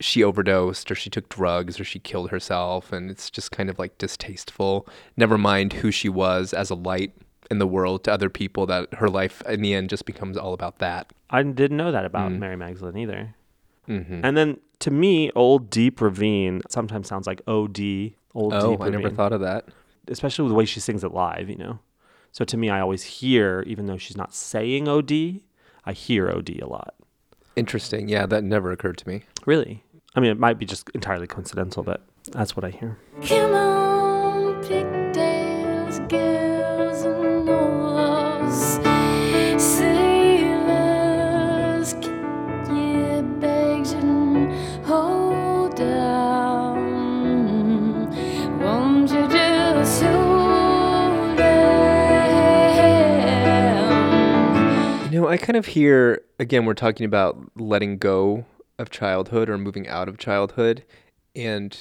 she 0.00 0.22
overdosed 0.22 0.90
or 0.90 0.94
she 0.94 1.08
took 1.10 1.28
drugs 1.28 1.78
or 1.80 1.84
she 1.84 1.98
killed 1.98 2.30
herself 2.30 2.92
and 2.92 3.10
it's 3.10 3.30
just 3.30 3.50
kind 3.52 3.70
of 3.70 3.78
like 3.78 3.96
distasteful 3.98 4.86
never 5.16 5.38
mind 5.38 5.72
who 5.74 5.90
she 5.90 6.08
was 6.08 6.52
as 6.52 6.68
a 6.70 6.74
light 6.74 7.12
in 7.50 7.58
the 7.58 7.66
world 7.66 8.02
to 8.04 8.12
other 8.12 8.28
people 8.28 8.66
that 8.66 8.92
her 8.94 9.08
life 9.08 9.40
in 9.48 9.60
the 9.62 9.72
end 9.74 9.88
just 9.88 10.04
becomes 10.04 10.36
all 10.36 10.52
about 10.52 10.78
that 10.78 11.12
I 11.30 11.42
didn't 11.42 11.76
know 11.76 11.92
that 11.92 12.04
about 12.04 12.30
Mm. 12.32 12.38
Mary 12.38 12.56
Magdalene 12.56 12.96
either. 12.98 13.34
hmm 13.86 14.20
And 14.22 14.36
then 14.36 14.58
to 14.84 14.90
me, 14.90 15.30
Old 15.34 15.70
Deep 15.70 16.00
Ravine 16.00 16.62
sometimes 16.68 17.08
sounds 17.08 17.26
like 17.26 17.40
OD, 17.46 18.12
Old 18.34 18.52
oh 18.54 18.70
Deep 18.70 18.80
i 18.80 18.86
Ravine. 18.86 19.00
never 19.02 19.10
thought 19.14 19.32
of 19.32 19.40
that 19.40 19.66
especially 20.08 20.42
with 20.42 20.50
the 20.50 20.56
way 20.56 20.64
she 20.64 20.80
sings 20.80 21.04
it 21.04 21.12
live, 21.12 21.48
you 21.48 21.56
know. 21.56 21.78
So 22.32 22.44
to 22.44 22.56
me, 22.56 22.68
I 22.70 22.80
always 22.80 23.02
hear, 23.02 23.62
even 23.66 23.86
though 23.86 23.96
she's 23.96 24.16
not 24.16 24.34
saying 24.34 24.88
OD, 24.88 25.40
I 25.84 25.92
hear 25.92 26.30
OD 26.30 26.60
a 26.60 26.66
lot. 26.66 26.94
interesting 27.56 28.08
yeah 28.08 28.26
that 28.26 28.42
never 28.42 28.72
occurred 28.72 28.98
to 28.98 29.06
me 29.08 29.22
Really? 29.46 29.84
I 30.16 30.20
mean, 30.20 30.30
it 30.30 30.38
might 30.38 30.58
be 30.58 30.66
just 30.66 30.88
entirely 30.90 31.26
coincidental, 31.26 31.82
but 31.82 32.02
that's 32.30 32.56
what 32.56 32.64
I 32.64 32.70
hear. 32.70 32.98
Know, 55.24 55.30
I 55.30 55.36
kind 55.36 55.56
of 55.56 55.66
hear 55.66 56.22
again 56.38 56.64
we're 56.64 56.74
talking 56.74 57.06
about 57.06 57.38
letting 57.56 57.98
go 57.98 58.44
of 58.78 58.90
childhood 58.90 59.48
or 59.48 59.58
moving 59.58 59.88
out 59.88 60.08
of 60.08 60.18
childhood 60.18 60.84
and 61.34 61.76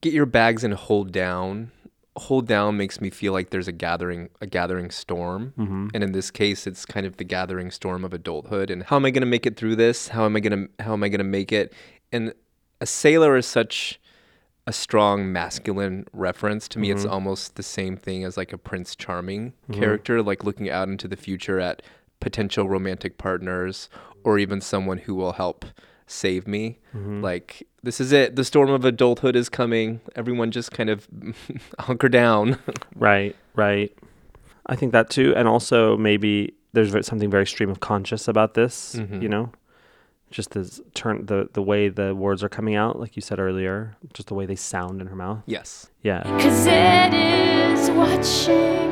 get 0.00 0.12
your 0.12 0.26
bags 0.26 0.64
and 0.64 0.74
hold 0.74 1.12
down. 1.12 1.70
Hold 2.16 2.46
down 2.46 2.76
makes 2.76 3.00
me 3.00 3.10
feel 3.10 3.32
like 3.32 3.50
there's 3.50 3.66
a 3.66 3.72
gathering 3.72 4.28
a 4.40 4.46
gathering 4.46 4.90
storm. 4.90 5.52
Mm-hmm. 5.58 5.88
And 5.94 6.04
in 6.04 6.12
this 6.12 6.30
case 6.30 6.66
it's 6.66 6.86
kind 6.86 7.06
of 7.06 7.16
the 7.16 7.24
gathering 7.24 7.70
storm 7.70 8.04
of 8.04 8.14
adulthood 8.14 8.70
and 8.70 8.84
how 8.84 8.96
am 8.96 9.04
I 9.04 9.10
going 9.10 9.22
to 9.22 9.26
make 9.26 9.46
it 9.46 9.56
through 9.56 9.76
this? 9.76 10.08
How 10.08 10.24
am 10.24 10.36
I 10.36 10.40
going 10.40 10.68
to 10.68 10.84
how 10.84 10.92
am 10.92 11.02
I 11.02 11.08
going 11.08 11.18
to 11.18 11.24
make 11.24 11.52
it? 11.52 11.72
And 12.12 12.32
a 12.80 12.86
sailor 12.86 13.36
is 13.36 13.46
such 13.46 14.00
a 14.66 14.72
strong 14.72 15.30
masculine 15.30 16.06
reference. 16.12 16.68
To 16.68 16.78
me, 16.78 16.90
it's 16.90 17.04
almost 17.04 17.56
the 17.56 17.62
same 17.62 17.96
thing 17.96 18.24
as 18.24 18.36
like 18.36 18.52
a 18.52 18.58
Prince 18.58 18.96
Charming 18.96 19.52
character, 19.70 20.22
like 20.22 20.44
looking 20.44 20.70
out 20.70 20.88
into 20.88 21.06
the 21.06 21.16
future 21.16 21.60
at 21.60 21.82
potential 22.24 22.68
romantic 22.68 23.18
partners 23.18 23.88
or 24.24 24.38
even 24.38 24.60
someone 24.60 24.98
who 24.98 25.14
will 25.14 25.32
help 25.34 25.64
save 26.06 26.46
me. 26.48 26.78
Like, 26.94 27.66
this 27.82 28.00
is 28.00 28.12
it. 28.12 28.34
The 28.36 28.44
storm 28.44 28.70
of 28.70 28.84
adulthood 28.84 29.36
is 29.36 29.48
coming. 29.48 30.00
Everyone 30.16 30.50
just 30.50 30.70
kind 30.72 30.88
of 30.90 31.06
hunker 31.78 32.08
down. 32.08 32.58
Right, 32.96 33.36
right. 33.54 33.92
I 34.66 34.76
think 34.76 34.92
that 34.92 35.10
too. 35.10 35.34
And 35.36 35.46
also, 35.48 35.96
maybe 35.96 36.54
there's 36.72 37.06
something 37.06 37.30
very 37.30 37.46
stream 37.46 37.68
of 37.70 37.80
conscious 37.80 38.26
about 38.28 38.54
this, 38.54 38.94
Mhm. 38.96 39.20
you 39.22 39.28
know? 39.28 39.52
Just 40.30 40.50
this 40.52 40.80
turn, 40.94 41.26
the, 41.26 41.48
the 41.52 41.62
way 41.62 41.88
the 41.88 42.14
words 42.14 42.42
are 42.42 42.48
coming 42.48 42.74
out, 42.74 42.98
like 42.98 43.14
you 43.16 43.22
said 43.22 43.38
earlier, 43.38 43.96
just 44.14 44.28
the 44.28 44.34
way 44.34 44.46
they 44.46 44.56
sound 44.56 45.00
in 45.00 45.06
her 45.08 45.16
mouth. 45.16 45.42
yes. 45.46 45.90
Yeah. 46.02 46.22
Cause 46.40 46.66
it 46.66 47.14
is 47.14 47.90
watching 47.90 48.74
my 48.78 48.83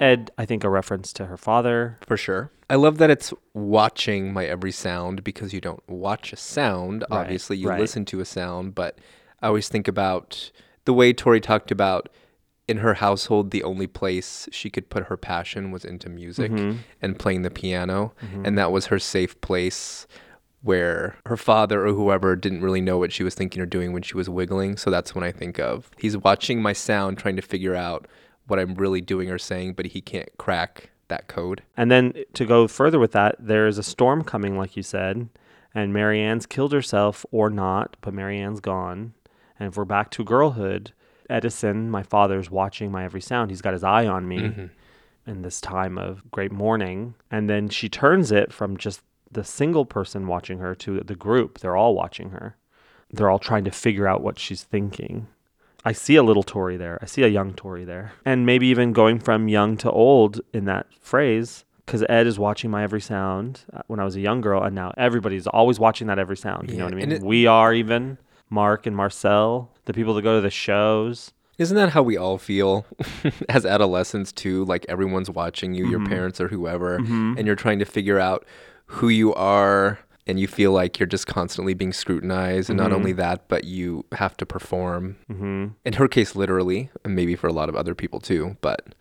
Ed, 0.00 0.30
I 0.38 0.46
think 0.46 0.64
a 0.64 0.70
reference 0.70 1.12
to 1.14 1.26
her 1.26 1.36
father. 1.36 1.98
For 2.06 2.16
sure. 2.16 2.50
I 2.70 2.76
love 2.76 2.98
that 2.98 3.10
it's 3.10 3.34
watching 3.52 4.32
my 4.32 4.46
every 4.46 4.72
sound 4.72 5.22
because 5.22 5.52
you 5.52 5.60
don't 5.60 5.86
watch 5.88 6.32
a 6.32 6.36
sound. 6.36 7.04
Right, 7.10 7.20
Obviously, 7.20 7.58
you 7.58 7.68
right. 7.68 7.78
listen 7.78 8.04
to 8.06 8.20
a 8.20 8.24
sound, 8.24 8.74
but 8.74 8.98
I 9.42 9.48
always 9.48 9.68
think 9.68 9.86
about 9.86 10.50
the 10.86 10.94
way 10.94 11.12
Tori 11.12 11.40
talked 11.40 11.70
about 11.70 12.08
in 12.66 12.78
her 12.78 12.94
household, 12.94 13.50
the 13.50 13.64
only 13.64 13.88
place 13.88 14.48
she 14.52 14.70
could 14.70 14.88
put 14.88 15.06
her 15.06 15.16
passion 15.16 15.72
was 15.72 15.84
into 15.84 16.08
music 16.08 16.52
mm-hmm. 16.52 16.78
and 17.02 17.18
playing 17.18 17.42
the 17.42 17.50
piano. 17.50 18.14
Mm-hmm. 18.22 18.46
And 18.46 18.56
that 18.56 18.70
was 18.70 18.86
her 18.86 18.98
safe 19.00 19.38
place 19.40 20.06
where 20.62 21.16
her 21.26 21.36
father 21.36 21.84
or 21.86 21.92
whoever 21.92 22.36
didn't 22.36 22.60
really 22.60 22.80
know 22.80 22.96
what 22.96 23.12
she 23.12 23.24
was 23.24 23.34
thinking 23.34 23.60
or 23.60 23.66
doing 23.66 23.92
when 23.92 24.02
she 24.02 24.16
was 24.16 24.28
wiggling. 24.28 24.76
So 24.76 24.88
that's 24.88 25.14
when 25.14 25.24
I 25.24 25.32
think 25.32 25.58
of 25.58 25.90
he's 25.98 26.16
watching 26.16 26.62
my 26.62 26.72
sound, 26.72 27.18
trying 27.18 27.36
to 27.36 27.42
figure 27.42 27.74
out 27.74 28.06
what 28.50 28.58
I'm 28.58 28.74
really 28.74 29.00
doing 29.00 29.30
or 29.30 29.38
saying, 29.38 29.74
but 29.74 29.86
he 29.86 30.00
can't 30.00 30.28
crack 30.38 30.90
that 31.08 31.28
code. 31.28 31.62
And 31.76 31.90
then 31.90 32.14
to 32.34 32.44
go 32.44 32.66
further 32.66 32.98
with 32.98 33.12
that, 33.12 33.36
there 33.38 33.66
is 33.66 33.78
a 33.78 33.82
storm 33.82 34.24
coming, 34.24 34.58
like 34.58 34.76
you 34.76 34.82
said, 34.82 35.28
and 35.74 35.92
Marianne's 35.92 36.46
killed 36.46 36.72
herself 36.72 37.24
or 37.30 37.50
not, 37.50 37.96
but 38.00 38.14
Marianne's 38.14 38.60
gone. 38.60 39.14
And 39.58 39.68
if 39.68 39.76
we're 39.76 39.84
back 39.84 40.10
to 40.12 40.24
girlhood, 40.24 40.92
Edison, 41.28 41.90
my 41.90 42.02
father's 42.02 42.50
watching 42.50 42.90
my 42.90 43.04
every 43.04 43.20
sound. 43.20 43.50
He's 43.50 43.62
got 43.62 43.72
his 43.72 43.84
eye 43.84 44.06
on 44.06 44.26
me 44.26 44.38
mm-hmm. 44.38 44.66
in 45.30 45.42
this 45.42 45.60
time 45.60 45.96
of 45.96 46.28
great 46.30 46.50
mourning. 46.50 47.14
And 47.30 47.48
then 47.48 47.68
she 47.68 47.88
turns 47.88 48.32
it 48.32 48.52
from 48.52 48.76
just 48.76 49.02
the 49.30 49.44
single 49.44 49.84
person 49.84 50.26
watching 50.26 50.58
her 50.58 50.74
to 50.76 51.00
the 51.00 51.14
group. 51.14 51.58
They're 51.60 51.76
all 51.76 51.94
watching 51.94 52.30
her. 52.30 52.56
They're 53.12 53.30
all 53.30 53.38
trying 53.38 53.64
to 53.64 53.70
figure 53.70 54.08
out 54.08 54.22
what 54.22 54.38
she's 54.38 54.64
thinking. 54.64 55.28
I 55.84 55.92
see 55.92 56.16
a 56.16 56.22
little 56.22 56.42
Tori 56.42 56.76
there. 56.76 56.98
I 57.00 57.06
see 57.06 57.22
a 57.22 57.28
young 57.28 57.54
Tori 57.54 57.84
there. 57.84 58.12
And 58.24 58.44
maybe 58.44 58.66
even 58.66 58.92
going 58.92 59.18
from 59.18 59.48
young 59.48 59.76
to 59.78 59.90
old 59.90 60.40
in 60.52 60.64
that 60.66 60.86
phrase, 61.00 61.64
because 61.86 62.04
Ed 62.08 62.26
is 62.26 62.38
watching 62.38 62.70
my 62.70 62.82
every 62.82 63.00
sound 63.00 63.62
uh, 63.72 63.82
when 63.86 63.98
I 63.98 64.04
was 64.04 64.14
a 64.16 64.20
young 64.20 64.40
girl, 64.40 64.62
and 64.62 64.74
now 64.74 64.92
everybody's 64.96 65.46
always 65.46 65.80
watching 65.80 66.06
that 66.08 66.18
every 66.18 66.36
sound. 66.36 66.70
You 66.70 66.76
know 66.78 66.84
what 66.84 66.92
I 66.92 66.96
mean? 66.96 67.12
it- 67.12 67.22
we 67.22 67.46
are 67.46 67.72
even, 67.72 68.18
Mark 68.50 68.86
and 68.86 68.94
Marcel, 68.94 69.70
the 69.86 69.92
people 69.94 70.12
that 70.14 70.22
go 70.22 70.36
to 70.36 70.40
the 70.42 70.50
shows. 70.50 71.32
Isn't 71.58 71.76
that 71.76 71.90
how 71.90 72.02
we 72.02 72.16
all 72.16 72.38
feel 72.38 72.86
as 73.48 73.66
adolescents 73.66 74.32
too? 74.32 74.64
Like 74.64 74.86
everyone's 74.88 75.28
watching 75.30 75.74
you, 75.74 75.86
your 75.88 76.04
parents 76.06 76.40
or 76.40 76.48
whoever, 76.48 76.94
and 76.96 77.46
you're 77.46 77.54
trying 77.56 77.78
to 77.80 77.84
figure 77.84 78.18
out 78.18 78.46
who 78.86 79.08
you 79.08 79.34
are 79.34 79.98
and 80.30 80.40
you 80.40 80.46
feel 80.48 80.72
like 80.72 80.98
you're 80.98 81.06
just 81.06 81.26
constantly 81.26 81.74
being 81.74 81.92
scrutinized 81.92 82.70
and 82.70 82.78
not 82.78 82.92
only 82.92 83.12
that, 83.12 83.48
but 83.48 83.64
you 83.64 84.04
have 84.12 84.36
to 84.38 84.46
perform. 84.46 85.16
Mm-hmm. 85.30 85.66
In 85.84 85.92
her 85.94 86.08
case 86.08 86.34
literally, 86.36 86.88
and 87.04 87.14
maybe 87.14 87.36
for 87.36 87.48
a 87.48 87.52
lot 87.52 87.68
of 87.68 87.76
other 87.76 87.94
people 87.94 88.20
too, 88.20 88.56
but 88.60 88.94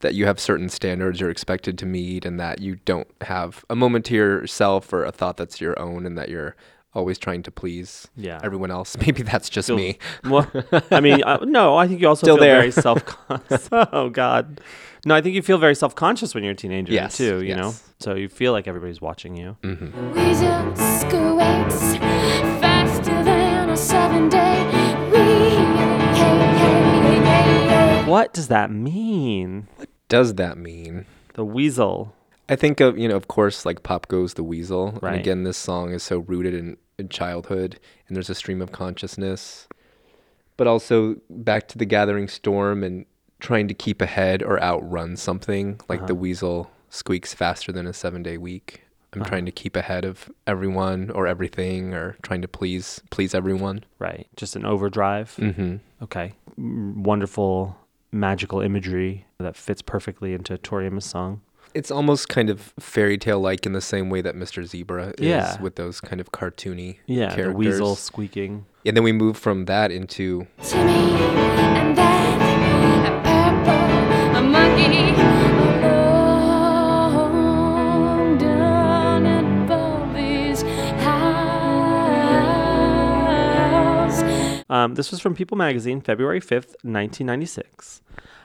that 0.00 0.14
you 0.14 0.24
have 0.26 0.40
certain 0.40 0.68
standards 0.70 1.20
you're 1.20 1.28
expected 1.30 1.76
to 1.78 1.84
meet 1.86 2.24
and 2.24 2.40
that 2.40 2.60
you 2.62 2.76
don't 2.86 3.06
have 3.20 3.64
a 3.68 3.76
moment 3.76 4.06
to 4.06 4.14
yourself 4.14 4.92
or 4.92 5.04
a 5.04 5.12
thought 5.12 5.36
that's 5.36 5.60
your 5.60 5.78
own 5.78 6.06
and 6.06 6.16
that 6.16 6.30
you're 6.30 6.56
always 6.94 7.18
trying 7.18 7.42
to 7.42 7.50
please 7.50 8.08
Yeah. 8.16 8.40
everyone 8.42 8.70
else. 8.70 8.96
Maybe 9.06 9.22
that's 9.22 9.48
just 9.50 9.68
me. 9.68 9.98
Well, 10.24 10.50
I 10.90 11.00
mean, 11.00 11.22
uh, 11.22 11.38
no, 11.44 11.76
I 11.76 11.86
think 11.86 12.00
you 12.00 12.08
also 12.08 12.24
Still 12.24 12.36
feel 12.36 12.44
there. 12.44 12.56
very 12.60 12.70
self 12.72 13.04
conscious. 13.04 13.68
oh, 13.72 14.08
God. 14.08 14.60
No, 15.04 15.14
I 15.14 15.20
think 15.20 15.34
you 15.34 15.42
feel 15.42 15.58
very 15.58 15.74
self 15.74 15.94
conscious 15.94 16.34
when 16.34 16.44
you're 16.44 16.52
a 16.52 16.56
teenager, 16.56 16.92
Yes, 16.92 17.16
too, 17.16 17.42
you 17.42 17.54
know? 17.56 17.74
So 18.00 18.14
you 18.14 18.28
feel 18.28 18.52
like 18.52 18.68
everybody's 18.68 19.00
watching 19.00 19.36
you. 19.36 19.56
Mm-hmm. 19.62 20.14
Weasel 20.14 20.76
squeaks 20.76 21.96
faster 22.60 23.24
than 23.24 23.70
a 23.70 23.76
seven 23.76 24.28
day 24.28 24.64
week. 25.10 25.52
Hey, 26.16 26.38
hey, 26.58 27.20
hey, 27.24 27.68
hey. 28.02 28.04
What 28.10 28.32
does 28.34 28.48
that 28.48 28.70
mean? 28.70 29.68
What 29.76 29.88
does 30.08 30.34
that 30.34 30.58
mean 30.58 31.06
The 31.34 31.44
weasel. 31.44 32.14
I 32.48 32.56
think 32.56 32.80
of 32.80 32.98
you 32.98 33.08
know, 33.08 33.16
of 33.16 33.28
course, 33.28 33.64
like 33.64 33.82
"Pop 33.84 34.08
Goes 34.08 34.34
the 34.34 34.42
Weasel," 34.42 34.98
Right. 35.00 35.12
and 35.12 35.20
again, 35.20 35.44
this 35.44 35.56
song 35.56 35.92
is 35.92 36.02
so 36.02 36.18
rooted 36.18 36.52
in, 36.52 36.76
in 36.98 37.08
childhood, 37.08 37.78
and 38.08 38.16
there's 38.16 38.28
a 38.28 38.34
stream 38.34 38.60
of 38.60 38.72
consciousness, 38.72 39.68
but 40.56 40.66
also 40.66 41.16
back 41.30 41.68
to 41.68 41.78
the 41.78 41.84
Gathering 41.84 42.26
Storm 42.26 42.82
and 42.82 43.06
trying 43.40 43.66
to 43.68 43.74
keep 43.74 44.00
ahead 44.02 44.42
or 44.42 44.62
outrun 44.62 45.16
something. 45.16 45.80
Like 45.88 46.06
the 46.06 46.14
weasel 46.14 46.70
squeaks 46.88 47.34
faster 47.34 47.72
than 47.72 47.86
a 47.86 47.92
seven-day 47.92 48.36
week. 48.38 48.82
I'm 49.12 49.24
trying 49.24 49.44
to 49.46 49.50
keep 49.52 49.74
ahead 49.74 50.04
of 50.04 50.30
everyone 50.46 51.10
or 51.10 51.26
everything, 51.26 51.92
or 51.94 52.16
trying 52.22 52.42
to 52.42 52.48
please 52.48 53.00
please 53.10 53.34
everyone. 53.34 53.82
Right. 53.98 54.28
Just 54.36 54.54
an 54.54 54.64
overdrive. 54.64 55.34
Mm-hmm. 55.36 55.76
Okay. 56.04 56.34
Wonderful 56.56 57.76
magical 58.12 58.60
imagery 58.60 59.26
that 59.38 59.56
fits 59.56 59.82
perfectly 59.82 60.32
into 60.34 60.56
Tori 60.58 60.86
Amos' 60.86 61.06
song. 61.06 61.40
It's 61.74 61.90
almost 61.90 62.28
kind 62.28 62.50
of 62.50 62.72
fairy 62.80 63.16
tale 63.18 63.38
like 63.40 63.64
in 63.64 63.72
the 63.72 63.80
same 63.80 64.10
way 64.10 64.20
that 64.22 64.34
Mr. 64.34 64.64
Zebra 64.64 65.08
is 65.18 65.26
Yeah. 65.26 65.60
with 65.60 65.76
those 65.76 66.00
kind 66.00 66.20
of 66.20 66.32
cartoony 66.32 66.98
Yeah, 67.06 67.28
characters. 67.34 67.46
the 67.52 67.56
weasel 67.56 67.94
squeaking. 67.96 68.66
And 68.84 68.96
then 68.96 69.04
we 69.04 69.12
move 69.12 69.36
from 69.36 69.66
that 69.66 69.92
into 69.92 70.46
Timmy 70.62 71.94
Um, 84.70 84.94
this 84.94 85.10
was 85.10 85.20
from 85.20 85.34
People 85.34 85.58
Magazine, 85.58 86.00
February 86.00 86.40
5th, 86.40 86.78
1996. 86.82 88.00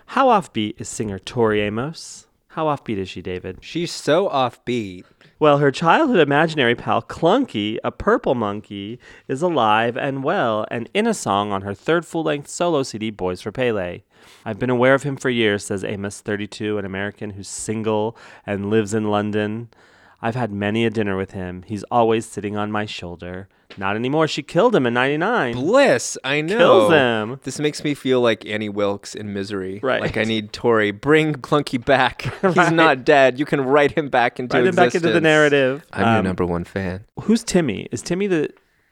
How 0.08 0.28
offbeat 0.28 0.74
is 0.82 0.90
singer 0.90 1.20
Tori 1.20 1.62
Amos? 1.62 2.28
How 2.50 2.66
offbeat 2.66 2.98
is 2.98 3.08
she, 3.08 3.22
David? 3.22 3.60
she's 3.62 3.92
so 3.92 4.28
offbeat. 4.28 5.06
Well, 5.38 5.58
her 5.58 5.70
childhood 5.70 6.20
imaginary 6.20 6.76
pal 6.76 7.02
Clunky, 7.02 7.78
a 7.84 7.92
purple 7.92 8.36
monkey, 8.36 9.00
is 9.28 9.42
alive 9.42 9.98
and 9.98 10.24
well 10.24 10.66
and 10.72 10.90
in 10.94 11.06
a 11.06 11.14
song 11.14 11.52
on 11.52 11.62
her 11.62 11.74
third 11.74 12.06
full 12.06 12.24
length 12.24 12.48
solo 12.48 12.84
CD, 12.84 13.10
Boys 13.10 13.42
for 13.42 13.52
Pele. 13.52 14.04
I've 14.46 14.60
been 14.60 14.70
aware 14.70 14.94
of 14.94 15.04
him 15.04 15.18
for 15.18 15.30
years, 15.30 15.66
says 15.66 15.84
Amos, 15.84 16.22
32, 16.22 16.78
an 16.78 16.86
American 16.86 17.32
who's 17.32 17.50
single 17.50 18.16
and 18.46 18.70
lives 18.70 18.94
in 18.94 19.12
London. 19.12 19.68
I've 20.22 20.36
had 20.36 20.52
many 20.52 20.86
a 20.86 20.90
dinner 20.90 21.16
with 21.18 21.32
him. 21.32 21.64
He's 21.68 21.84
always 21.92 22.26
sitting 22.26 22.56
on 22.58 22.72
my 22.72 22.86
shoulder. 22.86 23.48
Not 23.78 23.96
anymore. 23.96 24.28
She 24.28 24.42
killed 24.42 24.76
him 24.76 24.86
in 24.86 24.94
99. 24.94 25.54
Bliss, 25.56 26.18
I 26.24 26.42
know. 26.42 26.58
Kills 26.58 26.92
him. 26.92 27.40
This 27.44 27.60
makes 27.60 27.84
me 27.84 27.94
feel 27.94 28.22
like 28.22 28.46
Annie 28.46 28.70
Wilkes 28.70 29.14
in 29.14 29.34
Misery. 29.34 29.80
Right. 29.84 30.00
Like 30.00 30.16
I 30.18 30.24
need 30.24 30.54
Tori. 30.54 30.92
Bring 30.92 31.34
Clunky 31.36 31.84
back. 31.84 32.22
He's 32.42 32.56
Right. 32.56 32.74
not 32.74 33.04
dead. 33.04 33.38
You 33.38 33.46
can 33.46 33.62
write 33.62 33.92
him 33.92 34.08
back 34.10 34.40
into 34.40 34.56
Write 34.58 34.68
him 34.68 34.76
back 34.76 34.96
into 34.96 35.12
the 35.12 35.20
narrative. 35.22 35.86
I'm 35.92 36.02
your 36.08 36.20
Um, 36.20 36.26
number 36.26 36.46
one 36.46 36.64
fan. 36.64 37.04
Who's 37.22 37.44
Timmy? 37.44 37.88
Is 37.92 38.02
Timmy 38.02 38.28
the? 38.28 38.50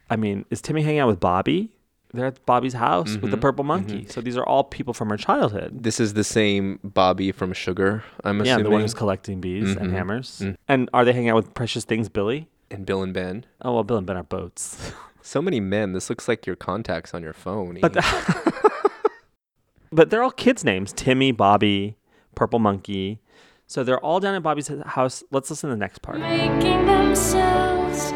I 0.10 0.18
mean, 0.18 0.46
is 0.50 0.62
Timmy 0.62 0.82
hanging 0.82 1.00
out 1.00 1.08
with 1.08 1.20
Bobby? 1.20 1.72
They're 2.14 2.28
at 2.28 2.46
Bobby's 2.46 2.74
house 2.74 3.18
with 3.18 3.32
the 3.32 3.38
purple 3.38 3.64
monkey. 3.64 4.06
So 4.08 4.22
these 4.22 4.38
are 4.38 4.44
all 4.46 4.64
people 4.64 4.94
from 4.94 5.10
her 5.10 5.18
childhood. 5.18 5.82
This 5.84 6.00
is 6.00 6.14
the 6.14 6.24
same 6.24 6.80
Bobby 6.84 7.32
from 7.32 7.54
Sugar, 7.54 8.04
I'm 8.24 8.38
Yeah, 8.38 8.44
assuming. 8.54 8.64
the 8.66 8.70
one 8.70 8.82
who's 8.82 8.94
collecting 8.94 9.42
bees 9.42 9.76
and 9.76 9.90
Mhm. 9.90 9.94
hammers. 9.94 10.40
Mm. 10.44 10.56
And 10.68 10.90
are 10.94 11.04
they 11.06 11.14
hanging 11.14 11.30
out 11.30 11.36
with 11.38 11.54
Precious 11.56 11.86
Things 11.86 12.10
Billy? 12.10 12.48
and 12.72 12.86
Bill 12.88 13.04
and 13.04 13.14
Ben. 13.14 13.46
Oh 13.62 13.74
well, 13.74 13.84
Bill 13.84 13.98
and 13.98 14.06
Ben 14.08 14.18
are 14.18 14.24
boats. 14.24 14.92
So 15.26 15.42
many 15.42 15.62
men. 15.62 15.94
This 15.94 16.10
looks 16.10 16.28
like 16.28 16.46
your 16.46 16.58
contacts 16.58 17.14
on 17.14 17.24
your 17.24 17.32
phone. 17.32 17.78
But 17.82 17.96
Ian. 17.96 18.04
but 19.92 20.10
they're 20.10 20.22
all 20.22 20.32
kids' 20.32 20.66
names: 20.66 20.92
Timmy, 20.92 21.32
Bobby, 21.32 21.96
Purple 22.36 22.60
Monkey. 22.60 23.20
So 23.68 23.84
they're 23.86 24.00
all 24.00 24.20
down 24.20 24.36
at 24.36 24.44
Bobby's 24.44 24.70
house. 24.86 25.24
Let's 25.32 25.50
listen 25.50 25.70
to 25.70 25.76
the 25.76 25.80
next 25.80 26.02
part. 26.02 26.20
Making 26.20 26.86
themselves 26.86 28.12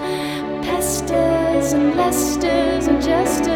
pesters 0.66 1.72
and 1.74 1.96
lesters 1.96 2.88
and 2.88 3.02
jesters 3.02 3.48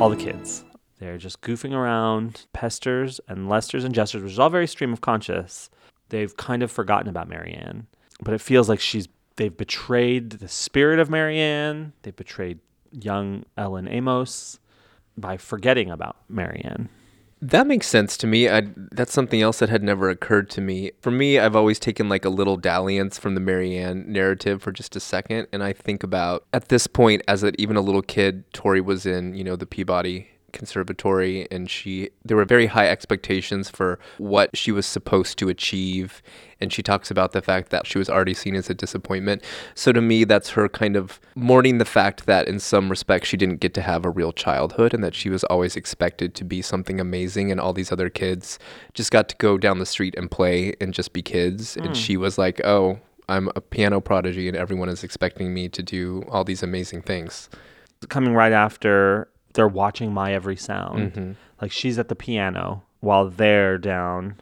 all 0.00 0.10
the 0.10 0.16
kids. 0.16 0.62
They're 0.98 1.16
just 1.16 1.40
goofing 1.40 1.72
around, 1.72 2.46
pesters 2.52 3.18
and 3.28 3.48
lesters 3.48 3.82
and 3.84 3.94
jesters, 3.94 4.22
which 4.22 4.32
is 4.32 4.38
all 4.38 4.50
very 4.50 4.66
stream 4.66 4.92
of 4.92 5.00
conscious. 5.00 5.70
They've 6.10 6.36
kind 6.36 6.62
of 6.62 6.70
forgotten 6.70 7.08
about 7.08 7.28
Marianne, 7.28 7.86
but 8.20 8.34
it 8.34 8.40
feels 8.40 8.68
like 8.68 8.80
she's 8.80 9.08
they've 9.36 9.56
betrayed 9.56 10.32
the 10.32 10.48
spirit 10.48 10.98
of 10.98 11.08
Marianne. 11.08 11.92
They've 12.02 12.14
betrayed 12.14 12.60
young 12.92 13.44
Ellen 13.56 13.88
Amos 13.88 14.58
by 15.16 15.38
forgetting 15.38 15.90
about 15.90 16.16
Marianne. 16.28 16.90
That 17.42 17.66
makes 17.66 17.86
sense 17.86 18.16
to 18.18 18.26
me. 18.26 18.48
I, 18.48 18.62
that's 18.92 19.12
something 19.12 19.42
else 19.42 19.58
that 19.58 19.68
had 19.68 19.82
never 19.82 20.08
occurred 20.08 20.48
to 20.50 20.62
me. 20.62 20.92
For 21.00 21.10
me, 21.10 21.38
I've 21.38 21.54
always 21.54 21.78
taken 21.78 22.08
like 22.08 22.24
a 22.24 22.30
little 22.30 22.56
dalliance 22.56 23.18
from 23.18 23.34
the 23.34 23.40
Marianne 23.40 24.10
narrative 24.10 24.62
for 24.62 24.72
just 24.72 24.96
a 24.96 25.00
second, 25.00 25.46
and 25.52 25.62
I 25.62 25.74
think 25.74 26.02
about 26.02 26.46
at 26.54 26.68
this 26.68 26.86
point, 26.86 27.22
as 27.28 27.44
a, 27.44 27.52
even 27.60 27.76
a 27.76 27.82
little 27.82 28.02
kid, 28.02 28.50
Tori 28.54 28.80
was 28.80 29.04
in 29.04 29.34
you 29.34 29.44
know 29.44 29.54
the 29.54 29.66
Peabody 29.66 30.28
Conservatory, 30.52 31.46
and 31.50 31.70
she 31.70 32.08
there 32.24 32.38
were 32.38 32.46
very 32.46 32.66
high 32.66 32.88
expectations 32.88 33.68
for 33.68 33.98
what 34.16 34.56
she 34.56 34.72
was 34.72 34.86
supposed 34.86 35.38
to 35.38 35.50
achieve, 35.50 36.22
and 36.60 36.72
she 36.72 36.82
talks 36.82 37.10
about 37.10 37.32
the 37.32 37.42
fact 37.42 37.70
that 37.70 37.86
she 37.86 37.98
was 37.98 38.08
already 38.08 38.34
seen 38.34 38.54
as 38.54 38.70
a 38.70 38.74
disappointment. 38.74 39.42
So 39.74 39.92
to 39.92 40.00
me, 40.00 40.24
that's 40.24 40.50
her 40.50 40.68
kind 40.68 40.96
of 40.96 41.20
mourning 41.34 41.78
the 41.78 41.84
fact 41.84 42.26
that 42.26 42.48
in 42.48 42.58
some 42.60 42.88
respects 42.88 43.28
she 43.28 43.36
didn't 43.36 43.60
get 43.60 43.74
to 43.74 43.82
have 43.82 44.04
a 44.04 44.10
real 44.10 44.32
childhood, 44.32 44.94
and 44.94 45.04
that 45.04 45.14
she 45.14 45.28
was 45.28 45.44
always 45.44 45.76
expected 45.76 46.34
to 46.34 46.44
be 46.44 46.62
something 46.62 46.98
amazing, 47.00 47.50
and 47.50 47.60
all 47.60 47.72
these 47.72 47.92
other 47.92 48.08
kids 48.08 48.58
just 48.94 49.10
got 49.10 49.28
to 49.28 49.36
go 49.36 49.58
down 49.58 49.78
the 49.78 49.86
street 49.86 50.14
and 50.16 50.30
play 50.30 50.74
and 50.80 50.94
just 50.94 51.12
be 51.12 51.22
kids, 51.22 51.76
and 51.76 51.96
she 51.96 52.16
was 52.16 52.38
like, 52.38 52.60
oh. 52.64 52.98
I'm 53.28 53.50
a 53.56 53.60
piano 53.60 54.00
prodigy, 54.00 54.46
and 54.46 54.56
everyone 54.56 54.88
is 54.88 55.02
expecting 55.02 55.52
me 55.52 55.68
to 55.70 55.82
do 55.82 56.22
all 56.30 56.44
these 56.44 56.62
amazing 56.62 57.02
things. 57.02 57.48
coming 58.08 58.34
right 58.34 58.52
after 58.52 59.26
they're 59.54 59.66
watching 59.66 60.12
my 60.14 60.32
every 60.32 60.54
sound. 60.54 61.12
hmm 61.12 61.32
Like 61.60 61.72
she's 61.72 61.98
at 61.98 62.06
the 62.06 62.14
piano 62.14 62.84
while 63.00 63.28
they're 63.28 63.78
down. 63.78 64.36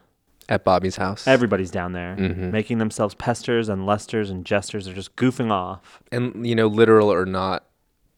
At 0.48 0.64
Bobby's 0.64 0.96
house. 0.96 1.26
Everybody's 1.26 1.70
down 1.70 1.92
there 1.92 2.16
Mhm. 2.16 2.50
making 2.52 2.78
themselves 2.78 3.14
pesters 3.14 3.68
and 3.68 3.86
lusters 3.86 4.28
and 4.30 4.44
jesters. 4.44 4.84
They're 4.86 4.94
just 4.94 5.16
goofing 5.16 5.50
off. 5.50 6.02
and 6.12 6.46
you 6.46 6.54
know, 6.54 6.66
literal 6.66 7.10
or 7.12 7.24
not, 7.24 7.64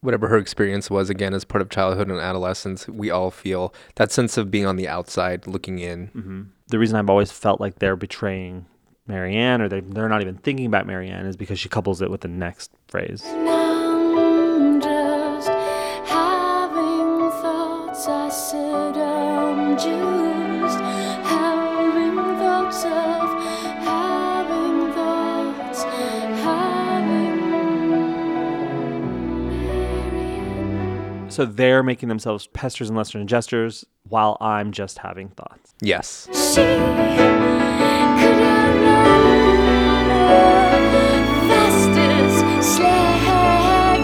whatever 0.01 0.27
her 0.27 0.37
experience 0.37 0.89
was, 0.89 1.09
again, 1.09 1.33
as 1.33 1.43
part 1.45 1.61
of 1.61 1.69
childhood 1.69 2.09
and 2.09 2.19
adolescence, 2.19 2.87
we 2.87 3.09
all 3.09 3.31
feel 3.31 3.73
that 3.95 4.11
sense 4.11 4.37
of 4.37 4.51
being 4.51 4.65
on 4.65 4.75
the 4.75 4.87
outside, 4.87 5.47
looking 5.47 5.79
in. 5.79 6.07
hmm 6.07 6.41
The 6.69 6.77
reason 6.79 6.97
I've 6.97 7.09
always 7.09 7.31
felt 7.31 7.59
like 7.61 7.79
they're 7.79 7.95
betraying 7.95 8.65
Marianne 9.07 9.61
or 9.61 9.69
they, 9.69 9.79
they're 9.79 10.09
not 10.09 10.21
even 10.21 10.35
thinking 10.35 10.65
about 10.65 10.85
Marianne 10.85 11.25
is 11.25 11.37
because 11.37 11.57
she 11.59 11.69
couples 11.69 12.01
it 12.01 12.11
with 12.11 12.21
the 12.21 12.27
next 12.27 12.71
phrase. 12.89 13.23
Just 14.81 15.49
having 16.09 17.31
thoughts. 17.41 18.07
I 18.07 18.29
said 18.29 18.97
I'm 18.97 19.77
just 19.77 20.16
So 31.37 31.45
they're 31.45 31.83
making 31.83 32.09
themselves 32.09 32.47
pesters 32.47 32.87
and 32.87 32.97
lusters 32.97 33.19
and 33.19 33.29
jesters 33.29 33.85
while 34.09 34.37
I'm 34.41 34.71
just 34.71 34.97
having 34.97 35.29
thoughts. 35.29 35.75
Yes. 35.81 36.27
She 36.33 36.55
could 36.61 36.79
run 36.89 38.17
fastest 41.47 42.75
slag. 42.75 44.01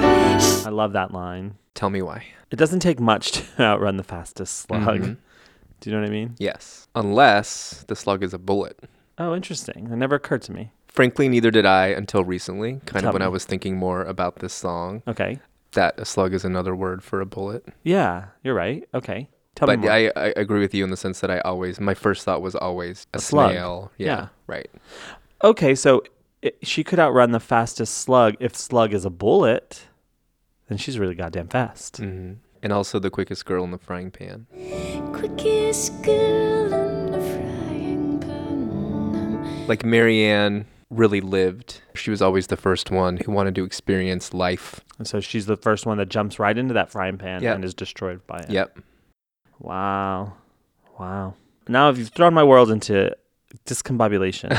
I 0.63 0.69
love 0.69 0.93
that 0.93 1.11
line. 1.11 1.55
Tell 1.73 1.89
me 1.89 2.03
why. 2.03 2.23
It 2.51 2.57
doesn't 2.57 2.81
take 2.81 2.99
much 2.99 3.31
to 3.31 3.43
outrun 3.63 3.97
the 3.97 4.03
fastest 4.03 4.59
slug. 4.59 4.83
Mhm. 4.83 5.17
Do 5.79 5.89
you 5.89 5.95
know 5.95 6.03
what 6.03 6.09
I 6.09 6.13
mean? 6.13 6.35
Yes. 6.37 6.87
Unless 6.93 7.85
the 7.87 7.95
slug 7.95 8.21
is 8.21 8.35
a 8.35 8.37
bullet. 8.37 8.79
Oh, 9.17 9.33
interesting. 9.33 9.89
That 9.89 9.97
never 9.97 10.13
occurred 10.13 10.43
to 10.43 10.51
me. 10.51 10.71
Frankly, 10.87 11.27
neither 11.27 11.49
did 11.49 11.65
I 11.65 11.87
until 11.87 12.23
recently, 12.23 12.73
kind 12.85 13.01
Tell 13.01 13.09
of 13.09 13.13
when 13.13 13.23
I 13.23 13.27
was 13.27 13.43
thinking 13.43 13.75
more 13.75 14.03
about 14.03 14.37
this 14.37 14.53
song, 14.53 15.01
Okay. 15.07 15.39
That 15.73 15.99
a 15.99 16.05
slug 16.05 16.33
is 16.33 16.43
another 16.45 16.75
word 16.75 17.03
for 17.03 17.21
a 17.21 17.25
bullet. 17.25 17.65
Yeah, 17.83 18.25
you're 18.43 18.53
right. 18.55 18.87
Okay. 18.93 19.29
Tell 19.55 19.67
but 19.67 19.79
me 19.79 19.83
more. 19.87 19.91
I, 19.91 20.11
I 20.15 20.33
agree 20.35 20.59
with 20.59 20.73
you 20.73 20.83
in 20.83 20.89
the 20.89 20.97
sense 20.97 21.19
that 21.19 21.29
I 21.29 21.39
always, 21.41 21.79
my 21.79 21.93
first 21.93 22.23
thought 22.25 22.41
was 22.41 22.55
always 22.55 23.05
a, 23.13 23.17
A 23.17 23.21
slug. 23.21 23.51
snail. 23.51 23.91
Yeah, 23.97 24.07
Yeah. 24.07 24.27
Right. 24.47 24.69
Okay, 25.43 25.75
so 25.75 26.01
i 26.43 26.51
she 26.61 26.83
could 26.83 26.99
outrun 26.99 27.31
the 27.31 27.39
fastest 27.39 27.97
slug. 27.99 28.35
If 28.39 28.55
slug 28.55 28.93
is 28.93 29.05
a 29.05 29.09
bullet, 29.09 29.83
then 30.67 30.77
she's 30.77 30.97
really 30.97 31.15
goddamn 31.15 31.47
fast. 31.49 31.97
hmm 31.97 32.33
And 32.63 32.73
also 32.73 32.97
the 32.99 33.09
quickest 33.11 33.45
girl 33.45 33.63
in 33.63 33.71
the 33.71 33.77
frying 33.77 34.09
pan. 34.11 34.47
Quickest 35.13 36.01
girl 36.03 36.73
in 36.73 37.11
the 37.11 37.21
frying 37.21 38.19
pan. 38.19 39.67
Like 39.67 39.85
Marianne 39.85 40.65
really 40.95 41.21
lived. 41.21 41.81
She 41.95 42.09
was 42.11 42.21
always 42.21 42.47
the 42.47 42.57
first 42.57 42.91
one 42.91 43.17
who 43.17 43.31
wanted 43.31 43.55
to 43.55 43.63
experience 43.63 44.33
life. 44.33 44.81
And 44.97 45.07
so 45.07 45.19
she's 45.19 45.45
the 45.45 45.57
first 45.57 45.85
one 45.85 45.97
that 45.97 46.09
jumps 46.09 46.39
right 46.39 46.57
into 46.57 46.73
that 46.73 46.89
frying 46.91 47.17
pan 47.17 47.41
Yeah. 47.43 47.53
and 47.53 47.63
is 47.65 47.73
destroyed 47.73 48.25
by 48.27 48.39
it. 48.39 48.49
Yep. 48.49 48.79
Wow. 49.59 50.33
Wow. 50.99 51.35
Now, 51.67 51.89
if 51.89 51.97
you've 51.97 52.09
thrown 52.09 52.33
my 52.33 52.43
world 52.43 52.69
into 52.71 53.15
discombobulation, 53.65 54.51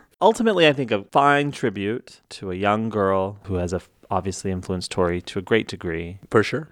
ultimately, 0.20 0.66
I 0.66 0.72
think 0.72 0.90
a 0.90 1.04
fine 1.12 1.50
tribute 1.52 2.20
to 2.30 2.50
a 2.50 2.54
young 2.54 2.88
girl 2.88 3.38
who 3.44 3.54
has 3.56 3.72
a, 3.72 3.80
obviously 4.10 4.50
influenced 4.50 4.90
Tori 4.90 5.20
to 5.22 5.38
a 5.38 5.42
great 5.42 5.68
degree. 5.68 6.18
For 6.30 6.42
sure. 6.42 6.68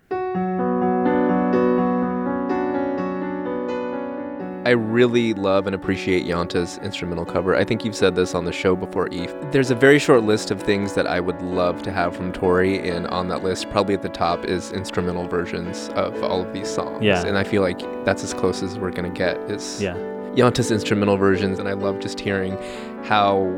I 4.66 4.70
really 4.70 5.32
love 5.32 5.66
and 5.66 5.74
appreciate 5.74 6.26
Yanta's 6.26 6.78
instrumental 6.82 7.24
cover. 7.24 7.56
I 7.56 7.64
think 7.64 7.82
you've 7.82 7.96
said 7.96 8.14
this 8.14 8.34
on 8.34 8.44
the 8.44 8.52
show 8.52 8.76
before, 8.76 9.08
Eve. 9.08 9.34
There's 9.52 9.70
a 9.70 9.74
very 9.74 9.98
short 9.98 10.22
list 10.24 10.50
of 10.50 10.62
things 10.62 10.92
that 10.94 11.06
I 11.06 11.18
would 11.18 11.40
love 11.40 11.82
to 11.84 11.90
have 11.90 12.14
from 12.14 12.30
Tori, 12.30 12.86
and 12.86 13.06
on 13.06 13.28
that 13.28 13.42
list, 13.42 13.70
probably 13.70 13.94
at 13.94 14.02
the 14.02 14.10
top 14.10 14.44
is 14.44 14.70
instrumental 14.72 15.26
versions 15.26 15.88
of 15.94 16.22
all 16.22 16.42
of 16.42 16.52
these 16.52 16.68
songs. 16.68 17.02
Yeah. 17.02 17.24
And 17.24 17.38
I 17.38 17.44
feel 17.44 17.62
like 17.62 17.80
that's 18.04 18.22
as 18.22 18.34
close 18.34 18.62
as 18.62 18.78
we're 18.78 18.90
gonna 18.90 19.08
get 19.08 19.38
is 19.50 19.80
Yeah. 19.82 19.96
Yanta's 20.34 20.70
instrumental 20.70 21.16
versions, 21.16 21.58
and 21.58 21.66
I 21.66 21.72
love 21.72 21.98
just 21.98 22.20
hearing 22.20 22.58
how 23.04 23.50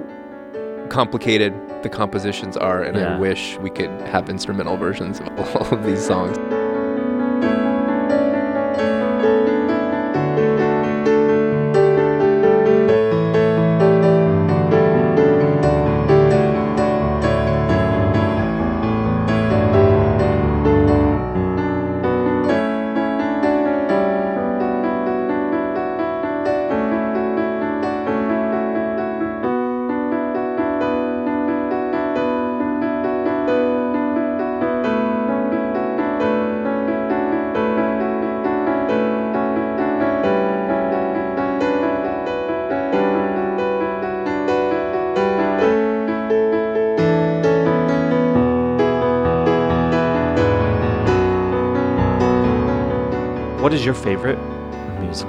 complicated 0.88 1.52
the 1.82 1.88
compositions 1.88 2.56
are, 2.56 2.80
and 2.80 2.96
Yeah. 2.96 3.16
I 3.16 3.18
wish 3.18 3.58
we 3.58 3.70
could 3.70 3.90
have 4.02 4.30
instrumental 4.30 4.76
versions 4.76 5.20
of 5.20 5.56
all 5.56 5.66
of 5.76 5.84
these 5.84 6.04
songs. 6.06 6.38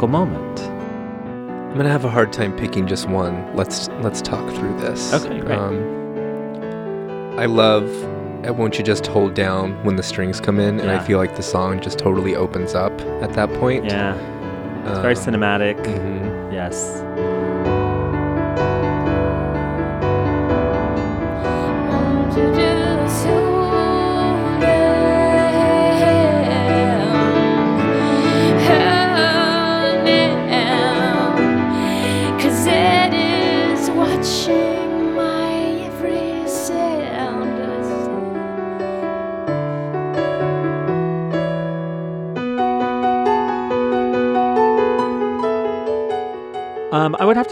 Moment? 0.08 0.60
I'm 0.62 1.78
gonna 1.78 1.90
have 1.90 2.06
a 2.06 2.10
hard 2.10 2.32
time 2.32 2.56
picking 2.56 2.86
just 2.88 3.08
one. 3.10 3.56
Let's 3.56 3.88
let's 4.02 4.22
talk 4.22 4.48
through 4.56 4.80
this. 4.80 5.14
Okay, 5.14 5.40
great. 5.40 5.58
Um, 5.58 5.80
I 7.40 7.46
love 7.46 7.86
uh, 8.48 8.54
"Won't 8.54 8.78
You 8.78 8.84
Just 8.84 9.08
Hold 9.08 9.34
Down" 9.34 9.84
when 9.84 9.96
the 9.96 10.04
strings 10.04 10.40
come 10.40 10.60
in, 10.60 10.80
and 10.80 10.92
I 10.92 11.00
feel 11.00 11.18
like 11.18 11.36
the 11.36 11.42
song 11.44 11.80
just 11.82 11.98
totally 11.98 12.36
opens 12.36 12.76
up 12.76 12.92
at 13.24 13.34
that 13.34 13.52
point. 13.60 13.86
Yeah. 13.86 14.16
It's 14.86 15.00
very 15.00 15.16
Um, 15.16 15.22
cinematic. 15.22 15.78
mhm. 15.84 16.54
Yes. 16.54 17.02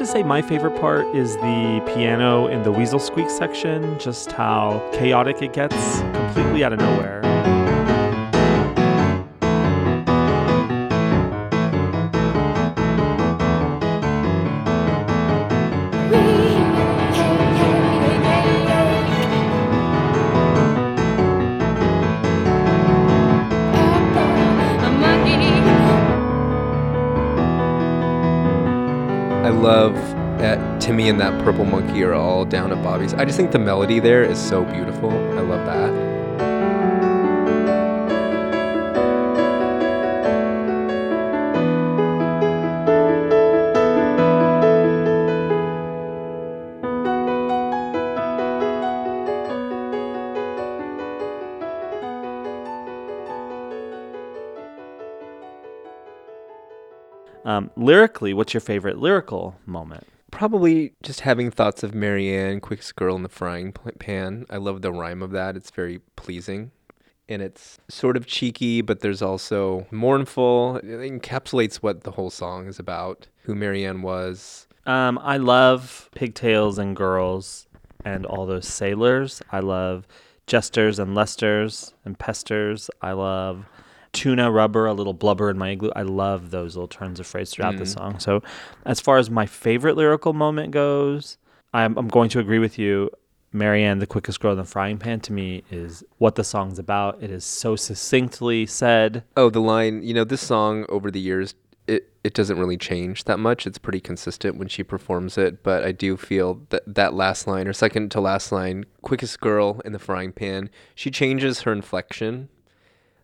To 0.01 0.07
say 0.07 0.23
my 0.23 0.41
favorite 0.41 0.75
part 0.79 1.05
is 1.15 1.35
the 1.35 1.91
piano 1.93 2.47
in 2.47 2.63
the 2.63 2.71
Weasel 2.71 2.97
Squeak 2.97 3.29
section, 3.29 3.99
just 3.99 4.31
how 4.31 4.81
chaotic 4.93 5.43
it 5.43 5.53
gets 5.53 5.99
completely 5.99 6.63
out 6.63 6.73
of 6.73 6.79
nowhere. 6.79 7.20
Purple 31.43 31.65
Monkey 31.65 32.03
are 32.03 32.13
all 32.13 32.45
down 32.45 32.71
at 32.71 32.83
Bobby's. 32.83 33.15
I 33.15 33.25
just 33.25 33.35
think 33.35 33.51
the 33.51 33.59
melody 33.59 33.99
there 33.99 34.23
is 34.23 34.39
so 34.39 34.63
beautiful. 34.63 35.09
I 35.09 35.41
love 35.41 35.65
that. 35.65 36.11
Um, 57.43 57.71
lyrically, 57.75 58.33
what's 58.33 58.53
your 58.53 58.61
favorite 58.61 58.99
lyrical 58.99 59.55
moment? 59.65 60.00
Probably 60.41 60.93
just 61.03 61.19
having 61.19 61.51
thoughts 61.51 61.83
of 61.83 61.93
Marianne, 61.93 62.61
quickest 62.61 62.95
girl 62.95 63.15
in 63.15 63.21
the 63.21 63.29
frying 63.29 63.73
pan. 63.99 64.47
I 64.49 64.57
love 64.57 64.81
the 64.81 64.91
rhyme 64.91 65.21
of 65.21 65.29
that. 65.33 65.55
It's 65.55 65.69
very 65.69 65.99
pleasing. 66.15 66.71
And 67.29 67.43
it's 67.43 67.77
sort 67.89 68.17
of 68.17 68.25
cheeky, 68.25 68.81
but 68.81 69.01
there's 69.01 69.21
also 69.21 69.85
mournful. 69.91 70.77
It 70.77 70.85
encapsulates 70.85 71.75
what 71.75 72.05
the 72.05 72.09
whole 72.09 72.31
song 72.31 72.65
is 72.65 72.79
about, 72.79 73.27
who 73.43 73.53
Marianne 73.53 74.01
was. 74.01 74.65
Um, 74.87 75.19
I 75.19 75.37
love 75.37 76.09
pigtails 76.15 76.79
and 76.79 76.95
girls 76.95 77.67
and 78.03 78.25
all 78.25 78.47
those 78.47 78.67
sailors. 78.67 79.43
I 79.51 79.59
love 79.59 80.07
jesters 80.47 80.97
and 80.97 81.13
lesters 81.13 81.93
and 82.03 82.17
pesters. 82.17 82.89
I 82.99 83.11
love 83.11 83.67
tuna 84.13 84.51
rubber, 84.51 84.85
a 84.85 84.93
little 84.93 85.13
blubber 85.13 85.49
in 85.49 85.57
my 85.57 85.69
igloo. 85.69 85.91
I 85.95 86.03
love 86.03 86.51
those 86.51 86.75
little 86.75 86.87
turns 86.87 87.19
of 87.19 87.27
phrase 87.27 87.51
throughout 87.51 87.77
the 87.77 87.83
mm-hmm. 87.83 87.99
song. 87.99 88.19
So, 88.19 88.43
as 88.85 88.99
far 88.99 89.17
as 89.17 89.29
my 89.29 89.45
favorite 89.45 89.95
lyrical 89.95 90.33
moment 90.33 90.71
goes, 90.71 91.37
I'm, 91.73 91.97
I'm 91.97 92.07
going 92.07 92.29
to 92.29 92.39
agree 92.39 92.59
with 92.59 92.77
you. 92.77 93.09
Marianne, 93.53 93.99
the 93.99 94.07
quickest 94.07 94.39
girl 94.39 94.53
in 94.53 94.57
the 94.57 94.63
frying 94.63 94.97
pan, 94.97 95.19
to 95.21 95.33
me 95.33 95.63
is 95.69 96.03
what 96.19 96.35
the 96.35 96.43
song's 96.43 96.79
about. 96.79 97.21
It 97.21 97.29
is 97.29 97.43
so 97.43 97.75
succinctly 97.75 98.65
said. 98.65 99.23
Oh, 99.35 99.49
the 99.49 99.59
line, 99.59 100.03
you 100.03 100.13
know, 100.13 100.23
this 100.23 100.41
song 100.41 100.85
over 100.87 101.11
the 101.11 101.19
years, 101.19 101.53
it, 101.85 102.13
it 102.23 102.33
doesn't 102.33 102.57
really 102.57 102.77
change 102.77 103.25
that 103.25 103.39
much. 103.39 103.67
It's 103.67 103.77
pretty 103.77 103.99
consistent 103.99 104.55
when 104.55 104.69
she 104.69 104.83
performs 104.83 105.37
it, 105.37 105.63
but 105.63 105.83
I 105.83 105.91
do 105.91 106.15
feel 106.15 106.61
that 106.69 106.83
that 106.87 107.13
last 107.13 107.45
line, 107.45 107.67
or 107.67 107.73
second 107.73 108.11
to 108.11 108.21
last 108.21 108.53
line, 108.53 108.85
quickest 109.01 109.41
girl 109.41 109.81
in 109.83 109.91
the 109.91 109.99
frying 109.99 110.31
pan, 110.31 110.69
she 110.95 111.11
changes 111.11 111.61
her 111.61 111.73
inflection 111.73 112.47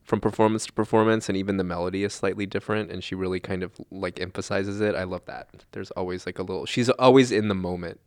from 0.07 0.21
performance 0.21 0.65
to 0.65 0.71
performance, 0.73 1.27
and 1.27 1.37
even 1.37 1.57
the 1.57 1.65
melody 1.65 2.05
is 2.05 2.13
slightly 2.13 2.45
different, 2.45 2.89
and 2.89 3.03
she 3.03 3.13
really 3.13 3.41
kind 3.41 3.61
of 3.61 3.73
like 3.91 4.21
emphasizes 4.21 4.79
it. 4.79 4.95
I 4.95 5.03
love 5.03 5.25
that. 5.25 5.49
There's 5.73 5.91
always 5.91 6.25
like 6.25 6.39
a 6.39 6.43
little, 6.43 6.65
she's 6.65 6.89
always 6.91 7.29
in 7.29 7.49
the 7.49 7.55
moment, 7.55 7.99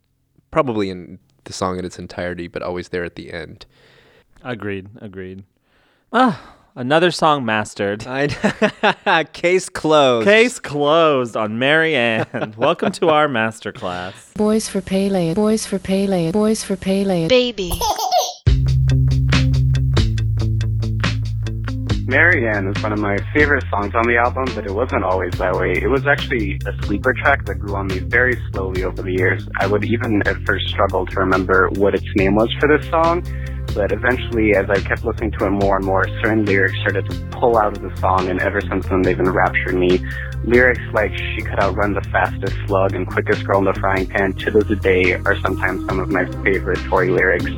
probably 0.50 0.88
in 0.88 1.18
the 1.44 1.52
song 1.52 1.78
in 1.78 1.84
its 1.84 1.98
entirety, 1.98 2.48
but 2.48 2.62
always 2.62 2.88
there 2.88 3.04
at 3.04 3.16
the 3.16 3.30
end. 3.30 3.66
Agreed. 4.42 4.88
Agreed. 5.02 5.44
Ah, 6.10 6.56
another 6.74 7.10
song 7.10 7.44
mastered. 7.44 8.06
I, 8.06 9.24
case 9.34 9.68
closed. 9.68 10.26
Case 10.26 10.58
closed 10.58 11.36
on 11.36 11.58
Marianne. 11.58 12.54
Welcome 12.56 12.92
to 12.92 13.10
our 13.10 13.28
masterclass. 13.28 14.32
Boys 14.34 14.70
for 14.70 14.80
Pele, 14.80 15.34
boys 15.34 15.66
for 15.66 15.78
Pele, 15.78 16.32
boys 16.32 16.64
for 16.64 16.76
Pele. 16.76 17.28
Baby. 17.28 17.72
Marianne 22.10 22.66
is 22.66 22.82
one 22.82 22.92
of 22.92 22.98
my 22.98 23.16
favorite 23.32 23.62
songs 23.70 23.94
on 23.94 24.02
the 24.02 24.16
album, 24.16 24.44
but 24.56 24.66
it 24.66 24.72
wasn't 24.72 25.04
always 25.04 25.32
that 25.38 25.54
way. 25.54 25.74
It 25.80 25.86
was 25.86 26.08
actually 26.08 26.58
a 26.66 26.72
sleeper 26.84 27.14
track 27.22 27.44
that 27.44 27.54
grew 27.54 27.76
on 27.76 27.86
me 27.86 28.00
very 28.00 28.36
slowly 28.50 28.82
over 28.82 29.00
the 29.00 29.12
years. 29.12 29.48
I 29.60 29.68
would 29.68 29.84
even 29.84 30.20
at 30.26 30.34
first 30.44 30.66
struggle 30.66 31.06
to 31.06 31.20
remember 31.20 31.68
what 31.76 31.94
its 31.94 32.08
name 32.16 32.34
was 32.34 32.52
for 32.58 32.66
this 32.66 32.84
song, 32.90 33.22
but 33.76 33.92
eventually, 33.92 34.56
as 34.56 34.68
I 34.68 34.80
kept 34.80 35.04
listening 35.04 35.30
to 35.38 35.46
it 35.46 35.50
more 35.50 35.76
and 35.76 35.86
more, 35.86 36.02
certain 36.20 36.44
lyrics 36.44 36.76
started 36.80 37.08
to 37.08 37.16
pull 37.30 37.56
out 37.56 37.76
of 37.76 37.80
the 37.80 37.96
song, 38.00 38.28
and 38.28 38.42
ever 38.42 38.60
since 38.60 38.88
then, 38.88 39.02
they've 39.02 39.20
enraptured 39.20 39.76
me. 39.76 40.00
Lyrics 40.42 40.82
like 40.92 41.16
"She 41.16 41.42
could 41.42 41.60
outrun 41.60 41.94
the 41.94 42.02
fastest 42.10 42.56
slug" 42.66 42.92
and 42.92 43.06
"Quickest 43.06 43.46
girl 43.46 43.60
in 43.60 43.66
the 43.66 43.74
frying 43.74 44.08
pan" 44.08 44.32
to 44.32 44.50
this 44.50 44.80
day 44.80 45.14
are 45.14 45.36
sometimes 45.42 45.86
some 45.86 46.00
of 46.00 46.10
my 46.10 46.24
favorite 46.42 46.80
Tori 46.88 47.10
lyrics. 47.10 47.52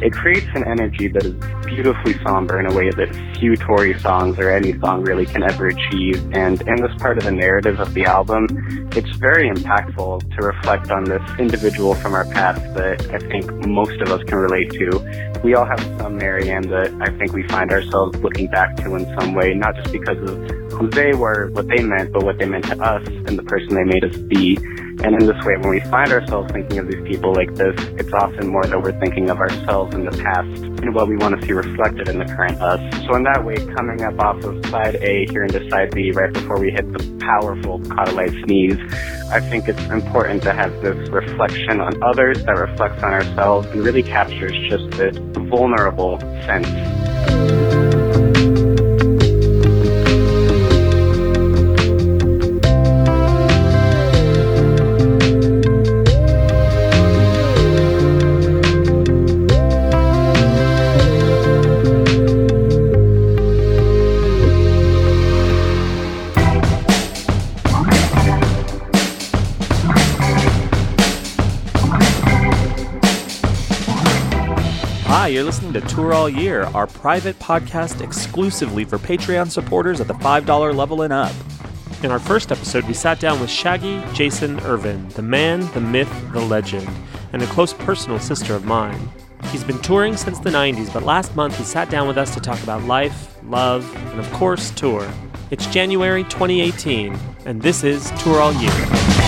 It 0.00 0.12
creates 0.12 0.46
an 0.54 0.64
energy 0.64 1.08
that 1.08 1.24
is 1.24 1.34
beautifully 1.66 2.14
somber 2.22 2.60
in 2.60 2.66
a 2.66 2.74
way 2.74 2.90
that 2.90 3.36
few 3.38 3.56
Tori 3.56 3.98
songs 3.98 4.38
or 4.38 4.50
any 4.50 4.78
song 4.78 5.02
really 5.02 5.26
can 5.26 5.42
ever 5.42 5.66
achieve. 5.68 6.24
And 6.32 6.60
in 6.62 6.76
this 6.76 6.94
part 6.98 7.18
of 7.18 7.24
the 7.24 7.32
narrative 7.32 7.80
of 7.80 7.94
the 7.94 8.04
album, 8.04 8.46
it's 8.94 9.10
very 9.16 9.50
impactful 9.50 10.36
to 10.36 10.46
reflect 10.46 10.92
on 10.92 11.04
this 11.04 11.22
individual 11.38 11.94
from 11.94 12.14
our 12.14 12.24
past 12.26 12.62
that 12.74 13.10
I 13.10 13.18
think 13.18 13.50
most 13.66 14.00
of 14.00 14.10
us 14.10 14.22
can 14.24 14.38
relate 14.38 14.70
to. 14.70 15.40
We 15.42 15.54
all 15.54 15.66
have 15.66 15.80
some 15.98 16.16
Marianne 16.16 16.68
that 16.68 16.94
I 17.00 17.16
think 17.18 17.32
we 17.32 17.46
find 17.48 17.72
ourselves 17.72 18.18
looking 18.20 18.46
back 18.48 18.76
to 18.76 18.94
in 18.94 19.04
some 19.18 19.34
way, 19.34 19.52
not 19.54 19.74
just 19.76 19.90
because 19.90 20.18
of 20.18 20.50
who 20.72 20.88
they 20.90 21.12
were, 21.12 21.50
what 21.50 21.66
they 21.66 21.82
meant, 21.82 22.12
but 22.12 22.22
what 22.24 22.38
they 22.38 22.46
meant 22.46 22.66
to 22.66 22.80
us 22.80 23.04
and 23.08 23.36
the 23.36 23.42
person 23.42 23.74
they 23.74 23.84
made 23.84 24.04
us 24.04 24.16
be. 24.16 24.58
And 25.00 25.14
in 25.14 25.26
this 25.26 25.36
way, 25.44 25.56
when 25.58 25.70
we 25.70 25.80
find 25.80 26.10
ourselves 26.10 26.50
thinking 26.50 26.78
of 26.78 26.88
these 26.88 27.02
people 27.06 27.32
like 27.32 27.54
this, 27.54 27.74
it's 27.98 28.12
often 28.12 28.48
more 28.48 28.64
that 28.64 28.82
we're 28.82 28.98
thinking 28.98 29.30
of 29.30 29.38
ourselves 29.38 29.94
in 29.94 30.04
the 30.04 30.10
past 30.10 30.62
and 30.62 30.92
what 30.94 31.06
we 31.08 31.16
want 31.16 31.40
to 31.40 31.46
see 31.46 31.52
reflected 31.52 32.08
in 32.08 32.18
the 32.18 32.24
current 32.24 32.60
us. 32.60 32.80
So 33.06 33.14
in 33.14 33.22
that 33.22 33.44
way, 33.44 33.54
coming 33.76 34.02
up 34.02 34.18
off 34.18 34.42
of 34.42 34.64
side 34.66 34.96
A 34.96 35.26
here 35.30 35.44
into 35.44 35.68
side 35.70 35.94
B 35.94 36.10
right 36.10 36.32
before 36.32 36.58
we 36.58 36.72
hit 36.72 36.92
the 36.92 37.18
powerful 37.20 37.78
Caught 37.84 38.08
a 38.08 38.12
Lite 38.12 38.44
Sneeze, 38.44 38.78
I 39.30 39.40
think 39.40 39.68
it's 39.68 39.82
important 39.84 40.42
to 40.42 40.52
have 40.52 40.72
this 40.82 41.08
reflection 41.10 41.80
on 41.80 42.02
others 42.02 42.44
that 42.44 42.56
reflects 42.58 43.02
on 43.02 43.12
ourselves 43.12 43.68
and 43.68 43.84
really 43.84 44.02
captures 44.02 44.56
just 44.68 44.90
this 44.92 45.16
vulnerable 45.48 46.18
sense. 46.44 46.66
Tour 75.98 76.14
All 76.14 76.28
Year, 76.28 76.62
our 76.74 76.86
private 76.86 77.36
podcast 77.40 78.02
exclusively 78.02 78.84
for 78.84 78.98
Patreon 78.98 79.50
supporters 79.50 80.00
at 80.00 80.06
the 80.06 80.14
$5 80.14 80.76
level 80.76 81.02
and 81.02 81.12
up. 81.12 81.34
In 82.04 82.12
our 82.12 82.20
first 82.20 82.52
episode, 82.52 82.84
we 82.84 82.94
sat 82.94 83.18
down 83.18 83.40
with 83.40 83.50
Shaggy 83.50 84.00
Jason 84.14 84.60
Irvin, 84.60 85.08
the 85.08 85.22
man, 85.22 85.68
the 85.72 85.80
myth, 85.80 86.08
the 86.32 86.40
legend, 86.40 86.88
and 87.32 87.42
a 87.42 87.46
close 87.46 87.72
personal 87.74 88.20
sister 88.20 88.54
of 88.54 88.64
mine. 88.64 89.10
He's 89.46 89.64
been 89.64 89.80
touring 89.80 90.16
since 90.16 90.38
the 90.38 90.50
90s, 90.50 90.92
but 90.92 91.02
last 91.02 91.34
month 91.34 91.58
he 91.58 91.64
sat 91.64 91.90
down 91.90 92.06
with 92.06 92.16
us 92.16 92.32
to 92.34 92.38
talk 92.38 92.62
about 92.62 92.84
life, 92.84 93.36
love, 93.42 93.84
and 93.96 94.20
of 94.20 94.32
course, 94.34 94.70
tour. 94.70 95.04
It's 95.50 95.66
January 95.66 96.22
2018, 96.22 97.18
and 97.44 97.60
this 97.60 97.82
is 97.82 98.12
Tour 98.20 98.38
All 98.38 98.52
Year. 98.52 99.27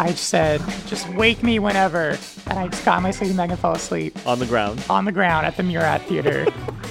I 0.00 0.08
just 0.10 0.28
said, 0.28 0.62
just 0.86 1.08
wake 1.14 1.42
me 1.42 1.58
whenever. 1.58 2.16
And 2.46 2.58
I 2.58 2.68
just 2.68 2.84
got 2.84 2.98
in 2.98 3.02
my 3.02 3.10
sleeping 3.10 3.36
bag 3.36 3.50
and 3.50 3.58
fell 3.58 3.72
asleep 3.72 4.16
On 4.26 4.38
the 4.38 4.46
ground. 4.46 4.82
on 4.88 5.04
the 5.04 5.12
ground 5.12 5.44
at 5.46 5.56
the 5.56 5.62
Murat 5.64 6.02
Theater. 6.02 6.46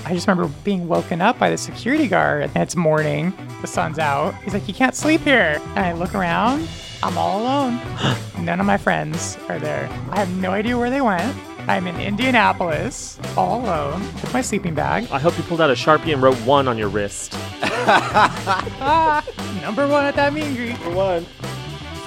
I 0.05 0.13
just 0.13 0.27
remember 0.27 0.53
being 0.63 0.87
woken 0.87 1.21
up 1.21 1.39
by 1.39 1.49
the 1.49 1.57
security 1.57 2.07
guard. 2.07 2.43
And 2.43 2.57
it's 2.57 2.75
morning, 2.75 3.33
the 3.61 3.67
sun's 3.67 3.97
out. 3.99 4.35
He's 4.43 4.53
like, 4.53 4.67
You 4.67 4.73
can't 4.73 4.93
sleep 4.95 5.21
here. 5.21 5.61
And 5.75 5.79
I 5.79 5.93
look 5.93 6.15
around, 6.15 6.67
I'm 7.01 7.17
all 7.17 7.41
alone. 7.41 7.79
None 8.39 8.59
of 8.59 8.65
my 8.65 8.77
friends 8.77 9.37
are 9.49 9.59
there. 9.59 9.87
I 10.11 10.19
have 10.19 10.29
no 10.37 10.51
idea 10.51 10.77
where 10.77 10.89
they 10.89 11.01
went. 11.01 11.35
I'm 11.69 11.85
in 11.87 11.99
Indianapolis, 11.99 13.19
all 13.35 13.61
alone, 13.61 14.01
with 14.01 14.33
my 14.33 14.41
sleeping 14.41 14.73
bag. 14.73 15.07
I 15.11 15.19
hope 15.19 15.37
you 15.37 15.43
pulled 15.43 15.59
out 15.59 15.69
a 15.69 15.73
Sharpie 15.73 16.13
and 16.13 16.21
wrote 16.21 16.37
one 16.45 16.67
on 16.69 16.77
your 16.77 16.87
wrist. 16.87 17.33
Number 19.61 19.85
one 19.87 20.05
at 20.05 20.15
that 20.15 20.31
mean 20.33 20.55
greet. 20.55 20.77
For 20.77 20.91
one. 20.91 21.25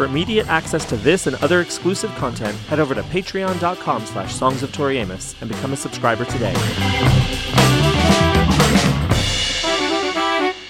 For 0.01 0.07
immediate 0.07 0.49
access 0.49 0.87
to 0.87 0.97
this 0.97 1.27
and 1.27 1.37
other 1.43 1.61
exclusive 1.61 2.11
content, 2.15 2.57
head 2.71 2.81
over 2.81 2.95
to 2.95 3.03
patreon.com 3.03 4.07
slash 4.07 4.35
songs 4.35 4.63
of 4.63 4.73
Tori 4.73 4.97
Amos 4.97 5.35
and 5.43 5.51
become 5.51 5.75
a 5.75 5.77
subscriber 5.77 6.25
today. 6.25 6.55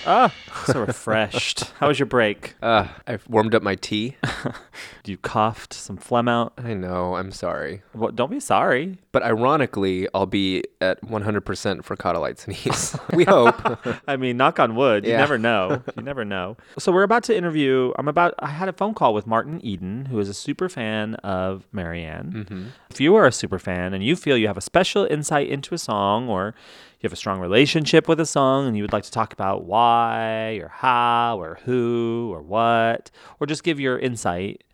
Ah, 0.07 0.33
so 0.67 0.81
refreshed. 0.81 1.71
How 1.79 1.89
was 1.89 1.99
your 1.99 2.07
break? 2.07 2.55
Uh, 2.63 2.89
I've 3.07 3.29
warmed 3.29 3.55
up 3.55 3.63
my 3.63 3.75
tea. 3.75 4.17
You 5.07 5.17
coughed 5.17 5.73
some 5.73 5.97
phlegm 5.97 6.29
out. 6.29 6.53
I 6.57 6.73
know, 6.75 7.17
I'm 7.17 7.33
sorry. 7.33 7.83
Well, 7.95 8.13
don't 8.13 8.31
be 8.31 8.39
sorry. 8.39 8.99
But 9.11 9.25
ironically, 9.25 10.07
I'll 10.15 10.27
be 10.27 10.63
at 10.81 11.01
100% 11.03 11.83
for 11.85 11.97
Caught 11.97 12.15
a 12.15 12.21
Lite 12.21 12.39
Sneeze. 12.39 12.97
we 13.15 13.25
hope. 13.25 13.57
I 14.07 14.17
mean, 14.17 14.37
knock 14.37 14.61
on 14.61 14.77
wood. 14.77 15.05
You 15.05 15.13
Yeah. 15.13 15.17
never 15.19 15.37
know. 15.37 15.83
You 15.97 16.03
never 16.03 16.25
know. 16.25 16.57
So 16.79 16.93
we're 16.93 17.03
about 17.03 17.25
to 17.25 17.37
interview. 17.37 17.93
I'm 17.99 18.07
about. 18.09 18.35
I 18.39 18.49
had 18.49 18.69
a 18.69 18.73
phone 18.73 18.95
call 18.95 19.13
with 19.15 19.27
Martin 19.27 19.61
Eden, 19.65 20.05
who 20.07 20.19
is 20.21 20.29
a 20.29 20.35
super 20.35 20.69
fan 20.69 21.17
of 21.17 21.67
Marianne. 21.73 22.73
If 22.91 23.01
you 23.01 23.17
are 23.17 23.27
a 23.27 23.33
super 23.33 23.59
fan 23.59 23.93
and 23.95 24.05
you 24.05 24.15
feel 24.15 24.37
you 24.37 24.47
have 24.47 24.59
a 24.59 24.61
special 24.63 25.05
insight 25.07 25.49
into 25.49 25.75
a 25.75 25.79
song, 25.79 26.29
or 26.29 26.55
you 27.01 27.07
have 27.07 27.13
a 27.15 27.17
strong 27.17 27.41
relationship 27.41 28.09
with 28.09 28.21
a 28.21 28.27
song, 28.27 28.67
and 28.67 28.77
you 28.77 28.83
would 28.83 28.93
like 28.93 29.05
to 29.05 29.11
talk 29.11 29.33
about 29.33 29.65
why, 29.65 30.59
or 30.63 30.69
how, 30.69 31.41
or 31.41 31.59
who, 31.65 32.29
or 32.31 32.43
what, 32.43 33.11
or 33.41 33.47
just 33.47 33.65
give 33.65 33.81
your 33.81 33.99
insight. 33.99 34.65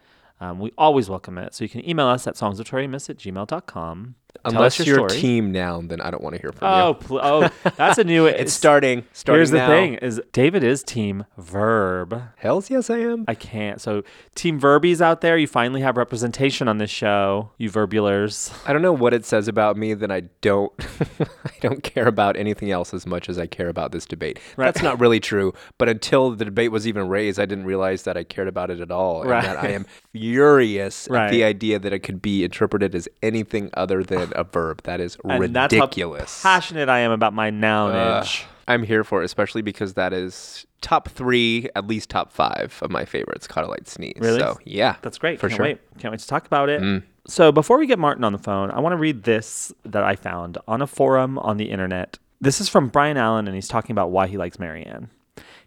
Um, 0.40 0.58
we 0.58 0.72
always 0.76 1.08
welcome 1.08 1.38
it. 1.38 1.54
So 1.54 1.64
you 1.64 1.70
can 1.70 1.88
email 1.88 2.06
us 2.06 2.26
at 2.26 2.34
songsoftoriamos 2.34 3.08
at 3.08 3.18
gmail.com. 3.18 4.16
Unless 4.44 4.78
your 4.78 4.86
you're 4.98 5.08
story. 5.08 5.20
team 5.20 5.52
noun, 5.52 5.88
then 5.88 6.00
I 6.00 6.10
don't 6.10 6.22
want 6.22 6.34
to 6.36 6.40
hear 6.40 6.52
from 6.52 6.68
Oh, 6.68 6.88
you. 6.88 6.94
pl- 6.94 7.20
oh, 7.22 7.48
that's 7.76 7.98
a 7.98 8.04
new. 8.04 8.26
It's 8.36 8.52
starting. 8.52 9.04
Starting 9.12 9.38
Here's 9.38 9.50
the 9.50 9.58
thing: 9.66 9.94
is 9.94 10.20
David 10.32 10.62
is 10.62 10.82
team 10.82 11.24
verb. 11.38 12.22
Hells 12.36 12.70
yes, 12.70 12.90
I 12.90 12.98
am. 12.98 13.24
I 13.28 13.34
can't. 13.34 13.80
So, 13.80 14.02
team 14.34 14.58
verbies 14.60 15.00
out 15.00 15.20
there, 15.20 15.36
you 15.38 15.46
finally 15.46 15.80
have 15.80 15.96
representation 15.96 16.68
on 16.68 16.78
this 16.78 16.90
show, 16.90 17.50
you 17.58 17.70
verbulars. 17.70 18.52
I 18.68 18.72
don't 18.72 18.82
know 18.82 18.92
what 18.92 19.14
it 19.14 19.24
says 19.24 19.48
about 19.48 19.76
me 19.76 19.94
that 19.94 20.10
I 20.12 20.22
don't 20.40 20.72
I 21.20 21.50
don't 21.60 21.82
care 21.82 22.06
about 22.06 22.36
anything 22.36 22.70
else 22.70 22.92
as 22.92 23.06
much 23.06 23.28
as 23.28 23.38
I 23.38 23.46
care 23.46 23.68
about 23.68 23.92
this 23.92 24.04
debate. 24.06 24.38
Right. 24.56 24.66
That's 24.66 24.82
not 24.82 25.00
really 25.00 25.20
true. 25.20 25.52
But 25.78 25.88
until 25.88 26.30
the 26.32 26.44
debate 26.44 26.70
was 26.72 26.86
even 26.86 27.08
raised, 27.08 27.40
I 27.40 27.46
didn't 27.46 27.64
realize 27.64 28.02
that 28.02 28.16
I 28.16 28.24
cared 28.24 28.48
about 28.48 28.70
it 28.70 28.80
at 28.80 28.90
all. 28.90 29.22
And 29.22 29.30
that 29.30 29.56
I 29.58 29.68
am 29.68 29.86
furious 30.12 31.08
Right. 31.10 31.26
at 31.26 31.30
the 31.30 31.44
idea 31.44 31.78
that 31.78 31.92
it 31.92 32.00
could 32.00 32.20
be 32.20 32.44
interpreted 32.44 32.94
as 32.94 33.08
anything 33.22 33.70
other 33.74 34.02
than 34.02 34.25
a 34.34 34.44
verb. 34.44 34.82
That 34.84 35.00
is 35.00 35.16
And 35.24 35.40
ridiculous. 35.40 36.20
that's 36.20 36.42
how 36.42 36.54
passionate 36.56 36.88
I 36.88 37.00
am 37.00 37.10
about 37.10 37.32
my 37.32 37.50
nounage. 37.50 38.44
I'm 38.68 38.82
here 38.82 39.04
for 39.04 39.22
it, 39.22 39.24
especially 39.24 39.62
because 39.62 39.94
that 39.94 40.12
is 40.12 40.66
top 40.80 41.08
three, 41.08 41.68
at 41.76 41.86
least 41.86 42.10
top 42.10 42.32
five 42.32 42.76
of 42.82 42.90
my 42.90 43.04
favorites, 43.04 43.46
Caught 43.46 43.64
a 43.64 43.68
Lite 43.68 43.86
Sneeze. 43.88 44.14
Really? 44.18 44.40
So 44.40 44.58
yeah. 44.64 44.96
That's 45.02 45.18
great. 45.18 45.38
For 45.38 45.48
Can't 45.48 45.56
sure. 45.56 45.64
wait. 45.66 45.98
Can't 45.98 46.10
wait 46.12 46.20
to 46.20 46.26
talk 46.26 46.46
about 46.46 46.68
it. 46.68 46.80
Mm. 46.82 47.02
So 47.28 47.52
before 47.52 47.78
we 47.78 47.86
get 47.86 47.98
Martin 47.98 48.24
on 48.24 48.32
the 48.32 48.38
phone, 48.38 48.70
I 48.70 48.80
want 48.80 48.92
to 48.92 48.96
read 48.96 49.22
this 49.24 49.72
that 49.84 50.02
I 50.02 50.16
found 50.16 50.58
on 50.66 50.82
a 50.82 50.86
forum 50.86 51.38
on 51.38 51.56
the 51.56 51.70
internet. 51.70 52.18
This 52.40 52.60
is 52.60 52.68
from 52.68 52.88
Brian 52.88 53.16
Allen, 53.16 53.46
and 53.46 53.54
he's 53.54 53.68
talking 53.68 53.92
about 53.92 54.10
why 54.10 54.26
he 54.26 54.36
likes 54.36 54.58
Marianne. 54.58 55.10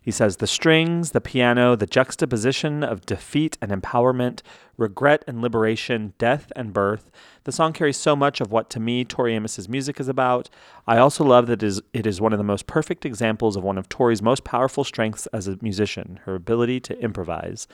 He 0.02 0.12
says 0.12 0.38
the 0.38 0.48
strings, 0.48 1.12
the 1.12 1.22
piano, 1.22 1.76
the 1.76 1.86
juxtaposition 1.86 2.84
of 2.84 3.06
defeat 3.06 3.58
and 3.62 3.72
empowerment, 3.72 4.42
regret 4.78 5.24
and 5.28 5.42
liberation, 5.42 6.14
death 6.18 6.52
and 6.56 6.72
birth. 6.72 7.12
The 7.44 7.52
song 7.52 7.74
carries 7.74 7.98
so 7.98 8.16
much 8.16 8.40
of 8.40 8.52
what 8.52 8.70
to 8.72 8.80
me 8.80 9.04
Tori 9.04 9.36
Amos's 9.36 9.68
music 9.68 10.00
is 10.00 10.08
about. 10.08 10.50
I 10.88 10.98
also 10.98 11.24
love 11.24 11.48
that 11.48 11.62
it 11.62 11.68
is, 11.68 11.82
it 11.94 12.08
is 12.08 12.22
one 12.22 12.34
of 12.34 12.40
the 12.40 12.44
most 12.44 12.66
perfect 12.66 13.06
examples 13.06 13.56
of 13.56 13.64
one 13.64 13.78
of 13.78 13.90
Tori's 13.90 14.22
most 14.22 14.44
powerful 14.44 14.84
strengths 14.84 15.28
as 15.28 15.48
a 15.48 15.58
musician, 15.62 16.22
her 16.24 16.36
ability 16.36 16.80
to 16.82 17.00
improvise. 17.00 17.68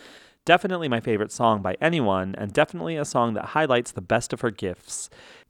Definitely 0.45 0.87
my 0.87 0.99
favorite 0.99 1.31
song 1.31 1.61
by 1.61 1.75
anyone, 1.81 2.35
and 2.37 2.53
definitely 2.53 2.97
a 2.97 3.05
song 3.05 3.33
that 3.33 3.45
highlights 3.45 3.91
the 3.91 4.01
best 4.01 4.31
of 4.31 4.41
her 4.41 4.51
gifts. 4.51 5.09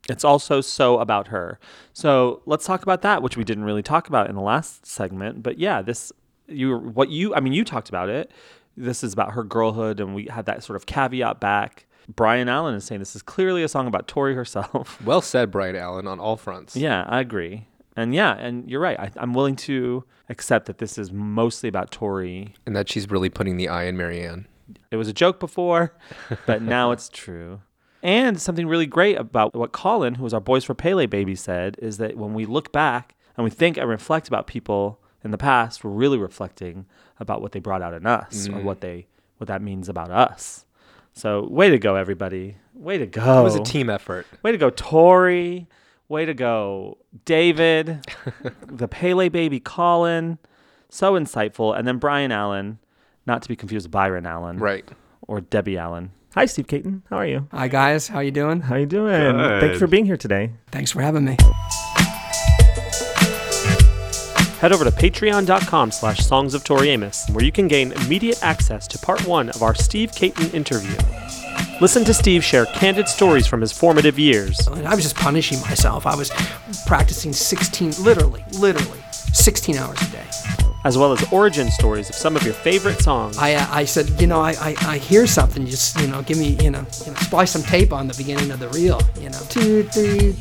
It's 0.10 0.24
also 0.24 0.62
so 0.62 1.00
about 1.00 1.28
her. 1.30 1.60
So 1.92 2.42
let's 2.46 2.66
talk 2.66 2.84
about 2.84 3.02
that, 3.02 3.22
which 3.22 3.36
we 3.36 3.44
didn't 3.44 3.66
really 3.66 3.84
talk 3.84 4.08
about 4.08 4.30
in 4.30 4.36
the 4.36 4.42
last 4.42 4.86
segment. 4.86 5.44
But 5.44 5.58
yeah, 5.58 5.82
this 5.82 6.14
you 6.48 6.78
what 6.78 7.10
you 7.10 7.34
I 7.36 7.40
mean 7.40 7.54
you 7.54 7.64
talked 7.64 7.90
about 7.90 8.10
it. 8.10 8.32
This 8.78 9.04
is 9.04 9.14
about 9.14 9.32
her 9.34 9.44
girlhood, 9.44 10.00
and 10.00 10.14
we 10.14 10.26
had 10.26 10.46
that 10.48 10.64
sort 10.64 10.76
of 10.76 10.86
caveat 10.86 11.40
back. 11.40 11.86
Brian 12.14 12.50
Allen 12.50 12.76
is 12.76 12.84
saying 12.84 13.00
this 13.00 13.16
is 13.16 13.22
clearly 13.22 13.64
a 13.64 13.68
song 13.68 13.88
about 13.88 14.08
Tori 14.08 14.36
herself. 14.36 15.02
Well 15.06 15.22
said, 15.22 15.50
Brian 15.50 15.76
Allen, 15.76 16.08
on 16.08 16.20
all 16.20 16.38
fronts. 16.38 16.76
yeah, 16.76 17.06
I 17.08 17.20
agree. 17.22 17.68
And 17.96 18.14
yeah, 18.14 18.34
and 18.34 18.70
you're 18.70 18.82
right. 18.82 19.00
I, 19.00 19.12
I'm 19.16 19.34
willing 19.34 19.56
to 19.58 20.04
accept 20.30 20.66
that 20.66 20.80
this 20.80 20.98
is 20.98 21.12
mostly 21.14 21.70
about 21.70 21.92
Tori 21.92 22.54
And 22.66 22.76
that 22.76 22.90
she's 22.90 23.10
really 23.10 23.30
putting 23.30 23.56
the 23.58 23.70
eye 23.70 23.86
in 23.86 23.96
Marianne. 23.96 24.48
it 24.92 24.98
was 24.98 25.08
a 25.08 25.14
joke 25.14 25.40
before, 25.40 25.94
but 26.46 26.62
now 26.76 26.92
it's 26.92 27.08
true. 27.10 27.62
And 28.04 28.40
something 28.40 28.68
really 28.68 28.86
great 28.86 29.18
about 29.18 29.56
what 29.56 29.72
Colin, 29.72 30.16
who 30.16 30.24
was 30.24 30.34
our 30.34 30.42
Boys 30.42 30.64
for 30.66 30.76
Pele 30.76 31.06
baby, 31.08 31.34
said 31.36 31.78
is 31.82 31.98
that 31.98 32.18
when 32.18 32.34
we 32.34 32.46
look 32.46 32.72
back 32.72 33.16
and 33.38 33.44
we 33.46 33.50
think 33.50 33.78
and 33.78 33.90
reflect 33.90 34.28
about 34.28 34.46
people 34.46 35.00
in 35.26 35.32
the 35.32 35.38
past, 35.38 35.84
we're 35.84 35.90
really 35.90 36.20
reflecting 36.20 36.86
about 37.20 37.42
what 37.42 37.52
they 37.52 37.60
brought 37.60 37.82
out 37.82 37.94
in 37.94 38.06
us 38.06 38.48
or 38.48 38.54
mm. 38.54 38.64
what 38.64 38.80
they 38.80 39.08
what 39.38 39.48
that 39.48 39.62
means 39.62 39.90
about 39.90 40.12
us. 40.12 40.66
So 41.14 41.48
way 41.48 41.70
to 41.70 41.80
go, 41.80 41.96
everybody! 41.96 42.58
Way 42.74 43.00
to 43.00 43.08
go! 43.08 43.42
It 43.42 43.44
was 43.44 43.56
a 43.56 43.64
team 43.64 43.90
effort. 43.90 44.28
Way 44.44 44.52
to 44.52 44.58
go, 44.58 44.70
Tori. 44.70 45.68
Way 46.08 46.26
to 46.26 46.34
go, 46.36 47.00
David. 47.26 48.06
the 48.68 48.88
Pele 48.88 49.28
baby, 49.30 49.60
Colin. 49.60 50.38
So 50.90 51.14
insightful. 51.14 51.78
And 51.78 51.88
then 51.88 51.98
Brian 51.98 52.32
Allen, 52.32 52.78
not 53.26 53.42
to 53.42 53.50
be 53.50 53.56
confused 53.56 53.88
with 53.88 53.92
Byron 53.92 54.28
Allen 54.28 54.60
Right. 54.60 54.88
or 55.28 55.42
Debbie 55.42 55.78
Allen. 55.78 56.12
Hi, 56.36 56.46
Steve 56.46 56.68
Caton. 56.68 57.02
How 57.10 57.18
are 57.18 57.26
you? 57.26 57.48
Hi 57.52 57.68
guys, 57.68 58.10
how 58.10 58.20
you 58.20 58.32
doing? 58.32 58.62
How 58.62 58.76
you 58.76 58.86
doing? 58.86 59.36
Good. 59.36 59.62
Thanks 59.62 59.80
for 59.80 59.88
being 59.88 60.06
here 60.06 60.18
today. 60.18 60.52
Thanks 60.72 60.92
for 60.92 61.02
having 61.02 61.26
me. 61.26 61.38
Head 64.66 64.72
over 64.72 64.84
to 64.84 64.90
patreon.com 64.90 65.92
slash 65.92 66.26
songs 66.26 66.56
of 66.56 66.64
Tori 66.64 66.90
Amos, 66.90 67.30
where 67.30 67.46
you 67.46 67.52
can 67.52 67.68
gain 67.68 67.92
immediate 67.92 68.42
access 68.42 68.88
to 68.88 68.98
part 68.98 69.24
one 69.28 69.50
of 69.50 69.62
our 69.62 69.76
Steve 69.76 70.12
Caton 70.12 70.50
interview. 70.56 70.98
Listen 71.82 72.04
to 72.04 72.16
Steve 72.16 72.44
share 72.44 72.66
candid 72.66 73.08
stories 73.08 73.46
from 73.46 73.62
his 73.62 73.72
formative 73.72 74.18
years, 74.18 74.68
I 74.68 74.96
was 74.96 75.04
just 75.04 75.16
punishing 75.18 75.62
myself. 75.62 76.08
I 76.08 76.16
was 76.16 76.32
practicing 76.88 77.32
16, 77.32 78.04
literally, 78.04 78.44
literally, 78.54 78.98
16 79.12 79.78
hours 79.78 80.02
a 80.02 80.12
day. 80.12 80.26
as 80.84 80.98
well 80.98 81.14
as 81.14 81.32
origin 81.32 81.70
stories 81.70 82.10
of 82.10 82.16
some 82.16 82.36
of 82.36 82.42
your 82.42 82.56
favorite 82.56 83.00
songs. 83.00 83.38
I, 83.38 83.54
uh, 83.54 83.68
I 83.70 83.86
said, 83.86 84.20
you 84.20 84.26
know, 84.26 84.42
I, 84.42 84.54
I, 84.60 84.76
I 84.82 84.98
hear 84.98 85.28
something. 85.28 85.68
Just, 85.68 86.02
you 86.02 86.08
know, 86.08 86.24
give 86.24 86.40
me, 86.40 86.58
you 86.64 86.72
know, 86.72 86.88
you 87.06 87.12
know, 87.12 87.18
splice 87.18 87.52
some 87.52 87.62
tape 87.62 87.94
on 87.94 88.08
the 88.08 88.16
beginning 88.16 88.50
of 88.50 88.58
the 88.58 88.70
reel. 88.70 89.00
You 89.20 89.30
know, 89.30 89.42
two, 89.48 89.84
three, 89.84 90.32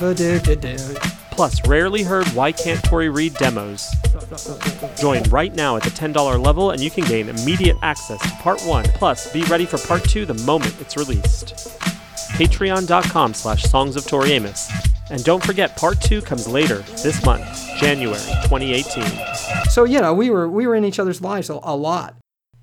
ba-do-do-do. 0.00 1.19
Plus 1.40 1.66
rarely 1.66 2.02
heard 2.02 2.30
Y 2.34 2.52
Kant 2.52 2.84
Tori 2.84 3.08
Read 3.08 3.32
demos. 3.36 3.90
Join 4.98 5.22
right 5.30 5.54
now 5.54 5.74
at 5.74 5.82
the 5.82 5.88
$10 5.88 6.44
level 6.44 6.72
and 6.72 6.82
you 6.82 6.90
can 6.90 7.02
gain 7.04 7.30
immediate 7.30 7.78
access 7.80 8.20
to 8.20 8.28
part 8.42 8.60
one. 8.60 8.84
Plus, 8.96 9.32
be 9.32 9.42
ready 9.44 9.64
for 9.64 9.78
part 9.78 10.04
two 10.04 10.26
the 10.26 10.34
moment 10.44 10.78
it's 10.82 10.98
released. 10.98 11.54
Patreon.com 12.36 13.32
slash 13.32 13.62
songs 13.62 13.96
of 13.96 14.06
Tori 14.06 14.32
Amos. 14.32 14.70
And 15.10 15.24
don't 15.24 15.42
forget, 15.42 15.78
part 15.78 15.98
two 16.02 16.20
comes 16.20 16.46
later 16.46 16.80
this 17.02 17.24
month, 17.24 17.46
January 17.78 18.20
2018. 18.42 19.02
So 19.70 19.84
you 19.84 19.98
know, 20.02 20.12
we 20.12 20.28
were 20.28 20.46
we 20.46 20.66
were 20.66 20.74
in 20.74 20.84
each 20.84 20.98
other's 20.98 21.22
lives 21.22 21.48
a, 21.48 21.58
a 21.62 21.74
lot. 21.74 22.16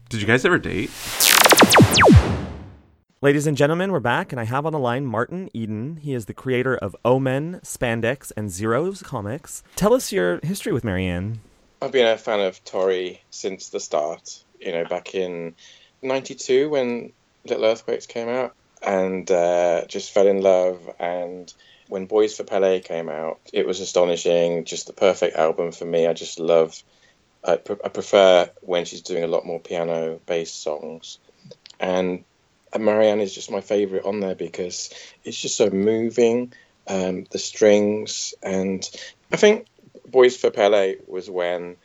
Did 0.10 0.22
you 0.22 0.28
guys 0.28 0.46
ever 0.46 0.60
date? 0.60 0.92
Ladies 3.20 3.48
and 3.48 3.58
gentlemen, 3.58 3.92
we're 3.92 4.00
back, 4.00 4.32
and 4.32 4.40
I 4.40 4.44
have 4.44 4.68
on 4.68 4.74
the 4.74 4.78
line 4.78 5.04
Martin 5.04 5.50
Eden. 5.52 5.96
He 5.96 6.14
is 6.14 6.28
the 6.28 6.36
creator 6.36 6.78
of 6.78 6.96
Omen, 7.04 7.62
Spandex, 7.64 8.32
and 8.38 8.52
Zeros 8.52 9.02
Comics. 9.02 9.64
Tell 9.76 9.96
us 9.96 10.12
your 10.12 10.40
history 10.44 10.72
with 10.72 10.84
Marianne. 10.84 11.40
I've 11.82 11.92
been 11.92 12.06
a 12.06 12.16
fan 12.16 12.42
of 12.42 12.64
Tori 12.64 13.20
since 13.32 13.70
the 13.70 13.80
start. 13.80 14.44
You 14.60 14.72
know, 14.72 14.86
back 14.86 15.16
in 15.16 15.56
'92 16.04 16.70
when 16.70 17.12
Little 17.44 17.66
Earthquakes 17.66 18.06
came 18.06 18.30
out, 18.30 18.54
and 18.86 19.30
uh, 19.32 19.86
just 19.88 20.12
fell 20.12 20.28
in 20.28 20.44
love. 20.44 20.80
And 21.00 21.52
when 21.88 22.06
Boys 22.06 22.38
for 22.38 22.44
Pele 22.44 22.82
came 22.82 23.10
out, 23.10 23.40
it 23.52 23.66
was 23.66 23.80
astonishing. 23.80 24.64
Just 24.64 24.86
the 24.86 24.94
perfect 24.94 25.36
album 25.36 25.72
for 25.72 25.86
me. 25.86 26.06
I 26.06 26.14
just 26.14 26.40
love. 26.40 26.84
I, 27.44 27.54
I 27.54 27.90
prefer 27.90 28.52
when 28.62 28.86
she's 28.86 29.02
doing 29.02 29.24
a 29.24 29.28
lot 29.28 29.44
more 29.44 29.60
piano-based 29.60 30.62
songs, 30.62 31.18
and 31.80 32.24
and 32.74 32.86
Marianne 32.86 33.22
is 33.22 33.34
just 33.34 33.52
my 33.52 33.62
favorite 33.62 34.06
on 34.06 34.20
there 34.20 34.36
because 34.36 34.94
it's 35.24 35.40
just 35.40 35.58
so 35.58 35.70
moving. 35.70 36.54
Um, 36.88 37.26
the 37.32 37.40
strings 37.40 38.34
and 38.42 38.90
I 39.32 39.36
think 39.36 39.68
Boys 40.06 40.38
for 40.38 40.52
Pele 40.52 40.96
was 41.06 41.30
when 41.30 41.76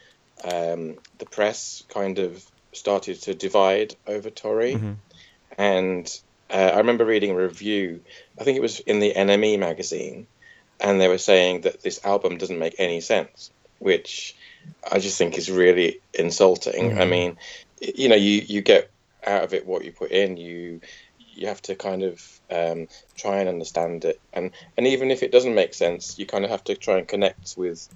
um, 0.44 0.96
the 1.18 1.26
press 1.28 1.82
kind 1.88 2.18
of 2.18 2.44
started 2.72 3.20
to 3.22 3.34
divide 3.34 3.94
over 4.06 4.30
Tori. 4.30 4.74
And 5.59 6.20
uh, 6.50 6.70
I 6.74 6.78
remember 6.78 7.04
reading 7.04 7.30
a 7.30 7.36
review, 7.36 8.00
I 8.38 8.44
think 8.44 8.56
it 8.56 8.62
was 8.62 8.80
in 8.80 9.00
the 9.00 9.12
NME 9.12 9.59
magazine, 9.59 10.26
and 10.80 11.00
they 11.00 11.09
were 11.09 11.18
saying 11.18 11.62
that 11.62 11.82
this 11.82 12.04
album 12.04 12.38
doesn't 12.38 12.59
make 12.59 12.76
any 12.78 13.00
sense, 13.00 13.50
which 13.78 14.36
I 14.90 14.98
just 15.00 15.18
think 15.18 15.36
is 15.36 15.50
really 15.50 16.00
insulting. 16.14 16.98
I 16.98 17.04
mean, 17.04 17.38
you 17.80 18.09
know, 18.09 18.16
you, 18.16 18.42
you 18.46 18.62
get 18.62 18.90
out 19.27 19.44
of 19.44 19.55
it 19.55 19.66
what 19.66 19.85
you 19.85 19.93
put 19.93 20.11
in, 20.11 20.36
you 20.36 20.81
you 21.35 21.47
have 21.47 21.62
to 21.62 21.74
kind 21.74 22.03
of 22.03 22.40
um, 22.51 22.89
try 23.16 23.39
and 23.39 23.49
understand 23.49 24.05
it, 24.05 24.20
and 24.32 24.51
and 24.77 24.86
even 24.86 25.11
if 25.11 25.23
it 25.23 25.32
doesn't 25.32 25.55
make 25.55 25.74
sense, 25.74 26.19
you 26.19 26.27
kind 26.27 26.44
of 26.44 26.51
have 26.51 26.65
to 26.65 26.74
try 26.74 26.99
and 26.99 27.09
connect 27.09 27.55
with 27.57 27.89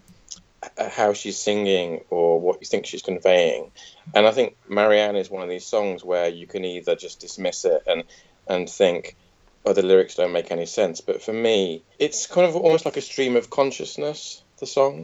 uh, 0.78 0.89
how 0.89 1.12
she's 1.12 1.39
singing 1.39 2.01
or 2.11 2.40
what 2.40 2.61
you 2.61 2.66
think 2.66 2.86
she's 2.86 3.03
conveying. 3.03 3.70
And 4.15 4.27
I 4.27 4.31
think 4.31 4.57
Marianne 4.69 5.16
is 5.16 5.31
one 5.31 5.43
of 5.43 5.48
these 5.48 5.66
songs 5.66 6.03
where 6.03 6.28
you 6.28 6.47
can 6.47 6.65
either 6.65 6.97
just 6.97 7.20
dismiss 7.20 7.65
it 7.65 7.82
and 7.86 8.05
and 8.48 8.69
think, 8.69 9.16
oh, 9.65 9.73
the 9.73 9.82
lyrics 9.82 10.15
don't 10.15 10.32
make 10.32 10.51
any 10.51 10.66
sense. 10.66 11.01
But 11.01 11.23
for 11.23 11.32
me, 11.32 11.82
it's 11.98 12.27
kind 12.27 12.47
of 12.47 12.57
almost 12.57 12.85
like 12.85 12.97
a 12.97 13.03
stream 13.03 13.36
of 13.36 13.51
consciousness. 13.51 14.43
The 14.59 14.66
song. 14.66 15.03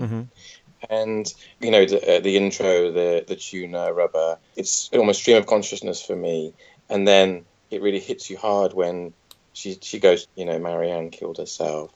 And 0.90 1.32
you 1.60 1.70
know 1.70 1.84
the, 1.84 2.16
uh, 2.16 2.20
the 2.20 2.36
intro, 2.36 2.90
the 2.90 3.24
the 3.26 3.36
tuner, 3.36 3.92
rubber. 3.92 4.38
It's 4.56 4.90
almost 4.92 5.20
stream 5.20 5.36
of 5.36 5.46
consciousness 5.46 6.04
for 6.04 6.16
me. 6.16 6.52
And 6.88 7.06
then 7.06 7.44
it 7.70 7.82
really 7.82 8.00
hits 8.00 8.28
you 8.28 8.36
hard 8.36 8.72
when 8.72 9.12
she 9.52 9.78
she 9.80 9.98
goes, 9.98 10.26
you 10.34 10.44
know, 10.44 10.58
Marianne 10.58 11.10
killed 11.10 11.38
herself. 11.38 11.90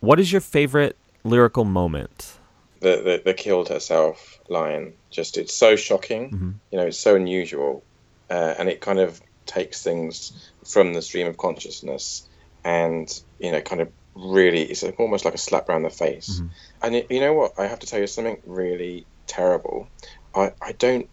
What 0.00 0.18
is 0.20 0.32
your 0.32 0.40
favorite 0.40 0.96
lyrical 1.24 1.64
moment? 1.64 2.38
the, 2.82 2.96
the, 2.96 3.22
the 3.24 3.34
killed 3.34 3.68
herself 3.68 4.40
line. 4.48 4.92
Just 5.10 5.38
it's 5.38 5.54
so 5.54 5.76
shocking, 5.76 6.60
you 6.70 6.78
know, 6.78 6.86
it's 6.86 6.98
so 6.98 7.14
unusual, 7.14 7.82
uh, 8.28 8.54
and 8.58 8.68
it 8.68 8.80
kind 8.80 8.98
of 8.98 9.20
takes 9.46 9.82
things 9.82 10.50
from 10.64 10.92
the 10.92 11.02
stream 11.02 11.26
of 11.26 11.36
consciousness 11.36 12.28
and 12.64 13.22
you 13.38 13.50
know, 13.52 13.60
kind 13.60 13.80
of 13.80 13.90
really, 14.14 14.62
it's 14.62 14.82
almost 14.82 15.24
like 15.24 15.34
a 15.34 15.38
slap 15.38 15.68
around 15.68 15.82
the 15.82 15.90
face. 15.90 16.40
Mm-hmm. 16.40 16.46
And 16.82 16.94
it, 16.96 17.10
you 17.10 17.20
know 17.20 17.32
what? 17.32 17.58
I 17.58 17.66
have 17.66 17.80
to 17.80 17.86
tell 17.86 18.00
you 18.00 18.06
something 18.06 18.40
really 18.46 19.06
terrible. 19.26 19.88
I, 20.34 20.52
I 20.60 20.72
don't 20.72 21.08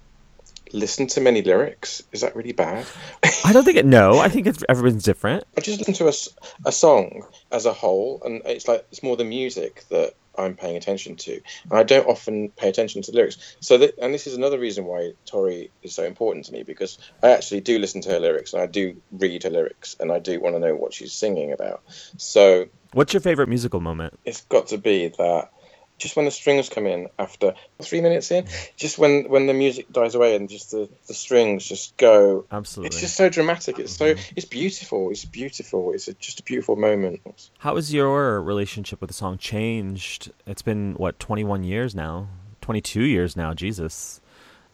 listen 0.71 1.07
to 1.07 1.21
many 1.21 1.41
lyrics. 1.41 2.03
Is 2.11 2.21
that 2.21 2.35
really 2.35 2.51
bad? 2.51 2.85
I 3.45 3.53
don't 3.53 3.63
think 3.63 3.77
it. 3.77 3.85
No, 3.85 4.19
I 4.19 4.29
think 4.29 4.47
it's 4.47 4.63
everyone's 4.69 5.03
different. 5.03 5.43
I 5.57 5.61
just 5.61 5.79
listen 5.79 5.93
to 5.95 6.07
a, 6.07 6.69
a 6.69 6.71
song 6.71 7.25
as 7.51 7.65
a 7.65 7.73
whole, 7.73 8.21
and 8.23 8.41
it's 8.45 8.67
like 8.67 8.85
it's 8.91 9.03
more 9.03 9.17
the 9.17 9.23
music 9.23 9.85
that 9.89 10.13
I'm 10.37 10.55
paying 10.55 10.77
attention 10.77 11.15
to, 11.17 11.41
and 11.69 11.73
I 11.73 11.83
don't 11.83 12.07
often 12.07 12.49
pay 12.49 12.69
attention 12.69 13.01
to 13.03 13.11
lyrics. 13.11 13.57
So, 13.59 13.77
that, 13.79 13.97
and 14.01 14.13
this 14.13 14.27
is 14.27 14.35
another 14.35 14.59
reason 14.59 14.85
why 14.85 15.13
Tori 15.25 15.71
is 15.83 15.93
so 15.93 16.03
important 16.03 16.45
to 16.45 16.53
me 16.53 16.63
because 16.63 16.97
I 17.21 17.31
actually 17.31 17.61
do 17.61 17.79
listen 17.79 18.01
to 18.01 18.09
her 18.09 18.19
lyrics, 18.19 18.53
and 18.53 18.61
I 18.61 18.65
do 18.65 19.01
read 19.11 19.43
her 19.43 19.49
lyrics, 19.49 19.95
and 19.99 20.11
I 20.11 20.19
do 20.19 20.39
want 20.39 20.55
to 20.55 20.59
know 20.59 20.75
what 20.75 20.93
she's 20.93 21.13
singing 21.13 21.51
about. 21.51 21.81
So, 22.17 22.67
What's 22.93 23.13
your 23.13 23.21
favorite 23.21 23.49
musical 23.49 23.79
moment? 23.79 24.19
it's 24.25 24.41
got 24.41 24.67
to 24.67 24.77
be 24.77 25.09
that 25.17 25.49
just 25.99 26.15
when 26.15 26.25
the 26.25 26.31
strings 26.31 26.69
come 26.69 26.87
in 26.87 27.09
after 27.19 27.53
three 27.81 28.01
minutes 28.01 28.31
in, 28.31 28.45
just 28.77 28.97
when 28.97 29.29
when 29.29 29.47
the 29.47 29.53
music 29.53 29.91
dies 29.91 30.15
away 30.15 30.35
and 30.35 30.49
just 30.49 30.71
the, 30.71 30.89
the 31.07 31.13
strings 31.13 31.67
just 31.67 31.95
go. 31.97 32.45
Absolutely. 32.51 32.87
It's 32.87 33.01
just 33.01 33.17
so 33.17 33.29
dramatic. 33.29 33.77
It's 33.79 33.95
so 33.97 34.15
it's 34.35 34.45
beautiful. 34.45 35.11
It's 35.11 35.25
beautiful. 35.25 35.91
It's 35.93 36.07
a, 36.07 36.13
just 36.13 36.39
a 36.39 36.43
beautiful 36.43 36.77
moment. 36.77 37.49
How 37.59 37.75
has 37.75 37.93
your 37.93 38.41
relationship 38.41 39.01
with 39.01 39.09
the 39.09 39.13
song 39.13 39.37
changed? 39.37 40.31
It's 40.47 40.61
been 40.61 40.93
what 40.93 41.19
21 41.19 41.63
years 41.63 41.93
now, 41.93 42.29
22 42.61 43.03
years 43.03 43.35
now. 43.35 43.53
Jesus. 43.53 44.21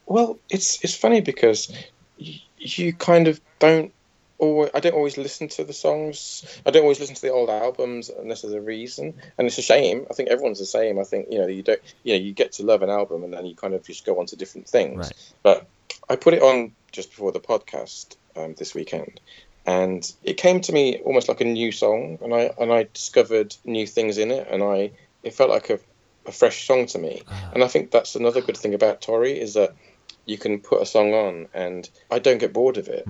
Well, 0.05 0.37
it's 0.49 0.83
it's 0.83 0.95
funny 0.95 1.21
because 1.21 1.71
y- 2.19 2.39
you 2.59 2.93
kind 2.93 3.27
of 3.27 3.41
don't 3.57 3.91
always. 4.37 4.69
I 4.73 4.79
don't 4.79 4.93
always 4.93 5.17
listen 5.17 5.47
to 5.49 5.63
the 5.63 5.73
songs. 5.73 6.59
I 6.65 6.71
don't 6.71 6.83
always 6.83 6.99
listen 6.99 7.15
to 7.15 7.21
the 7.21 7.31
old 7.31 7.49
albums 7.49 8.09
unless 8.09 8.41
there's 8.41 8.53
a 8.53 8.61
reason, 8.61 9.13
and 9.37 9.47
it's 9.47 9.57
a 9.57 9.61
shame. 9.61 10.05
I 10.09 10.13
think 10.13 10.29
everyone's 10.29 10.59
the 10.59 10.65
same. 10.65 10.99
I 10.99 11.03
think 11.03 11.27
you 11.31 11.39
know 11.39 11.47
you 11.47 11.63
don't. 11.63 11.81
You 12.03 12.13
know 12.13 12.19
you 12.19 12.33
get 12.33 12.53
to 12.53 12.63
love 12.63 12.81
an 12.81 12.89
album 12.89 13.23
and 13.23 13.33
then 13.33 13.45
you 13.45 13.55
kind 13.55 13.73
of 13.73 13.83
just 13.83 14.05
go 14.05 14.19
on 14.19 14.25
to 14.27 14.35
different 14.35 14.67
things. 14.67 14.97
Right. 14.97 15.33
But 15.43 15.67
I 16.09 16.15
put 16.15 16.33
it 16.33 16.41
on 16.41 16.73
just 16.91 17.09
before 17.09 17.31
the 17.31 17.39
podcast 17.39 18.15
um, 18.35 18.55
this 18.55 18.73
weekend, 18.75 19.19
and 19.65 20.11
it 20.23 20.37
came 20.37 20.61
to 20.61 20.73
me 20.73 20.99
almost 20.99 21.27
like 21.27 21.41
a 21.41 21.45
new 21.45 21.71
song, 21.71 22.19
and 22.21 22.33
I 22.33 22.51
and 22.59 22.71
I 22.71 22.87
discovered 22.93 23.55
new 23.65 23.87
things 23.87 24.17
in 24.17 24.31
it, 24.31 24.47
and 24.49 24.63
I 24.63 24.91
it 25.23 25.33
felt 25.33 25.49
like 25.49 25.69
a, 25.69 25.79
a 26.25 26.31
fresh 26.31 26.67
song 26.67 26.85
to 26.87 26.99
me, 26.99 27.23
and 27.53 27.63
I 27.63 27.67
think 27.67 27.91
that's 27.91 28.15
another 28.15 28.41
good 28.41 28.57
thing 28.57 28.73
about 28.73 29.01
Tori 29.01 29.39
is 29.39 29.55
that 29.55 29.73
you 30.25 30.37
can 30.37 30.59
put 30.59 30.81
a 30.81 30.85
song 30.85 31.13
on, 31.13 31.47
and 31.53 31.89
I 32.11 32.19
don't 32.19 32.39
get 32.39 32.53
bored 32.53 32.77
of 32.77 32.87
it 32.87 33.05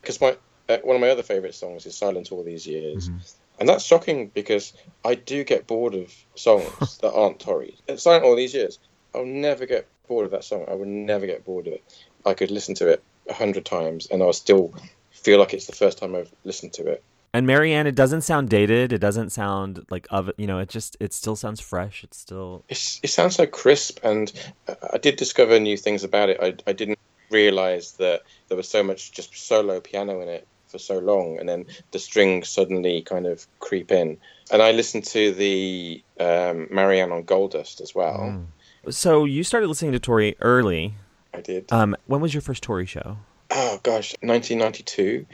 because 0.00 0.20
my 0.20 0.30
uh, 0.30 0.36
Uh, 0.68 0.78
one 0.82 0.96
of 0.96 1.00
my 1.00 1.08
other 1.08 1.22
favorite 1.22 1.54
songs 1.54 1.86
is 1.86 1.96
Silent 1.96 2.30
All 2.30 2.44
These 2.44 2.66
Years. 2.66 3.08
Mm-hmm. 3.08 3.18
And 3.60 3.68
that's 3.68 3.84
shocking 3.84 4.28
because 4.28 4.72
I 5.04 5.14
do 5.14 5.42
get 5.42 5.66
bored 5.66 5.94
of 5.94 6.12
songs 6.34 6.98
that 7.02 7.12
aren't 7.12 7.40
Tori. 7.40 7.76
Uh, 7.88 7.96
Silent 7.96 8.24
All 8.24 8.36
These 8.36 8.54
Years, 8.54 8.78
I'll 9.14 9.24
never 9.24 9.66
get 9.66 9.86
bored 10.06 10.26
of 10.26 10.30
that 10.32 10.44
song. 10.44 10.64
I 10.68 10.74
would 10.74 10.88
never 10.88 11.26
get 11.26 11.44
bored 11.44 11.66
of 11.66 11.72
it. 11.74 11.84
I 12.24 12.34
could 12.34 12.50
listen 12.50 12.74
to 12.76 12.88
it 12.88 13.02
a 13.28 13.34
hundred 13.34 13.64
times 13.64 14.08
and 14.10 14.22
I'll 14.22 14.32
still 14.32 14.74
feel 15.10 15.38
like 15.38 15.54
it's 15.54 15.66
the 15.66 15.74
first 15.74 15.98
time 15.98 16.14
I've 16.14 16.32
listened 16.44 16.72
to 16.74 16.86
it. 16.86 17.02
And 17.34 17.46
Marianne, 17.46 17.86
it 17.86 17.94
doesn't 17.94 18.22
sound 18.22 18.48
dated. 18.48 18.92
It 18.92 18.98
doesn't 18.98 19.30
sound 19.30 19.84
like 19.90 20.06
of 20.10 20.30
you 20.38 20.46
know. 20.46 20.58
It 20.60 20.70
just 20.70 20.96
it 20.98 21.12
still 21.12 21.36
sounds 21.36 21.60
fresh. 21.60 22.02
It's 22.02 22.16
still 22.16 22.64
It's, 22.70 23.00
it 23.02 23.08
sounds 23.08 23.36
so 23.36 23.46
crisp, 23.46 24.00
and 24.02 24.32
uh, 24.66 24.74
I 24.94 24.96
did 24.96 25.16
discover 25.16 25.60
new 25.60 25.76
things 25.76 26.04
about 26.04 26.30
it. 26.30 26.38
I, 26.40 26.54
I 26.66 26.72
didn't 26.72 26.98
realize 27.30 27.92
that 27.92 28.22
there 28.48 28.56
was 28.56 28.66
so 28.66 28.82
much 28.82 29.12
just 29.12 29.36
solo 29.36 29.78
piano 29.78 30.22
in 30.22 30.28
it 30.28 30.48
for 30.68 30.78
so 30.78 30.98
long, 30.98 31.38
and 31.38 31.48
then 31.48 31.66
the 31.90 31.98
strings 31.98 32.48
suddenly 32.48 33.02
kind 33.02 33.26
of 33.26 33.46
creep 33.60 33.90
in. 33.90 34.18
And 34.50 34.62
I 34.62 34.72
listened 34.72 35.04
to 35.06 35.32
the 35.32 36.02
um, 36.20 36.68
Marianne 36.70 37.12
on 37.12 37.24
Gold 37.24 37.52
Dust 37.52 37.80
as 37.80 37.94
well. 37.94 38.46
so. 38.90 39.24
You 39.24 39.44
started 39.44 39.68
listening 39.68 39.92
to 39.92 39.98
Tori 39.98 40.36
early. 40.40 40.94
I 41.34 41.40
did. 41.40 41.72
Um, 41.72 41.96
when 42.06 42.20
was 42.20 42.32
your 42.32 42.40
first 42.40 42.62
Tori 42.62 42.86
show? 42.86 43.18
oh 43.50 43.80
gosh, 43.82 44.14
1992 44.20 45.26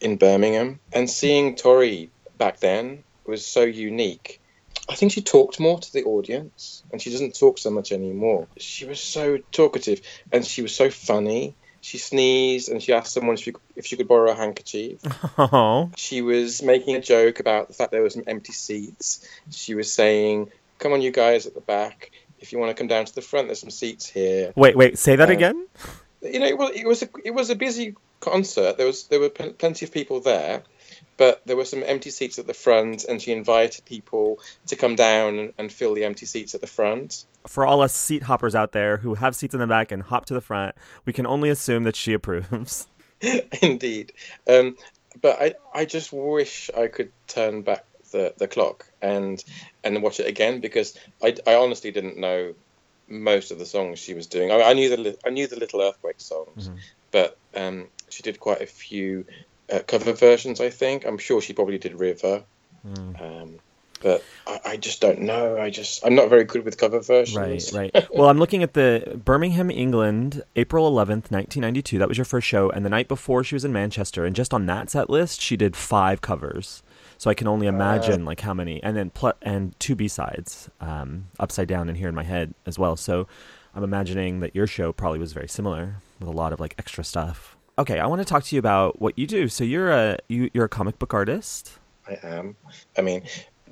in 0.00 0.16
Birmingham, 0.16 0.80
and 0.92 1.08
seeing 1.08 1.56
Tori 1.56 2.10
back 2.36 2.60
then 2.60 3.02
was 3.26 3.44
so 3.44 3.62
unique. 3.62 4.40
I 4.88 4.94
think 4.94 5.12
she 5.12 5.20
talked 5.20 5.60
more 5.60 5.78
to 5.78 5.92
the 5.92 6.04
audience, 6.04 6.82
and 6.90 7.02
she 7.02 7.10
doesn't 7.10 7.38
talk 7.38 7.58
so 7.58 7.70
much 7.70 7.92
anymore. 7.92 8.46
She 8.56 8.86
was 8.86 9.00
so 9.00 9.38
talkative, 9.52 10.00
and 10.32 10.44
she 10.44 10.62
was 10.62 10.74
so 10.74 10.90
funny. 10.90 11.54
She 11.88 11.96
sneezed, 11.96 12.68
and 12.68 12.82
she 12.82 12.92
asked 12.92 13.14
someone 13.14 13.36
if 13.36 13.40
she, 13.42 13.52
if 13.74 13.86
she 13.86 13.96
could 13.96 14.08
borrow 14.08 14.30
a 14.30 14.34
handkerchief. 14.34 15.00
Oh, 15.38 15.90
She 15.96 16.20
was 16.20 16.62
making 16.62 16.96
a 16.96 17.00
joke 17.00 17.40
about 17.40 17.68
the 17.68 17.72
fact 17.74 17.92
there 17.92 18.02
were 18.02 18.10
some 18.10 18.24
empty 18.26 18.52
seats. 18.52 19.26
She 19.50 19.74
was 19.74 19.90
saying, 19.90 20.50
"Come 20.80 20.92
on, 20.92 21.00
you 21.00 21.10
guys 21.10 21.46
at 21.46 21.54
the 21.54 21.62
back. 21.62 22.10
If 22.40 22.52
you 22.52 22.58
want 22.58 22.70
to 22.76 22.78
come 22.80 22.88
down 22.88 23.06
to 23.06 23.14
the 23.14 23.22
front, 23.22 23.48
there's 23.48 23.60
some 23.60 23.70
seats 23.70 24.04
here." 24.06 24.52
wait, 24.54 24.76
wait. 24.76 24.98
Say 24.98 25.16
that 25.16 25.30
Uh, 25.30 25.32
again. 25.32 25.66
you 26.20 26.40
know, 26.40 26.46
it 26.46 26.58
was 26.58 26.70
it 26.76 26.86
was 26.86 27.02
a 27.04 27.08
it 27.24 27.30
was 27.30 27.48
a 27.48 27.54
busy 27.56 27.94
concert. 28.20 28.76
There 28.76 28.86
was 28.86 29.04
there 29.04 29.20
were 29.20 29.30
pl- 29.30 29.54
plenty 29.54 29.86
of 29.86 29.90
people 29.92 30.20
there, 30.20 30.64
but 31.18 31.42
there 31.44 31.56
were 31.56 31.66
some 31.66 31.82
empty 31.84 32.08
seats 32.08 32.38
at 32.38 32.46
the 32.46 32.54
front, 32.54 33.04
and 33.04 33.20
she 33.20 33.32
invited 33.32 33.84
people 33.84 34.38
to 34.68 34.76
come 34.76 34.96
down 34.96 35.38
and, 35.38 35.52
and 35.58 35.70
fill 35.70 35.92
the 35.92 36.04
empty 36.04 36.24
seats 36.24 36.54
at 36.54 36.62
the 36.62 36.66
front. 36.66 37.26
For 37.46 37.66
all 37.66 37.82
us 37.82 37.94
seat 37.94 38.22
hoppers 38.22 38.54
out 38.54 38.72
there 38.72 38.96
who 38.96 39.14
have 39.14 39.36
seats 39.36 39.52
in 39.52 39.60
the 39.60 39.66
back 39.66 39.92
and 39.92 40.02
hop 40.02 40.24
to 40.26 40.34
the 40.34 40.40
front, 40.40 40.74
we 41.04 41.12
can 41.12 41.26
only 41.26 41.50
assume 41.50 41.82
that 41.82 41.96
she 41.96 42.14
approves. 42.14 42.86
Indeed, 43.62 44.12
um, 44.48 44.76
but 45.20 45.42
I 45.42 45.54
I 45.74 45.84
just 45.86 46.12
wish 46.12 46.70
I 46.76 46.86
could 46.86 47.10
turn 47.26 47.62
back 47.62 47.84
the, 48.12 48.32
the 48.38 48.46
clock 48.46 48.86
and 49.02 49.42
and 49.82 50.00
watch 50.02 50.20
it 50.20 50.28
again 50.28 50.60
because 50.60 50.96
I, 51.20 51.34
I 51.44 51.56
honestly 51.56 51.90
didn't 51.90 52.16
know 52.16 52.54
most 53.08 53.50
of 53.50 53.58
the 53.58 53.66
songs 53.66 53.98
she 53.98 54.14
was 54.14 54.28
doing. 54.28 54.52
I, 54.52 54.62
I 54.62 54.72
knew 54.74 54.88
the 54.88 55.18
I 55.26 55.30
knew 55.30 55.48
the 55.48 55.58
Little 55.58 55.82
Earthquake 55.82 56.20
songs, 56.20 56.70
but 57.10 57.36
um, 57.56 57.88
she 58.08 58.22
did 58.22 58.38
quite 58.38 58.60
a 58.60 58.66
few 58.66 59.24
uh, 59.72 59.80
cover 59.86 60.12
versions. 60.12 60.60
I 60.60 60.70
think 60.70 61.06
I'm 61.06 61.18
sure 61.18 61.40
she 61.40 61.52
probably 61.52 61.78
did 61.78 61.94
River, 61.94 62.44
um, 62.84 63.58
but 64.00 64.24
I, 64.46 64.60
I 64.64 64.76
just 64.76 65.00
don't 65.00 65.20
know. 65.20 65.58
I 65.58 65.70
just 65.70 66.04
I'm 66.04 66.14
not 66.14 66.28
very 66.28 66.44
good 66.44 66.64
with 66.64 66.78
cover 66.78 67.00
versions. 67.00 67.72
Right, 67.72 67.94
right. 67.94 68.08
well, 68.12 68.28
I'm 68.28 68.38
looking 68.38 68.62
at 68.62 68.74
the 68.74 69.20
Birmingham, 69.24 69.70
England, 69.70 70.42
April 70.56 70.90
11th, 70.90 71.30
1992. 71.30 71.98
That 71.98 72.08
was 72.08 72.18
your 72.18 72.24
first 72.24 72.46
show. 72.46 72.70
And 72.70 72.84
the 72.84 72.90
night 72.90 73.08
before, 73.08 73.44
she 73.44 73.54
was 73.54 73.64
in 73.64 73.72
Manchester. 73.72 74.24
And 74.24 74.34
just 74.34 74.54
on 74.54 74.66
that 74.66 74.90
set 74.90 75.10
list, 75.10 75.40
she 75.40 75.56
did 75.56 75.76
five 75.76 76.20
covers. 76.20 76.82
So 77.18 77.28
I 77.28 77.34
can 77.34 77.48
only 77.48 77.66
imagine 77.66 78.24
like 78.24 78.40
how 78.40 78.54
many, 78.54 78.80
and 78.80 78.96
then 78.96 79.10
pl- 79.10 79.32
and 79.42 79.78
two 79.80 79.96
B 79.96 80.06
sides, 80.06 80.70
um, 80.80 81.26
upside 81.40 81.66
down 81.66 81.88
and 81.88 81.98
here 81.98 82.08
in 82.08 82.14
my 82.14 82.22
head 82.22 82.54
as 82.64 82.78
well. 82.78 82.96
So 82.96 83.26
I'm 83.74 83.82
imagining 83.82 84.38
that 84.40 84.54
your 84.54 84.68
show 84.68 84.92
probably 84.92 85.18
was 85.18 85.32
very 85.32 85.48
similar 85.48 85.96
with 86.20 86.28
a 86.28 86.32
lot 86.32 86.52
of 86.52 86.60
like 86.60 86.76
extra 86.78 87.02
stuff. 87.02 87.56
Okay, 87.78 88.00
I 88.00 88.06
want 88.06 88.20
to 88.20 88.24
talk 88.24 88.42
to 88.42 88.56
you 88.56 88.58
about 88.58 89.00
what 89.00 89.16
you 89.16 89.26
do. 89.28 89.46
So 89.48 89.62
you're 89.62 89.92
a 89.92 90.18
you, 90.28 90.50
you're 90.52 90.64
a 90.64 90.68
comic 90.68 90.98
book 90.98 91.14
artist. 91.14 91.72
I 92.08 92.18
am. 92.24 92.56
I 92.96 93.02
mean, 93.02 93.22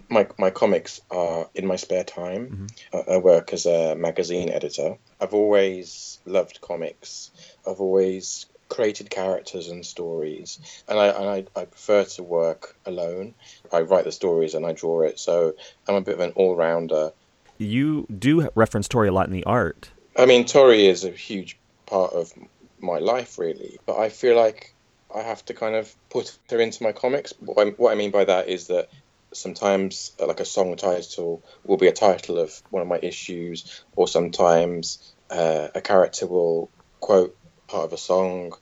my 0.09 0.29
my 0.39 0.51
comics 0.51 1.01
are 1.11 1.49
in 1.57 1.67
my 1.67 1.75
spare 1.75 2.05
time. 2.05 2.71
Mm-hmm. 2.93 3.11
I, 3.11 3.15
I 3.15 3.19
work 3.19 3.53
as 3.53 3.67
a 3.67 3.97
magazine 3.97 4.49
editor. 4.49 4.97
I've 5.21 5.35
always 5.35 6.21
loved 6.25 6.61
comics. 6.61 7.33
I've 7.67 7.81
always 7.81 8.47
created 8.69 9.11
characters 9.11 9.69
and 9.69 9.85
stories, 9.85 10.61
and 10.89 11.01
I 11.01 11.09
and 11.09 11.29
I, 11.29 11.61
I 11.61 11.65
prefer 11.65 12.05
to 12.05 12.23
work 12.23 12.77
alone. 12.87 13.35
I 13.73 13.81
write 13.81 14.05
the 14.05 14.13
stories 14.13 14.55
and 14.55 14.65
I 14.65 14.73
draw 14.73 15.03
it, 15.03 15.19
so 15.19 15.55
I'm 15.89 15.97
a 15.97 16.01
bit 16.01 16.15
of 16.15 16.21
an 16.21 16.31
all 16.37 16.55
rounder. 16.55 17.13
You 17.59 18.07
do 18.17 18.49
reference 18.55 18.87
Tori 18.87 19.09
a 19.09 19.13
lot 19.13 19.27
in 19.27 19.33
the 19.33 19.45
art. 19.45 19.91
I 20.17 20.27
mean, 20.27 20.45
Tori 20.45 20.87
is 20.87 21.05
a 21.05 21.11
huge 21.11 21.59
part 21.87 22.13
of 22.13 22.33
my 22.81 22.99
life, 22.99 23.39
really. 23.39 23.79
But 23.87 23.99
I 23.99 24.09
feel 24.09 24.37
like 24.37 24.75
I 25.15 25.23
have 25.23 25.45
to 25.47 25.55
kind 25.55 25.75
of 25.75 25.95
put 26.11 26.37
her 26.51 26.61
into 26.61 26.83
my 26.83 26.93
comics. 26.93 27.33
What 27.41 27.67
I, 27.67 27.71
what 27.71 27.93
I 27.93 27.95
mean 27.95 28.11
by 28.11 28.25
that 28.25 28.49
is 28.49 28.69
that 28.69 28.89
sometimes, 29.33 30.13
uh, 30.21 30.27
like 30.27 30.41
a 30.41 30.45
song 30.45 30.77
title 30.77 31.43
will 31.65 31.77
be 31.77 31.89
a 31.89 31.93
title 31.93 32.39
of 32.39 32.53
one 32.71 32.83
of 32.83 32.89
my 32.89 32.99
issues, 33.03 33.85
or 33.95 34.09
sometimes 34.09 35.15
uh, 35.31 35.69
a 35.75 35.81
character 35.81 36.27
will 36.27 36.71
quote 37.01 37.37
part 37.69 37.85
of 37.85 37.93
a 37.93 37.99
song. 37.99 38.53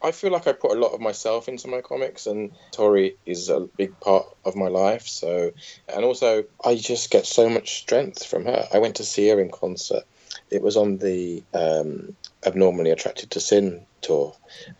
I 0.00 0.12
feel 0.12 0.30
like 0.30 0.46
I 0.46 0.52
put 0.52 0.76
a 0.76 0.80
lot 0.80 0.92
of 0.92 1.00
myself 1.00 1.48
into 1.48 1.66
my 1.68 1.80
comics, 1.80 2.26
and 2.26 2.52
Tori 2.70 3.16
is 3.26 3.48
a 3.48 3.60
big 3.76 3.98
part 4.00 4.26
of 4.44 4.54
my 4.54 4.68
life. 4.68 5.08
So, 5.08 5.50
and 5.92 6.04
also, 6.04 6.44
I 6.64 6.76
just 6.76 7.10
get 7.10 7.26
so 7.26 7.48
much 7.48 7.80
strength 7.80 8.24
from 8.24 8.44
her. 8.44 8.68
I 8.72 8.78
went 8.78 8.96
to 8.96 9.04
see 9.04 9.28
her 9.28 9.40
in 9.40 9.50
concert. 9.50 10.04
It 10.50 10.62
was 10.62 10.76
on 10.76 10.98
the 10.98 11.42
um, 11.54 12.16
Abnormally 12.44 12.90
Attracted 12.90 13.30
to 13.32 13.40
Sin 13.40 13.86
tour, 14.00 14.34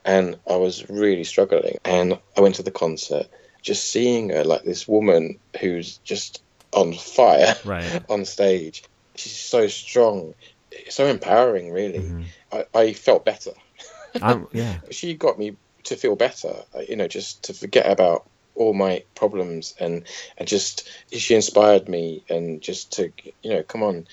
and 0.05 0.39
I 0.49 0.57
was 0.57 0.89
really 0.89 1.25
struggling. 1.25 1.77
And 1.85 2.19
I 2.37 2.41
went 2.41 2.57
to 2.57 2.63
the 2.63 2.71
concert, 2.71 3.27
just 3.63 3.91
seeing 3.91 4.31
her 4.31 4.45
like 4.45 4.65
this 4.65 4.89
woman 4.89 5.39
who's 5.61 5.99
just 5.99 6.43
on 6.73 6.95
fire 6.95 7.55
Right. 7.65 8.03
on 8.09 8.25
stage. 8.25 8.83
She's 9.17 9.39
so 9.39 9.67
strong, 9.67 10.35
so 10.89 11.07
empowering. 11.07 11.73
Really, 11.73 12.27
I, 12.53 12.65
I 12.75 12.93
felt 12.93 13.25
better 13.25 13.53
yeah. 14.53 14.79
she 14.91 15.15
got 15.15 15.39
me 15.39 15.57
to 15.85 15.97
feel 15.97 16.17
better 16.17 16.55
uh, 16.75 16.81
you 16.89 16.97
know 16.97 17.09
just 17.09 17.45
to 17.45 17.55
forget 17.55 17.91
about 17.91 18.29
all 18.55 18.75
my 18.75 19.03
problems 19.15 19.75
and 19.79 20.07
and 20.37 20.49
just 20.49 20.89
she 21.13 21.35
inspired 21.35 21.89
me 21.89 22.25
and 22.29 22.61
just 22.61 22.93
to 22.93 23.13
you 23.43 23.51
know 23.51 23.63
come 23.63 23.83
on 23.83 24.07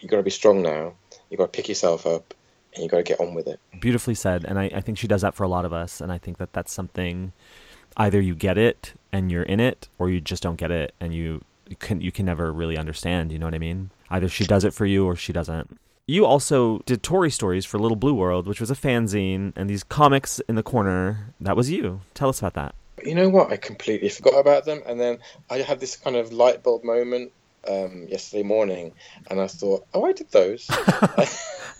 you 0.00 0.08
got 0.08 0.16
to 0.18 0.22
be 0.22 0.30
strong 0.30 0.62
now 0.62 0.92
You've 1.30 1.38
got 1.38 1.52
to 1.52 1.56
pick 1.56 1.68
yourself 1.68 2.06
up 2.06 2.34
and 2.74 2.82
you've 2.82 2.90
got 2.90 2.98
to 2.98 3.02
get 3.02 3.20
on 3.20 3.34
with 3.34 3.46
it 3.46 3.60
Beautifully 3.80 4.14
said, 4.14 4.44
and 4.44 4.58
I, 4.58 4.64
I 4.74 4.80
think 4.80 4.98
she 4.98 5.06
does 5.06 5.22
that 5.22 5.34
for 5.34 5.44
a 5.44 5.48
lot 5.48 5.64
of 5.64 5.72
us, 5.72 6.00
and 6.00 6.10
I 6.10 6.18
think 6.18 6.38
that 6.38 6.52
that's 6.52 6.72
something. 6.72 7.32
Either 7.96 8.20
you 8.20 8.34
get 8.34 8.58
it 8.58 8.92
and 9.12 9.30
you're 9.30 9.44
in 9.44 9.60
it, 9.60 9.88
or 9.98 10.10
you 10.10 10.20
just 10.20 10.42
don't 10.42 10.56
get 10.56 10.70
it 10.70 10.94
and 11.00 11.14
you, 11.14 11.44
you 11.68 11.76
can 11.76 12.00
you 12.00 12.10
can 12.10 12.26
never 12.26 12.52
really 12.52 12.76
understand. 12.76 13.30
You 13.32 13.38
know 13.38 13.46
what 13.46 13.54
I 13.54 13.58
mean? 13.58 13.90
Either 14.10 14.28
she 14.28 14.44
does 14.44 14.64
it 14.64 14.74
for 14.74 14.84
you 14.86 15.04
or 15.06 15.14
she 15.16 15.32
doesn't. 15.32 15.78
You 16.06 16.24
also 16.24 16.78
did 16.86 17.02
Tori 17.02 17.30
stories 17.30 17.64
for 17.66 17.78
Little 17.78 17.96
Blue 17.96 18.14
World, 18.14 18.46
which 18.48 18.60
was 18.60 18.70
a 18.70 18.74
fanzine, 18.74 19.52
and 19.54 19.68
these 19.70 19.84
comics 19.84 20.40
in 20.48 20.54
the 20.56 20.62
corner. 20.62 21.34
That 21.40 21.56
was 21.56 21.70
you. 21.70 22.00
Tell 22.14 22.28
us 22.30 22.40
about 22.40 22.54
that. 22.54 22.74
you 23.04 23.14
know 23.14 23.28
what 23.28 23.52
i 23.52 23.56
completely 23.56 24.08
forgot 24.08 24.38
about 24.40 24.64
them 24.64 24.82
and 24.84 24.98
then 24.98 25.18
i 25.50 25.58
had 25.58 25.78
this 25.78 25.94
kind 25.96 26.16
of 26.16 26.32
light 26.32 26.64
bulb 26.64 26.82
moment 26.82 27.30
um, 27.68 28.06
yesterday 28.08 28.42
morning 28.42 28.92
and 29.30 29.40
i 29.40 29.46
thought 29.46 29.86
oh 29.94 30.04
i 30.04 30.12
did 30.12 30.30
those 30.30 30.66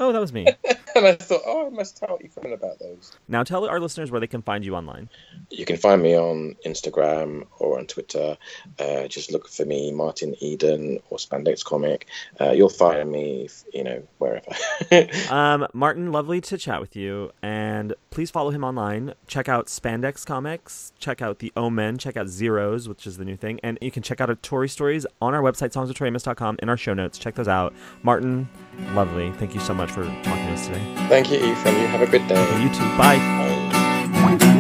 Oh, 0.01 0.13
that 0.13 0.21
was 0.21 0.33
me. 0.33 0.47
and 0.95 1.07
i 1.07 1.15
thought 1.15 1.43
oh 1.45 1.67
i 1.67 1.71
must 1.71 1.97
tell 1.97 2.19
you 2.23 2.29
forgotten 2.29 2.53
about 2.53 2.79
those 2.79 3.17
now 3.27 3.43
tell 3.43 3.67
our 3.69 3.81
listeners 3.81 4.11
where 4.11 4.21
they 4.21 4.27
can 4.27 4.43
find 4.43 4.65
you 4.65 4.75
online. 4.75 5.09
You 5.51 5.65
can 5.65 5.77
find 5.77 6.03
me 6.03 6.17
on 6.17 6.57
Instagram 6.65 7.47
or 7.59 7.79
on 7.79 7.87
Twitter. 7.87 8.37
Uh, 8.79 9.09
just 9.09 9.33
look 9.33 9.49
for 9.49 9.65
me, 9.65 9.93
Martin 9.93 10.35
Eden 10.41 11.01
or 11.11 11.19
Spandex 11.19 11.65
Comic. 11.65 12.07
Uh, 12.41 12.51
you'll 12.51 12.69
find 12.69 13.11
me, 13.11 13.49
you 13.73 13.85
know, 13.85 14.03
wherever. 14.19 14.47
Um, 15.31 15.67
Martin, 15.73 16.11
lovely 16.13 16.41
to 16.43 16.57
chat 16.57 16.81
with 16.81 16.97
you. 16.97 17.33
And 17.43 17.95
please 18.11 18.31
follow 18.31 18.51
him 18.51 18.65
online. 18.65 19.15
Check 19.27 19.49
out 19.49 19.67
Spandex 19.67 20.25
Comics. 20.25 20.93
Check 20.99 21.21
out 21.21 21.39
the 21.39 21.53
Omen. 21.57 21.99
Check 21.99 22.17
out 22.17 22.29
Zeros, 22.29 22.89
which 22.89 23.07
is 23.07 23.19
the 23.19 23.25
new 23.25 23.37
thing. 23.37 23.61
And 23.63 23.79
you 23.81 23.91
can 23.91 24.03
check 24.03 24.21
out 24.21 24.29
our 24.31 24.37
Tori 24.37 24.69
stories 24.69 25.07
on 25.21 25.35
our 25.35 25.43
website, 25.43 25.73
songsoftoriamos.com, 25.79 26.59
in 26.61 26.69
our 26.69 26.77
show 26.77 26.95
notes. 26.95 27.19
Check 27.19 27.35
those 27.35 27.49
out. 27.49 27.75
Martin, 28.03 28.49
lovely. 28.93 29.33
Thank 29.33 29.55
you 29.55 29.61
so 29.61 29.75
much 29.75 29.91
for 29.91 30.05
talking 30.05 30.47
to 30.47 30.53
us 30.53 30.67
today. 30.67 30.95
Thank 31.09 31.31
you, 31.31 31.37
Ethan. 31.39 31.75
You 31.75 31.87
have 31.89 32.03
a 32.03 32.07
good 32.07 32.27
day. 32.29 32.63
You 32.63 32.69
too. 32.73 32.81
Bye. 32.97 33.19
Bye. 33.19 34.55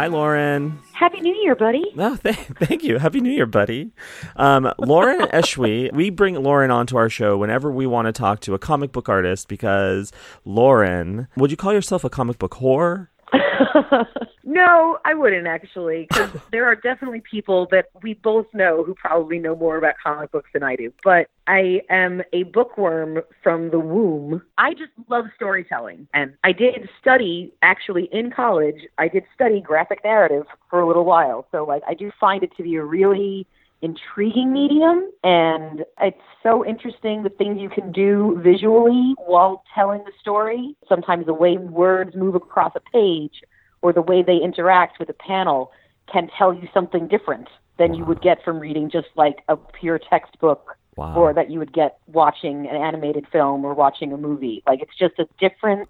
Hi, 0.00 0.06
Lauren. 0.06 0.78
Happy 0.94 1.20
New 1.20 1.34
Year, 1.42 1.54
buddy. 1.54 1.84
No, 1.94 2.16
th- 2.24 2.34
thank 2.34 2.82
you. 2.82 2.96
Happy 2.96 3.20
New 3.20 3.30
Year, 3.30 3.44
buddy. 3.44 3.92
Um, 4.34 4.72
Lauren 4.78 5.20
Eshwi, 5.28 5.92
we 5.92 6.08
bring 6.08 6.36
Lauren 6.36 6.70
onto 6.70 6.96
our 6.96 7.10
show 7.10 7.36
whenever 7.36 7.70
we 7.70 7.86
want 7.86 8.06
to 8.06 8.12
talk 8.12 8.40
to 8.40 8.54
a 8.54 8.58
comic 8.58 8.92
book 8.92 9.10
artist 9.10 9.46
because 9.46 10.10
Lauren, 10.46 11.28
would 11.36 11.50
you 11.50 11.58
call 11.58 11.74
yourself 11.74 12.02
a 12.02 12.08
comic 12.08 12.38
book 12.38 12.52
whore? 12.52 13.08
no, 14.44 14.98
I 15.04 15.14
wouldn't 15.14 15.46
actually, 15.46 16.06
because 16.08 16.30
there 16.52 16.64
are 16.66 16.74
definitely 16.74 17.22
people 17.28 17.68
that 17.70 17.86
we 18.02 18.14
both 18.14 18.46
know 18.52 18.82
who 18.84 18.94
probably 18.94 19.38
know 19.38 19.54
more 19.54 19.76
about 19.76 19.94
comic 20.02 20.32
books 20.32 20.50
than 20.52 20.62
I 20.62 20.76
do. 20.76 20.92
But 21.04 21.28
I 21.46 21.82
am 21.90 22.22
a 22.32 22.44
bookworm 22.44 23.20
from 23.42 23.70
the 23.70 23.80
womb. 23.80 24.42
I 24.58 24.72
just 24.72 24.92
love 25.08 25.26
storytelling, 25.36 26.08
and 26.14 26.34
I 26.44 26.52
did 26.52 26.88
study 27.00 27.52
actually 27.62 28.08
in 28.12 28.30
college. 28.30 28.86
I 28.98 29.08
did 29.08 29.24
study 29.34 29.60
graphic 29.60 30.00
narrative 30.04 30.46
for 30.68 30.80
a 30.80 30.86
little 30.86 31.04
while, 31.04 31.46
so 31.52 31.64
like 31.64 31.82
I 31.88 31.94
do 31.94 32.10
find 32.20 32.42
it 32.42 32.56
to 32.56 32.62
be 32.62 32.76
a 32.76 32.84
really 32.84 33.46
intriguing 33.82 34.52
medium 34.52 35.10
and 35.24 35.84
it's 36.00 36.20
so 36.42 36.64
interesting 36.66 37.22
the 37.22 37.30
things 37.30 37.58
you 37.60 37.70
can 37.70 37.90
do 37.92 38.38
visually 38.42 39.14
while 39.26 39.62
telling 39.74 40.04
the 40.04 40.12
story. 40.20 40.76
Sometimes 40.88 41.26
the 41.26 41.34
way 41.34 41.56
words 41.56 42.14
move 42.14 42.34
across 42.34 42.72
a 42.74 42.80
page 42.80 43.42
or 43.82 43.92
the 43.92 44.02
way 44.02 44.22
they 44.22 44.36
interact 44.36 44.98
with 44.98 45.08
a 45.08 45.14
panel 45.14 45.72
can 46.12 46.28
tell 46.36 46.52
you 46.52 46.68
something 46.74 47.08
different 47.08 47.48
than 47.78 47.94
you 47.94 48.04
would 48.04 48.20
get 48.20 48.44
from 48.44 48.58
reading 48.58 48.90
just 48.90 49.08
like 49.16 49.38
a 49.48 49.56
pure 49.56 49.98
textbook 49.98 50.76
Wow. 50.96 51.14
or 51.14 51.32
that 51.32 51.50
you 51.50 51.58
would 51.60 51.72
get 51.72 51.98
watching 52.08 52.66
an 52.66 52.76
animated 52.76 53.24
film 53.30 53.64
or 53.64 53.72
watching 53.74 54.12
a 54.12 54.18
movie. 54.18 54.62
Like 54.66 54.82
it's 54.82 54.98
just 54.98 55.18
a 55.18 55.26
different 55.38 55.88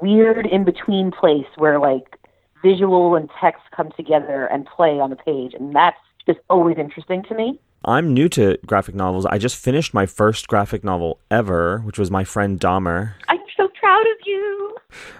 weird 0.00 0.46
in 0.46 0.64
between 0.64 1.10
place 1.10 1.46
where 1.56 1.80
like 1.80 2.18
visual 2.62 3.16
and 3.16 3.28
text 3.40 3.62
come 3.74 3.90
together 3.96 4.46
and 4.46 4.66
play 4.66 5.00
on 5.00 5.10
the 5.10 5.16
page 5.16 5.54
and 5.54 5.74
that's 5.74 5.96
just 6.28 6.40
always 6.50 6.76
interesting 6.78 7.22
to 7.28 7.34
me 7.34 7.58
I'm 7.84 8.12
new 8.12 8.28
to 8.30 8.58
graphic 8.66 8.96
novels. 8.96 9.24
I 9.24 9.38
just 9.38 9.56
finished 9.56 9.94
my 9.94 10.04
first 10.04 10.48
graphic 10.48 10.82
novel 10.82 11.20
ever, 11.30 11.78
which 11.86 11.96
was 11.96 12.10
my 12.10 12.24
friend 12.24 12.58
Dahmer. 12.58 13.14
i'm 13.28 13.38
so 13.56 13.68
proud 13.80 14.00
of 14.14 14.18
you 14.26 14.76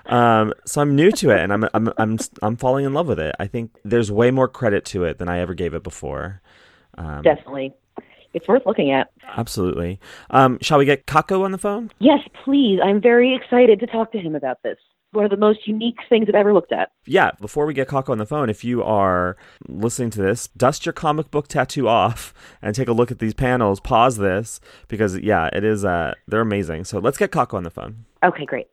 Um, 0.07 0.53
so 0.65 0.81
I'm 0.81 0.97
new 0.97 1.11
to 1.13 1.31
it, 1.31 1.41
and 1.41 1.53
I'm 1.53 1.65
I'm 1.75 1.93
I'm 1.99 2.19
I'm 2.43 2.57
falling 2.57 2.85
in 2.85 2.95
love 2.95 3.07
with 3.07 3.21
it. 3.21 3.35
I 3.39 3.47
think 3.47 3.71
there's 3.85 4.11
way 4.11 4.31
more 4.31 4.49
credit 4.49 4.85
to 4.87 5.05
it 5.05 5.19
than 5.19 5.29
I 5.29 5.39
ever 5.41 5.55
gave 5.55 5.75
it 5.75 5.83
before. 5.83 6.41
Um, 6.97 7.23
definitely 7.23 7.75
it's 8.35 8.49
worth 8.49 8.65
looking 8.67 8.91
at 8.91 9.11
absolutely. 9.37 10.01
Um, 10.31 10.59
shall 10.63 10.79
we 10.79 10.85
get 10.85 11.07
Kako 11.07 11.43
on 11.45 11.53
the 11.53 11.59
phone? 11.59 11.91
yes 12.01 12.21
please 12.45 12.81
i'm 12.85 13.01
very 13.01 13.35
excited 13.37 13.79
to 13.81 13.87
talk 13.87 14.11
to 14.13 14.19
him 14.19 14.35
about 14.35 14.63
this 14.63 14.79
one 15.13 15.25
of 15.25 15.31
the 15.31 15.37
most 15.37 15.67
unique 15.67 15.97
things 16.09 16.27
i've 16.29 16.35
ever 16.35 16.53
looked 16.53 16.73
at 16.73 16.91
Yeah. 17.07 17.31
Before 17.41 17.65
we 17.67 17.75
get 17.75 17.89
Kako 17.89 18.11
on 18.11 18.19
the 18.19 18.27
phone, 18.27 18.51
if 18.51 18.63
you 18.65 18.83
are 18.83 19.37
listening 19.67 20.11
to 20.11 20.21
this, 20.23 20.49
dust 20.49 20.85
your 20.85 20.93
comic 20.93 21.31
book 21.31 21.49
tattoo 21.49 21.89
off 21.89 22.35
and 22.61 22.75
take 22.75 22.89
a 22.89 22.93
look 22.93 23.11
at 23.11 23.19
these 23.19 23.33
panels. 23.35 23.81
Pause 23.81 24.19
this 24.19 24.61
because 24.89 25.19
yeah, 25.19 25.49
it 25.55 25.65
is. 25.65 25.85
Uh, 25.85 26.13
they're 26.27 26.43
amazing. 26.43 26.85
So 26.85 26.99
let's 26.99 27.17
get 27.17 27.31
Kako 27.31 27.55
on 27.55 27.63
the 27.63 27.71
phone. 27.71 28.05
okay 28.23 28.45
great 28.45 28.69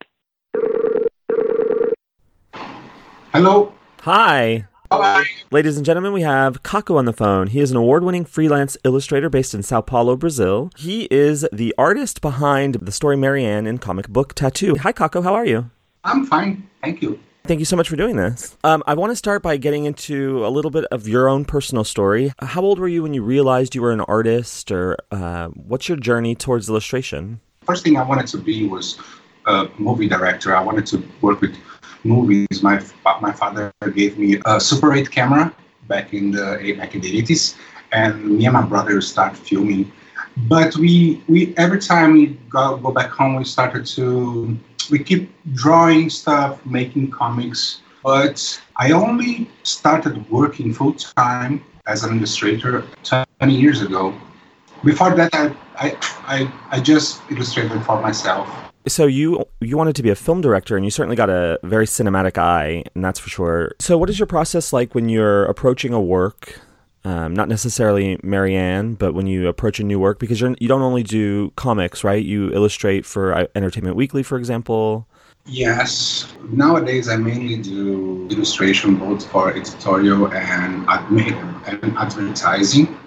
Hello. 3.32 3.74
Hi. 4.02 4.66
Hi. 4.92 5.26
Ladies 5.52 5.76
and 5.76 5.86
gentlemen, 5.86 6.14
we 6.14 6.22
have 6.22 6.64
Kako 6.64 6.96
on 6.98 7.04
the 7.06 7.12
phone. 7.12 7.48
He 7.48 7.60
is 7.60 7.70
an 7.72 7.76
award 7.76 8.04
winning 8.04 8.24
freelance 8.24 8.78
illustrator 8.86 9.30
based 9.30 9.54
in 9.54 9.62
Sao 9.62 9.82
Paulo, 9.82 10.16
Brazil. 10.16 10.70
He 10.78 11.10
is 11.12 11.46
the 11.52 11.74
artist 11.78 12.22
behind 12.22 12.76
the 12.76 12.94
story 12.94 13.18
Marianne 13.18 13.68
in 13.68 13.78
comic 13.78 14.08
book 14.08 14.36
Tattoo. 14.36 14.76
Hi, 14.84 14.94
Kako. 14.94 15.24
How 15.24 15.34
are 15.34 15.46
you? 15.46 15.70
I'm 16.06 16.26
fine. 16.26 16.70
Thank 16.82 17.02
you. 17.02 17.20
Thank 17.46 17.60
you 17.60 17.66
so 17.66 17.76
much 17.76 17.90
for 17.90 17.96
doing 17.96 18.16
this. 18.16 18.58
Um, 18.64 18.84
I 18.88 18.94
want 18.94 19.12
to 19.12 19.16
start 19.16 19.42
by 19.42 19.58
getting 19.58 19.86
into 19.86 20.46
a 20.46 20.50
little 20.50 20.72
bit 20.72 20.86
of 20.86 21.08
your 21.08 21.28
own 21.28 21.46
personal 21.46 21.84
story. 21.84 22.32
How 22.40 22.62
old 22.62 22.80
were 22.80 22.88
you 22.88 23.04
when 23.04 23.14
you 23.14 23.24
realized 23.24 23.76
you 23.76 23.82
were 23.82 23.92
an 23.92 24.02
artist, 24.02 24.72
or 24.72 24.98
uh, 25.12 25.48
what's 25.50 25.90
your 25.90 25.98
journey 25.98 26.36
towards 26.36 26.70
illustration? 26.70 27.40
First 27.64 27.84
thing 27.84 27.98
I 27.98 28.04
wanted 28.04 28.28
to 28.28 28.38
be 28.38 28.68
was 28.68 29.00
a 29.46 29.68
movie 29.78 30.08
director. 30.08 30.56
I 30.56 30.62
wanted 30.62 30.86
to 30.88 31.04
work 31.22 31.42
with 31.42 31.56
movies. 32.04 32.64
My 32.64 32.84
my 33.22 33.32
father 33.32 33.72
gave 33.94 34.18
me 34.18 34.40
a 34.46 34.60
Super 34.60 34.94
8 34.94 35.10
camera 35.12 35.54
back 35.88 36.14
in 36.14 36.32
the 36.32 36.76
back 36.78 36.96
in 36.96 37.02
the 37.02 37.22
80s, 37.22 37.56
and 37.92 38.38
me 38.38 38.46
and 38.46 38.54
my 38.54 38.62
brother 38.64 39.02
started 39.02 39.38
filming. 39.38 39.92
But 40.48 40.76
we 40.78 41.24
we 41.28 41.54
every 41.58 41.80
time 41.80 42.14
we 42.14 42.26
go 42.50 42.78
go 42.78 42.92
back 42.92 43.10
home, 43.10 43.36
we 43.36 43.44
started 43.44 43.86
to 43.98 44.58
we 44.90 45.00
keep 45.00 45.30
drawing 45.54 46.10
stuff, 46.10 46.64
making 46.66 47.12
comics. 47.12 47.82
But 48.04 48.62
I 48.78 48.92
only 48.92 49.50
started 49.64 50.30
working 50.30 50.74
full 50.74 50.94
time 50.94 51.64
as 51.88 52.04
an 52.04 52.18
illustrator 52.18 52.84
20 53.40 53.56
years 53.56 53.82
ago. 53.82 54.14
Before 54.84 55.16
that, 55.16 55.34
I, 55.34 55.56
I, 55.76 55.98
I, 56.28 56.54
I 56.72 56.80
just 56.80 57.22
illustrated 57.32 57.84
for 57.84 58.00
myself. 58.02 58.48
So 58.88 59.08
you 59.08 59.44
you 59.62 59.78
wanted 59.78 59.96
to 59.96 60.04
be 60.04 60.12
a 60.12 60.16
film 60.16 60.42
director, 60.42 60.76
and 60.76 60.86
you 60.86 60.92
certainly 60.92 61.16
got 61.16 61.30
a 61.30 61.58
very 61.64 61.88
cinematic 61.88 62.38
eye, 62.38 62.84
and 62.94 63.04
that's 63.04 63.20
for 63.20 63.30
sure. 63.30 63.72
So 63.80 63.98
what 63.98 64.12
is 64.12 64.20
your 64.20 64.28
process 64.28 64.72
like 64.72 64.94
when 64.94 65.10
you're 65.10 65.46
approaching 65.46 65.92
a 65.92 66.00
work? 66.00 66.62
Um, 67.06 67.36
not 67.36 67.48
necessarily 67.50 68.20
Marianne, 68.24 68.96
but 68.96 69.14
when 69.14 69.28
you 69.28 69.48
approach 69.48 69.80
a 69.80 69.84
new 69.84 70.00
work, 70.00 70.18
because 70.18 70.42
you're, 70.42 70.56
you 70.60 70.68
don't 70.68 70.82
only 70.82 71.04
do 71.04 71.52
comics, 71.52 72.04
right? 72.04 72.26
You 72.26 72.52
illustrate 72.52 73.06
for 73.06 73.32
uh, 73.32 73.46
Entertainment 73.54 73.96
Weekly, 73.96 74.24
for 74.24 74.40
example. 74.40 75.08
Yes, 75.46 76.34
nowadays 76.50 77.08
I 77.08 77.18
mainly 77.18 77.58
do 77.58 78.28
illustration 78.32 78.96
both 78.96 79.28
for 79.28 79.52
editorial 79.56 80.34
and, 80.34 80.90
and 80.90 81.96
advertising. 81.96 82.98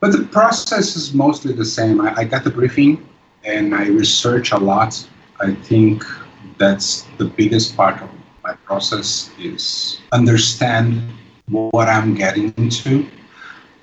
But 0.00 0.10
the 0.10 0.24
process 0.24 0.96
is 0.96 1.14
mostly 1.14 1.52
the 1.52 1.64
same. 1.64 2.00
I, 2.00 2.12
I 2.16 2.24
get 2.24 2.42
the 2.42 2.50
briefing 2.50 3.08
and 3.44 3.76
I 3.76 3.86
research 3.86 4.50
a 4.50 4.58
lot. 4.58 5.08
I 5.40 5.54
think 5.54 6.02
that's 6.58 7.06
the 7.18 7.26
biggest 7.26 7.76
part 7.76 8.02
of 8.02 8.10
my 8.42 8.54
process 8.54 9.30
is 9.38 10.00
understand 10.10 11.00
what 11.48 11.88
I'm 11.88 12.14
getting 12.14 12.52
into. 12.56 13.06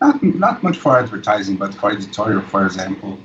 Not, 0.02 0.22
not 0.24 0.64
much 0.64 0.78
for 0.78 1.00
advertising, 1.00 1.56
but 1.56 1.74
for 1.74 1.92
editorial, 1.92 2.42
for 2.42 2.66
example. 2.66 3.18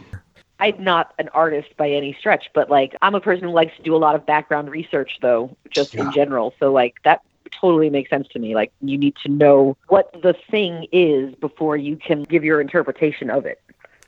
I'm 0.60 0.82
not 0.82 1.14
an 1.18 1.28
artist 1.30 1.76
by 1.76 1.90
any 1.90 2.14
stretch, 2.18 2.50
but 2.54 2.70
like 2.70 2.94
I'm 3.02 3.14
a 3.14 3.20
person 3.20 3.44
who 3.44 3.50
likes 3.50 3.76
to 3.76 3.82
do 3.82 3.96
a 3.96 3.98
lot 3.98 4.14
of 4.14 4.26
background 4.26 4.70
research 4.70 5.18
though, 5.22 5.56
just 5.70 5.94
in 5.94 6.12
general. 6.12 6.54
So 6.60 6.70
like 6.70 6.96
that 7.04 7.22
totally 7.50 7.90
makes 7.90 8.10
sense 8.10 8.28
to 8.28 8.38
me. 8.38 8.54
Like 8.54 8.70
you 8.82 8.98
need 8.98 9.16
to 9.24 9.30
know 9.30 9.76
what 9.88 10.12
the 10.22 10.34
thing 10.50 10.86
is 10.92 11.34
before 11.36 11.76
you 11.76 11.96
can 11.96 12.24
give 12.24 12.44
your 12.44 12.60
interpretation 12.60 13.30
of 13.30 13.46
it. 13.46 13.60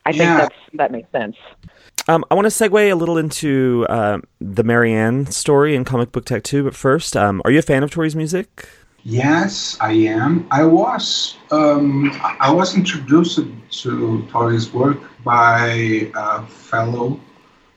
I 0.04 0.10
think 0.12 0.24
Yeah. 0.24 0.36
that's 0.36 0.54
that 0.74 0.92
makes 0.92 1.10
sense. 1.10 1.36
Um, 2.08 2.24
I 2.30 2.34
want 2.34 2.44
to 2.46 2.50
segue 2.50 2.90
a 2.90 2.94
little 2.94 3.16
into 3.16 3.86
um, 3.88 4.24
the 4.40 4.64
Marianne 4.64 5.26
story 5.26 5.74
in 5.76 5.84
Comic 5.84 6.12
Book 6.12 6.24
Tattoo, 6.24 6.64
but 6.64 6.74
first, 6.74 7.16
um, 7.16 7.40
are 7.44 7.50
you 7.50 7.60
a 7.60 7.62
fan 7.62 7.82
of 7.82 7.90
Tori's 7.90 8.16
music? 8.16 8.68
Yes, 9.04 9.76
I 9.80 9.92
am. 9.92 10.46
I 10.50 10.64
was 10.64 11.36
um, 11.50 12.12
I 12.40 12.52
was 12.52 12.76
introduced 12.76 13.36
to 13.36 14.26
Tori's 14.30 14.72
work 14.72 14.98
by 15.24 16.10
a 16.14 16.46
fellow 16.46 17.18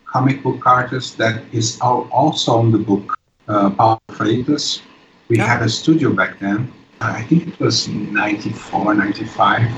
comic 0.06 0.44
book 0.44 0.66
artist 0.68 1.18
that 1.18 1.44
is 1.52 1.80
also 1.82 2.58
on 2.58 2.72
the 2.72 2.78
book, 2.78 3.18
uh, 3.48 3.72
Paulo 3.72 4.00
Freitas. 4.10 4.82
We 5.28 5.38
had 5.38 5.64
a 5.64 5.70
studio 5.70 6.14
back 6.14 6.40
then. 6.40 6.72
I 7.02 7.24
think 7.24 7.48
it 7.48 7.60
was 7.60 7.88
94, 7.88 8.94
95. 8.94 9.72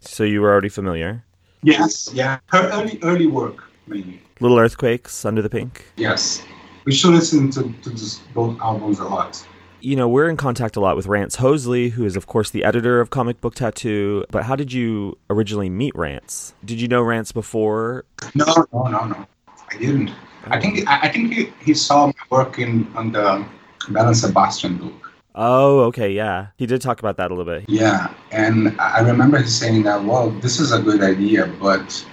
So 0.00 0.24
you 0.24 0.42
were 0.42 0.52
already 0.52 0.68
familiar. 0.68 1.24
Yes, 1.62 2.10
yeah. 2.12 2.38
Her 2.46 2.68
early 2.70 2.98
early 3.02 3.26
work, 3.26 3.64
maybe. 3.86 4.20
Little 4.40 4.58
Earthquakes, 4.58 5.24
Under 5.24 5.40
the 5.40 5.48
Pink. 5.48 5.86
Yes. 5.96 6.42
We 6.84 6.92
should 6.92 7.14
listen 7.14 7.50
to, 7.52 7.72
to 7.82 7.90
this, 7.90 8.18
both 8.34 8.60
albums 8.60 8.98
a 8.98 9.04
lot. 9.04 9.46
You 9.82 9.96
know, 9.96 10.08
we're 10.08 10.28
in 10.28 10.36
contact 10.36 10.76
a 10.76 10.80
lot 10.80 10.94
with 10.94 11.08
Rantz 11.08 11.38
Hoseley, 11.38 11.88
who 11.88 12.04
is, 12.04 12.14
of 12.14 12.28
course, 12.28 12.50
the 12.50 12.62
editor 12.62 13.00
of 13.00 13.10
Comic 13.10 13.40
Book 13.40 13.56
Tattoo. 13.56 14.24
But 14.30 14.44
how 14.44 14.54
did 14.54 14.72
you 14.72 15.18
originally 15.28 15.68
meet 15.68 15.92
Rantz? 15.94 16.52
Did 16.64 16.80
you 16.80 16.86
know 16.86 17.02
Rantz 17.02 17.34
before? 17.34 18.04
No, 18.32 18.44
no, 18.72 18.84
no, 18.84 19.06
no. 19.06 19.26
I 19.72 19.78
didn't. 19.78 20.12
I 20.46 20.60
think 20.60 20.88
I, 20.88 21.08
think 21.08 21.34
he, 21.34 21.52
he 21.64 21.74
saw 21.74 22.06
me 22.06 22.14
working 22.30 22.86
on 22.94 23.10
the 23.10 23.44
Belle 23.88 24.06
and 24.06 24.16
Sebastian 24.16 24.76
book. 24.76 25.12
Oh, 25.34 25.80
okay, 25.80 26.12
yeah. 26.12 26.48
He 26.58 26.66
did 26.66 26.80
talk 26.80 27.00
about 27.00 27.16
that 27.16 27.32
a 27.32 27.34
little 27.34 27.52
bit. 27.52 27.68
Yeah, 27.68 28.14
and 28.30 28.80
I 28.80 28.98
I 28.98 29.00
remember 29.00 29.38
him 29.38 29.48
saying 29.48 29.82
that. 29.82 30.04
Well, 30.04 30.30
this 30.30 30.60
is 30.60 30.70
a 30.70 30.80
good 30.80 31.02
idea, 31.02 31.48
but 31.60 32.06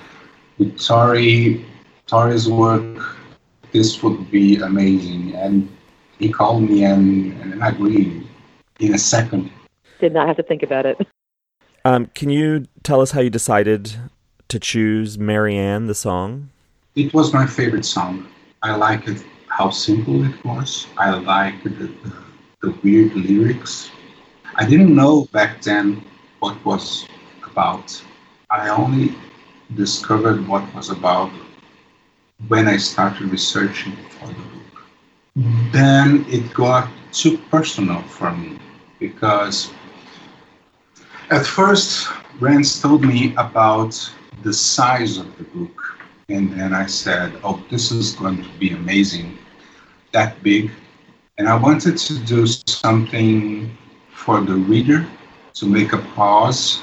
with 0.58 0.80
Tori, 0.80 1.64
Tori's 2.08 2.50
work, 2.50 3.16
this 3.74 4.02
would 4.02 4.32
be 4.32 4.56
amazing. 4.56 5.36
And 5.36 5.70
he 6.20 6.30
called 6.30 6.70
me 6.70 6.84
and, 6.84 7.34
and 7.42 7.64
I 7.64 7.70
agreed 7.70 8.28
in 8.80 8.94
a 8.94 8.98
second. 8.98 9.50
Did 10.00 10.14
not 10.14 10.28
have 10.28 10.38
to 10.38 10.44
think 10.44 10.64
about 10.64 10.86
it. 10.86 10.98
Um, 11.86 12.08
can 12.14 12.30
you 12.30 12.66
tell 12.84 13.02
us 13.02 13.12
how 13.12 13.22
you 13.22 13.30
decided 13.30 13.96
to 14.50 14.60
choose 14.60 15.18
Marianne, 15.18 15.88
the 15.88 15.96
song? 15.96 16.50
It 16.96 17.14
was 17.14 17.34
my 17.34 17.46
favorite 17.46 17.86
song. 17.86 18.28
I 18.62 18.76
liked 18.76 19.08
it, 19.08 19.24
how 19.48 19.70
simple 19.70 20.26
it 20.26 20.46
was. 20.46 20.88
I 20.98 21.12
liked 21.12 21.64
the, 21.64 21.70
the, 21.70 22.14
the 22.62 22.72
weird 22.84 23.16
lyrics. 23.16 23.90
I 24.56 24.66
didn't 24.66 24.94
know 24.94 25.26
back 25.32 25.62
then 25.62 26.04
what 26.40 26.64
was 26.66 27.08
about. 27.50 28.02
I 28.50 28.70
only 28.70 29.16
discovered 29.76 30.46
what 30.48 30.74
was 30.76 30.90
about 30.90 31.32
when 32.48 32.68
I 32.68 32.78
started 32.78 33.30
researching 33.30 33.96
for 34.10 34.28
the 34.28 34.34
book. 34.34 34.59
Then 35.72 36.26
it 36.28 36.54
got 36.54 36.90
too 37.14 37.38
personal 37.50 38.02
for 38.02 38.32
me 38.32 38.60
because 39.00 39.72
at 41.30 41.46
first 41.46 42.08
Rantz 42.40 42.82
told 42.82 43.06
me 43.06 43.34
about 43.38 43.96
the 44.44 44.52
size 44.52 45.18
of 45.18 45.38
the 45.38 45.46
book. 45.46 45.98
And 46.28 46.52
then 46.52 46.74
I 46.74 46.88
said, 46.88 47.40
oh, 47.44 47.64
this 47.70 47.90
is 47.92 48.16
going 48.16 48.44
to 48.44 48.50
be 48.60 48.72
amazing, 48.72 49.38
that 50.12 50.44
big. 50.44 50.72
And 51.38 51.48
I 51.48 51.56
wanted 51.56 51.98
to 51.98 52.20
do 52.20 52.46
something 52.46 53.76
for 54.14 54.42
the 54.42 54.56
reader 54.56 55.08
to 55.54 55.66
make 55.66 55.94
a 55.94 56.00
pause. 56.16 56.82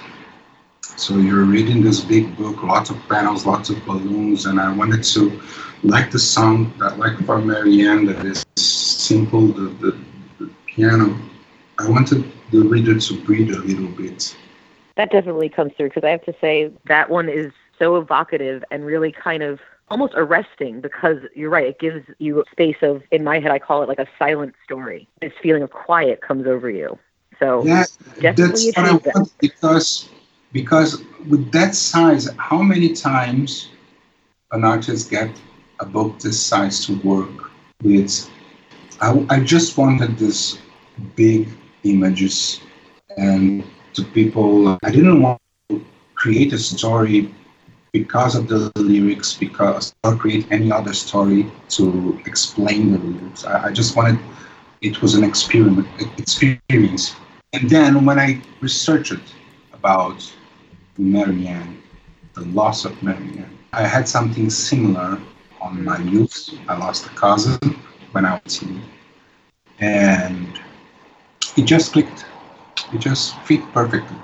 So 0.96 1.18
you're 1.18 1.44
reading 1.44 1.82
this 1.82 2.00
big 2.00 2.36
book, 2.36 2.62
lots 2.62 2.88
of 2.88 2.96
panels, 3.08 3.44
lots 3.44 3.68
of 3.68 3.84
balloons, 3.84 4.46
and 4.46 4.58
I 4.58 4.72
wanted 4.72 5.04
to, 5.04 5.40
like 5.82 6.10
the 6.10 6.18
song 6.18 6.72
that, 6.78 6.98
like 6.98 7.18
for 7.26 7.38
Marianne, 7.38 8.06
that 8.06 8.24
is 8.24 8.46
simple, 8.56 9.48
the, 9.48 9.68
the, 9.80 9.98
the 10.38 10.50
piano. 10.64 11.16
I 11.78 11.88
wanted 11.90 12.32
the 12.50 12.62
reader 12.62 12.98
to 12.98 13.24
breathe 13.24 13.50
a 13.50 13.58
little 13.58 13.88
bit. 13.88 14.34
That 14.96 15.10
definitely 15.10 15.50
comes 15.50 15.72
through 15.76 15.90
because 15.90 16.04
I 16.04 16.08
have 16.10 16.24
to 16.24 16.34
say 16.40 16.70
that 16.86 17.10
one 17.10 17.28
is 17.28 17.52
so 17.78 17.96
evocative 17.96 18.64
and 18.70 18.86
really 18.86 19.12
kind 19.12 19.42
of 19.42 19.60
almost 19.88 20.14
arresting 20.16 20.80
because 20.80 21.18
you're 21.34 21.50
right. 21.50 21.66
It 21.66 21.78
gives 21.78 22.06
you 22.18 22.40
a 22.40 22.44
space 22.50 22.78
of, 22.80 23.02
in 23.10 23.22
my 23.22 23.38
head, 23.38 23.50
I 23.50 23.58
call 23.58 23.82
it 23.82 23.88
like 23.88 23.98
a 23.98 24.08
silent 24.18 24.54
story. 24.64 25.06
This 25.20 25.34
feeling 25.42 25.62
of 25.62 25.70
quiet 25.70 26.22
comes 26.22 26.46
over 26.46 26.70
you. 26.70 26.98
So 27.38 27.64
Yeah, 27.66 27.84
definitely 28.20 28.70
that's 28.70 28.76
what 28.76 28.86
I 28.86 28.92
want 29.14 29.38
because 29.38 30.08
because 30.52 31.02
with 31.28 31.50
that 31.52 31.74
size, 31.74 32.28
how 32.38 32.62
many 32.62 32.92
times 32.92 33.70
an 34.52 34.64
artist 34.64 35.10
get 35.10 35.30
a 35.80 35.86
book 35.86 36.18
this 36.18 36.40
size 36.40 36.86
to 36.86 36.98
work 37.00 37.50
with? 37.82 38.30
I, 39.00 39.26
I 39.28 39.40
just 39.40 39.76
wanted 39.76 40.16
this 40.18 40.58
big 41.14 41.48
images 41.84 42.60
and 43.16 43.64
to 43.94 44.04
people. 44.04 44.78
I 44.82 44.90
didn't 44.90 45.20
want 45.20 45.40
to 45.68 45.84
create 46.14 46.52
a 46.52 46.58
story 46.58 47.34
because 47.92 48.34
of 48.34 48.48
the 48.48 48.70
lyrics, 48.76 49.34
because 49.34 49.94
or 50.04 50.16
create 50.16 50.46
any 50.50 50.70
other 50.70 50.92
story 50.92 51.50
to 51.70 52.20
explain 52.26 52.92
the 52.92 52.98
lyrics. 52.98 53.44
I, 53.44 53.68
I 53.68 53.72
just 53.72 53.96
wanted 53.96 54.18
it 54.82 55.00
was 55.02 55.14
an 55.14 55.24
experiment 55.24 55.88
experience. 56.18 57.14
And 57.52 57.70
then 57.70 58.04
when 58.04 58.18
I 58.18 58.42
researched 58.60 59.18
about 59.86 60.20
Marianne, 60.98 61.80
the 62.34 62.44
loss 62.60 62.84
of 62.84 63.00
Marianne, 63.04 63.56
I 63.72 63.82
had 63.86 64.08
something 64.08 64.50
similar 64.50 65.20
on 65.60 65.84
my 65.84 65.98
youth. 65.98 66.36
I 66.66 66.76
lost 66.76 67.06
a 67.06 67.10
cousin 67.10 67.60
when 68.10 68.24
I 68.24 68.40
was 68.42 68.58
teen. 68.58 68.82
And 69.78 70.58
it 71.56 71.66
just 71.66 71.92
clicked. 71.92 72.26
It 72.92 72.98
just 72.98 73.38
fit 73.46 73.62
perfectly. 73.72 74.18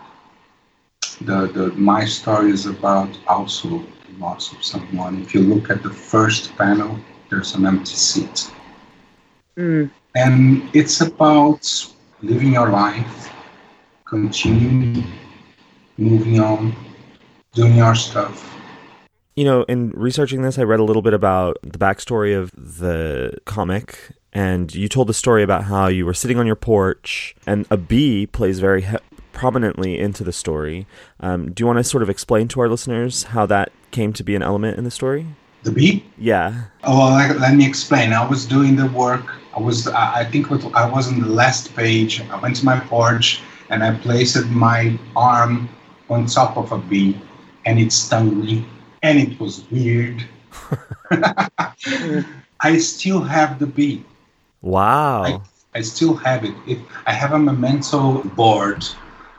The, 1.28 1.38
the 1.56 1.64
my 1.92 2.06
story 2.06 2.50
is 2.50 2.66
about 2.66 3.10
also 3.28 3.68
the 4.04 4.14
loss 4.18 4.52
of 4.52 4.64
someone. 4.64 5.22
If 5.22 5.32
you 5.32 5.42
look 5.42 5.70
at 5.70 5.84
the 5.84 5.94
first 6.12 6.56
panel, 6.56 6.98
there's 7.30 7.54
an 7.54 7.66
empty 7.66 7.94
seat. 8.08 8.50
Mm. 9.56 9.90
And 10.16 10.68
it's 10.74 11.00
about 11.02 11.62
living 12.20 12.52
your 12.54 12.70
life, 12.70 13.32
continuing, 14.04 15.04
moving 16.02 16.40
on, 16.40 16.74
doing 17.54 17.74
your 17.76 17.94
stuff. 17.94 18.48
You 19.34 19.44
know, 19.44 19.62
in 19.62 19.90
researching 19.90 20.42
this, 20.42 20.58
I 20.58 20.62
read 20.62 20.80
a 20.80 20.84
little 20.84 21.00
bit 21.00 21.14
about 21.14 21.56
the 21.62 21.78
backstory 21.78 22.36
of 22.38 22.50
the 22.52 23.38
comic, 23.46 24.10
and 24.32 24.74
you 24.74 24.88
told 24.88 25.08
the 25.08 25.14
story 25.14 25.42
about 25.42 25.64
how 25.64 25.88
you 25.88 26.04
were 26.04 26.14
sitting 26.14 26.38
on 26.38 26.46
your 26.46 26.56
porch, 26.56 27.34
and 27.46 27.66
a 27.70 27.76
bee 27.76 28.26
plays 28.26 28.58
very 28.58 28.82
he- 28.82 28.98
prominently 29.32 29.98
into 29.98 30.22
the 30.22 30.32
story. 30.32 30.86
Um, 31.20 31.52
do 31.52 31.62
you 31.62 31.66
want 31.66 31.78
to 31.78 31.84
sort 31.84 32.02
of 32.02 32.10
explain 32.10 32.48
to 32.48 32.60
our 32.60 32.68
listeners 32.68 33.22
how 33.24 33.46
that 33.46 33.72
came 33.90 34.12
to 34.12 34.22
be 34.22 34.34
an 34.34 34.42
element 34.42 34.76
in 34.76 34.84
the 34.84 34.90
story? 34.90 35.26
The 35.62 35.72
bee? 35.72 36.04
Yeah. 36.18 36.64
Oh, 36.84 36.98
well, 36.98 37.16
let, 37.16 37.38
let 37.38 37.54
me 37.54 37.66
explain. 37.66 38.12
I 38.12 38.28
was 38.28 38.44
doing 38.44 38.76
the 38.76 38.86
work. 38.88 39.24
I 39.56 39.60
was, 39.60 39.86
I, 39.86 40.20
I 40.20 40.24
think, 40.24 40.50
I 40.50 40.90
was 40.90 41.08
on 41.08 41.20
the 41.20 41.28
last 41.28 41.74
page. 41.74 42.20
I 42.20 42.36
went 42.38 42.56
to 42.56 42.64
my 42.64 42.80
porch 42.80 43.40
and 43.70 43.82
I 43.82 43.94
placed 43.94 44.44
my 44.48 44.98
arm 45.16 45.68
on 46.12 46.26
top 46.26 46.56
of 46.56 46.72
a 46.72 46.78
bee, 46.78 47.18
and 47.64 47.78
it 47.78 47.92
stung 47.92 48.40
me, 48.40 48.66
and 49.02 49.18
it 49.18 49.38
was 49.40 49.64
weird. 49.70 50.24
I 52.60 52.78
still 52.78 53.20
have 53.20 53.58
the 53.58 53.66
bee. 53.66 54.04
Wow. 54.60 55.22
I, 55.24 55.78
I 55.78 55.80
still 55.82 56.14
have 56.16 56.44
it. 56.44 56.54
it. 56.66 56.78
I 57.06 57.12
have 57.12 57.32
a 57.32 57.38
memento 57.38 58.22
board 58.36 58.84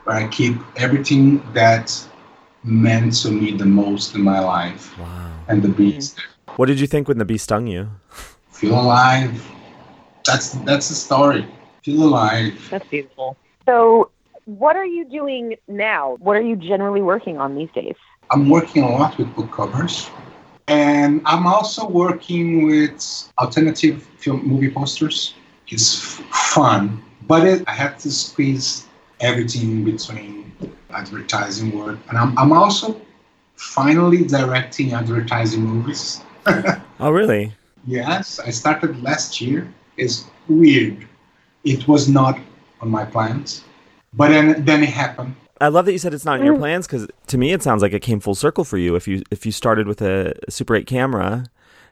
where 0.04 0.18
I 0.18 0.28
keep 0.28 0.58
everything 0.76 1.42
that 1.54 1.94
meant 2.64 3.14
to 3.22 3.32
me 3.32 3.52
the 3.52 3.66
most 3.66 4.16
in 4.16 4.22
my 4.22 4.40
life. 4.40 4.98
Wow. 4.98 5.32
And 5.48 5.62
the 5.62 5.70
bees 5.70 6.16
mm. 6.16 6.24
What 6.58 6.68
did 6.68 6.80
you 6.80 6.88
think 6.88 7.08
when 7.08 7.18
the 7.18 7.26
bee 7.26 7.38
stung 7.38 7.68
you? 7.68 7.90
feel 8.64 8.80
alive. 8.80 9.44
That's 10.26 10.52
that's 10.64 10.90
the 10.90 10.96
story. 10.96 11.48
Feel 11.84 12.04
alive. 12.04 12.56
That's 12.70 12.88
beautiful. 12.88 13.36
So, 13.66 14.10
what 14.46 14.76
are 14.76 14.86
you 14.86 15.06
doing 15.06 15.56
now? 15.68 16.18
What 16.20 16.36
are 16.36 16.42
you 16.42 16.56
generally 16.56 17.02
working 17.02 17.38
on 17.38 17.56
these 17.56 17.70
days? 17.74 17.96
I'm 18.32 18.50
working 18.50 18.84
a 18.84 18.90
lot 18.90 19.18
with 19.18 19.34
book 19.36 19.52
covers, 19.52 20.10
and 20.68 21.22
I'm 21.26 21.46
also 21.46 21.88
working 21.88 22.66
with 22.66 23.32
alternative 23.40 24.04
film 24.18 24.46
movie 24.48 24.72
posters. 24.72 25.34
It's 25.68 26.20
f- 26.20 26.26
fun, 26.54 27.02
but 27.28 27.46
it, 27.48 27.64
I 27.68 27.74
have 27.74 27.98
to 28.00 28.12
squeeze 28.12 28.86
everything 29.20 29.72
in 29.72 29.84
between 29.86 30.52
advertising 30.92 31.78
work, 31.78 32.00
and 32.10 32.18
I'm 32.18 32.38
I'm 32.38 32.52
also 32.54 33.00
finally 33.56 34.24
directing 34.24 34.94
advertising 34.94 35.62
movies. 35.66 36.22
Oh, 37.00 37.10
really? 37.12 37.52
Yes, 37.86 38.40
I 38.40 38.52
started 38.52 39.02
last 39.04 39.42
year. 39.42 39.68
It's 39.98 40.26
weird. 40.48 41.06
It 41.66 41.86
was 41.88 42.08
not 42.08 42.40
on 42.80 42.90
my 42.90 43.04
plans, 43.04 43.64
but 44.14 44.30
then 44.30 44.66
then 44.66 44.84
it 44.84 44.90
happened. 44.90 45.36
I 45.62 45.70
love 45.70 45.86
that 45.86 45.94
you 45.94 45.98
said 45.98 46.14
it's 46.14 46.26
not 46.26 46.40
in 46.40 46.46
your 46.46 46.58
plans 46.58 46.88
because 46.88 47.08
to 47.28 47.38
me 47.38 47.54
it 47.54 47.64
sounds 47.64 47.82
like 47.82 47.94
it 47.94 48.02
came 48.02 48.20
full 48.20 48.36
circle 48.36 48.64
for 48.64 48.78
you. 48.78 48.96
If 48.96 49.08
you 49.08 49.24
if 49.32 49.46
you 49.46 49.52
started 49.52 49.88
with 49.88 50.02
a 50.02 50.34
Super 50.50 50.76
8 50.76 50.88
camera, 50.88 51.46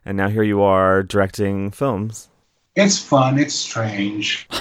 and 0.05 0.17
now 0.17 0.27
here 0.29 0.43
you 0.43 0.61
are 0.61 1.03
directing 1.03 1.71
films. 1.71 2.29
It's 2.75 2.97
fun. 2.97 3.37
It's 3.37 3.53
strange. 3.55 4.47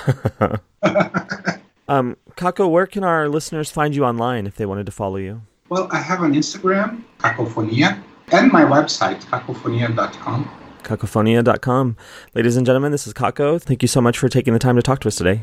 Um, 1.91 2.17
Kako, 2.37 2.71
where 2.71 2.87
can 2.87 3.03
our 3.03 3.29
listeners 3.29 3.69
find 3.69 3.97
you 3.97 4.05
online 4.05 4.47
if 4.47 4.55
they 4.55 4.65
wanted 4.65 4.87
to 4.87 4.93
follow 4.93 5.17
you? 5.17 5.43
Well, 5.71 5.89
I 5.91 5.99
have 5.99 6.23
an 6.23 6.35
Instagram, 6.35 7.03
Cacofonia, 7.19 8.01
and 8.31 8.53
my 8.53 8.63
website, 8.63 9.21
cacofonia.com. 9.25 10.49
Cacophonia.com. 10.85 11.97
Ladies 12.33 12.57
and 12.57 12.65
gentlemen, 12.65 12.93
this 12.93 13.09
is 13.09 13.13
Kako. 13.13 13.61
Thank 13.61 13.83
you 13.83 13.89
so 13.89 14.01
much 14.01 14.19
for 14.19 14.29
taking 14.29 14.53
the 14.53 14.61
time 14.61 14.77
to 14.77 14.83
talk 14.83 15.01
to 15.01 15.09
us 15.09 15.17
today. 15.17 15.43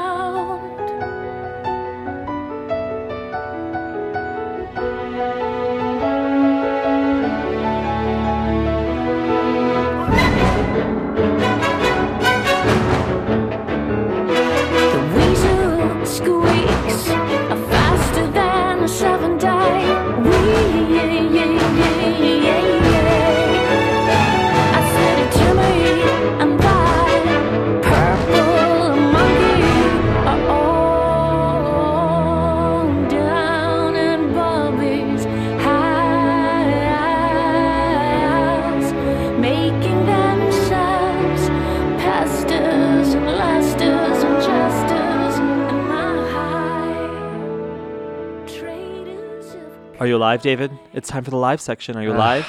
Are 50.01 50.07
you 50.07 50.17
alive, 50.17 50.41
David? 50.41 50.71
It's 50.93 51.07
time 51.07 51.23
for 51.23 51.29
the 51.29 51.37
live 51.37 51.61
section. 51.61 51.95
Are 51.95 52.01
you 52.01 52.11
Uh, 52.11 52.15
alive? 52.15 52.47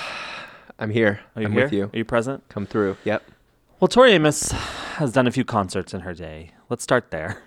I'm 0.78 0.88
here. 0.88 1.20
Are 1.36 1.42
you 1.42 1.48
I'm 1.48 1.52
here? 1.52 1.64
with 1.64 1.72
you. 1.74 1.90
Are 1.92 1.98
you 1.98 2.04
present? 2.06 2.42
Come 2.48 2.64
through. 2.64 2.96
Yep. 3.04 3.22
Well, 3.78 3.88
Tori 3.88 4.12
Amos 4.12 4.52
has 4.96 5.12
done 5.12 5.26
a 5.26 5.30
few 5.30 5.44
concerts 5.44 5.92
in 5.92 6.00
her 6.00 6.14
day. 6.14 6.52
Let's 6.70 6.82
start 6.82 7.10
there. 7.10 7.42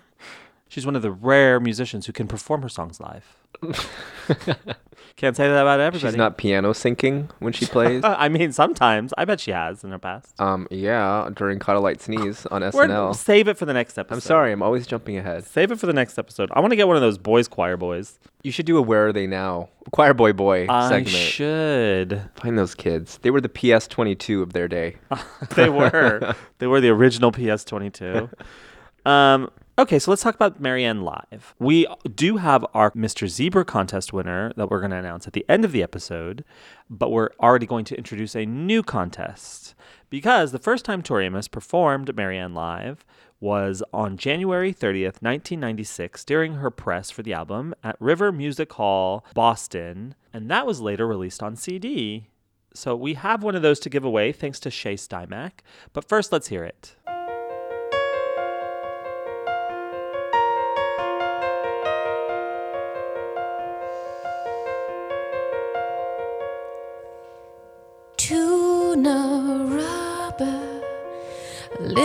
She's 0.68 0.86
one 0.86 0.94
of 0.94 1.02
the 1.02 1.10
rare 1.10 1.58
musicians 1.58 2.06
who 2.06 2.12
can 2.12 2.28
perform 2.28 2.62
her 2.62 2.68
songs 2.68 3.00
live. 3.00 3.36
Can't 5.16 5.34
say 5.34 5.48
that 5.48 5.62
about 5.62 5.80
everybody. 5.80 6.10
She's 6.12 6.16
not 6.18 6.36
piano 6.36 6.72
syncing 6.74 7.30
when 7.38 7.54
she 7.54 7.64
plays. 7.64 8.02
I 8.04 8.28
mean, 8.28 8.52
sometimes. 8.52 9.14
I 9.16 9.24
bet 9.24 9.40
she 9.40 9.50
has 9.50 9.82
in 9.82 9.90
her 9.90 9.98
past. 9.98 10.38
um, 10.38 10.68
yeah, 10.70 11.30
during 11.34 11.58
Caught 11.58 11.76
a 11.76 11.80
Lite 11.80 12.02
Sneeze 12.02 12.44
on 12.46 12.60
We're- 12.60 12.70
SNL. 12.88 13.16
save 13.16 13.48
it 13.48 13.56
for 13.56 13.64
the 13.64 13.72
next 13.72 13.96
episode. 13.96 14.14
I'm 14.16 14.20
sorry, 14.20 14.52
I'm 14.52 14.62
always 14.62 14.86
jumping 14.86 15.16
ahead. 15.16 15.46
Save 15.46 15.72
it 15.72 15.80
for 15.80 15.86
the 15.86 15.94
next 15.94 16.18
episode. 16.18 16.50
I 16.52 16.60
want 16.60 16.72
to 16.72 16.76
get 16.76 16.86
one 16.86 16.96
of 16.96 17.02
those 17.02 17.16
boys 17.16 17.48
choir 17.48 17.78
boys. 17.78 18.18
You 18.42 18.52
should 18.52 18.66
do 18.66 18.76
a 18.76 18.82
Where 18.82 19.06
Are 19.08 19.12
They 19.14 19.26
Now? 19.26 19.70
Choir 19.90 20.12
Boy 20.12 20.34
Boy 20.34 20.66
I 20.68 20.88
segment. 20.90 21.08
should. 21.16 22.22
Find 22.34 22.58
those 22.58 22.74
kids. 22.74 23.18
They 23.22 23.30
were 23.30 23.40
the 23.40 23.48
PS22 23.48 24.42
of 24.42 24.52
their 24.52 24.68
day. 24.68 24.96
they 25.56 25.70
were. 25.70 26.34
They 26.58 26.66
were 26.66 26.80
the 26.80 26.88
original 26.90 27.32
PS22. 27.32 28.30
Um, 29.04 29.50
okay, 29.78 29.98
so 29.98 30.10
let's 30.10 30.22
talk 30.22 30.34
about 30.34 30.60
Marianne 30.60 31.02
Live. 31.02 31.54
We 31.58 31.86
do 32.14 32.38
have 32.38 32.64
our 32.74 32.90
Mr. 32.92 33.28
Zebra 33.28 33.64
contest 33.64 34.12
winner 34.12 34.52
that 34.56 34.70
we're 34.70 34.80
going 34.80 34.90
to 34.90 34.96
announce 34.96 35.26
at 35.26 35.32
the 35.32 35.44
end 35.48 35.64
of 35.64 35.72
the 35.72 35.82
episode, 35.82 36.44
but 36.88 37.10
we're 37.10 37.30
already 37.40 37.66
going 37.66 37.84
to 37.86 37.96
introduce 37.96 38.34
a 38.34 38.46
new 38.46 38.82
contest 38.82 39.74
because 40.10 40.52
the 40.52 40.58
first 40.58 40.84
time 40.84 41.02
Tori 41.02 41.26
Amos 41.26 41.48
performed 41.48 42.14
Marianne 42.16 42.54
Live 42.54 43.04
was 43.38 43.82
on 43.92 44.16
January 44.16 44.72
30th, 44.72 45.20
1996, 45.20 46.24
during 46.24 46.54
her 46.54 46.70
press 46.70 47.10
for 47.10 47.22
the 47.22 47.34
album 47.34 47.74
at 47.84 47.96
River 48.00 48.32
Music 48.32 48.72
Hall, 48.72 49.24
Boston, 49.34 50.14
and 50.32 50.50
that 50.50 50.66
was 50.66 50.80
later 50.80 51.06
released 51.06 51.42
on 51.42 51.54
CD. 51.54 52.28
So 52.72 52.96
we 52.96 53.14
have 53.14 53.42
one 53.42 53.54
of 53.54 53.62
those 53.62 53.80
to 53.80 53.90
give 53.90 54.04
away 54.04 54.32
thanks 54.32 54.60
to 54.60 54.70
Shay 54.70 54.94
Stymack. 54.94 55.60
But 55.92 56.08
first, 56.08 56.32
let's 56.32 56.48
hear 56.48 56.64
it. 56.64 56.94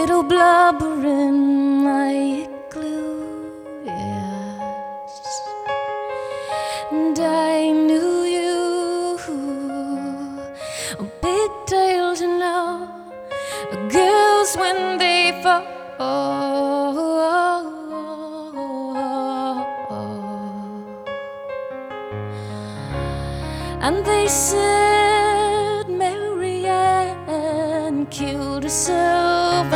Little 0.02 0.23
blubber 0.23 1.06
in 1.06 1.84
my 1.84 2.11
igloo, 2.45 3.86
yes. 3.86 5.14
And 6.91 7.19
I 7.19 7.69
knew 7.69 8.23
you, 8.38 9.19
oh, 10.99 11.07
big 11.22 11.52
tails 11.68 12.22
and 12.22 12.40
low, 12.40 12.88
girls 13.90 14.56
when 14.56 14.98
they 14.98 15.40
fall. 15.44 15.68
And 23.84 24.06
they 24.06 24.28
said 24.28 25.86
Marianne 25.90 27.22
killed 28.07 28.64
herself, 28.64 29.68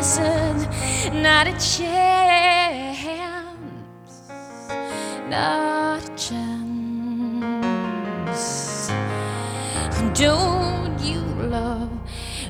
and 0.00 0.06
I 0.06 0.08
said, 0.08 1.12
Not 1.14 1.46
a 1.46 1.52
chance, 1.52 1.90
not 5.28 6.02
a 6.02 6.16
chance. 6.16 6.50
Don't 10.18 10.98
you 11.00 11.20
love 11.48 11.90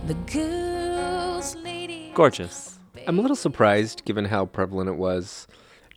the 0.06 0.14
girls, 0.32 1.56
lady? 1.56 2.12
Gorgeous. 2.14 2.78
I'm 3.08 3.18
a 3.18 3.22
little 3.22 3.36
surprised, 3.36 4.04
given 4.04 4.26
how 4.26 4.46
prevalent 4.46 4.88
it 4.88 4.96
was 4.96 5.48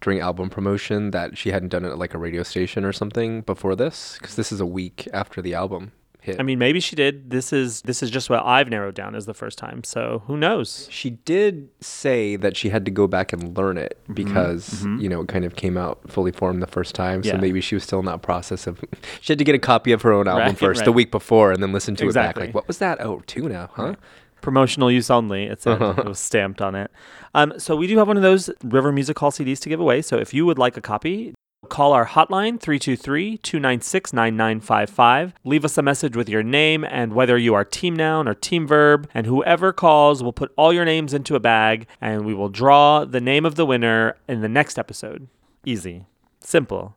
during 0.01 0.19
album 0.21 0.49
promotion, 0.49 1.11
that 1.11 1.37
she 1.37 1.51
hadn't 1.51 1.69
done 1.69 1.85
it 1.85 1.89
at 1.89 1.99
like 1.99 2.15
a 2.15 2.17
radio 2.17 2.41
station 2.41 2.83
or 2.83 2.93
something 2.93 3.41
before 3.41 3.75
this, 3.75 4.17
because 4.17 4.35
this 4.35 4.51
is 4.51 4.59
a 4.59 4.65
week 4.65 5.07
after 5.13 5.39
the 5.41 5.53
album 5.53 5.91
hit. 6.23 6.39
I 6.39 6.43
mean, 6.43 6.57
maybe 6.57 6.79
she 6.79 6.95
did. 6.95 7.29
This 7.29 7.51
is 7.53 7.81
this 7.83 8.01
is 8.01 8.09
just 8.09 8.29
what 8.29 8.43
I've 8.45 8.69
narrowed 8.69 8.95
down 8.95 9.13
as 9.15 9.25
the 9.25 9.33
first 9.33 9.57
time. 9.57 9.83
So 9.83 10.23
who 10.27 10.37
knows? 10.37 10.87
She 10.89 11.11
did 11.11 11.69
say 11.81 12.35
that 12.37 12.55
she 12.57 12.69
had 12.69 12.85
to 12.85 12.91
go 12.91 13.05
back 13.07 13.33
and 13.33 13.55
learn 13.57 13.77
it 13.77 13.99
because 14.13 14.69
mhm. 14.83 15.01
you 15.01 15.09
know 15.09 15.21
it 15.21 15.27
kind 15.27 15.45
of 15.45 15.55
came 15.55 15.77
out 15.77 15.99
fully 16.09 16.31
formed 16.31 16.61
the 16.61 16.67
first 16.67 16.95
time. 16.95 17.23
So 17.23 17.29
Yeah. 17.33 17.37
maybe 17.41 17.61
she 17.61 17.75
was 17.75 17.83
still 17.83 17.99
in 17.99 18.05
that 18.05 18.21
process 18.21 18.65
of 18.67 18.83
she 19.21 19.33
had 19.33 19.37
to 19.39 19.45
get 19.45 19.55
a 19.55 19.59
copy 19.59 19.91
of 19.91 20.01
her 20.03 20.13
own 20.13 20.27
album 20.27 20.47
Right, 20.47 20.57
first 20.57 20.85
the 20.85 20.91
week 20.91 21.11
before 21.11 21.51
and 21.51 21.61
then 21.61 21.71
listen 21.73 21.95
to 21.97 22.03
it 22.05 22.07
Exactly. 22.07 22.47
back. 22.47 22.47
Like, 22.47 22.55
what 22.55 22.67
was 22.67 22.77
that? 22.79 23.01
Oh, 23.01 23.21
tuna, 23.27 23.69
huh? 23.73 23.95
Promotional 24.41 24.91
use 24.91 25.09
only. 25.09 25.43
It 25.45 25.61
said 25.61 25.81
Uh-huh. 25.81 26.01
it 26.01 26.05
was 26.05 26.19
stamped 26.19 26.61
on 26.61 26.75
it. 26.75 26.91
Um, 27.33 27.53
so 27.57 27.75
we 27.75 27.87
do 27.87 27.97
have 27.97 28.07
one 28.07 28.17
of 28.17 28.23
those 28.23 28.49
River 28.63 28.91
Music 28.91 29.17
Hall 29.17 29.31
CDs 29.31 29.59
to 29.61 29.69
give 29.69 29.79
away. 29.79 30.01
So 30.01 30.17
if 30.17 30.33
you 30.33 30.45
would 30.45 30.57
like 30.59 30.75
a 30.77 30.81
copy, 30.81 31.33
call 31.69 31.93
our 31.93 32.05
hotline 32.05 32.59
323-296-9955. 32.59 35.33
Leave 35.43 35.65
us 35.65 35.77
a 35.77 35.81
message 35.81 36.15
with 36.15 36.29
your 36.29 36.43
name 36.43 36.85
and 36.85 37.13
whether 37.13 37.37
you 37.37 37.53
are 37.53 37.65
team 37.65 37.95
noun 37.95 38.27
or 38.27 38.33
team 38.33 38.67
verb. 38.67 39.09
And 39.13 39.25
whoever 39.25 39.73
calls 39.73 40.23
will 40.23 40.33
put 40.33 40.51
all 40.55 40.73
your 40.73 40.85
names 40.85 41.13
into 41.13 41.35
a 41.35 41.39
bag 41.39 41.87
and 41.99 42.25
we 42.25 42.33
will 42.33 42.49
draw 42.49 43.05
the 43.05 43.21
name 43.21 43.45
of 43.45 43.55
the 43.55 43.65
winner 43.65 44.15
in 44.27 44.41
the 44.41 44.49
next 44.49 44.77
episode. 44.77 45.27
Easy. 45.65 46.05
Simple. 46.39 46.95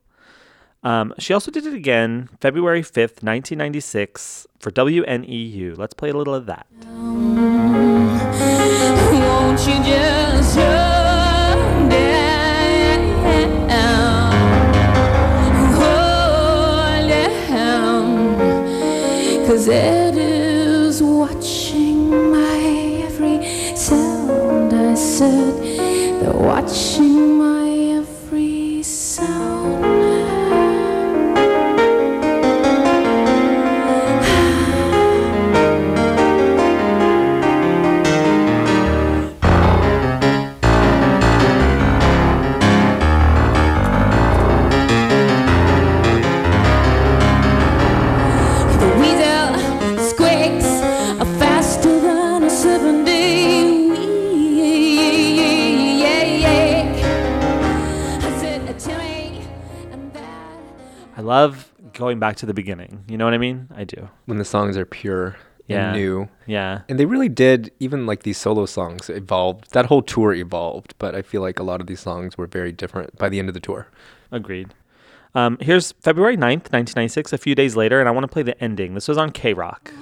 Um, 0.82 1.14
she 1.18 1.34
also 1.34 1.50
did 1.50 1.66
it 1.66 1.74
again 1.74 2.28
February 2.40 2.82
5th, 2.82 3.22
1996 3.22 4.46
for 4.60 4.70
WNEU. 4.70 5.76
Let's 5.76 5.94
play 5.94 6.10
a 6.10 6.14
little 6.14 6.34
of 6.34 6.46
that. 6.46 6.66
Cause 19.66 19.74
it 19.74 20.16
is 20.16 21.02
watching 21.02 22.30
my 22.30 23.02
every 23.04 23.76
sound. 23.76 24.72
I 24.72 24.94
said 24.94 26.20
they're 26.20 26.32
watching 26.32 27.15
love 61.26 61.70
going 61.92 62.18
back 62.18 62.36
to 62.36 62.46
the 62.46 62.54
beginning. 62.54 63.04
You 63.08 63.18
know 63.18 63.24
what 63.24 63.34
I 63.34 63.38
mean? 63.38 63.68
I 63.74 63.84
do. 63.84 64.08
When 64.26 64.38
the 64.38 64.44
songs 64.44 64.76
are 64.76 64.86
pure 64.86 65.36
Yeah. 65.66 65.88
and 65.90 65.96
new. 65.98 66.28
Yeah. 66.46 66.82
And 66.88 66.98
they 66.98 67.04
really 67.06 67.28
did, 67.28 67.72
even 67.80 68.06
like 68.06 68.22
these 68.22 68.38
solo 68.38 68.66
songs 68.66 69.10
evolved. 69.10 69.72
That 69.72 69.86
whole 69.86 70.02
tour 70.02 70.32
evolved, 70.32 70.94
but 70.98 71.14
I 71.14 71.22
feel 71.22 71.42
like 71.42 71.58
a 71.58 71.64
lot 71.64 71.80
of 71.80 71.86
these 71.88 72.00
songs 72.00 72.38
were 72.38 72.46
very 72.46 72.72
different 72.72 73.16
by 73.18 73.28
the 73.28 73.38
end 73.38 73.48
of 73.48 73.54
the 73.54 73.60
tour. 73.60 73.88
Agreed. 74.30 74.72
Um, 75.34 75.58
here's 75.60 75.92
February 76.00 76.36
9th, 76.36 76.72
1996, 76.72 77.32
a 77.32 77.38
few 77.38 77.54
days 77.54 77.76
later, 77.76 78.00
and 78.00 78.08
I 78.08 78.12
want 78.12 78.24
to 78.24 78.28
play 78.28 78.42
the 78.42 78.58
ending. 78.62 78.94
This 78.94 79.06
was 79.08 79.18
on 79.18 79.30
K 79.32 79.52
Rock. 79.52 79.92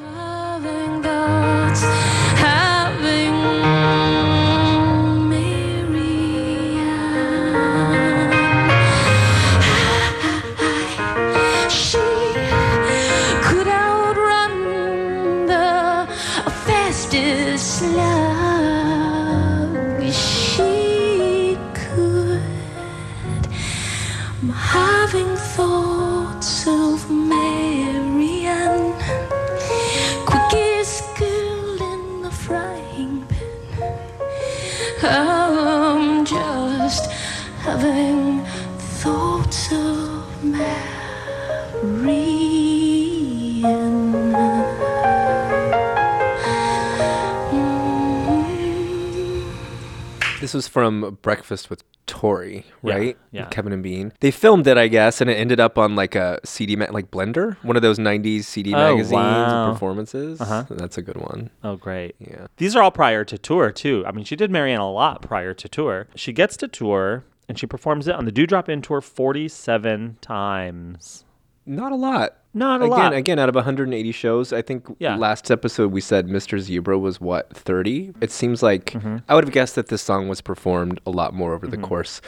This 50.41 50.53
was 50.53 50.69
from 50.69 51.17
Breakfast 51.23 51.71
with 51.71 51.85
Tori, 52.07 52.67
right? 52.83 53.17
yeah. 53.31 53.47
Kevin 53.47 53.73
and 53.73 53.83
Bean. 53.83 54.13
They 54.21 54.31
filmed 54.31 54.67
it, 54.67 54.77
I 54.77 54.89
guess, 54.89 55.23
and 55.23 55.31
it 55.31 55.35
ended 55.35 55.59
up 55.59 55.79
on 55.79 55.97
like 55.97 56.15
a 56.15 56.39
CD, 56.45 56.77
ma- 56.77 56.91
like 56.91 57.11
Blender, 57.11 57.57
one 57.63 57.77
of 57.77 57.83
those 57.83 57.99
'90s 57.99 58.45
CD 58.45 58.75
Oh, 58.75 58.77
magazines 58.77 59.13
wow. 59.13 59.73
performances. 59.73 60.43
Uh-huh. 60.43 60.65
That's 60.69 60.99
a 60.99 61.03
good 61.03 61.17
one. 61.17 61.49
Oh, 61.63 61.77
great. 61.77 62.15
Yeah. 62.19 62.49
These 62.59 62.77
are 62.77 62.83
all 62.83 62.91
prior 62.91 63.25
to 63.25 63.39
tour, 63.39 63.73
too. 63.73 64.05
I 64.07 64.13
mean, 64.13 64.27
she 64.27 64.37
did 64.37 64.51
Marianne 64.51 64.81
a 64.81 64.91
lot 64.93 65.23
prior 65.23 65.55
to 65.55 65.67
tour. 65.69 66.09
She 66.15 66.33
gets 66.35 66.59
to 66.59 66.69
tour 66.69 67.25
and 67.49 67.59
she 67.59 67.67
performs 67.67 68.07
it 68.07 68.15
on 68.15 68.27
the 68.27 68.33
Dew 68.33 68.47
Drop 68.47 68.69
Inn 68.69 68.83
tour 68.83 69.01
47 69.01 70.19
times. 70.21 71.24
Not 71.67 71.93
a 71.93 71.97
lot. 71.97 72.37
Not 72.53 72.83
a 72.83 72.85
again, 72.85 72.91
lot. 72.99 73.13
Again, 73.15 73.39
out 73.39 73.49
of 73.49 73.55
180 73.55 74.13
shows, 74.13 74.53
I 74.53 74.63
think 74.63 74.87
Yeah. 74.99 75.17
last 75.17 75.51
episode 75.51 75.91
we 75.93 76.01
said 76.01 76.27
Mr. 76.29 76.59
Zebra 76.61 76.99
was 76.99 77.21
what 77.21 77.55
30. 77.57 78.13
It 78.21 78.31
seems 78.31 78.63
like 78.63 78.87
Mm-hmm. 78.93 79.17
I 79.29 79.35
would 79.35 79.45
have 79.45 79.53
guessed 79.53 79.75
that 79.75 79.89
this 79.89 80.03
song 80.03 80.29
was 80.29 80.41
performed 80.41 81.01
a 81.07 81.11
lot 81.11 81.35
more 81.35 81.55
over 81.55 81.67
the 81.67 81.77
course 81.79 82.21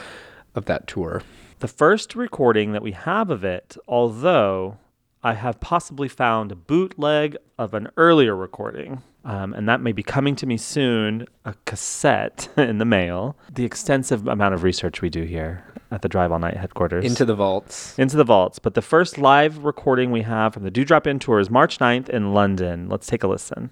of 0.55 0.65
that 0.65 0.87
tour. 0.87 1.21
The 1.59 1.67
first 1.67 2.15
recording 2.15 2.71
that 2.73 2.81
we 2.83 2.91
have 2.91 3.29
of 3.29 3.43
it, 3.43 3.77
although 3.87 4.77
I 5.23 5.33
have 5.33 5.59
possibly 5.59 6.07
found 6.07 6.51
a 6.51 6.55
bootleg 6.55 7.37
of 7.57 7.73
an 7.73 7.89
earlier 7.97 8.35
recording, 8.35 9.01
um, 9.25 9.53
and 9.53 9.67
that 9.67 9.81
may 9.81 9.91
be 9.91 10.03
coming 10.03 10.35
to 10.37 10.45
me 10.45 10.57
soon, 10.57 11.25
a 11.45 11.53
cassette 11.65 12.49
in 12.57 12.77
the 12.77 12.85
mail. 12.85 13.35
The 13.53 13.65
extensive 13.65 14.27
amount 14.27 14.53
of 14.55 14.63
research 14.63 15.01
we 15.01 15.09
do 15.09 15.23
here 15.23 15.63
at 15.91 16.01
the 16.01 16.09
Drive 16.09 16.31
All 16.31 16.39
Night 16.39 16.57
headquarters. 16.57 17.05
Into 17.05 17.25
the 17.25 17.35
vaults. 17.35 17.97
Into 17.97 18.17
the 18.17 18.23
vaults. 18.23 18.59
But 18.59 18.73
the 18.73 18.81
first 18.81 19.17
live 19.17 19.63
recording 19.63 20.11
we 20.11 20.23
have 20.23 20.53
from 20.53 20.63
the 20.63 20.71
Dew 20.71 20.85
Drop 20.85 21.07
Inn 21.07 21.19
tour 21.19 21.39
is 21.39 21.49
March 21.49 21.79
9th 21.79 22.09
in 22.09 22.33
London. 22.33 22.89
Let's 22.89 23.07
take 23.07 23.23
a 23.23 23.27
listen. 23.27 23.71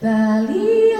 Valley 0.00 0.92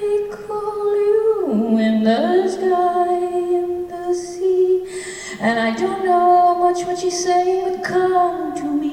they 0.00 0.28
call 0.30 0.96
you 0.96 1.78
in 1.78 2.04
the 2.04 2.48
sky 2.48 3.14
and 3.14 3.90
the 3.90 4.14
sea. 4.14 4.86
And 5.40 5.58
I 5.58 5.74
don't 5.74 6.04
know 6.04 6.54
much 6.54 6.86
what 6.86 7.02
you're 7.02 7.10
saying, 7.10 7.64
but 7.64 7.84
come 7.84 8.54
to 8.56 8.64
me, 8.64 8.89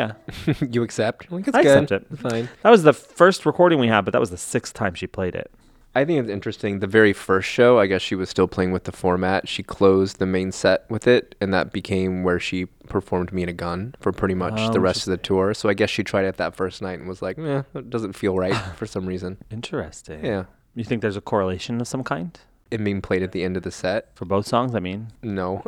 yeah. 0.00 0.54
you 0.70 0.82
accept? 0.82 1.30
Like, 1.30 1.46
it's 1.48 1.56
I 1.56 1.62
good. 1.62 1.82
accept 1.84 1.92
it. 2.02 2.06
It's 2.12 2.22
fine. 2.22 2.48
That 2.62 2.70
was 2.70 2.82
the 2.82 2.92
first 2.92 3.44
recording 3.46 3.78
we 3.78 3.88
had, 3.88 4.04
but 4.04 4.12
that 4.12 4.20
was 4.20 4.30
the 4.30 4.36
sixth 4.38 4.74
time 4.74 4.94
she 4.94 5.06
played 5.06 5.34
it. 5.34 5.50
I 5.92 6.04
think 6.04 6.20
it's 6.20 6.30
interesting. 6.30 6.78
The 6.78 6.86
very 6.86 7.12
first 7.12 7.48
show, 7.48 7.80
I 7.80 7.86
guess 7.88 8.00
she 8.00 8.14
was 8.14 8.30
still 8.30 8.46
playing 8.46 8.70
with 8.70 8.84
the 8.84 8.92
format. 8.92 9.48
She 9.48 9.64
closed 9.64 10.20
the 10.20 10.26
main 10.26 10.52
set 10.52 10.88
with 10.88 11.08
it, 11.08 11.34
and 11.40 11.52
that 11.52 11.72
became 11.72 12.22
where 12.22 12.38
she 12.38 12.66
performed 12.88 13.32
Me 13.32 13.42
and 13.42 13.50
a 13.50 13.52
Gun 13.52 13.96
for 14.00 14.12
pretty 14.12 14.34
much 14.36 14.54
Oh, 14.56 14.70
the 14.72 14.78
rest 14.78 15.06
of 15.08 15.10
the 15.10 15.16
tour. 15.16 15.52
So 15.52 15.68
I 15.68 15.74
guess 15.74 15.90
she 15.90 16.04
tried 16.04 16.26
it 16.26 16.36
that 16.36 16.54
first 16.54 16.80
night 16.80 17.00
and 17.00 17.08
was 17.08 17.22
like, 17.22 17.38
eh, 17.40 17.62
it 17.74 17.90
doesn't 17.90 18.12
feel 18.12 18.36
right 18.36 18.54
for 18.76 18.86
some 18.86 19.04
reason. 19.04 19.38
Interesting. 19.50 20.24
Yeah. 20.24 20.44
You 20.76 20.84
think 20.84 21.02
there's 21.02 21.16
a 21.16 21.20
correlation 21.20 21.80
of 21.80 21.88
some 21.88 22.04
kind? 22.04 22.38
It 22.70 22.82
being 22.84 23.02
played 23.02 23.22
at 23.22 23.32
the 23.32 23.42
end 23.42 23.56
of 23.56 23.64
the 23.64 23.70
set? 23.70 24.10
For 24.14 24.24
both 24.24 24.46
songs, 24.46 24.74
I 24.74 24.80
mean? 24.80 25.08
No. 25.22 25.62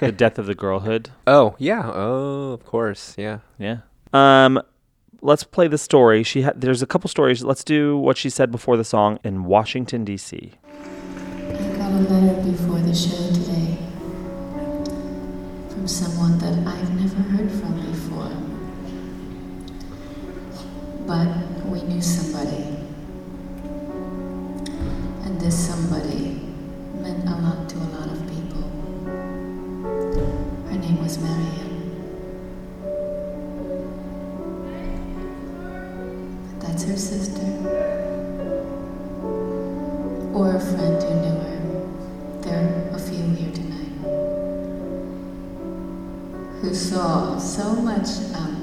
the 0.00 0.12
death 0.16 0.38
of 0.38 0.46
the 0.46 0.54
girlhood. 0.54 1.10
Oh, 1.26 1.54
yeah. 1.58 1.90
Oh, 1.94 2.52
of 2.52 2.64
course. 2.64 3.14
Yeah. 3.16 3.38
Yeah. 3.58 3.78
Um, 4.12 4.60
let's 5.20 5.44
play 5.44 5.68
the 5.68 5.78
story. 5.78 6.22
She 6.24 6.42
had. 6.42 6.60
There's 6.60 6.82
a 6.82 6.86
couple 6.86 7.08
stories. 7.08 7.44
Let's 7.44 7.62
do 7.64 7.96
what 7.96 8.16
she 8.18 8.28
said 8.28 8.50
before 8.50 8.76
the 8.76 8.84
song 8.84 9.18
in 9.22 9.44
Washington 9.44 10.04
D.C. 10.04 10.52
I 10.66 11.52
got 11.76 11.92
a 11.92 12.00
letter 12.10 12.42
before 12.50 12.80
the 12.80 12.94
show 12.94 13.28
today 13.32 13.78
from 15.70 15.86
someone 15.86 16.38
that 16.38 16.58
I've 16.66 16.94
never 17.00 17.22
heard 17.22 17.50
from 17.50 17.80
before. 17.90 18.32
But 21.06 21.66
we 21.66 21.82
knew 21.82 22.02
somebody. 22.02 22.71
This 25.42 25.66
somebody 25.66 26.40
meant 27.02 27.24
a 27.24 27.34
lot 27.34 27.68
to 27.70 27.76
a 27.76 27.88
lot 27.98 28.06
of 28.06 28.20
people. 28.28 28.62
Her 30.70 30.78
name 30.78 31.02
was 31.02 31.18
Marianne. 31.18 31.82
But 36.46 36.60
that's 36.64 36.84
her 36.84 36.96
sister 36.96 37.42
or 40.32 40.54
a 40.54 40.60
friend 40.60 41.02
who 41.02 41.14
knew 41.22 41.38
her. 41.48 41.60
There 42.42 42.60
are 42.62 42.96
a 42.96 42.98
few 43.00 43.24
here 43.34 43.52
tonight 43.52 43.94
who 46.60 46.72
saw 46.72 47.36
so 47.40 47.74
much 47.74 48.06
um, 48.36 48.54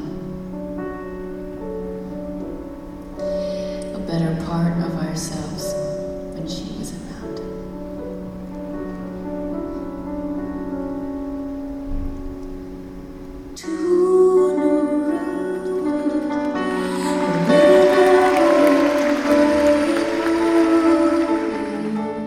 a 3.20 4.00
better 4.08 4.34
part 4.46 4.78
of 4.82 4.96
ourselves 5.06 5.79
when 6.40 6.48
she 6.48 6.64
was 6.78 6.94
around. 6.94 7.40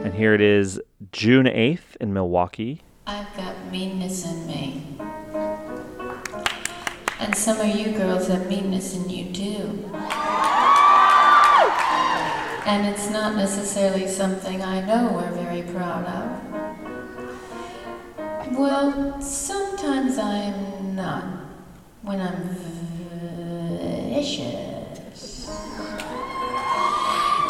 And 0.04 0.14
here 0.14 0.34
it 0.34 0.42
is, 0.42 0.80
June 1.12 1.46
8th 1.46 1.96
in 2.00 2.12
Milwaukee. 2.12 2.82
I've 3.06 3.34
got 3.34 3.54
meanness 3.70 4.26
in 4.26 4.46
me. 4.46 4.98
And 7.18 7.34
some 7.34 7.58
of 7.60 7.66
you 7.74 7.92
girls 7.92 8.28
have 8.28 8.46
meanness 8.46 8.94
in 8.94 9.08
you 9.08 9.32
too. 9.32 9.91
And 12.64 12.86
it's 12.86 13.10
not 13.10 13.34
necessarily 13.34 14.06
something 14.06 14.62
I 14.62 14.80
know 14.86 15.12
we're 15.14 15.32
very 15.32 15.62
proud 15.72 16.06
of. 16.06 16.40
Well, 18.56 19.20
sometimes 19.20 20.16
I'm 20.16 20.94
not. 20.94 21.24
When 22.02 22.20
I'm 22.20 22.48
vicious. 24.14 25.48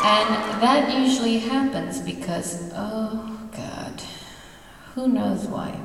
And 0.04 0.28
that 0.62 0.94
usually 0.98 1.38
happens 1.40 2.00
because, 2.00 2.70
oh 2.74 3.38
God, 3.54 4.02
who 4.94 5.08
knows 5.08 5.46
why. 5.46 5.78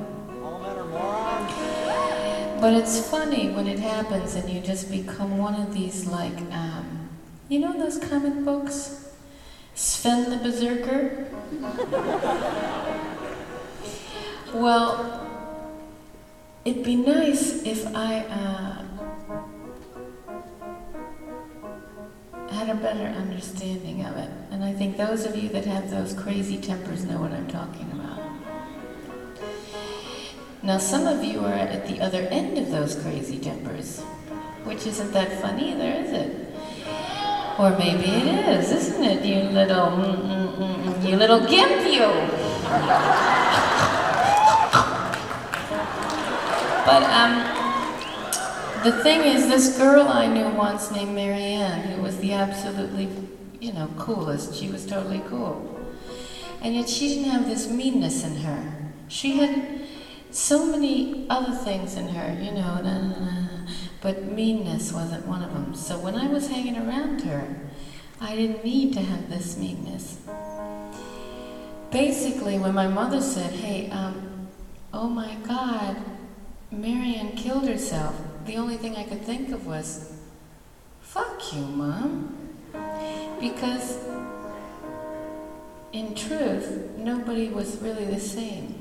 But 2.60 2.74
it's 2.74 3.08
funny 3.08 3.50
when 3.50 3.66
it 3.66 3.78
happens 3.78 4.34
and 4.34 4.48
you 4.50 4.60
just 4.60 4.90
become 4.90 5.38
one 5.38 5.54
of 5.54 5.74
these, 5.74 6.06
like, 6.06 6.40
um, 6.50 7.10
you 7.48 7.60
know 7.60 7.72
those 7.78 7.98
comic 7.98 8.44
books? 8.44 9.07
Sven 9.78 10.28
the 10.28 10.36
Berserker? 10.38 11.28
Well, 14.52 15.24
it'd 16.64 16.82
be 16.82 16.96
nice 16.96 17.62
if 17.62 17.86
I 17.94 18.18
uh, 18.24 18.82
had 22.50 22.68
a 22.70 22.74
better 22.74 23.04
understanding 23.04 24.04
of 24.04 24.16
it. 24.16 24.28
And 24.50 24.64
I 24.64 24.72
think 24.72 24.96
those 24.96 25.24
of 25.24 25.36
you 25.36 25.48
that 25.50 25.64
have 25.66 25.88
those 25.90 26.12
crazy 26.12 26.58
tempers 26.58 27.04
know 27.04 27.20
what 27.20 27.30
I'm 27.30 27.46
talking 27.46 27.88
about. 27.92 28.18
Now, 30.64 30.78
some 30.78 31.06
of 31.06 31.22
you 31.22 31.44
are 31.44 31.54
at 31.54 31.86
the 31.86 32.00
other 32.00 32.22
end 32.32 32.58
of 32.58 32.72
those 32.72 32.96
crazy 32.96 33.38
tempers, 33.38 34.00
which 34.64 34.88
isn't 34.88 35.12
that 35.12 35.40
fun 35.40 35.60
either, 35.60 35.88
is 35.88 36.10
it? 36.10 36.37
Or 37.58 37.76
maybe 37.76 38.06
it 38.06 38.48
is, 38.48 38.70
isn't 38.70 39.02
it, 39.02 39.24
you 39.24 39.50
little, 39.50 39.86
mm, 39.86 40.14
mm, 40.14 40.54
mm, 40.54 40.84
mm, 40.84 41.08
you 41.08 41.16
little 41.16 41.40
gimp, 41.40 41.84
you? 41.92 42.06
But 46.86 47.02
um, 47.02 47.34
the 48.84 48.92
thing 49.02 49.22
is, 49.22 49.48
this 49.48 49.76
girl 49.76 50.06
I 50.06 50.28
knew 50.28 50.48
once 50.50 50.92
named 50.92 51.16
Marianne, 51.16 51.80
who 51.80 52.00
was 52.00 52.16
the 52.18 52.32
absolutely, 52.32 53.08
you 53.60 53.72
know, 53.72 53.88
coolest. 53.98 54.54
She 54.54 54.68
was 54.68 54.86
totally 54.86 55.22
cool, 55.28 55.84
and 56.62 56.76
yet 56.76 56.88
she 56.88 57.08
didn't 57.08 57.30
have 57.30 57.46
this 57.48 57.68
meanness 57.68 58.22
in 58.22 58.36
her. 58.36 58.92
She 59.08 59.38
had 59.38 59.80
so 60.30 60.64
many 60.64 61.26
other 61.28 61.52
things 61.52 61.96
in 61.96 62.08
her, 62.08 62.32
you 62.40 62.52
know, 62.52 62.80
na, 62.80 62.98
na, 63.00 63.18
na, 63.18 63.37
but 64.00 64.24
meanness 64.24 64.92
wasn't 64.92 65.26
one 65.26 65.42
of 65.42 65.52
them. 65.52 65.74
So 65.74 65.98
when 65.98 66.14
I 66.14 66.28
was 66.28 66.48
hanging 66.48 66.76
around 66.76 67.22
her, 67.22 67.56
I 68.20 68.34
didn't 68.36 68.64
need 68.64 68.92
to 68.94 69.00
have 69.00 69.28
this 69.28 69.56
meanness. 69.56 70.18
Basically, 71.90 72.58
when 72.58 72.74
my 72.74 72.86
mother 72.86 73.20
said, 73.20 73.52
"Hey, 73.52 73.90
um, 73.90 74.48
oh 74.92 75.08
my 75.08 75.34
God," 75.46 75.96
Marianne 76.70 77.32
killed 77.32 77.66
herself. 77.66 78.14
The 78.44 78.56
only 78.56 78.76
thing 78.76 78.96
I 78.96 79.04
could 79.04 79.22
think 79.22 79.50
of 79.50 79.66
was, 79.66 80.12
fuck 81.00 81.54
you, 81.54 81.62
Mom. 81.62 82.34
Because, 83.40 83.98
in 85.92 86.14
truth, 86.14 86.90
nobody 86.96 87.48
was 87.48 87.78
really 87.78 88.04
the 88.04 88.20
same 88.20 88.77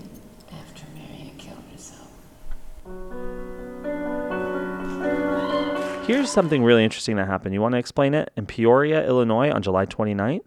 Here's 6.07 6.31
something 6.31 6.63
really 6.63 6.85
interesting 6.85 7.17
that 7.17 7.27
happened. 7.27 7.53
You 7.53 7.59
want 7.59 7.73
to 7.73 7.79
explain 7.79 8.13
it? 8.13 8.31
In 8.37 8.45
Peoria, 8.45 9.05
Illinois 9.05 9.51
on 9.51 9.61
July 9.61 9.85
29th? 9.85 10.39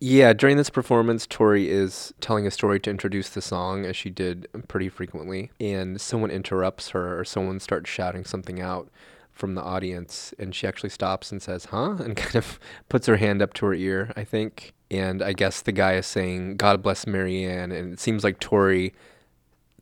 Yeah, 0.00 0.32
during 0.32 0.56
this 0.56 0.70
performance, 0.70 1.26
Tori 1.26 1.68
is 1.68 2.14
telling 2.22 2.46
a 2.46 2.50
story 2.50 2.80
to 2.80 2.88
introduce 2.88 3.28
the 3.28 3.42
song, 3.42 3.84
as 3.84 3.98
she 3.98 4.08
did 4.08 4.48
pretty 4.66 4.88
frequently. 4.88 5.50
And 5.60 6.00
someone 6.00 6.30
interrupts 6.30 6.88
her, 6.90 7.20
or 7.20 7.24
someone 7.26 7.60
starts 7.60 7.90
shouting 7.90 8.24
something 8.24 8.62
out 8.62 8.88
from 9.30 9.54
the 9.54 9.62
audience. 9.62 10.32
And 10.38 10.54
she 10.54 10.66
actually 10.66 10.88
stops 10.88 11.30
and 11.30 11.42
says, 11.42 11.66
Huh? 11.66 11.96
And 12.00 12.16
kind 12.16 12.36
of 12.36 12.58
puts 12.88 13.06
her 13.06 13.18
hand 13.18 13.42
up 13.42 13.52
to 13.54 13.66
her 13.66 13.74
ear, 13.74 14.10
I 14.16 14.24
think. 14.24 14.72
And 14.90 15.20
I 15.22 15.34
guess 15.34 15.60
the 15.60 15.72
guy 15.72 15.96
is 15.96 16.06
saying, 16.06 16.56
God 16.56 16.82
bless 16.82 17.06
Marianne. 17.06 17.72
And 17.72 17.92
it 17.92 18.00
seems 18.00 18.24
like 18.24 18.40
Tori 18.40 18.94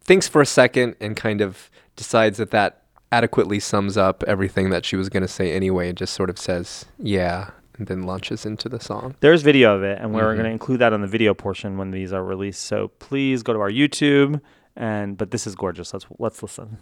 thinks 0.01 0.27
for 0.27 0.43
a 0.43 0.47
second 0.47 0.97
and 1.01 1.17
kind 1.17 1.41
of 1.41 1.71
decides 1.95 2.39
that 2.39 2.51
that 2.51 2.82
adequately 3.13 3.61
sums 3.61 3.97
up 3.97 4.25
everything 4.27 4.71
that 4.71 4.85
she 4.85 4.97
was 4.97 5.09
going 5.09 5.23
to 5.23 5.29
say 5.29 5.53
anyway 5.53 5.89
and 5.91 5.97
just 5.99 6.15
sort 6.15 6.31
of 6.31 6.39
says, 6.39 6.87
Yeah, 6.99 7.51
and 7.79 7.87
then 7.87 8.03
launches 8.03 8.45
into 8.45 8.69
the 8.69 8.81
song. 8.81 9.15
There's 9.21 9.43
video 9.43 9.77
of 9.77 9.83
it, 9.83 9.99
and 10.01 10.13
we're 10.15 10.23
Mhm. 10.33 10.37
going 10.37 10.45
to 10.47 10.51
include 10.51 10.81
that 10.81 10.93
on 10.93 11.01
the 11.03 11.07
video 11.07 11.33
portion 11.35 11.77
when 11.79 11.91
these 11.91 12.13
are 12.13 12.25
released. 12.25 12.63
So 12.63 12.89
please 12.99 13.43
go 13.43 13.53
to 13.53 13.61
our 13.61 13.71
YouTube. 13.71 14.41
And 14.75 15.19
but 15.19 15.31
this 15.33 15.47
is 15.47 15.55
gorgeous. 15.55 15.93
Let's 15.93 16.07
let's 16.19 16.43
listen. 16.43 16.79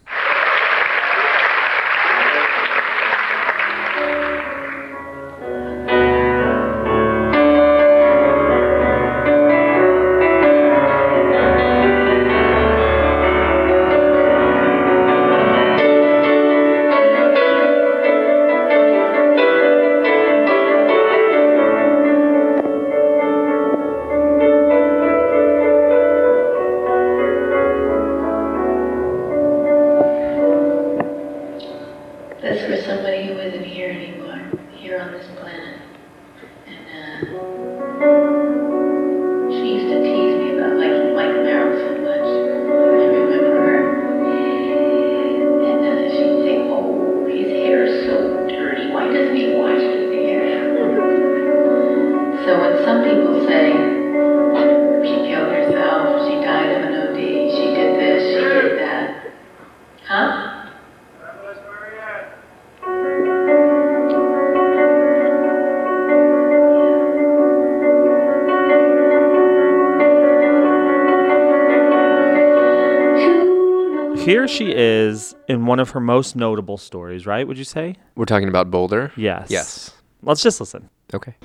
She 74.51 74.71
is 74.75 75.35
in 75.47 75.65
one 75.65 75.79
of 75.79 75.91
her 75.91 75.99
most 75.99 76.35
notable 76.35 76.77
stories, 76.77 77.25
right? 77.25 77.47
Would 77.47 77.57
you 77.57 77.63
say? 77.63 77.95
We're 78.15 78.25
talking 78.25 78.49
about 78.49 78.69
Boulder? 78.69 79.11
Yes. 79.15 79.47
Yes. 79.49 79.91
Let's 80.21 80.43
just 80.43 80.59
listen. 80.59 80.89
Okay. 81.13 81.35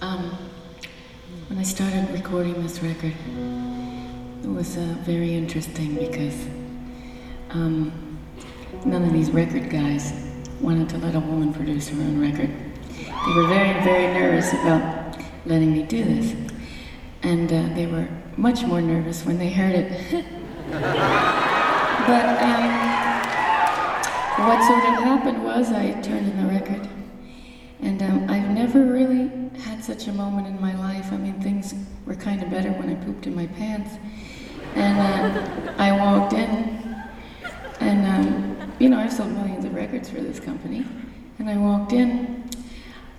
Um, 0.00 0.36
when 1.48 1.58
I 1.58 1.62
started 1.62 2.08
recording 2.10 2.62
this 2.62 2.82
record, 2.82 3.14
it 4.42 4.48
was 4.48 4.76
uh, 4.76 4.96
very 5.00 5.34
interesting 5.34 5.94
because 5.96 6.46
um, 7.50 8.18
none 8.84 9.04
of 9.04 9.12
these 9.12 9.30
record 9.30 9.70
guys 9.70 10.12
wanted 10.60 10.88
to 10.90 10.98
let 10.98 11.14
a 11.14 11.20
woman 11.20 11.52
produce 11.52 11.88
her 11.88 11.96
own 11.96 12.20
record. 12.20 12.50
They 12.96 13.34
were 13.34 13.46
very, 13.46 13.82
very 13.82 14.12
nervous 14.14 14.52
about 14.52 15.16
letting 15.46 15.72
me 15.72 15.82
do 15.82 16.04
this. 16.04 16.34
And 17.22 17.52
uh, 17.52 17.74
they 17.74 17.86
were 17.86 18.08
much 18.36 18.64
more 18.64 18.80
nervous 18.80 19.24
when 19.24 19.38
they 19.38 19.50
heard 19.50 19.74
it. 19.74 20.24
but 22.06 22.42
um, 22.42 22.92
what 24.46 24.64
sort 24.66 24.84
of 24.84 25.04
happened 25.04 25.44
was 25.44 25.70
I 25.70 25.92
turned 26.00 26.28
in 26.28 26.36
the 26.42 26.52
record. 26.52 26.88
And 27.80 28.02
um, 28.02 28.30
I've 28.30 28.50
never 28.50 28.80
really 28.84 29.30
had 29.60 29.84
such 29.84 30.08
a 30.08 30.12
moment 30.12 30.46
in 30.46 30.60
my 30.60 30.74
life. 30.74 31.12
I 31.12 31.16
mean, 31.16 31.40
things 31.40 31.74
were 32.06 32.14
kind 32.14 32.42
of 32.42 32.50
better 32.50 32.70
when 32.70 32.90
I 32.90 32.94
pooped 32.94 33.26
in 33.26 33.34
my 33.34 33.46
pants. 33.46 33.94
And 34.74 34.98
uh, 34.98 35.74
I 35.78 35.92
walked 35.92 36.32
in, 36.32 36.96
and 37.80 38.06
um, 38.06 38.72
you 38.78 38.88
know, 38.88 38.98
I've 38.98 39.12
sold 39.12 39.32
millions 39.32 39.64
of 39.64 39.74
records 39.74 40.08
for 40.08 40.20
this 40.20 40.40
company. 40.40 40.86
And 41.38 41.50
I 41.50 41.56
walked 41.56 41.92
in. 41.92 42.48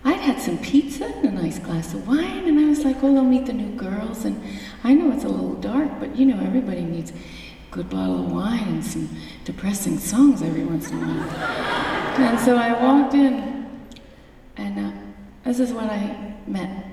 I'd 0.06 0.20
had 0.20 0.42
some 0.42 0.58
pizza 0.58 1.06
and 1.06 1.26
a 1.26 1.32
nice 1.32 1.60
glass 1.60 1.94
of 1.94 2.08
wine, 2.08 2.48
and 2.48 2.60
I 2.60 2.70
was 2.70 2.84
like, 2.84 3.04
"Oh, 3.04 3.16
I'll 3.16 3.24
meet 3.24 3.46
the 3.46 3.54
new 3.54 3.76
girls." 3.76 4.26
And 4.26 4.42
I 4.84 4.94
know 4.94 5.12
it's 5.12 5.24
a 5.24 5.30
little 5.30 5.56
dark, 5.56 6.00
but 6.00 6.18
you 6.18 6.26
know, 6.26 6.40
everybody 6.44 6.82
needs 6.82 7.14
good 7.74 7.90
bottle 7.90 8.20
of 8.20 8.32
wine 8.32 8.68
and 8.68 8.86
some 8.86 9.10
depressing 9.46 9.98
songs 9.98 10.44
every 10.44 10.64
once 10.64 10.92
in 10.92 10.98
a 10.98 11.08
while. 11.08 11.28
and 12.22 12.40
so 12.40 12.56
I 12.56 12.72
walked 12.80 13.16
in, 13.16 13.68
and 14.58 14.80
uh, 14.80 14.92
this 15.44 15.60
is 15.60 15.74
what 15.74 15.86
I 15.86 16.36
met. 16.46 16.86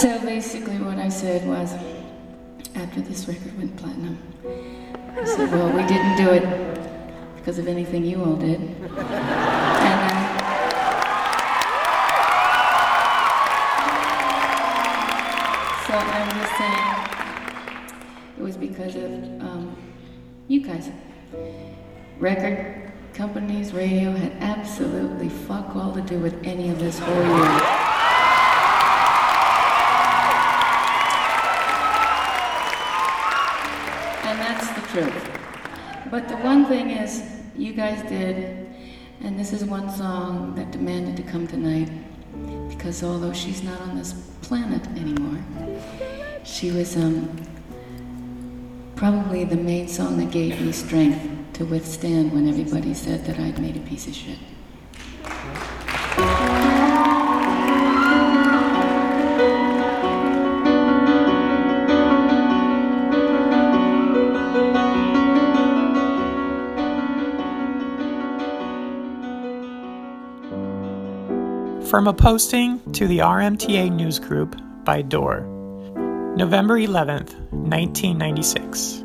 so 0.00 0.18
basically, 0.24 0.78
what 0.78 0.98
I 0.98 1.08
said 1.08 1.46
was 1.46 1.72
after 2.74 3.00
this 3.00 3.28
record 3.28 3.56
went 3.56 3.76
platinum, 3.76 4.18
I 5.14 5.24
said, 5.24 5.52
Well, 5.52 5.70
we 5.70 5.86
didn't 5.86 6.16
do 6.16 6.30
it 6.30 6.91
because 7.42 7.58
of 7.58 7.66
anything 7.66 8.04
you 8.04 8.22
all 8.22 8.36
did. 8.36 8.60
And, 8.60 8.78
uh, 8.78 8.98
so 15.88 15.92
I'm 15.92 16.30
just 16.38 16.56
saying, 16.56 16.86
it 18.38 18.42
was 18.42 18.56
because 18.56 18.94
of 18.94 19.10
um, 19.42 19.76
you 20.46 20.62
guys. 20.64 20.90
Record 22.20 22.92
companies, 23.12 23.72
radio 23.72 24.12
had 24.12 24.34
absolutely 24.38 25.28
fuck 25.28 25.74
all 25.74 25.92
to 25.94 26.00
do 26.02 26.20
with 26.20 26.40
any 26.44 26.68
of 26.68 26.78
this 26.78 27.00
whole 27.00 27.12
year. 27.12 27.60
And 34.30 34.38
that's 34.38 34.70
the 34.70 34.82
truth. 34.92 35.41
But 36.12 36.28
the 36.28 36.36
one 36.36 36.66
thing 36.66 36.90
is, 36.90 37.22
you 37.56 37.72
guys 37.72 38.06
did, 38.06 38.68
and 39.22 39.40
this 39.40 39.54
is 39.54 39.64
one 39.64 39.88
song 39.88 40.54
that 40.56 40.70
demanded 40.70 41.16
to 41.16 41.22
come 41.22 41.46
tonight, 41.46 41.90
because 42.68 43.02
although 43.02 43.32
she's 43.32 43.62
not 43.62 43.80
on 43.80 43.96
this 43.96 44.12
planet 44.42 44.86
anymore, 44.88 45.42
she 46.44 46.70
was 46.70 46.98
um, 46.98 47.34
probably 48.94 49.44
the 49.44 49.56
main 49.56 49.88
song 49.88 50.18
that 50.18 50.30
gave 50.30 50.60
me 50.60 50.70
strength 50.72 51.54
to 51.54 51.64
withstand 51.64 52.30
when 52.34 52.46
everybody 52.46 52.92
said 52.92 53.24
that 53.24 53.40
I'd 53.40 53.58
made 53.58 53.78
a 53.78 53.80
piece 53.80 54.06
of 54.06 54.14
shit. 54.14 54.38
From 71.92 72.08
a 72.08 72.14
posting 72.14 72.80
to 72.92 73.06
the 73.06 73.18
RMTA 73.18 73.92
News 73.92 74.18
Group 74.18 74.58
by 74.82 75.02
Dorr. 75.02 75.42
November 76.38 76.78
11th, 76.78 77.34
1996. 77.50 79.04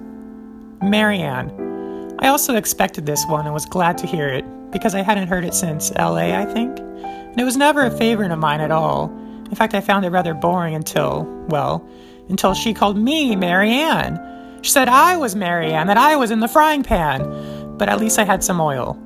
Marianne. 0.82 2.16
I 2.20 2.30
also 2.30 2.56
expected 2.56 3.06
this 3.06 3.26
one 3.28 3.44
and 3.44 3.54
was 3.54 3.66
glad 3.66 3.98
to 3.98 4.08
hear 4.08 4.30
it 4.30 4.46
because 4.72 4.96
I 4.96 5.02
hadn't 5.02 5.28
heard 5.28 5.44
it 5.44 5.54
since 5.54 5.92
LA, 5.96 6.40
I 6.40 6.46
think. 6.46 6.80
And 6.80 7.38
it 7.38 7.44
was 7.44 7.58
never 7.58 7.82
a 7.82 7.92
favorite 7.92 8.32
of 8.32 8.40
mine 8.40 8.62
at 8.62 8.72
all. 8.72 9.10
In 9.50 9.56
fact, 9.56 9.74
I 9.74 9.82
found 9.82 10.06
it 10.06 10.12
rather 10.12 10.34
boring 10.34 10.74
until, 10.74 11.26
well, 11.50 11.86
until 12.30 12.54
she 12.54 12.74
called 12.74 12.98
me 12.98 13.36
Marianne. 13.36 14.18
She 14.62 14.72
said 14.72 14.88
I 14.88 15.18
was 15.18 15.36
Marianne, 15.36 15.88
that 15.88 15.98
I 15.98 16.16
was 16.16 16.32
in 16.32 16.40
the 16.40 16.48
frying 16.48 16.84
pan, 16.84 17.78
but 17.78 17.90
at 17.90 18.00
least 18.00 18.18
I 18.18 18.24
had 18.24 18.46
some 18.46 18.62
oil. 18.62 18.98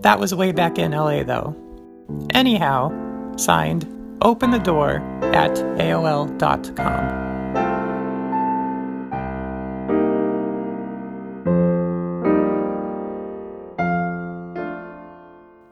That 0.00 0.18
was 0.18 0.34
way 0.34 0.52
back 0.52 0.78
in 0.78 0.92
LA, 0.92 1.24
though. 1.24 1.54
Anyhow, 2.30 3.36
signed, 3.36 3.86
open 4.22 4.50
the 4.50 4.58
door 4.58 4.96
at 5.34 5.56
AOL.com. 5.56 7.22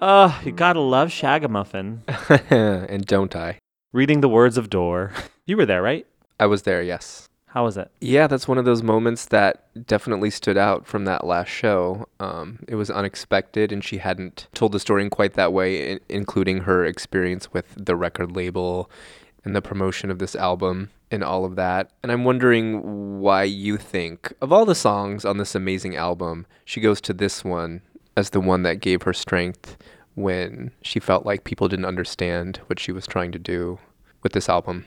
Oh, 0.02 0.40
you 0.44 0.52
gotta 0.52 0.80
love 0.80 1.08
Shagamuffin. 1.08 2.00
and 2.50 3.06
don't 3.06 3.36
I? 3.36 3.58
Reading 3.92 4.20
the 4.20 4.28
words 4.28 4.56
of 4.56 4.70
Door. 4.70 5.12
You 5.46 5.56
were 5.56 5.66
there, 5.66 5.82
right? 5.82 6.06
I 6.38 6.46
was 6.46 6.62
there, 6.62 6.82
yes. 6.82 7.29
How 7.52 7.64
was 7.64 7.76
it? 7.76 7.90
Yeah, 8.00 8.28
that's 8.28 8.46
one 8.46 8.58
of 8.58 8.64
those 8.64 8.80
moments 8.80 9.26
that 9.26 9.64
definitely 9.86 10.30
stood 10.30 10.56
out 10.56 10.86
from 10.86 11.04
that 11.06 11.26
last 11.26 11.48
show. 11.48 12.06
Um, 12.20 12.60
it 12.68 12.76
was 12.76 12.90
unexpected, 12.90 13.72
and 13.72 13.82
she 13.82 13.98
hadn't 13.98 14.46
told 14.54 14.70
the 14.70 14.78
story 14.78 15.02
in 15.02 15.10
quite 15.10 15.34
that 15.34 15.52
way, 15.52 15.90
in- 15.90 16.00
including 16.08 16.58
her 16.58 16.84
experience 16.84 17.52
with 17.52 17.66
the 17.76 17.96
record 17.96 18.36
label 18.36 18.88
and 19.44 19.56
the 19.56 19.62
promotion 19.62 20.12
of 20.12 20.20
this 20.20 20.36
album 20.36 20.90
and 21.10 21.24
all 21.24 21.44
of 21.44 21.56
that. 21.56 21.90
And 22.04 22.12
I'm 22.12 22.22
wondering 22.22 23.18
why 23.20 23.42
you 23.42 23.76
think, 23.76 24.32
of 24.40 24.52
all 24.52 24.64
the 24.64 24.76
songs 24.76 25.24
on 25.24 25.38
this 25.38 25.56
amazing 25.56 25.96
album, 25.96 26.46
she 26.64 26.80
goes 26.80 27.00
to 27.00 27.12
this 27.12 27.44
one 27.44 27.82
as 28.16 28.30
the 28.30 28.40
one 28.40 28.62
that 28.62 28.80
gave 28.80 29.02
her 29.02 29.12
strength 29.12 29.76
when 30.14 30.70
she 30.82 31.00
felt 31.00 31.26
like 31.26 31.42
people 31.42 31.66
didn't 31.66 31.84
understand 31.84 32.58
what 32.66 32.78
she 32.78 32.92
was 32.92 33.08
trying 33.08 33.32
to 33.32 33.40
do 33.40 33.80
with 34.22 34.34
this 34.34 34.48
album. 34.48 34.84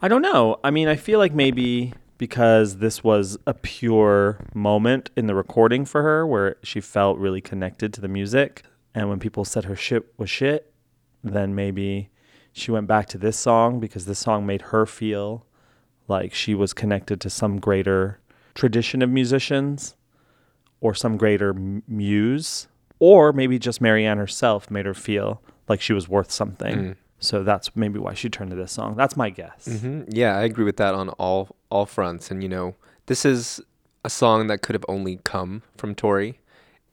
I 0.00 0.08
don't 0.08 0.22
know. 0.22 0.60
I 0.62 0.70
mean, 0.70 0.88
I 0.88 0.96
feel 0.96 1.18
like 1.18 1.34
maybe 1.34 1.92
because 2.18 2.78
this 2.78 3.02
was 3.02 3.38
a 3.46 3.54
pure 3.54 4.44
moment 4.54 5.10
in 5.16 5.26
the 5.26 5.34
recording 5.34 5.84
for 5.84 6.02
her 6.02 6.26
where 6.26 6.56
she 6.62 6.80
felt 6.80 7.18
really 7.18 7.40
connected 7.40 7.92
to 7.94 8.00
the 8.00 8.08
music. 8.08 8.64
And 8.94 9.08
when 9.08 9.18
people 9.18 9.44
said 9.44 9.64
her 9.64 9.76
shit 9.76 10.12
was 10.16 10.28
shit, 10.30 10.72
then 11.22 11.54
maybe 11.54 12.10
she 12.52 12.70
went 12.70 12.86
back 12.86 13.06
to 13.08 13.18
this 13.18 13.36
song 13.36 13.80
because 13.80 14.06
this 14.06 14.18
song 14.18 14.46
made 14.46 14.62
her 14.62 14.86
feel 14.86 15.46
like 16.08 16.34
she 16.34 16.54
was 16.54 16.72
connected 16.72 17.20
to 17.20 17.30
some 17.30 17.60
greater 17.60 18.20
tradition 18.54 19.02
of 19.02 19.10
musicians 19.10 19.94
or 20.80 20.94
some 20.94 21.16
greater 21.16 21.54
muse. 21.54 22.68
Or 23.00 23.32
maybe 23.32 23.58
just 23.60 23.80
Marianne 23.80 24.18
herself 24.18 24.70
made 24.70 24.86
her 24.86 24.94
feel 24.94 25.40
like 25.68 25.80
she 25.80 25.92
was 25.92 26.08
worth 26.08 26.32
something. 26.32 26.76
Mm. 26.76 26.96
So 27.20 27.42
that's 27.42 27.74
maybe 27.74 27.98
why 27.98 28.14
she 28.14 28.28
turned 28.28 28.50
to 28.50 28.56
this 28.56 28.72
song. 28.72 28.94
That's 28.96 29.16
my 29.16 29.30
guess. 29.30 29.80
hmm 29.80 30.02
Yeah, 30.08 30.36
I 30.38 30.42
agree 30.42 30.64
with 30.64 30.76
that 30.76 30.94
on 30.94 31.08
all 31.10 31.56
all 31.70 31.86
fronts. 31.86 32.30
And 32.30 32.42
you 32.42 32.48
know, 32.48 32.74
this 33.06 33.24
is 33.24 33.60
a 34.04 34.10
song 34.10 34.46
that 34.46 34.62
could 34.62 34.74
have 34.74 34.84
only 34.88 35.18
come 35.24 35.62
from 35.76 35.94
Tori, 35.94 36.38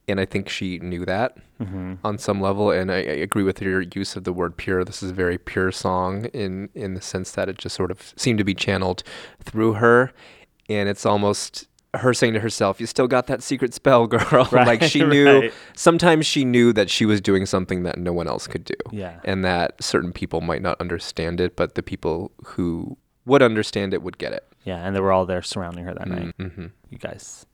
and 0.08 0.20
I 0.20 0.26
think 0.26 0.50
she 0.50 0.80
knew 0.80 1.06
that 1.06 1.38
Mhm. 1.62 2.00
on 2.04 2.18
some 2.18 2.42
level. 2.42 2.72
And 2.72 2.92
I, 2.92 2.96
I 2.98 3.18
agree 3.28 3.44
with 3.44 3.62
your 3.62 3.82
use 3.82 4.16
of 4.18 4.24
the 4.26 4.34
word 4.34 4.58
pure. 4.58 4.84
This 4.84 5.02
is 5.04 5.12
a 5.12 5.14
very 5.14 5.38
pure 5.38 5.72
song 5.72 6.26
in 6.34 6.70
in 6.74 6.96
the 6.96 7.02
sense 7.02 7.32
that 7.32 7.48
it 7.50 7.58
just 7.58 7.76
sort 7.76 7.92
of 7.92 8.14
seemed 8.18 8.40
to 8.40 8.44
be 8.44 8.56
channeled 8.56 9.04
through 9.44 9.74
her, 9.74 10.12
and 10.68 10.90
it's 10.90 11.06
almost 11.06 11.68
her 11.98 12.14
saying 12.14 12.34
to 12.34 12.40
herself, 12.40 12.80
"You 12.80 12.86
still 12.88 13.08
got 13.08 13.28
that 13.28 13.42
secret 13.44 13.74
spell, 13.74 14.08
girl." 14.16 14.48
like 14.52 14.84
she 14.84 15.04
knew. 15.04 15.26
right. 15.42 15.54
Sometimes 15.76 16.26
she 16.26 16.46
knew 16.46 16.74
that 16.74 16.90
she 16.90 17.06
was 17.06 17.22
doing 17.22 17.46
something 17.46 17.84
that 17.84 17.98
no 17.98 18.14
one 18.14 18.28
else 18.28 18.48
could 18.48 18.64
do 18.66 18.76
Yeah. 18.92 19.20
and 19.24 19.44
that 19.46 19.82
certain 19.84 20.12
people 20.14 20.42
might 20.42 20.62
not 20.62 20.80
understand 20.82 21.40
it, 21.42 21.56
but 21.56 21.76
the 21.76 21.84
people 21.84 22.32
who 22.46 22.98
would 23.26 23.42
understand 23.42 23.94
it 23.94 24.02
would 24.04 24.18
get 24.18 24.34
it. 24.34 24.46
Yeah, 24.64 24.78
and 24.86 24.96
they 24.96 25.00
were 25.00 25.12
all 25.12 25.26
there 25.26 25.42
surrounding 25.42 25.86
her 25.86 25.94
that 25.94 26.08
night. 26.08 26.38
Mm-hmm. 26.40 26.66
You 26.90 26.98
guys. 26.98 27.46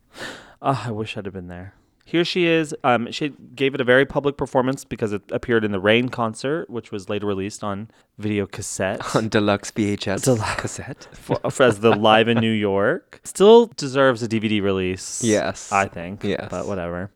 Oh, 0.62 0.84
I 0.86 0.92
wish 0.92 1.18
I'd 1.18 1.26
have 1.26 1.34
been 1.34 1.48
there. 1.48 1.74
Here 2.06 2.26
she 2.26 2.46
is. 2.46 2.76
Um, 2.84 3.12
she 3.12 3.30
gave 3.56 3.74
it 3.76 3.80
a 3.82 3.84
very 3.84 4.06
public 4.06 4.36
performance 4.36 4.84
because 4.84 5.14
it 5.14 5.22
appeared 5.32 5.64
in 5.64 5.72
the 5.72 5.80
Rain 5.80 6.10
concert, 6.10 6.70
which 6.70 6.92
was 6.92 7.08
later 7.10 7.26
released 7.28 7.64
on 7.64 7.90
video 8.18 8.46
cassette. 8.48 9.16
On 9.16 9.30
deluxe 9.30 9.72
VHS 9.72 10.24
Deluxe. 10.26 10.62
cassette. 10.62 11.08
for, 11.14 11.40
for- 11.50 11.64
as 11.64 11.80
the 11.80 11.92
Live 11.96 12.28
in 12.28 12.40
New 12.40 12.52
York. 12.52 13.22
Still 13.24 13.68
deserves 13.78 14.22
a 14.24 14.28
DVD 14.28 14.62
release. 14.62 15.24
Yes. 15.24 15.72
I 15.72 15.88
think. 15.88 16.24
Yes. 16.24 16.48
But 16.50 16.68
whatever. 16.68 17.12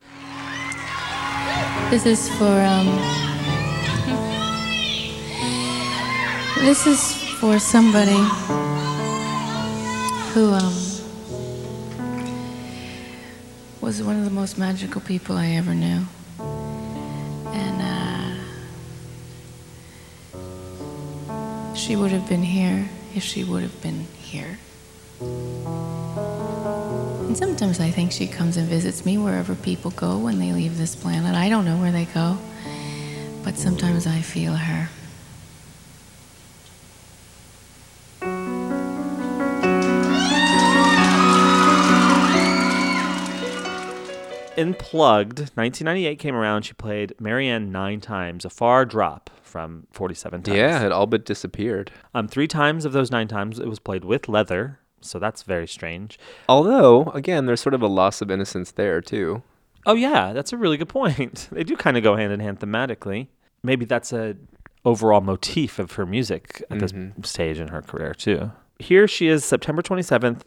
This 1.89 2.05
is 2.05 2.29
for 2.37 2.45
um. 2.45 2.87
This 6.59 6.87
is 6.87 7.13
for 7.39 7.59
somebody 7.59 8.17
who 10.33 10.51
um 10.53 10.73
was 13.85 14.01
one 14.01 14.17
of 14.17 14.25
the 14.25 14.31
most 14.31 14.57
magical 14.57 14.99
people 14.99 15.37
I 15.37 15.49
ever 15.49 15.75
knew, 15.75 16.01
and 16.39 17.81
uh, 21.29 21.73
she 21.75 21.95
would 21.95 22.11
have 22.11 22.27
been 22.27 22.41
here 22.41 22.89
if 23.13 23.21
she 23.21 23.43
would 23.43 23.61
have 23.61 23.79
been 23.83 24.07
here. 24.17 24.57
And 25.21 27.37
sometimes 27.37 27.79
I 27.79 27.91
think 27.91 28.11
she 28.11 28.25
comes 28.25 28.57
and 28.57 28.67
visits 28.67 29.05
me 29.05 29.19
wherever 29.19 29.53
people 29.53 29.91
go 29.91 30.17
when 30.17 30.39
they 30.39 30.51
leave 30.51 30.79
this 30.79 30.95
planet. 30.95 31.35
I 31.35 31.47
don't 31.47 31.63
know 31.63 31.77
where 31.77 31.91
they 31.91 32.05
go, 32.05 32.39
but 33.43 33.55
sometimes 33.55 34.07
I 34.07 34.21
feel 34.21 34.55
her. 34.55 34.89
In 44.57 44.73
Plugged, 44.73 45.39
1998 45.55 46.17
came 46.17 46.33
around. 46.35 46.63
She 46.63 46.73
played 46.73 47.13
Marianne 47.19 47.71
nine 47.71 47.99
times, 47.99 48.45
a 48.45 48.49
far 48.49 48.85
drop 48.85 49.29
from 49.43 49.85
47 49.91 50.43
times. 50.43 50.57
Yeah, 50.57 50.85
it 50.85 50.91
all 50.93 51.07
but 51.07 51.25
disappeared. 51.25 51.91
Um, 52.13 52.27
three 52.29 52.47
times 52.47 52.85
of 52.85 52.93
those 52.93 53.11
nine 53.11 53.27
times 53.27 53.59
it 53.59 53.67
was 53.67 53.79
played 53.79 54.05
with 54.05 54.29
leather, 54.29 54.79
so 55.01 55.19
that's 55.19 55.43
very 55.43 55.67
strange. 55.67 56.17
Although, 56.47 57.05
again, 57.07 57.45
there's 57.47 57.59
sort 57.59 57.73
of 57.73 57.81
a 57.81 57.87
loss 57.87 58.21
of 58.21 58.31
innocence 58.31 58.71
there 58.71 59.01
too. 59.01 59.43
Oh 59.85 59.93
yeah, 59.95 60.31
that's 60.31 60.53
a 60.53 60.57
really 60.57 60.77
good 60.77 60.89
point. 60.89 61.49
They 61.51 61.63
do 61.65 61.75
kind 61.75 61.97
of 61.97 62.03
go 62.03 62.15
hand 62.15 62.31
in 62.31 62.39
hand 62.39 62.59
thematically. 62.61 63.27
Maybe 63.61 63.83
that's 63.85 64.13
a 64.13 64.35
overall 64.85 65.21
motif 65.21 65.79
of 65.79 65.93
her 65.93 66.05
music 66.05 66.63
at 66.71 66.79
this 66.79 66.91
Mhm. 66.93 67.25
stage 67.25 67.59
in 67.59 67.67
her 67.69 67.81
career 67.81 68.13
too. 68.13 68.51
Here 68.79 69.07
she 69.07 69.27
is, 69.27 69.43
September 69.43 69.81
27th 69.81 70.43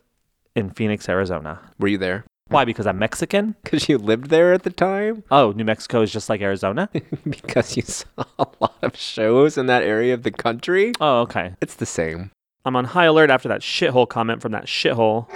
in 0.54 0.70
Phoenix, 0.70 1.08
Arizona. 1.08 1.60
Were 1.78 1.88
you 1.88 1.98
there? 1.98 2.24
Why? 2.48 2.64
Because 2.64 2.86
I'm 2.86 2.98
Mexican? 2.98 3.54
Because 3.68 3.88
you 3.88 3.98
lived 3.98 4.30
there 4.30 4.54
at 4.54 4.62
the 4.62 4.70
time? 4.70 5.22
Oh, 5.30 5.52
New 5.52 5.64
Mexico 5.64 6.00
is 6.00 6.10
just 6.10 6.30
like 6.30 6.40
Arizona? 6.40 6.88
because 7.28 7.76
you 7.76 7.82
saw 7.82 8.24
a 8.38 8.46
lot 8.60 8.78
of 8.80 8.96
shows 8.96 9.58
in 9.58 9.66
that 9.66 9.82
area 9.82 10.14
of 10.14 10.22
the 10.22 10.30
country? 10.30 10.92
Oh, 11.00 11.20
okay. 11.20 11.54
It's 11.60 11.74
the 11.74 11.84
same. 11.84 12.30
I'm 12.64 12.74
on 12.74 12.86
high 12.86 13.04
alert 13.04 13.28
after 13.30 13.48
that 13.48 13.60
shithole 13.60 14.08
comment 14.08 14.40
from 14.40 14.52
that 14.52 14.64
shithole. 14.64 15.26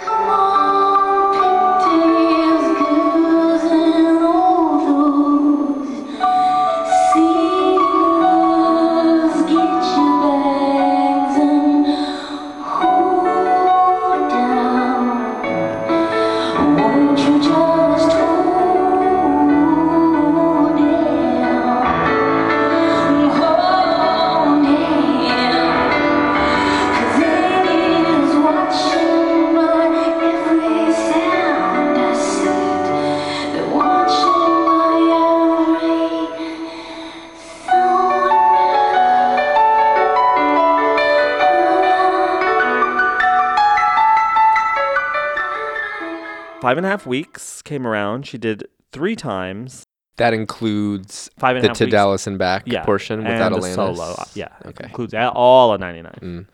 Five 46.63 46.77
and 46.77 46.85
a 46.85 46.89
half 46.89 47.05
weeks 47.05 47.61
came 47.61 47.85
around. 47.85 48.25
She 48.25 48.37
did 48.37 48.63
three 48.93 49.17
times. 49.17 49.83
That 50.15 50.33
includes 50.33 51.29
Five 51.37 51.57
and 51.57 51.59
a 51.59 51.61
the 51.63 51.67
half 51.71 51.77
to 51.79 51.83
weeks. 51.83 51.91
Dallas 51.91 52.25
and 52.25 52.39
back 52.39 52.63
Yeah, 52.65 52.85
portion 52.85 53.19
and 53.19 53.27
without 53.27 53.49
the 53.51 53.57
Alanis. 53.67 53.75
solo. 53.75 54.15
uh, 54.17 54.23
Yeah, 54.33 54.47
it 54.63 54.79
includes 54.79 55.13
a- 55.13 55.29
all 55.31 55.73
of 55.73 55.81
99. 55.81 56.13
Mm. 56.21 56.45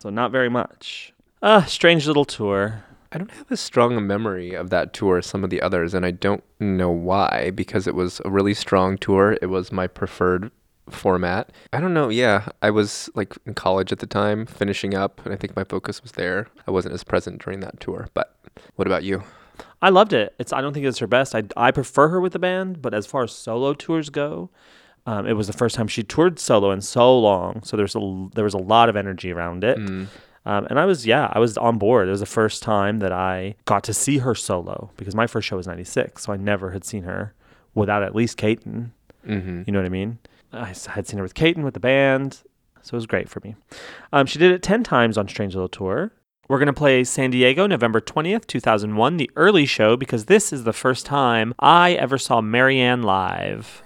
So 0.00 0.10
not 0.10 0.30
very 0.32 0.50
much. 0.50 1.14
Ah, 1.42 1.62
strange 1.64 2.06
little 2.06 2.26
tour. 2.26 2.84
I 3.10 3.16
don't 3.16 3.30
have 3.30 3.50
as 3.50 3.58
strong 3.60 3.96
a 3.96 4.02
memory 4.02 4.52
of 4.52 4.68
that 4.68 4.92
tour 4.92 5.16
as 5.16 5.24
some 5.26 5.42
of 5.42 5.48
the 5.48 5.62
others, 5.62 5.94
and 5.94 6.04
I 6.04 6.10
don't 6.10 6.44
know 6.60 6.90
why, 6.90 7.50
because 7.54 7.86
it 7.86 7.94
was 7.94 8.20
a 8.26 8.30
really 8.30 8.52
strong 8.52 8.98
tour. 8.98 9.38
It 9.40 9.46
was 9.46 9.72
my 9.72 9.86
preferred 9.86 10.50
format. 10.90 11.52
I 11.72 11.80
don't 11.80 11.94
know. 11.94 12.10
Yeah, 12.10 12.48
I 12.60 12.68
was 12.68 13.08
like 13.14 13.34
in 13.46 13.54
college 13.54 13.92
at 13.92 14.00
the 14.00 14.06
time, 14.06 14.44
finishing 14.44 14.94
up, 14.94 15.24
and 15.24 15.32
I 15.32 15.36
think 15.38 15.56
my 15.56 15.64
focus 15.64 16.02
was 16.02 16.12
there. 16.12 16.48
I 16.68 16.70
wasn't 16.70 16.92
as 16.92 17.02
present 17.02 17.42
during 17.42 17.60
that 17.60 17.80
tour. 17.80 18.08
But 18.12 18.36
what 18.74 18.86
about 18.86 19.04
you? 19.04 19.22
I 19.84 19.90
loved 19.90 20.14
it. 20.14 20.34
It's 20.38 20.50
I 20.50 20.62
don't 20.62 20.72
think 20.72 20.86
it's 20.86 20.98
her 21.00 21.06
best. 21.06 21.34
I, 21.34 21.42
I 21.58 21.70
prefer 21.70 22.08
her 22.08 22.18
with 22.18 22.32
the 22.32 22.38
band, 22.38 22.80
but 22.80 22.94
as 22.94 23.04
far 23.04 23.22
as 23.22 23.32
solo 23.32 23.74
tours 23.74 24.08
go, 24.08 24.48
um, 25.04 25.26
it 25.26 25.34
was 25.34 25.46
the 25.46 25.52
first 25.52 25.76
time 25.76 25.88
she 25.88 26.02
toured 26.02 26.38
solo 26.38 26.70
in 26.70 26.80
so 26.80 27.18
long. 27.18 27.62
So 27.64 27.76
there's 27.76 27.94
a 27.94 28.28
there 28.34 28.44
was 28.44 28.54
a 28.54 28.58
lot 28.58 28.88
of 28.88 28.96
energy 28.96 29.30
around 29.30 29.62
it. 29.62 29.76
Mm. 29.76 30.06
Um, 30.46 30.66
and 30.70 30.80
I 30.80 30.86
was 30.86 31.06
yeah 31.06 31.30
I 31.34 31.38
was 31.38 31.58
on 31.58 31.76
board. 31.76 32.08
It 32.08 32.12
was 32.12 32.20
the 32.20 32.26
first 32.26 32.62
time 32.62 33.00
that 33.00 33.12
I 33.12 33.56
got 33.66 33.84
to 33.84 33.92
see 33.92 34.18
her 34.18 34.34
solo 34.34 34.90
because 34.96 35.14
my 35.14 35.26
first 35.26 35.46
show 35.48 35.56
was 35.58 35.66
'96, 35.66 36.22
so 36.22 36.32
I 36.32 36.38
never 36.38 36.70
had 36.70 36.86
seen 36.86 37.02
her 37.02 37.34
without 37.74 38.02
at 38.02 38.14
least 38.14 38.38
Caton. 38.38 38.92
Mhm. 39.26 39.66
You 39.66 39.72
know 39.74 39.80
what 39.80 39.86
I 39.86 39.90
mean? 39.90 40.18
I 40.50 40.72
had 40.88 41.06
seen 41.06 41.18
her 41.18 41.22
with 41.22 41.34
Caton 41.34 41.62
with 41.62 41.74
the 41.74 41.80
band, 41.80 42.42
so 42.80 42.94
it 42.94 42.96
was 42.96 43.06
great 43.06 43.28
for 43.28 43.40
me. 43.44 43.54
Um, 44.14 44.24
she 44.24 44.38
did 44.38 44.50
it 44.50 44.62
ten 44.62 44.82
times 44.82 45.18
on 45.18 45.28
Strange 45.28 45.54
Little 45.54 45.68
Tour. 45.68 46.10
We're 46.48 46.58
going 46.58 46.66
to 46.66 46.72
play 46.74 47.04
San 47.04 47.30
Diego, 47.30 47.66
November 47.66 48.02
20th, 48.02 48.46
2001, 48.46 49.16
the 49.16 49.30
early 49.34 49.64
show, 49.64 49.96
because 49.96 50.26
this 50.26 50.52
is 50.52 50.64
the 50.64 50.72
first 50.74 51.06
time 51.06 51.54
I 51.58 51.92
ever 51.92 52.18
saw 52.18 52.42
Marianne 52.42 53.02
live. 53.02 53.83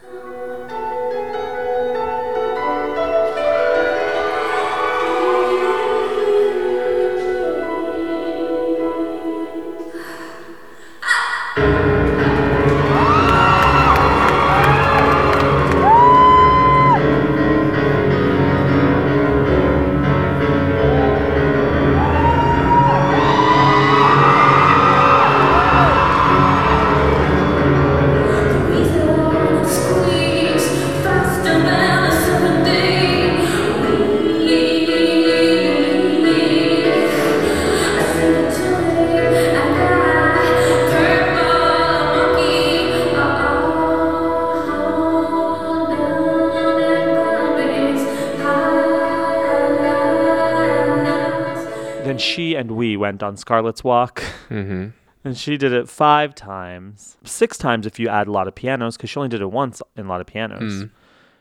On 53.23 53.37
Scarlet's 53.37 53.85
Walk. 53.85 54.23
Mm-hmm. 54.49 54.89
And 55.25 55.37
she 55.37 55.57
did 55.57 55.73
it 55.73 55.89
five 55.89 56.35
times, 56.35 57.17
six 57.25 57.59
times 57.59 57.87
if 57.87 57.99
you 57.99 58.09
add 58.09 58.29
a 58.29 58.33
lot 58.33 58.49
of 58.49 58.55
pianos, 58.55 58.97
because 58.97 59.11
she 59.11 59.19
only 59.19 59.29
did 59.29 59.41
it 59.41 59.51
once 59.51 59.83
in 59.97 60.07
a 60.07 60.09
lot 60.09 60.21
of 60.21 60.27
pianos. 60.27 60.85
Mm. 60.85 60.91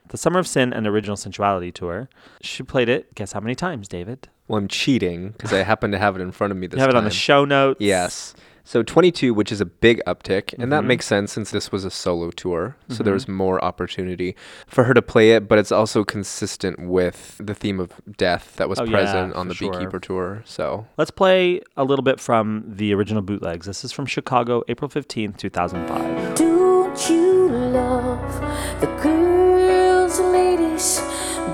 The 0.10 0.18
Summer 0.18 0.40
of 0.40 0.48
Sin 0.48 0.74
and 0.74 0.88
Original 0.88 1.16
Sinsuality 1.16 1.74
tour. 1.74 2.10
She 2.42 2.64
played 2.64 2.90
it. 2.90 3.14
Guess 3.16 3.34
how 3.34 3.40
many 3.40 3.56
times, 3.56 3.88
David? 3.88 4.30
Well, 4.48 4.58
I'm 4.58 4.68
cheating 4.68 5.30
because 5.30 5.54
I 5.54 5.64
happen 5.64 5.92
to 5.92 5.98
have 5.98 6.16
it 6.16 6.22
in 6.22 6.32
front 6.32 6.52
of 6.52 6.58
me 6.58 6.68
this 6.68 6.78
You 6.78 6.82
have 6.82 6.90
it 6.90 6.96
on 6.96 7.04
the 7.04 7.10
show 7.10 7.46
notes. 7.46 7.82
Yes. 7.82 8.34
So 8.70 8.84
22, 8.84 9.34
which 9.34 9.50
is 9.50 9.62
a 9.62 9.66
big 9.66 10.02
uptick, 10.06 10.54
and 10.60 10.74
that 10.74 10.84
Mhm. 10.84 10.88
makes 10.88 11.06
sense 11.06 11.32
since 11.32 11.52
this 11.52 11.72
was 11.72 11.86
a 11.86 11.90
solo 11.90 12.32
tour. 12.32 12.76
So 12.90 13.02
there 13.02 13.14
Mhm. 13.14 13.16
was 13.16 13.28
more 13.30 13.64
opportunity 13.64 14.36
for 14.68 14.84
her 14.84 14.94
to 14.94 15.02
play 15.02 15.32
it, 15.32 15.48
but 15.48 15.58
it's 15.58 15.72
also 15.72 16.04
consistent 16.04 16.78
with 16.78 17.40
the 17.42 17.54
theme 17.54 17.80
of 17.80 17.94
death 18.18 18.58
that 18.58 18.68
was 18.68 18.78
Oh, 18.78 18.84
yeah, 18.84 18.92
present 18.92 19.36
on 19.36 19.48
the 19.48 19.54
sure. 19.56 19.72
Beekeeper 19.72 20.02
tour. 20.02 20.42
So 20.44 20.86
Let's 20.98 21.12
play 21.12 21.62
a 21.78 21.86
little 21.86 22.04
bit 22.04 22.20
from 22.20 22.66
the 22.68 22.94
original 22.94 23.22
bootlegs. 23.22 23.68
This 23.68 23.86
is 23.86 23.94
from 23.94 24.06
Chicago, 24.06 24.64
April 24.68 24.90
15th, 24.90 25.38
2005. 25.38 26.36
Don't 26.36 27.10
you 27.10 27.48
love 27.48 28.42
the 28.82 28.88
girls, 29.02 30.20
ladies, 30.20 31.02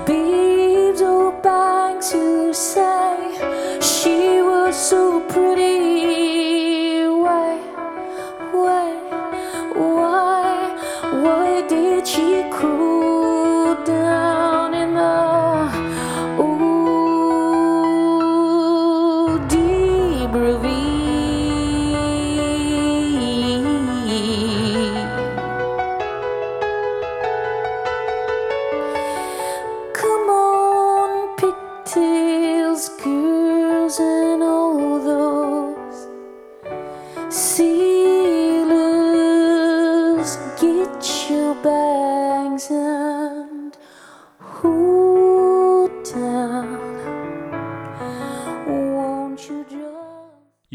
babes, 0.04 1.00
or 1.00 1.30
bags 1.42 2.10
who 2.10 2.52
say 2.52 3.78
she 3.80 4.42
was 4.42 4.74
so 4.74 5.20
pretty? 5.28 6.43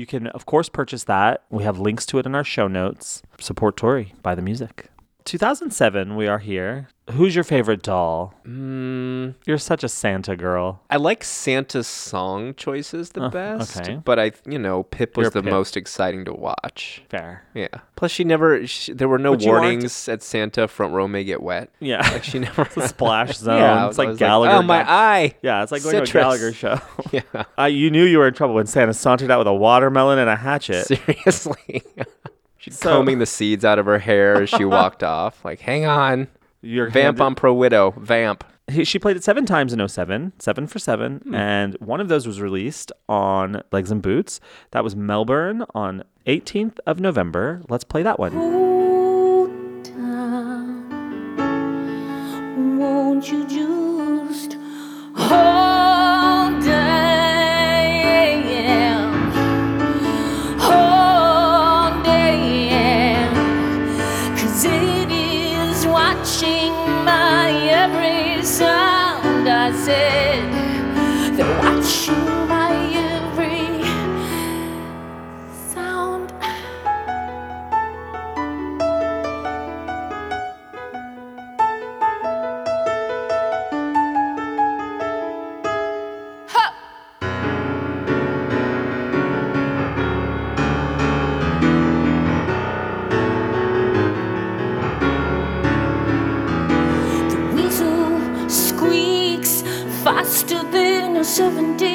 Can, 0.10 0.28
of 0.28 0.46
course, 0.46 0.68
purchase 0.68 1.06
that. 1.06 1.44
We 1.50 1.64
have 1.64 1.80
links 1.80 2.06
to 2.08 2.20
it 2.20 2.26
in 2.26 2.36
our 2.36 2.44
show 2.44 2.68
notes. 2.68 3.24
Support 3.40 3.78
Tori. 3.78 4.14
Buy 4.22 4.36
the 4.36 4.42
music. 4.42 4.89
2007, 5.30 6.16
we 6.16 6.28
are 6.28 6.40
here. 6.40 6.88
Who's 7.12 7.36
your 7.36 7.44
favorite 7.44 7.84
doll? 7.84 8.34
Mm, 8.48 9.36
You're 9.46 9.60
such 9.60 9.84
a 9.84 9.90
Santa 9.90 10.36
girl. 10.36 10.82
I 10.90 10.98
like 10.98 11.24
Santa's 11.24 11.86
song 11.86 12.56
choices 12.56 13.12
the 13.12 13.26
Oh, 13.26 13.30
best, 13.30 13.80
okay. 13.80 14.02
but 14.04 14.18
I, 14.18 14.32
you 14.48 14.58
know, 14.58 14.82
Pip 14.82 15.16
was 15.16 15.26
You're 15.26 15.30
the 15.32 15.44
Pip. 15.44 15.52
most 15.52 15.78
exciting 15.78 16.26
to 16.26 16.34
watch. 16.34 17.04
Fair. 17.10 17.44
Yeah. 17.54 17.68
Plus, 17.96 18.10
she 18.10 18.24
never. 18.24 18.66
She, 18.66 18.92
there 18.94 19.08
were 19.08 19.20
no 19.20 19.36
But 19.36 19.46
warnings 19.46 20.10
at 20.10 20.24
Santa. 20.24 20.68
Front 20.68 20.94
row 20.94 21.08
may 21.08 21.24
get 21.24 21.44
wet. 21.44 21.70
Yeah. 21.80 22.02
Like 22.12 22.24
she 22.24 22.40
never. 22.48 22.66
Splash 22.88 23.38
zone. 23.38 23.58
Yeah, 23.60 23.88
it's 23.88 24.00
like 24.00 24.18
Gallagher. 24.18 24.54
oh 24.56 24.62
my 24.64 24.84
eye. 24.90 25.36
Yeah, 25.44 25.62
it's 25.62 25.72
like 25.72 25.84
going 25.84 25.96
to 25.98 26.02
a 26.02 26.06
Citrus. 26.08 26.24
Gallagher 26.24 26.54
show. 26.54 26.80
Yeah. 27.12 27.22
Uh, 27.58 27.66
you 27.66 27.92
knew 27.92 28.04
you 28.04 28.18
were 28.18 28.28
in 28.30 28.34
trouble 28.34 28.56
when 28.56 28.66
Santa 28.66 28.96
sauntered 28.96 29.30
out 29.30 29.38
with 29.38 29.48
a 29.48 29.54
watermelon 29.54 30.18
and 30.18 30.30
a 30.30 30.36
hatchet. 30.36 30.88
Seriously. 30.88 31.84
She's 32.60 32.78
So- 32.78 32.90
combing 32.98 33.18
the 33.20 33.26
seeds 33.26 33.66
out 33.66 33.80
of 33.80 33.86
her 33.88 34.00
hair 34.00 34.42
as 34.44 34.50
she 34.50 34.66
walked 34.66 35.02
off. 35.04 35.44
Like, 35.44 35.62
hang 35.62 35.86
on. 35.86 36.28
You're 36.62 36.90
Vamp 36.90 37.20
on 37.22 37.34
Pro 37.36 37.54
Widow. 37.54 37.92
Vamp. 37.98 38.44
He, 38.70 38.84
she 38.84 39.00
played 39.00 39.16
it 39.18 39.24
seven 39.24 39.46
times 39.48 39.74
in 39.74 39.80
07, 39.88 40.34
seven 40.38 40.68
for 40.68 40.78
seven, 40.78 41.20
Hmm. 41.24 41.34
and 41.34 41.76
one 41.80 42.00
of 42.02 42.08
those 42.10 42.28
was 42.28 42.40
released 42.40 42.92
on 43.08 43.64
Legs 43.72 43.90
and 43.90 44.00
Boots. 44.02 44.40
That 44.72 44.84
was 44.84 44.96
Melbourne 44.96 45.64
on 45.74 46.04
18th 46.28 46.78
of 46.86 47.00
November. 47.00 47.62
Let's 47.70 47.84
play 47.84 48.04
that 48.04 48.20
one. 48.20 48.36
Won't 52.78 53.32
you 53.32 53.44
just 53.48 54.54
hold 55.16 55.69
70 101.30 101.86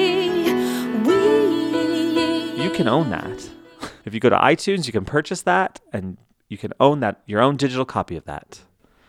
You 2.63 2.71
can 2.71 2.87
own 2.87 3.11
that. 3.11 3.51
If 4.05 4.15
you 4.15 4.21
go 4.21 4.29
to 4.29 4.37
iTunes, 4.37 4.87
you 4.87 4.93
can 4.93 5.05
purchase 5.05 5.43
that 5.43 5.81
and 5.93 6.19
you 6.49 6.57
can 6.57 6.73
own 6.79 7.01
that 7.01 7.23
your 7.27 7.41
own 7.41 7.57
digital 7.57 7.85
copy 7.85 8.17
of 8.17 8.27
that. 8.27 8.61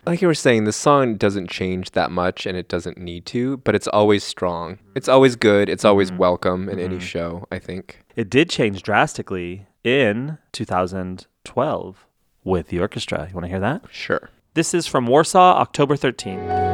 Like 0.07 0.21
you 0.21 0.27
were 0.27 0.33
saying, 0.33 0.63
the 0.63 0.71
song 0.71 1.17
doesn't 1.17 1.49
change 1.49 1.91
that 1.91 2.11
much 2.11 2.45
and 2.45 2.57
it 2.57 2.69
doesn't 2.69 2.97
need 2.97 3.25
to, 3.27 3.57
but 3.57 3.75
it's 3.75 3.87
always 3.87 4.23
strong. 4.23 4.79
It's 4.95 5.09
always 5.09 5.35
good. 5.35 5.69
It's 5.69 5.85
always 5.85 6.09
mm-hmm. 6.09 6.19
welcome 6.19 6.69
in 6.69 6.79
any 6.79 6.95
mm-hmm. 6.95 7.05
show, 7.05 7.47
I 7.51 7.59
think. 7.59 8.03
It 8.15 8.29
did 8.29 8.49
change 8.49 8.81
drastically 8.81 9.67
in 9.83 10.39
2012 10.53 12.07
with 12.43 12.69
the 12.69 12.79
orchestra. 12.79 13.27
You 13.27 13.35
want 13.35 13.45
to 13.45 13.49
hear 13.49 13.59
that? 13.59 13.83
Sure. 13.91 14.29
This 14.55 14.73
is 14.73 14.87
from 14.87 15.05
Warsaw, 15.05 15.59
October 15.59 15.95
13th. 15.95 16.65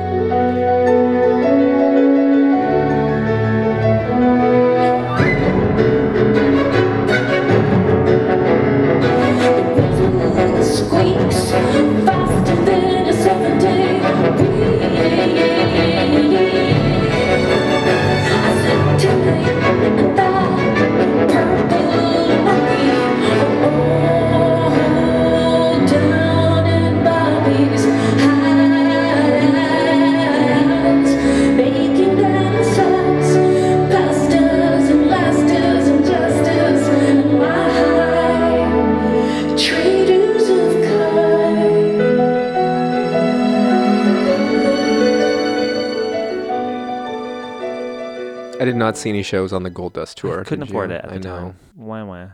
Not 48.81 48.97
see 48.97 49.09
any 49.09 49.23
shows 49.23 49.53
on 49.53 49.63
the 49.63 49.69
Gold 49.69 49.93
Dust 49.93 50.17
tour. 50.17 50.41
I 50.41 50.43
Couldn't 50.43 50.63
afford 50.69 50.89
you? 50.89 50.97
it 50.97 51.05
at 51.05 51.11
I 51.11 51.17
the 51.17 51.27
know. 51.27 51.55
Why, 51.75 52.03
why? 52.03 52.29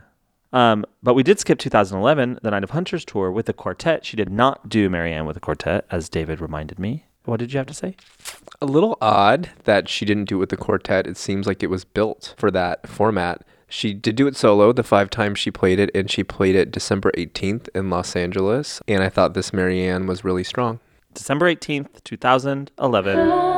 Um, 0.52 0.84
but 1.02 1.14
we 1.14 1.22
did 1.22 1.38
skip 1.38 1.58
2011, 1.58 2.40
the 2.42 2.50
Night 2.50 2.64
of 2.64 2.70
Hunters 2.70 3.04
tour 3.04 3.30
with 3.30 3.46
the 3.46 3.52
quartet. 3.52 4.04
She 4.06 4.16
did 4.16 4.30
not 4.30 4.68
do 4.68 4.88
Marianne 4.88 5.26
with 5.26 5.36
a 5.36 5.40
quartet, 5.40 5.84
as 5.90 6.08
David 6.08 6.40
reminded 6.40 6.78
me. 6.78 7.04
What 7.24 7.38
did 7.38 7.52
you 7.52 7.58
have 7.58 7.66
to 7.66 7.74
say? 7.74 7.94
A 8.62 8.66
little 8.66 8.96
odd 9.02 9.50
that 9.64 9.88
she 9.90 10.06
didn't 10.06 10.24
do 10.30 10.36
it 10.36 10.40
with 10.40 10.48
the 10.48 10.56
quartet. 10.56 11.06
It 11.06 11.18
seems 11.18 11.46
like 11.46 11.62
it 11.62 11.68
was 11.68 11.84
built 11.84 12.34
for 12.38 12.50
that 12.52 12.88
format. 12.88 13.42
She 13.68 13.92
did 13.92 14.16
do 14.16 14.26
it 14.26 14.34
solo 14.36 14.72
the 14.72 14.82
five 14.82 15.10
times 15.10 15.38
she 15.38 15.50
played 15.50 15.78
it, 15.78 15.90
and 15.94 16.10
she 16.10 16.24
played 16.24 16.54
it 16.54 16.70
December 16.70 17.12
18th 17.18 17.68
in 17.74 17.90
Los 17.90 18.16
Angeles. 18.16 18.80
And 18.88 19.02
I 19.02 19.10
thought 19.10 19.34
this 19.34 19.52
Marianne 19.52 20.06
was 20.06 20.24
really 20.24 20.44
strong. 20.44 20.80
December 21.12 21.54
18th, 21.54 22.02
2011. 22.04 23.57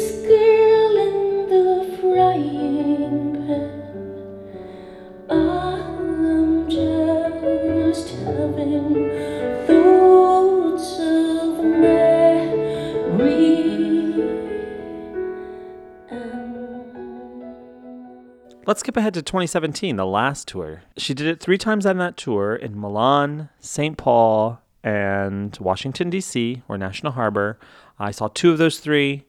Let's 18.71 18.79
skip 18.79 18.95
ahead 18.95 19.15
to 19.15 19.21
2017, 19.21 19.97
the 19.97 20.05
last 20.05 20.47
tour. 20.47 20.83
She 20.95 21.13
did 21.13 21.27
it 21.27 21.41
three 21.41 21.57
times 21.57 21.85
on 21.85 21.97
that 21.97 22.15
tour 22.15 22.55
in 22.55 22.79
Milan, 22.79 23.49
St. 23.59 23.97
Paul, 23.97 24.61
and 24.81 25.57
Washington, 25.59 26.09
D.C., 26.09 26.61
or 26.69 26.77
National 26.77 27.11
Harbor. 27.11 27.59
I 27.99 28.11
saw 28.11 28.29
two 28.29 28.51
of 28.51 28.59
those 28.59 28.79
three. 28.79 29.25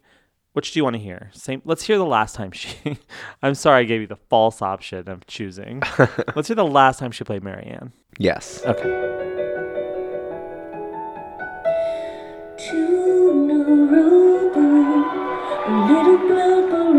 Which 0.53 0.73
do 0.73 0.79
you 0.79 0.85
want 0.85 0.97
to 0.97 1.01
hear? 1.03 1.31
Same. 1.33 1.63
Let's 1.65 1.85
hear 1.85 1.97
the 1.97 2.05
last 2.05 2.35
time 2.35 2.53
she. 2.53 2.99
I'm 3.43 3.55
sorry, 3.55 3.81
I 3.81 3.85
gave 3.85 4.03
you 4.03 4.07
the 4.07 4.17
false 4.17 4.61
option 4.61 5.09
of 5.09 5.27
choosing. 5.27 5.83
let's 6.37 6.49
hear 6.49 6.57
the 6.57 6.65
last 6.67 6.99
time 6.99 7.11
she 7.11 7.25
played 7.25 7.43
Marianne. 7.43 7.93
Yes. 8.19 8.63
Okay. 8.67 8.83
Tuna 12.59 13.65
rubber, 13.65 14.61
a 15.67 15.87
little 15.91 16.19
blubber 16.19 16.93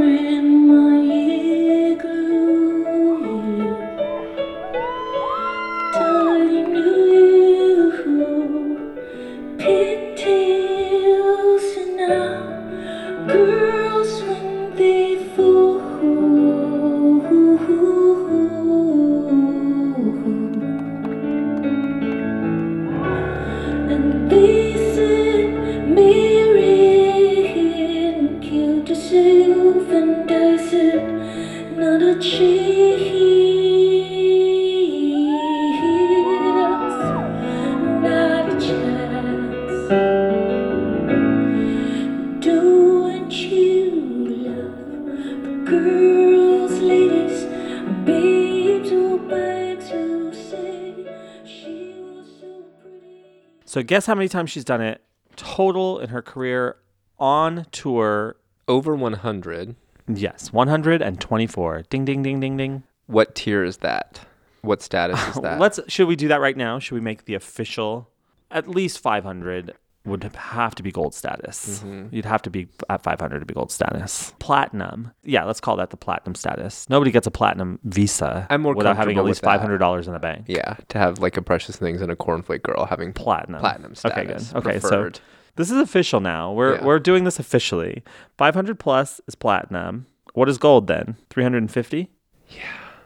So 53.74 53.82
guess 53.82 54.06
how 54.06 54.14
many 54.14 54.30
times 54.30 54.52
she's 54.52 54.64
done 54.64 54.82
it 54.82 55.02
total 55.36 55.98
in 55.98 56.10
her 56.10 56.22
career 56.22 56.76
on 57.18 57.66
tour? 57.72 58.36
Over 58.68 58.96
100. 58.96 59.76
Yes, 60.08 60.54
124. 60.54 61.84
Ding 61.90 62.06
ding 62.06 62.22
ding 62.22 62.40
ding 62.40 62.56
ding. 62.56 62.84
What 63.08 63.34
tier 63.34 63.64
is 63.64 63.78
that? 63.78 64.20
What 64.62 64.84
status 64.84 65.20
is 65.30 65.36
that? 65.42 65.60
Let's 65.60 65.80
should 65.88 66.08
we 66.08 66.16
do 66.16 66.28
that 66.28 66.40
right 66.40 66.56
now? 66.56 66.78
Should 66.78 66.94
we 66.94 67.02
make 67.02 67.26
the 67.26 67.34
official 67.34 68.12
at 68.52 68.68
least 68.68 69.00
500 69.00 69.74
would 70.06 70.24
have 70.36 70.76
to 70.76 70.84
be 70.84 70.92
gold 70.92 71.14
status. 71.16 71.82
Mhm. 71.86 72.12
You'd 72.12 72.26
have 72.26 72.42
to 72.42 72.50
be 72.50 72.68
at 72.90 73.02
500 73.04 73.40
to 73.40 73.46
be 73.46 73.54
gold 73.54 73.72
status. 73.72 74.34
Platinum. 74.40 75.12
Yeah, 75.24 75.46
let's 75.46 75.62
call 75.62 75.78
that 75.78 75.92
the 75.92 75.98
platinum 75.98 76.36
status. 76.36 76.90
Nobody 76.90 77.10
gets 77.12 77.26
a 77.26 77.32
platinum 77.32 77.80
visa 77.86 78.46
I'm 78.50 78.62
more 78.64 78.74
without 78.76 78.98
having 78.98 79.18
at 79.18 79.24
least 79.24 79.42
$500 79.42 80.08
in 80.08 80.14
the 80.14 80.20
bank. 80.20 80.46
Yeah, 80.48 80.76
to 80.90 80.98
have 80.98 81.20
like 81.20 81.38
a 81.38 81.42
precious 81.42 81.78
things 81.78 82.02
and 82.02 82.12
a 82.12 82.16
cornflake 82.18 82.64
girl 82.64 82.86
having 82.86 83.14
platinum. 83.14 83.62
platinum 83.62 83.96
status. 83.96 84.18
Okay, 84.18 84.28
good. 84.62 84.68
Okay, 84.68 84.80
preferred. 84.80 85.16
so 85.18 85.22
this 85.56 85.72
is 85.72 85.78
official 85.80 86.20
now. 86.20 86.52
We're 86.52 86.76
Yeah. 86.76 86.84
we're 86.86 87.00
doing 87.00 87.24
this 87.24 87.40
officially. 87.40 88.04
500 88.38 88.78
plus 88.80 89.22
is 89.28 89.36
platinum. 89.36 90.08
What 90.34 90.50
is 90.50 90.58
gold 90.58 90.88
then? 90.88 91.16
350? 91.30 92.10
Yeah. 92.50 92.62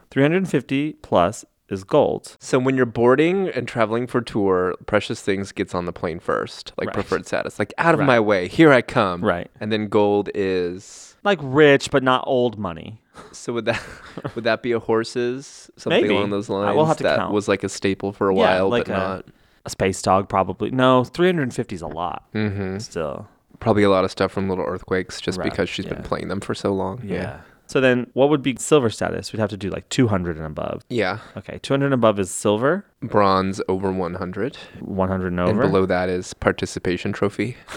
350 0.10 0.94
plus 1.04 1.46
is 1.70 1.84
gold. 1.84 2.38
So 2.40 2.60
when 2.60 2.78
you're 2.78 2.86
boarding 2.86 3.50
and 3.50 3.68
traveling 3.68 4.08
for 4.08 4.22
tour, 4.22 4.76
Precious 4.86 5.22
Things 5.22 5.52
gets 5.52 5.76
on 5.76 5.86
the 5.86 5.94
plane 5.94 6.20
first, 6.20 6.74
like 6.78 6.88
Right. 6.88 6.94
preferred 6.94 7.26
status, 7.26 7.60
like 7.60 7.74
out 7.78 7.94
of 7.94 8.00
Right. 8.00 8.06
my 8.06 8.20
way, 8.20 8.48
here 8.48 8.72
I 8.72 8.82
come. 8.82 9.24
Right. 9.24 9.50
And 9.60 9.72
then 9.72 9.88
gold 9.88 10.30
is 10.34 11.16
Like 11.24 11.40
rich 11.42 11.92
but 11.92 12.04
not 12.04 12.24
old 12.28 12.58
money. 12.58 13.02
so 13.32 13.52
would 13.54 13.66
that 13.66 13.82
would 14.36 14.44
that 14.44 14.62
be 14.62 14.72
a 14.72 14.80
horses 14.80 15.70
something 15.76 16.02
Maybe. 16.04 16.16
along 16.16 16.30
those 16.30 16.50
I 16.50 16.54
lines? 16.54 16.76
will 16.76 16.86
have 16.86 16.98
to 16.98 17.04
that 17.04 17.18
count. 17.20 17.34
was 17.34 17.48
like 17.48 17.64
a 17.64 17.70
staple 17.70 18.14
for 18.14 18.30
a 18.30 18.36
Yeah, 18.36 18.40
while, 18.62 18.70
like 18.70 18.86
but 18.86 18.94
a, 18.96 18.98
not. 18.98 19.26
a 19.66 19.70
space 19.70 20.02
dog 20.02 20.30
probably. 20.30 20.72
No, 20.72 21.04
350 21.04 21.76
is 21.76 21.82
a 21.82 21.88
lot. 21.88 22.24
Mm-hmm. 22.34 22.78
Still. 22.78 23.28
Probably 23.60 23.82
a 23.84 23.90
lot 23.90 24.06
of 24.06 24.12
stuff 24.12 24.32
from 24.32 24.48
Little 24.50 24.66
Earthquakes, 24.66 25.20
just 25.20 25.40
Right, 25.40 25.50
because 25.50 25.68
she's 25.68 25.86
been 25.88 26.04
playing 26.04 26.28
them 26.28 26.40
for 26.42 26.54
so 26.54 26.72
long. 26.74 27.02
Yeah. 27.04 27.40
So 27.68 27.80
then 27.82 28.10
what 28.14 28.30
would 28.30 28.42
be 28.42 28.56
silver 28.58 28.90
status? 28.90 29.32
We'd 29.34 29.40
have 29.40 29.50
to 29.50 29.58
do 29.58 29.70
like 29.70 29.88
200 29.90 30.38
and 30.38 30.46
above. 30.46 30.84
Yeah. 30.90 31.20
Okay, 31.36 31.60
200 31.62 31.86
and 31.86 31.94
above 31.94 32.20
is 32.20 32.32
silver, 32.32 32.86
Bronze 33.02 33.62
over 33.68 33.92
100. 33.92 34.56
100 34.80 35.28
and 35.28 35.40
And 35.40 35.60
below 35.60 35.86
that 35.86 36.10
is 36.10 36.34
participation 36.34 37.12
trophy. 37.14 37.58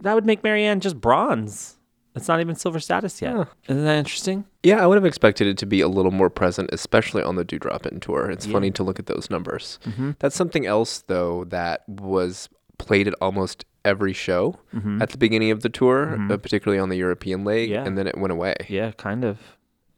That 0.00 0.14
would 0.16 0.26
make 0.26 0.42
Marianne 0.42 0.80
just 0.80 1.00
bronze. 1.00 1.76
It's 2.16 2.26
not 2.26 2.40
even 2.40 2.56
silver 2.56 2.80
status 2.80 3.22
yet. 3.22 3.34
Huh. 3.36 3.44
Isn't 3.68 3.84
that 3.84 3.98
interesting? 3.98 4.44
Yeah, 4.64 4.82
I 4.82 4.86
would 4.88 4.96
have 4.96 5.04
expected 5.04 5.46
it 5.46 5.56
to 5.58 5.66
be 5.66 5.80
a 5.80 5.86
little 5.86 6.10
more 6.10 6.28
present, 6.28 6.70
especially 6.72 7.22
on 7.22 7.36
the 7.36 7.44
Dew 7.44 7.60
Drop 7.60 7.86
Inn 7.86 8.00
tour. 8.00 8.28
It's 8.28 8.44
Yeah. 8.46 8.52
funny 8.54 8.72
to 8.72 8.82
look 8.82 8.98
at 8.98 9.06
those 9.06 9.30
numbers. 9.30 9.78
Mhm. 9.86 10.16
That's 10.18 10.34
something 10.34 10.66
else, 10.66 11.02
though, 11.06 11.44
that 11.50 11.88
was 11.88 12.48
played 12.78 13.06
at 13.06 13.14
almost 13.20 13.64
every 13.84 14.12
show 14.12 14.58
Mhm. 14.74 15.02
at 15.02 15.10
the 15.10 15.18
beginning 15.18 15.50
of 15.50 15.62
the 15.62 15.68
tour, 15.68 16.14
Mhm. 16.18 16.30
uh, 16.32 16.36
particularly 16.36 16.78
on 16.80 16.88
the 16.88 16.96
European 16.96 17.44
leg, 17.44 17.70
Yeah. 17.70 17.84
and 17.84 17.96
then 17.98 18.06
it 18.06 18.16
went 18.16 18.32
away. 18.32 18.54
Yeah, 18.68 18.92
kind 18.92 19.24
of. 19.24 19.38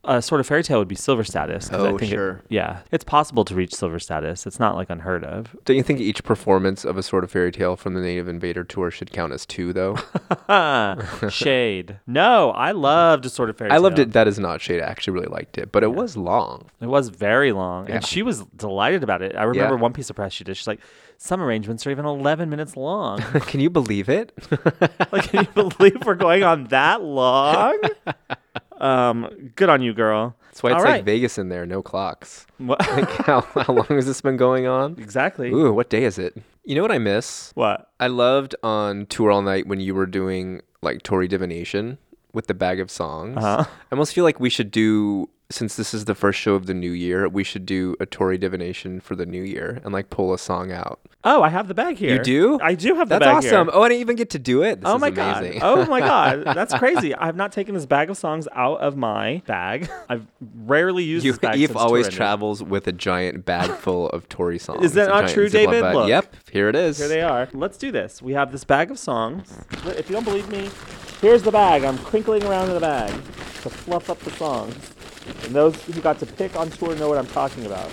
A 0.06 0.20
sort 0.20 0.39
of 0.39 0.47
fairy 0.47 0.62
tale 0.62 0.78
would 0.81 0.86
be 0.89 0.94
silver 0.94 1.24
status. 1.24 1.70
'cause 1.70 1.81
I 1.82 1.86
Oh, 1.89 1.97
think 1.98 2.02
it- 2.12 2.15
sure. 2.15 2.43
yeah, 2.51 2.81
it's 2.93 3.05
possible 3.05 3.43
to 3.47 3.55
reach 3.55 3.74
silver 3.74 3.98
status. 3.98 4.47
It's 4.47 4.61
not 4.61 4.74
like 4.77 4.90
unheard 4.90 5.24
of. 5.24 5.56
Don't 5.65 5.78
you 5.78 5.82
think 5.82 5.98
each 5.98 6.23
performance 6.24 6.85
of 6.85 6.98
a 6.98 7.02
sort 7.02 7.24
of 7.24 7.31
fairy 7.31 7.51
tale 7.51 7.74
from 7.74 7.94
the 7.94 8.02
Native 8.02 8.28
Invader 8.28 8.65
tour 8.65 8.90
should 8.90 9.12
count 9.12 9.32
as 9.32 9.47
two, 9.47 9.73
though? 9.73 9.97
Shade. 11.31 12.01
No, 12.06 12.51
I 12.51 12.73
loved 12.73 13.24
a 13.27 13.31
sort 13.31 13.48
of 13.51 13.56
fairy 13.56 13.70
tale. 13.70 13.77
I 13.77 13.81
loved 13.81 13.98
it. 13.98 14.12
That 14.12 14.28
is 14.28 14.39
not 14.39 14.61
shade. 14.61 14.81
I 14.82 14.85
actually 14.86 15.15
really 15.15 15.28
liked 15.28 15.56
it, 15.59 15.73
but 15.73 15.82
it 15.82 15.94
was 15.94 16.16
long. 16.19 16.66
It 16.82 16.86
was 16.86 17.09
very 17.09 17.52
long, 17.52 17.89
Yeah. 17.89 17.97
and 17.97 18.05
she 18.06 18.23
was 18.23 18.43
delighted 18.56 19.02
about 19.02 19.23
it. 19.23 19.35
I 19.36 19.44
remember 19.44 19.77
one 19.77 19.93
piece 19.94 20.11
of 20.11 20.16
press 20.16 20.32
she 20.32 20.44
did. 20.44 20.56
She's 20.56 20.66
like, 20.66 20.81
"Some 21.19 21.41
arrangements 21.41 21.86
are 21.86 21.91
even 21.91 22.05
11 22.05 22.51
minutes 22.51 22.77
long." 22.77 23.19
Can 23.47 23.61
you 23.61 23.70
believe 23.70 24.09
it? 24.09 24.32
like, 25.12 25.31
can 25.31 25.45
you 25.45 25.51
believe 25.69 26.05
we're 26.05 26.15
going 26.15 26.43
on 26.43 26.65
that 26.65 27.03
long? 27.03 27.78
um, 28.78 29.53
good 29.57 29.69
on 29.69 29.82
you, 29.82 29.95
girl. 29.95 30.36
That's 30.55 30.62
why 30.62 30.70
it's 30.70 30.77
All 30.77 30.85
like 30.85 30.93
right. 30.93 31.05
Vegas 31.05 31.36
in 31.36 31.49
there, 31.49 31.66
no 31.66 31.82
clocks. 31.82 32.47
What? 32.59 32.81
Like 32.95 33.11
how, 33.11 33.41
how 33.41 33.73
long 33.73 33.86
has 33.89 34.07
this 34.07 34.20
been 34.20 34.36
going 34.36 34.66
on? 34.66 34.93
Exactly. 34.99 35.51
Ooh, 35.51 35.73
what 35.73 35.91
day 35.91 36.05
is 36.05 36.19
it? 36.19 36.36
You 36.65 36.77
know 36.77 36.82
what 36.82 36.93
I 36.93 36.99
miss? 36.99 37.51
What? 37.55 37.91
I 37.99 38.07
loved 38.07 38.55
on 38.62 39.07
Tour 39.07 39.32
All 39.32 39.43
Night 39.43 39.66
when 39.66 39.81
you 39.81 39.95
were 39.95 40.07
doing 40.07 40.62
like 40.81 41.03
Tori 41.03 41.27
divination 41.27 41.99
with 42.32 42.47
the 42.47 42.55
bag 42.55 42.78
of 42.78 42.91
songs. 42.91 43.36
Uh-huh. 43.36 43.65
I 43.66 43.86
almost 43.93 44.15
feel 44.15 44.24
like 44.24 44.39
we 44.39 44.49
should 44.51 44.70
do 44.70 45.28
since 45.55 45.77
this 45.77 45.95
is 45.95 46.05
the 46.05 46.15
first 46.15 46.39
show 46.41 46.55
of 46.55 46.67
the 46.67 46.75
new 46.75 46.91
year, 46.91 47.29
we 47.29 47.45
should 47.45 47.65
do 47.65 47.95
a 48.01 48.07
Tori 48.07 48.37
divination 48.37 49.01
for 49.01 49.15
the 49.15 49.25
new 49.25 49.43
year 49.43 49.81
and 49.85 49.93
like 49.93 50.11
pull 50.11 50.35
a 50.35 50.39
song 50.39 50.73
out. 50.73 51.01
Oh, 51.23 51.43
I 51.43 51.49
have 51.49 51.69
the 51.69 51.75
bag 51.75 51.97
here. 51.97 52.17
You 52.17 52.23
do? 52.23 52.59
I 52.61 52.75
do 52.75 52.97
have 52.97 53.09
the 53.09 53.19
That's 53.19 53.25
bag 53.25 53.35
That's 53.37 53.47
awesome. 53.47 53.69
here. 53.69 53.75
Oh, 53.75 53.83
I 53.83 53.89
didn't 53.89 54.01
even 54.03 54.17
get 54.17 54.31
to 54.31 54.39
do 54.39 54.63
it. 54.63 54.81
This 54.81 54.91
oh 54.91 54.97
is 54.97 55.01
my 55.01 55.09
amazing. 55.09 55.61
god! 55.61 55.79
Oh 55.79 55.87
my 55.87 56.01
god! 56.13 56.45
That's 56.45 56.75
crazy. 56.75 57.15
I 57.15 57.27
have 57.27 57.37
not 57.37 57.53
taken 57.53 57.75
this 57.75 57.87
bag 57.87 58.11
of 58.11 58.19
songs 58.19 58.47
out 58.53 58.81
of 58.81 58.97
my 58.97 59.43
bag. 59.47 59.89
I've 60.09 60.27
rarely 60.57 61.05
used 61.05 61.25
You, 61.25 61.33
this 61.33 61.39
bag. 61.39 61.57
Eve 61.57 61.77
always 61.77 62.09
travels 62.09 62.63
with 62.63 62.87
a 62.89 62.93
giant 62.93 63.47
bag 63.47 63.71
full 63.79 64.11
of 64.11 64.29
Tori 64.29 64.59
songs. 64.59 64.85
Is 64.85 64.93
that 64.95 65.09
not 65.09 65.29
true, 65.31 65.49
David? 65.49 65.83
Look. 65.95 66.09
Yep, 66.09 66.35
here 66.51 66.69
it 66.69 66.77
is. 66.77 66.99
Here 66.99 67.09
they 67.09 67.23
are. 67.23 67.49
Let's 67.53 67.79
do 67.79 67.91
this. 67.93 68.21
We 68.21 68.33
have 68.35 68.53
this 68.53 68.65
bag 68.65 68.91
of 68.91 68.99
songs. 68.99 69.57
If 69.87 70.11
you 70.11 70.15
don't 70.15 70.25
believe 70.25 70.49
me, 70.49 70.69
here's 71.21 71.43
the 71.43 71.53
bag. 71.53 71.85
I'm 71.85 71.99
crinkling 71.99 72.45
around 72.45 72.69
in 72.69 72.75
the 72.75 72.81
bag 72.81 73.11
to 73.63 73.71
fluff 73.71 74.11
up 74.11 74.19
the 74.21 74.31
songs. 74.33 74.94
And 75.45 75.55
those 75.55 75.81
who 75.85 76.01
got 76.01 76.19
to 76.21 76.27
pick 76.27 76.57
on 76.57 76.71
tour 76.71 76.95
know 76.97 77.09
what 77.09 77.19
I'm 77.19 77.27
talking 77.27 77.67
about. 77.67 77.91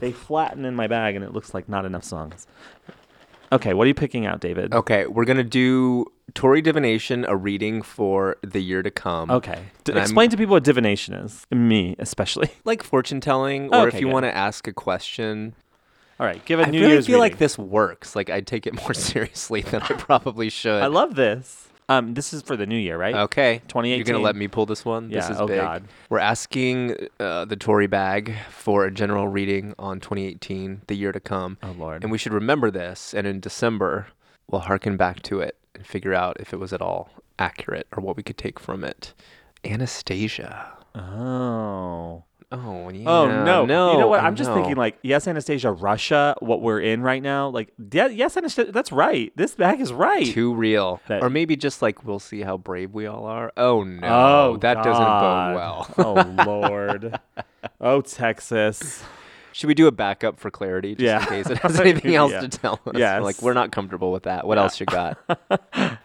They 0.00 0.12
flatten 0.12 0.64
in 0.64 0.74
my 0.74 0.86
bag 0.88 1.14
and 1.14 1.24
it 1.24 1.32
looks 1.32 1.54
like 1.54 1.68
not 1.68 1.84
enough 1.84 2.04
songs. 2.04 2.46
Okay, 3.52 3.74
what 3.74 3.84
are 3.84 3.88
you 3.88 3.94
picking 3.94 4.24
out, 4.24 4.40
David? 4.40 4.72
Okay, 4.72 5.06
we're 5.06 5.26
gonna 5.26 5.44
do 5.44 6.06
Tori 6.32 6.62
divination, 6.62 7.26
a 7.28 7.36
reading 7.36 7.82
for 7.82 8.36
the 8.42 8.60
year 8.62 8.82
to 8.82 8.90
come. 8.90 9.30
Okay. 9.30 9.64
D- 9.84 9.92
And 9.92 9.98
I'm- 9.98 10.04
explain 10.04 10.30
to 10.30 10.36
people 10.38 10.54
what 10.54 10.64
divination 10.64 11.14
is. 11.14 11.46
Me, 11.50 11.94
especially. 11.98 12.48
like 12.64 12.82
fortune 12.82 13.20
telling, 13.20 13.68
or 13.74 13.88
Okay, 13.88 13.96
if 13.96 14.00
you 14.00 14.08
want 14.08 14.24
to 14.24 14.34
ask 14.34 14.66
a 14.66 14.72
question. 14.72 15.54
All 16.18 16.26
right, 16.26 16.42
give 16.46 16.60
a 16.60 16.66
I 16.66 16.70
New 16.70 16.80
really 16.80 16.92
Year's 16.92 17.06
feel 17.06 17.18
like 17.18 17.36
this 17.38 17.58
works. 17.58 18.16
Like 18.16 18.30
I 18.30 18.40
take 18.40 18.66
it 18.66 18.74
more 18.74 18.94
seriously 19.10 19.60
than 19.60 19.82
I 19.82 19.86
probably 19.98 20.48
should. 20.48 20.82
I 20.82 20.86
love 20.86 21.14
this. 21.14 21.68
Um, 21.88 22.14
this 22.14 22.32
is 22.32 22.42
for 22.42 22.56
the 22.56 22.66
new 22.66 22.76
year, 22.78 22.96
right? 22.96 23.14
Okay, 23.14 23.60
2018. 23.68 23.98
You're 23.98 24.04
gonna 24.04 24.24
let 24.24 24.36
me 24.36 24.48
pull 24.48 24.66
this 24.66 24.84
one? 24.84 25.08
This 25.10 25.26
Yeah, 25.26 25.32
is 25.32 25.40
oh 25.40 25.46
big. 25.46 25.60
God. 25.60 25.84
We're 26.08 26.18
asking 26.18 26.96
uh, 27.20 27.44
the 27.44 27.56
Tori 27.56 27.86
bag 27.86 28.34
for 28.50 28.84
a 28.86 28.90
general 28.90 29.28
reading 29.28 29.74
on 29.78 30.00
2018, 30.00 30.82
the 30.86 30.94
year 30.94 31.12
to 31.12 31.20
come. 31.20 31.58
Oh 31.62 31.74
Lord. 31.76 32.02
And 32.02 32.10
we 32.12 32.18
should 32.18 32.32
remember 32.32 32.70
this. 32.70 33.12
And 33.12 33.26
in 33.26 33.40
December, 33.40 34.08
we'll 34.48 34.62
harken 34.62 34.96
back 34.96 35.22
to 35.24 35.40
it 35.40 35.56
and 35.74 35.86
figure 35.86 36.14
out 36.14 36.36
if 36.40 36.52
it 36.52 36.58
was 36.58 36.72
at 36.72 36.80
all 36.80 37.10
accurate 37.38 37.88
or 37.96 38.02
what 38.02 38.16
we 38.16 38.22
could 38.22 38.38
take 38.38 38.58
from 38.58 38.84
it. 38.84 39.12
Anastasia. 39.64 40.72
Oh. 40.94 42.24
Oh, 42.52 42.84
oh 42.84 42.88
yeah. 42.90 43.08
Oh 43.08 43.26
no! 43.44 43.64
no! 43.64 43.92
You 43.92 43.98
know 43.98 44.08
what? 44.08 44.20
I 44.20 44.26
I'm 44.26 44.36
just 44.36 44.50
know. 44.50 44.56
thinking 44.56 44.76
like, 44.76 44.98
yes, 45.02 45.26
Anastasia, 45.26 45.72
Russia, 45.72 46.36
what 46.40 46.60
we're 46.60 46.80
in 46.80 47.02
right 47.02 47.22
now. 47.22 47.48
Like, 47.48 47.72
yeah, 47.92 48.08
yes, 48.08 48.36
Anastasia, 48.36 48.70
that's 48.72 48.92
right. 48.92 49.32
This 49.36 49.54
bag 49.54 49.80
is 49.80 49.92
right. 49.92 50.26
Too 50.26 50.54
real. 50.54 51.00
That- 51.08 51.22
or 51.22 51.30
maybe 51.30 51.56
just 51.56 51.80
like 51.82 52.04
we'll 52.04 52.18
see 52.20 52.42
how 52.42 52.58
brave 52.58 52.92
we 52.92 53.06
all 53.06 53.24
are. 53.24 53.52
Oh 53.56 53.82
no. 53.84 54.06
oh, 54.06 54.56
that 54.58 54.74
doesn't 54.84 54.92
God. 55.02 55.54
bode 55.54 55.56
well. 55.56 55.94
oh 55.98 56.44
Lord. 56.46 57.18
Oh 57.80 58.00
Texas. 58.02 59.02
Should 59.54 59.66
we 59.68 59.74
do 59.74 59.86
a 59.86 59.92
backup 59.92 60.38
for 60.40 60.50
clarity 60.50 60.94
just 60.94 61.04
Yeah. 61.04 61.20
in 61.22 61.26
case 61.28 61.50
it 61.50 61.58
has 61.62 61.78
anything 61.80 62.14
else 62.14 62.32
Yeah. 62.32 62.40
to 62.40 62.48
tell 62.48 62.80
us? 62.86 62.94
Yes. 62.96 63.22
Like 63.22 63.40
we're 63.42 63.52
not 63.54 63.70
comfortable 63.72 64.12
with 64.12 64.22
that. 64.24 64.46
What 64.46 64.56
Yeah. 64.58 64.62
else 64.62 64.78
you 64.80 64.86
got? 64.86 65.18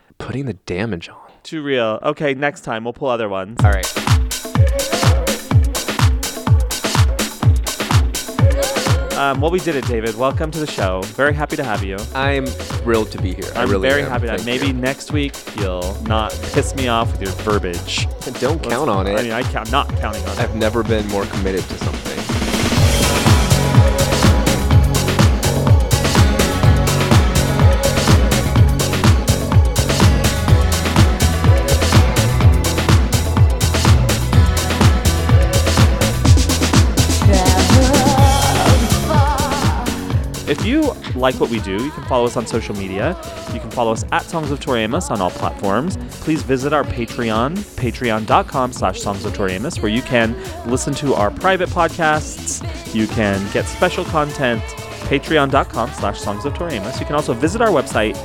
Putting 0.17 0.45
the 0.45 0.53
damage 0.53 1.09
on. 1.09 1.17
Too 1.43 1.61
real. 1.61 1.99
Okay, 2.03 2.33
next 2.33 2.61
time 2.61 2.83
we'll 2.83 2.93
pull 2.93 3.07
other 3.09 3.29
ones. 3.29 3.57
All 3.63 3.71
right. 3.71 3.85
Um, 9.17 9.41
well, 9.41 9.49
we 9.49 9.59
did 9.59 9.75
it, 9.75 9.83
David. 9.87 10.15
Welcome 10.15 10.51
to 10.51 10.59
the 10.59 10.67
show. 10.67 11.01
Very 11.01 11.33
happy 11.33 11.55
to 11.55 11.63
have 11.63 11.83
you. 11.83 11.97
I'm 12.13 12.45
thrilled 12.45 13.09
to 13.13 13.19
be 13.19 13.33
here. 13.33 13.51
I 13.55 13.63
I'm 13.63 13.69
really 13.71 13.89
very 13.89 14.03
am. 14.03 14.11
happy 14.11 14.27
that 14.27 14.41
Thank 14.41 14.61
maybe 14.61 14.67
you. 14.67 14.73
next 14.73 15.11
week 15.11 15.33
you'll 15.57 15.97
not 16.03 16.31
piss 16.53 16.75
me 16.75 16.87
off 16.87 17.11
with 17.11 17.21
your 17.23 17.31
verbiage. 17.37 18.07
Don't 18.39 18.61
count 18.61 18.91
on 18.91 19.07
it. 19.07 19.17
I 19.17 19.23
mean, 19.23 19.31
I 19.31 19.41
am 19.41 19.71
not 19.71 19.89
counting 19.97 20.23
on 20.23 20.29
it. 20.33 20.39
I've 20.39 20.55
never 20.55 20.83
been 20.83 21.07
more 21.07 21.25
committed 21.25 21.63
to 21.63 21.77
something. 21.79 22.26
Like 41.15 41.39
what 41.39 41.49
we 41.49 41.59
do, 41.59 41.83
you 41.83 41.91
can 41.91 42.03
follow 42.05 42.25
us 42.25 42.37
on 42.37 42.47
social 42.47 42.75
media. 42.75 43.15
You 43.53 43.59
can 43.59 43.69
follow 43.71 43.91
us 43.91 44.05
at 44.11 44.23
Songs 44.23 44.49
of 44.49 44.59
Tori 44.59 44.83
on 45.09 45.21
all 45.21 45.29
platforms. 45.29 45.97
Please 46.21 46.41
visit 46.41 46.71
our 46.73 46.83
Patreon, 46.83 47.57
patreon.com 47.75 48.71
slash 48.71 49.01
Songs 49.01 49.25
of 49.25 49.33
Tori 49.33 49.57
where 49.81 49.91
you 49.91 50.01
can 50.01 50.35
listen 50.65 50.93
to 50.95 51.13
our 51.13 51.31
private 51.31 51.69
podcasts. 51.69 52.63
You 52.93 53.07
can 53.07 53.45
get 53.51 53.65
special 53.65 54.05
content, 54.05 54.61
patreon.com 55.09 55.91
slash 55.91 56.19
Songs 56.19 56.45
of 56.45 56.53
Tori. 56.53 56.75
You 56.75 56.81
can 57.05 57.15
also 57.15 57.33
visit 57.33 57.61
our 57.61 57.69
website, 57.69 58.15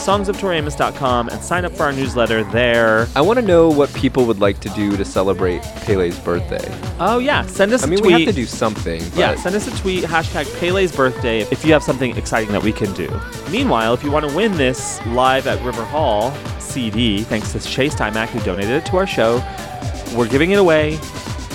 songsoftoriamos.com, 0.00 1.28
and 1.28 1.42
sign 1.42 1.64
up 1.64 1.72
for 1.72 1.84
our 1.84 1.92
newsletter 1.92 2.42
there. 2.44 3.06
I 3.14 3.20
want 3.20 3.38
to 3.38 3.44
know 3.44 3.68
what 3.68 3.92
people 3.94 4.24
would 4.26 4.40
like 4.40 4.60
to 4.60 4.68
do 4.70 4.96
to 4.96 5.04
celebrate 5.04 5.62
Pele's 5.84 6.18
birthday. 6.20 6.66
Oh, 6.98 7.18
yeah. 7.18 7.46
Send 7.46 7.72
us 7.72 7.82
I 7.82 7.86
a 7.86 7.90
mean, 7.90 7.98
tweet. 8.00 8.14
we 8.14 8.24
have 8.24 8.34
to 8.34 8.40
do 8.40 8.46
something. 8.46 9.02
Yeah, 9.14 9.34
send 9.36 9.54
us 9.54 9.66
a 9.66 9.76
tweet, 9.80 10.04
hashtag 10.04 10.46
Pele's 10.58 10.94
birthday, 10.94 11.40
if 11.42 11.64
you 11.64 11.72
have 11.72 11.82
something 11.82 12.16
exciting 12.16 12.52
that 12.52 12.62
we 12.62 12.72
can 12.72 12.92
do. 12.94 13.08
Meanwhile, 13.50 13.94
if 13.94 14.02
you 14.02 14.10
want 14.10 14.28
to 14.28 14.34
win 14.34 14.52
this 14.56 15.04
live 15.06 15.46
at 15.46 15.62
River 15.64 15.84
Hall 15.84 16.32
CD, 16.58 17.22
thanks 17.22 17.52
to 17.52 17.60
Chase 17.60 17.94
Timac 17.94 18.28
who 18.28 18.40
donated 18.40 18.70
it 18.70 18.86
to 18.86 18.96
our 18.96 19.06
show, 19.06 19.42
we're 20.16 20.28
giving 20.28 20.52
it 20.52 20.58
away. 20.58 20.98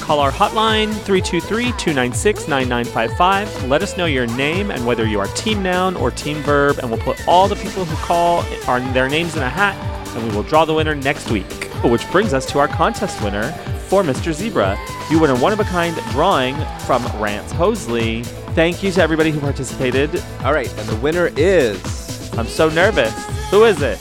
Call 0.06 0.20
our 0.20 0.32
hotline 0.32 0.94
323 0.94 1.72
296 1.80 2.48
9955. 2.48 3.66
Let 3.68 3.82
us 3.82 3.98
know 3.98 4.06
your 4.06 4.28
name 4.28 4.70
and 4.70 4.86
whether 4.86 5.08
you 5.08 5.20
are 5.20 5.26
team 5.30 5.64
noun 5.64 5.96
or 5.96 6.12
team 6.12 6.38
verb, 6.44 6.78
and 6.78 6.92
we'll 6.92 7.00
put 7.00 7.28
all 7.28 7.48
the 7.48 7.56
people 7.56 7.86
who 7.86 7.96
call 8.06 8.46
are 8.68 8.80
their 8.94 9.10
names 9.10 9.36
in 9.36 9.42
a 9.42 9.50
hat, 9.50 9.76
and 10.16 10.30
we 10.30 10.36
will 10.36 10.44
draw 10.44 10.64
the 10.64 10.76
winner 10.76 10.94
next 10.94 11.32
week. 11.32 11.52
Which 11.84 12.08
brings 12.12 12.36
us 12.36 12.46
to 12.52 12.60
our 12.60 12.68
contest 12.68 13.20
winner 13.24 13.52
for 13.88 14.04
Mr. 14.04 14.32
Zebra. 14.32 14.78
You 15.10 15.20
win 15.20 15.32
a 15.32 15.40
one 15.40 15.52
of 15.52 15.60
a 15.60 15.64
kind 15.64 15.96
drawing 16.12 16.54
from 16.86 17.02
Rantz 17.18 17.52
Hoseley. 17.54 18.22
Thank 18.54 18.84
you 18.84 18.92
to 18.92 19.02
everybody 19.02 19.32
who 19.32 19.40
participated. 19.40 20.24
All 20.44 20.54
right, 20.54 20.72
and 20.78 20.88
the 20.88 20.98
winner 20.98 21.32
is. 21.36 22.32
I'm 22.38 22.46
so 22.46 22.70
nervous. 22.70 23.12
Who 23.50 23.64
is 23.64 23.82
it? 23.82 24.00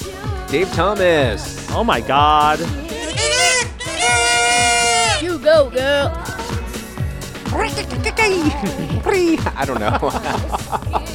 Dave 0.50 0.70
Thomas. 0.74 1.66
Oh 1.70 1.82
my 1.82 2.02
God. 2.02 2.60
You 5.44 5.50
go, 5.50 5.68
girl. 5.68 6.10
I 9.54 9.64
don't 9.66 9.78
know. 9.78 9.98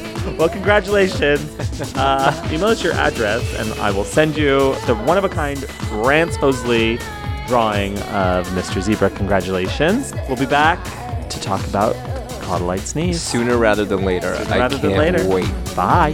Well, 0.37 0.49
congratulations. 0.49 1.41
Uh, 1.95 2.49
email 2.51 2.67
us 2.67 2.83
your 2.83 2.91
address, 2.93 3.41
and 3.55 3.71
I 3.79 3.89
will 3.91 4.03
send 4.03 4.35
you 4.37 4.75
the 4.85 4.93
one 5.07 5.17
of 5.17 5.23
a 5.23 5.29
kind 5.29 5.57
Rantz 6.03 6.35
Hoseley 6.35 6.99
drawing 7.47 7.97
of 8.09 8.45
Mr. 8.49 8.81
Zebra. 8.81 9.09
Congratulations. 9.11 10.13
We'll 10.27 10.37
be 10.37 10.45
back 10.45 10.83
to 11.29 11.39
talk 11.39 11.65
about 11.67 11.95
Caught 12.41 12.61
a 12.61 12.65
Lite 12.65 12.81
Sneeze. 12.81 13.21
Sooner 13.21 13.57
rather 13.57 13.85
than 13.85 14.03
later. 14.03 14.35
Sooner 14.35 14.53
I 14.53 14.59
rather 14.59 14.77
can't 14.77 14.93
than 14.93 14.97
later. 14.97 15.25
wait. 15.27 15.75
Bye. 15.75 16.13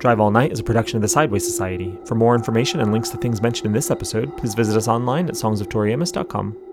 Drive 0.00 0.18
All 0.18 0.30
Night 0.30 0.50
is 0.50 0.60
a 0.60 0.64
production 0.64 0.96
of 0.96 1.02
the 1.02 1.08
Sideways 1.08 1.44
Society. 1.44 1.94
For 2.06 2.14
more 2.14 2.34
information 2.34 2.80
and 2.80 2.90
links 2.90 3.10
to 3.10 3.18
things 3.18 3.42
mentioned 3.42 3.66
in 3.66 3.72
this 3.72 3.90
episode, 3.90 4.34
please 4.38 4.54
visit 4.54 4.74
us 4.74 4.88
online 4.88 5.28
at 5.28 5.34
songsoftoriamos.com. 5.34 6.69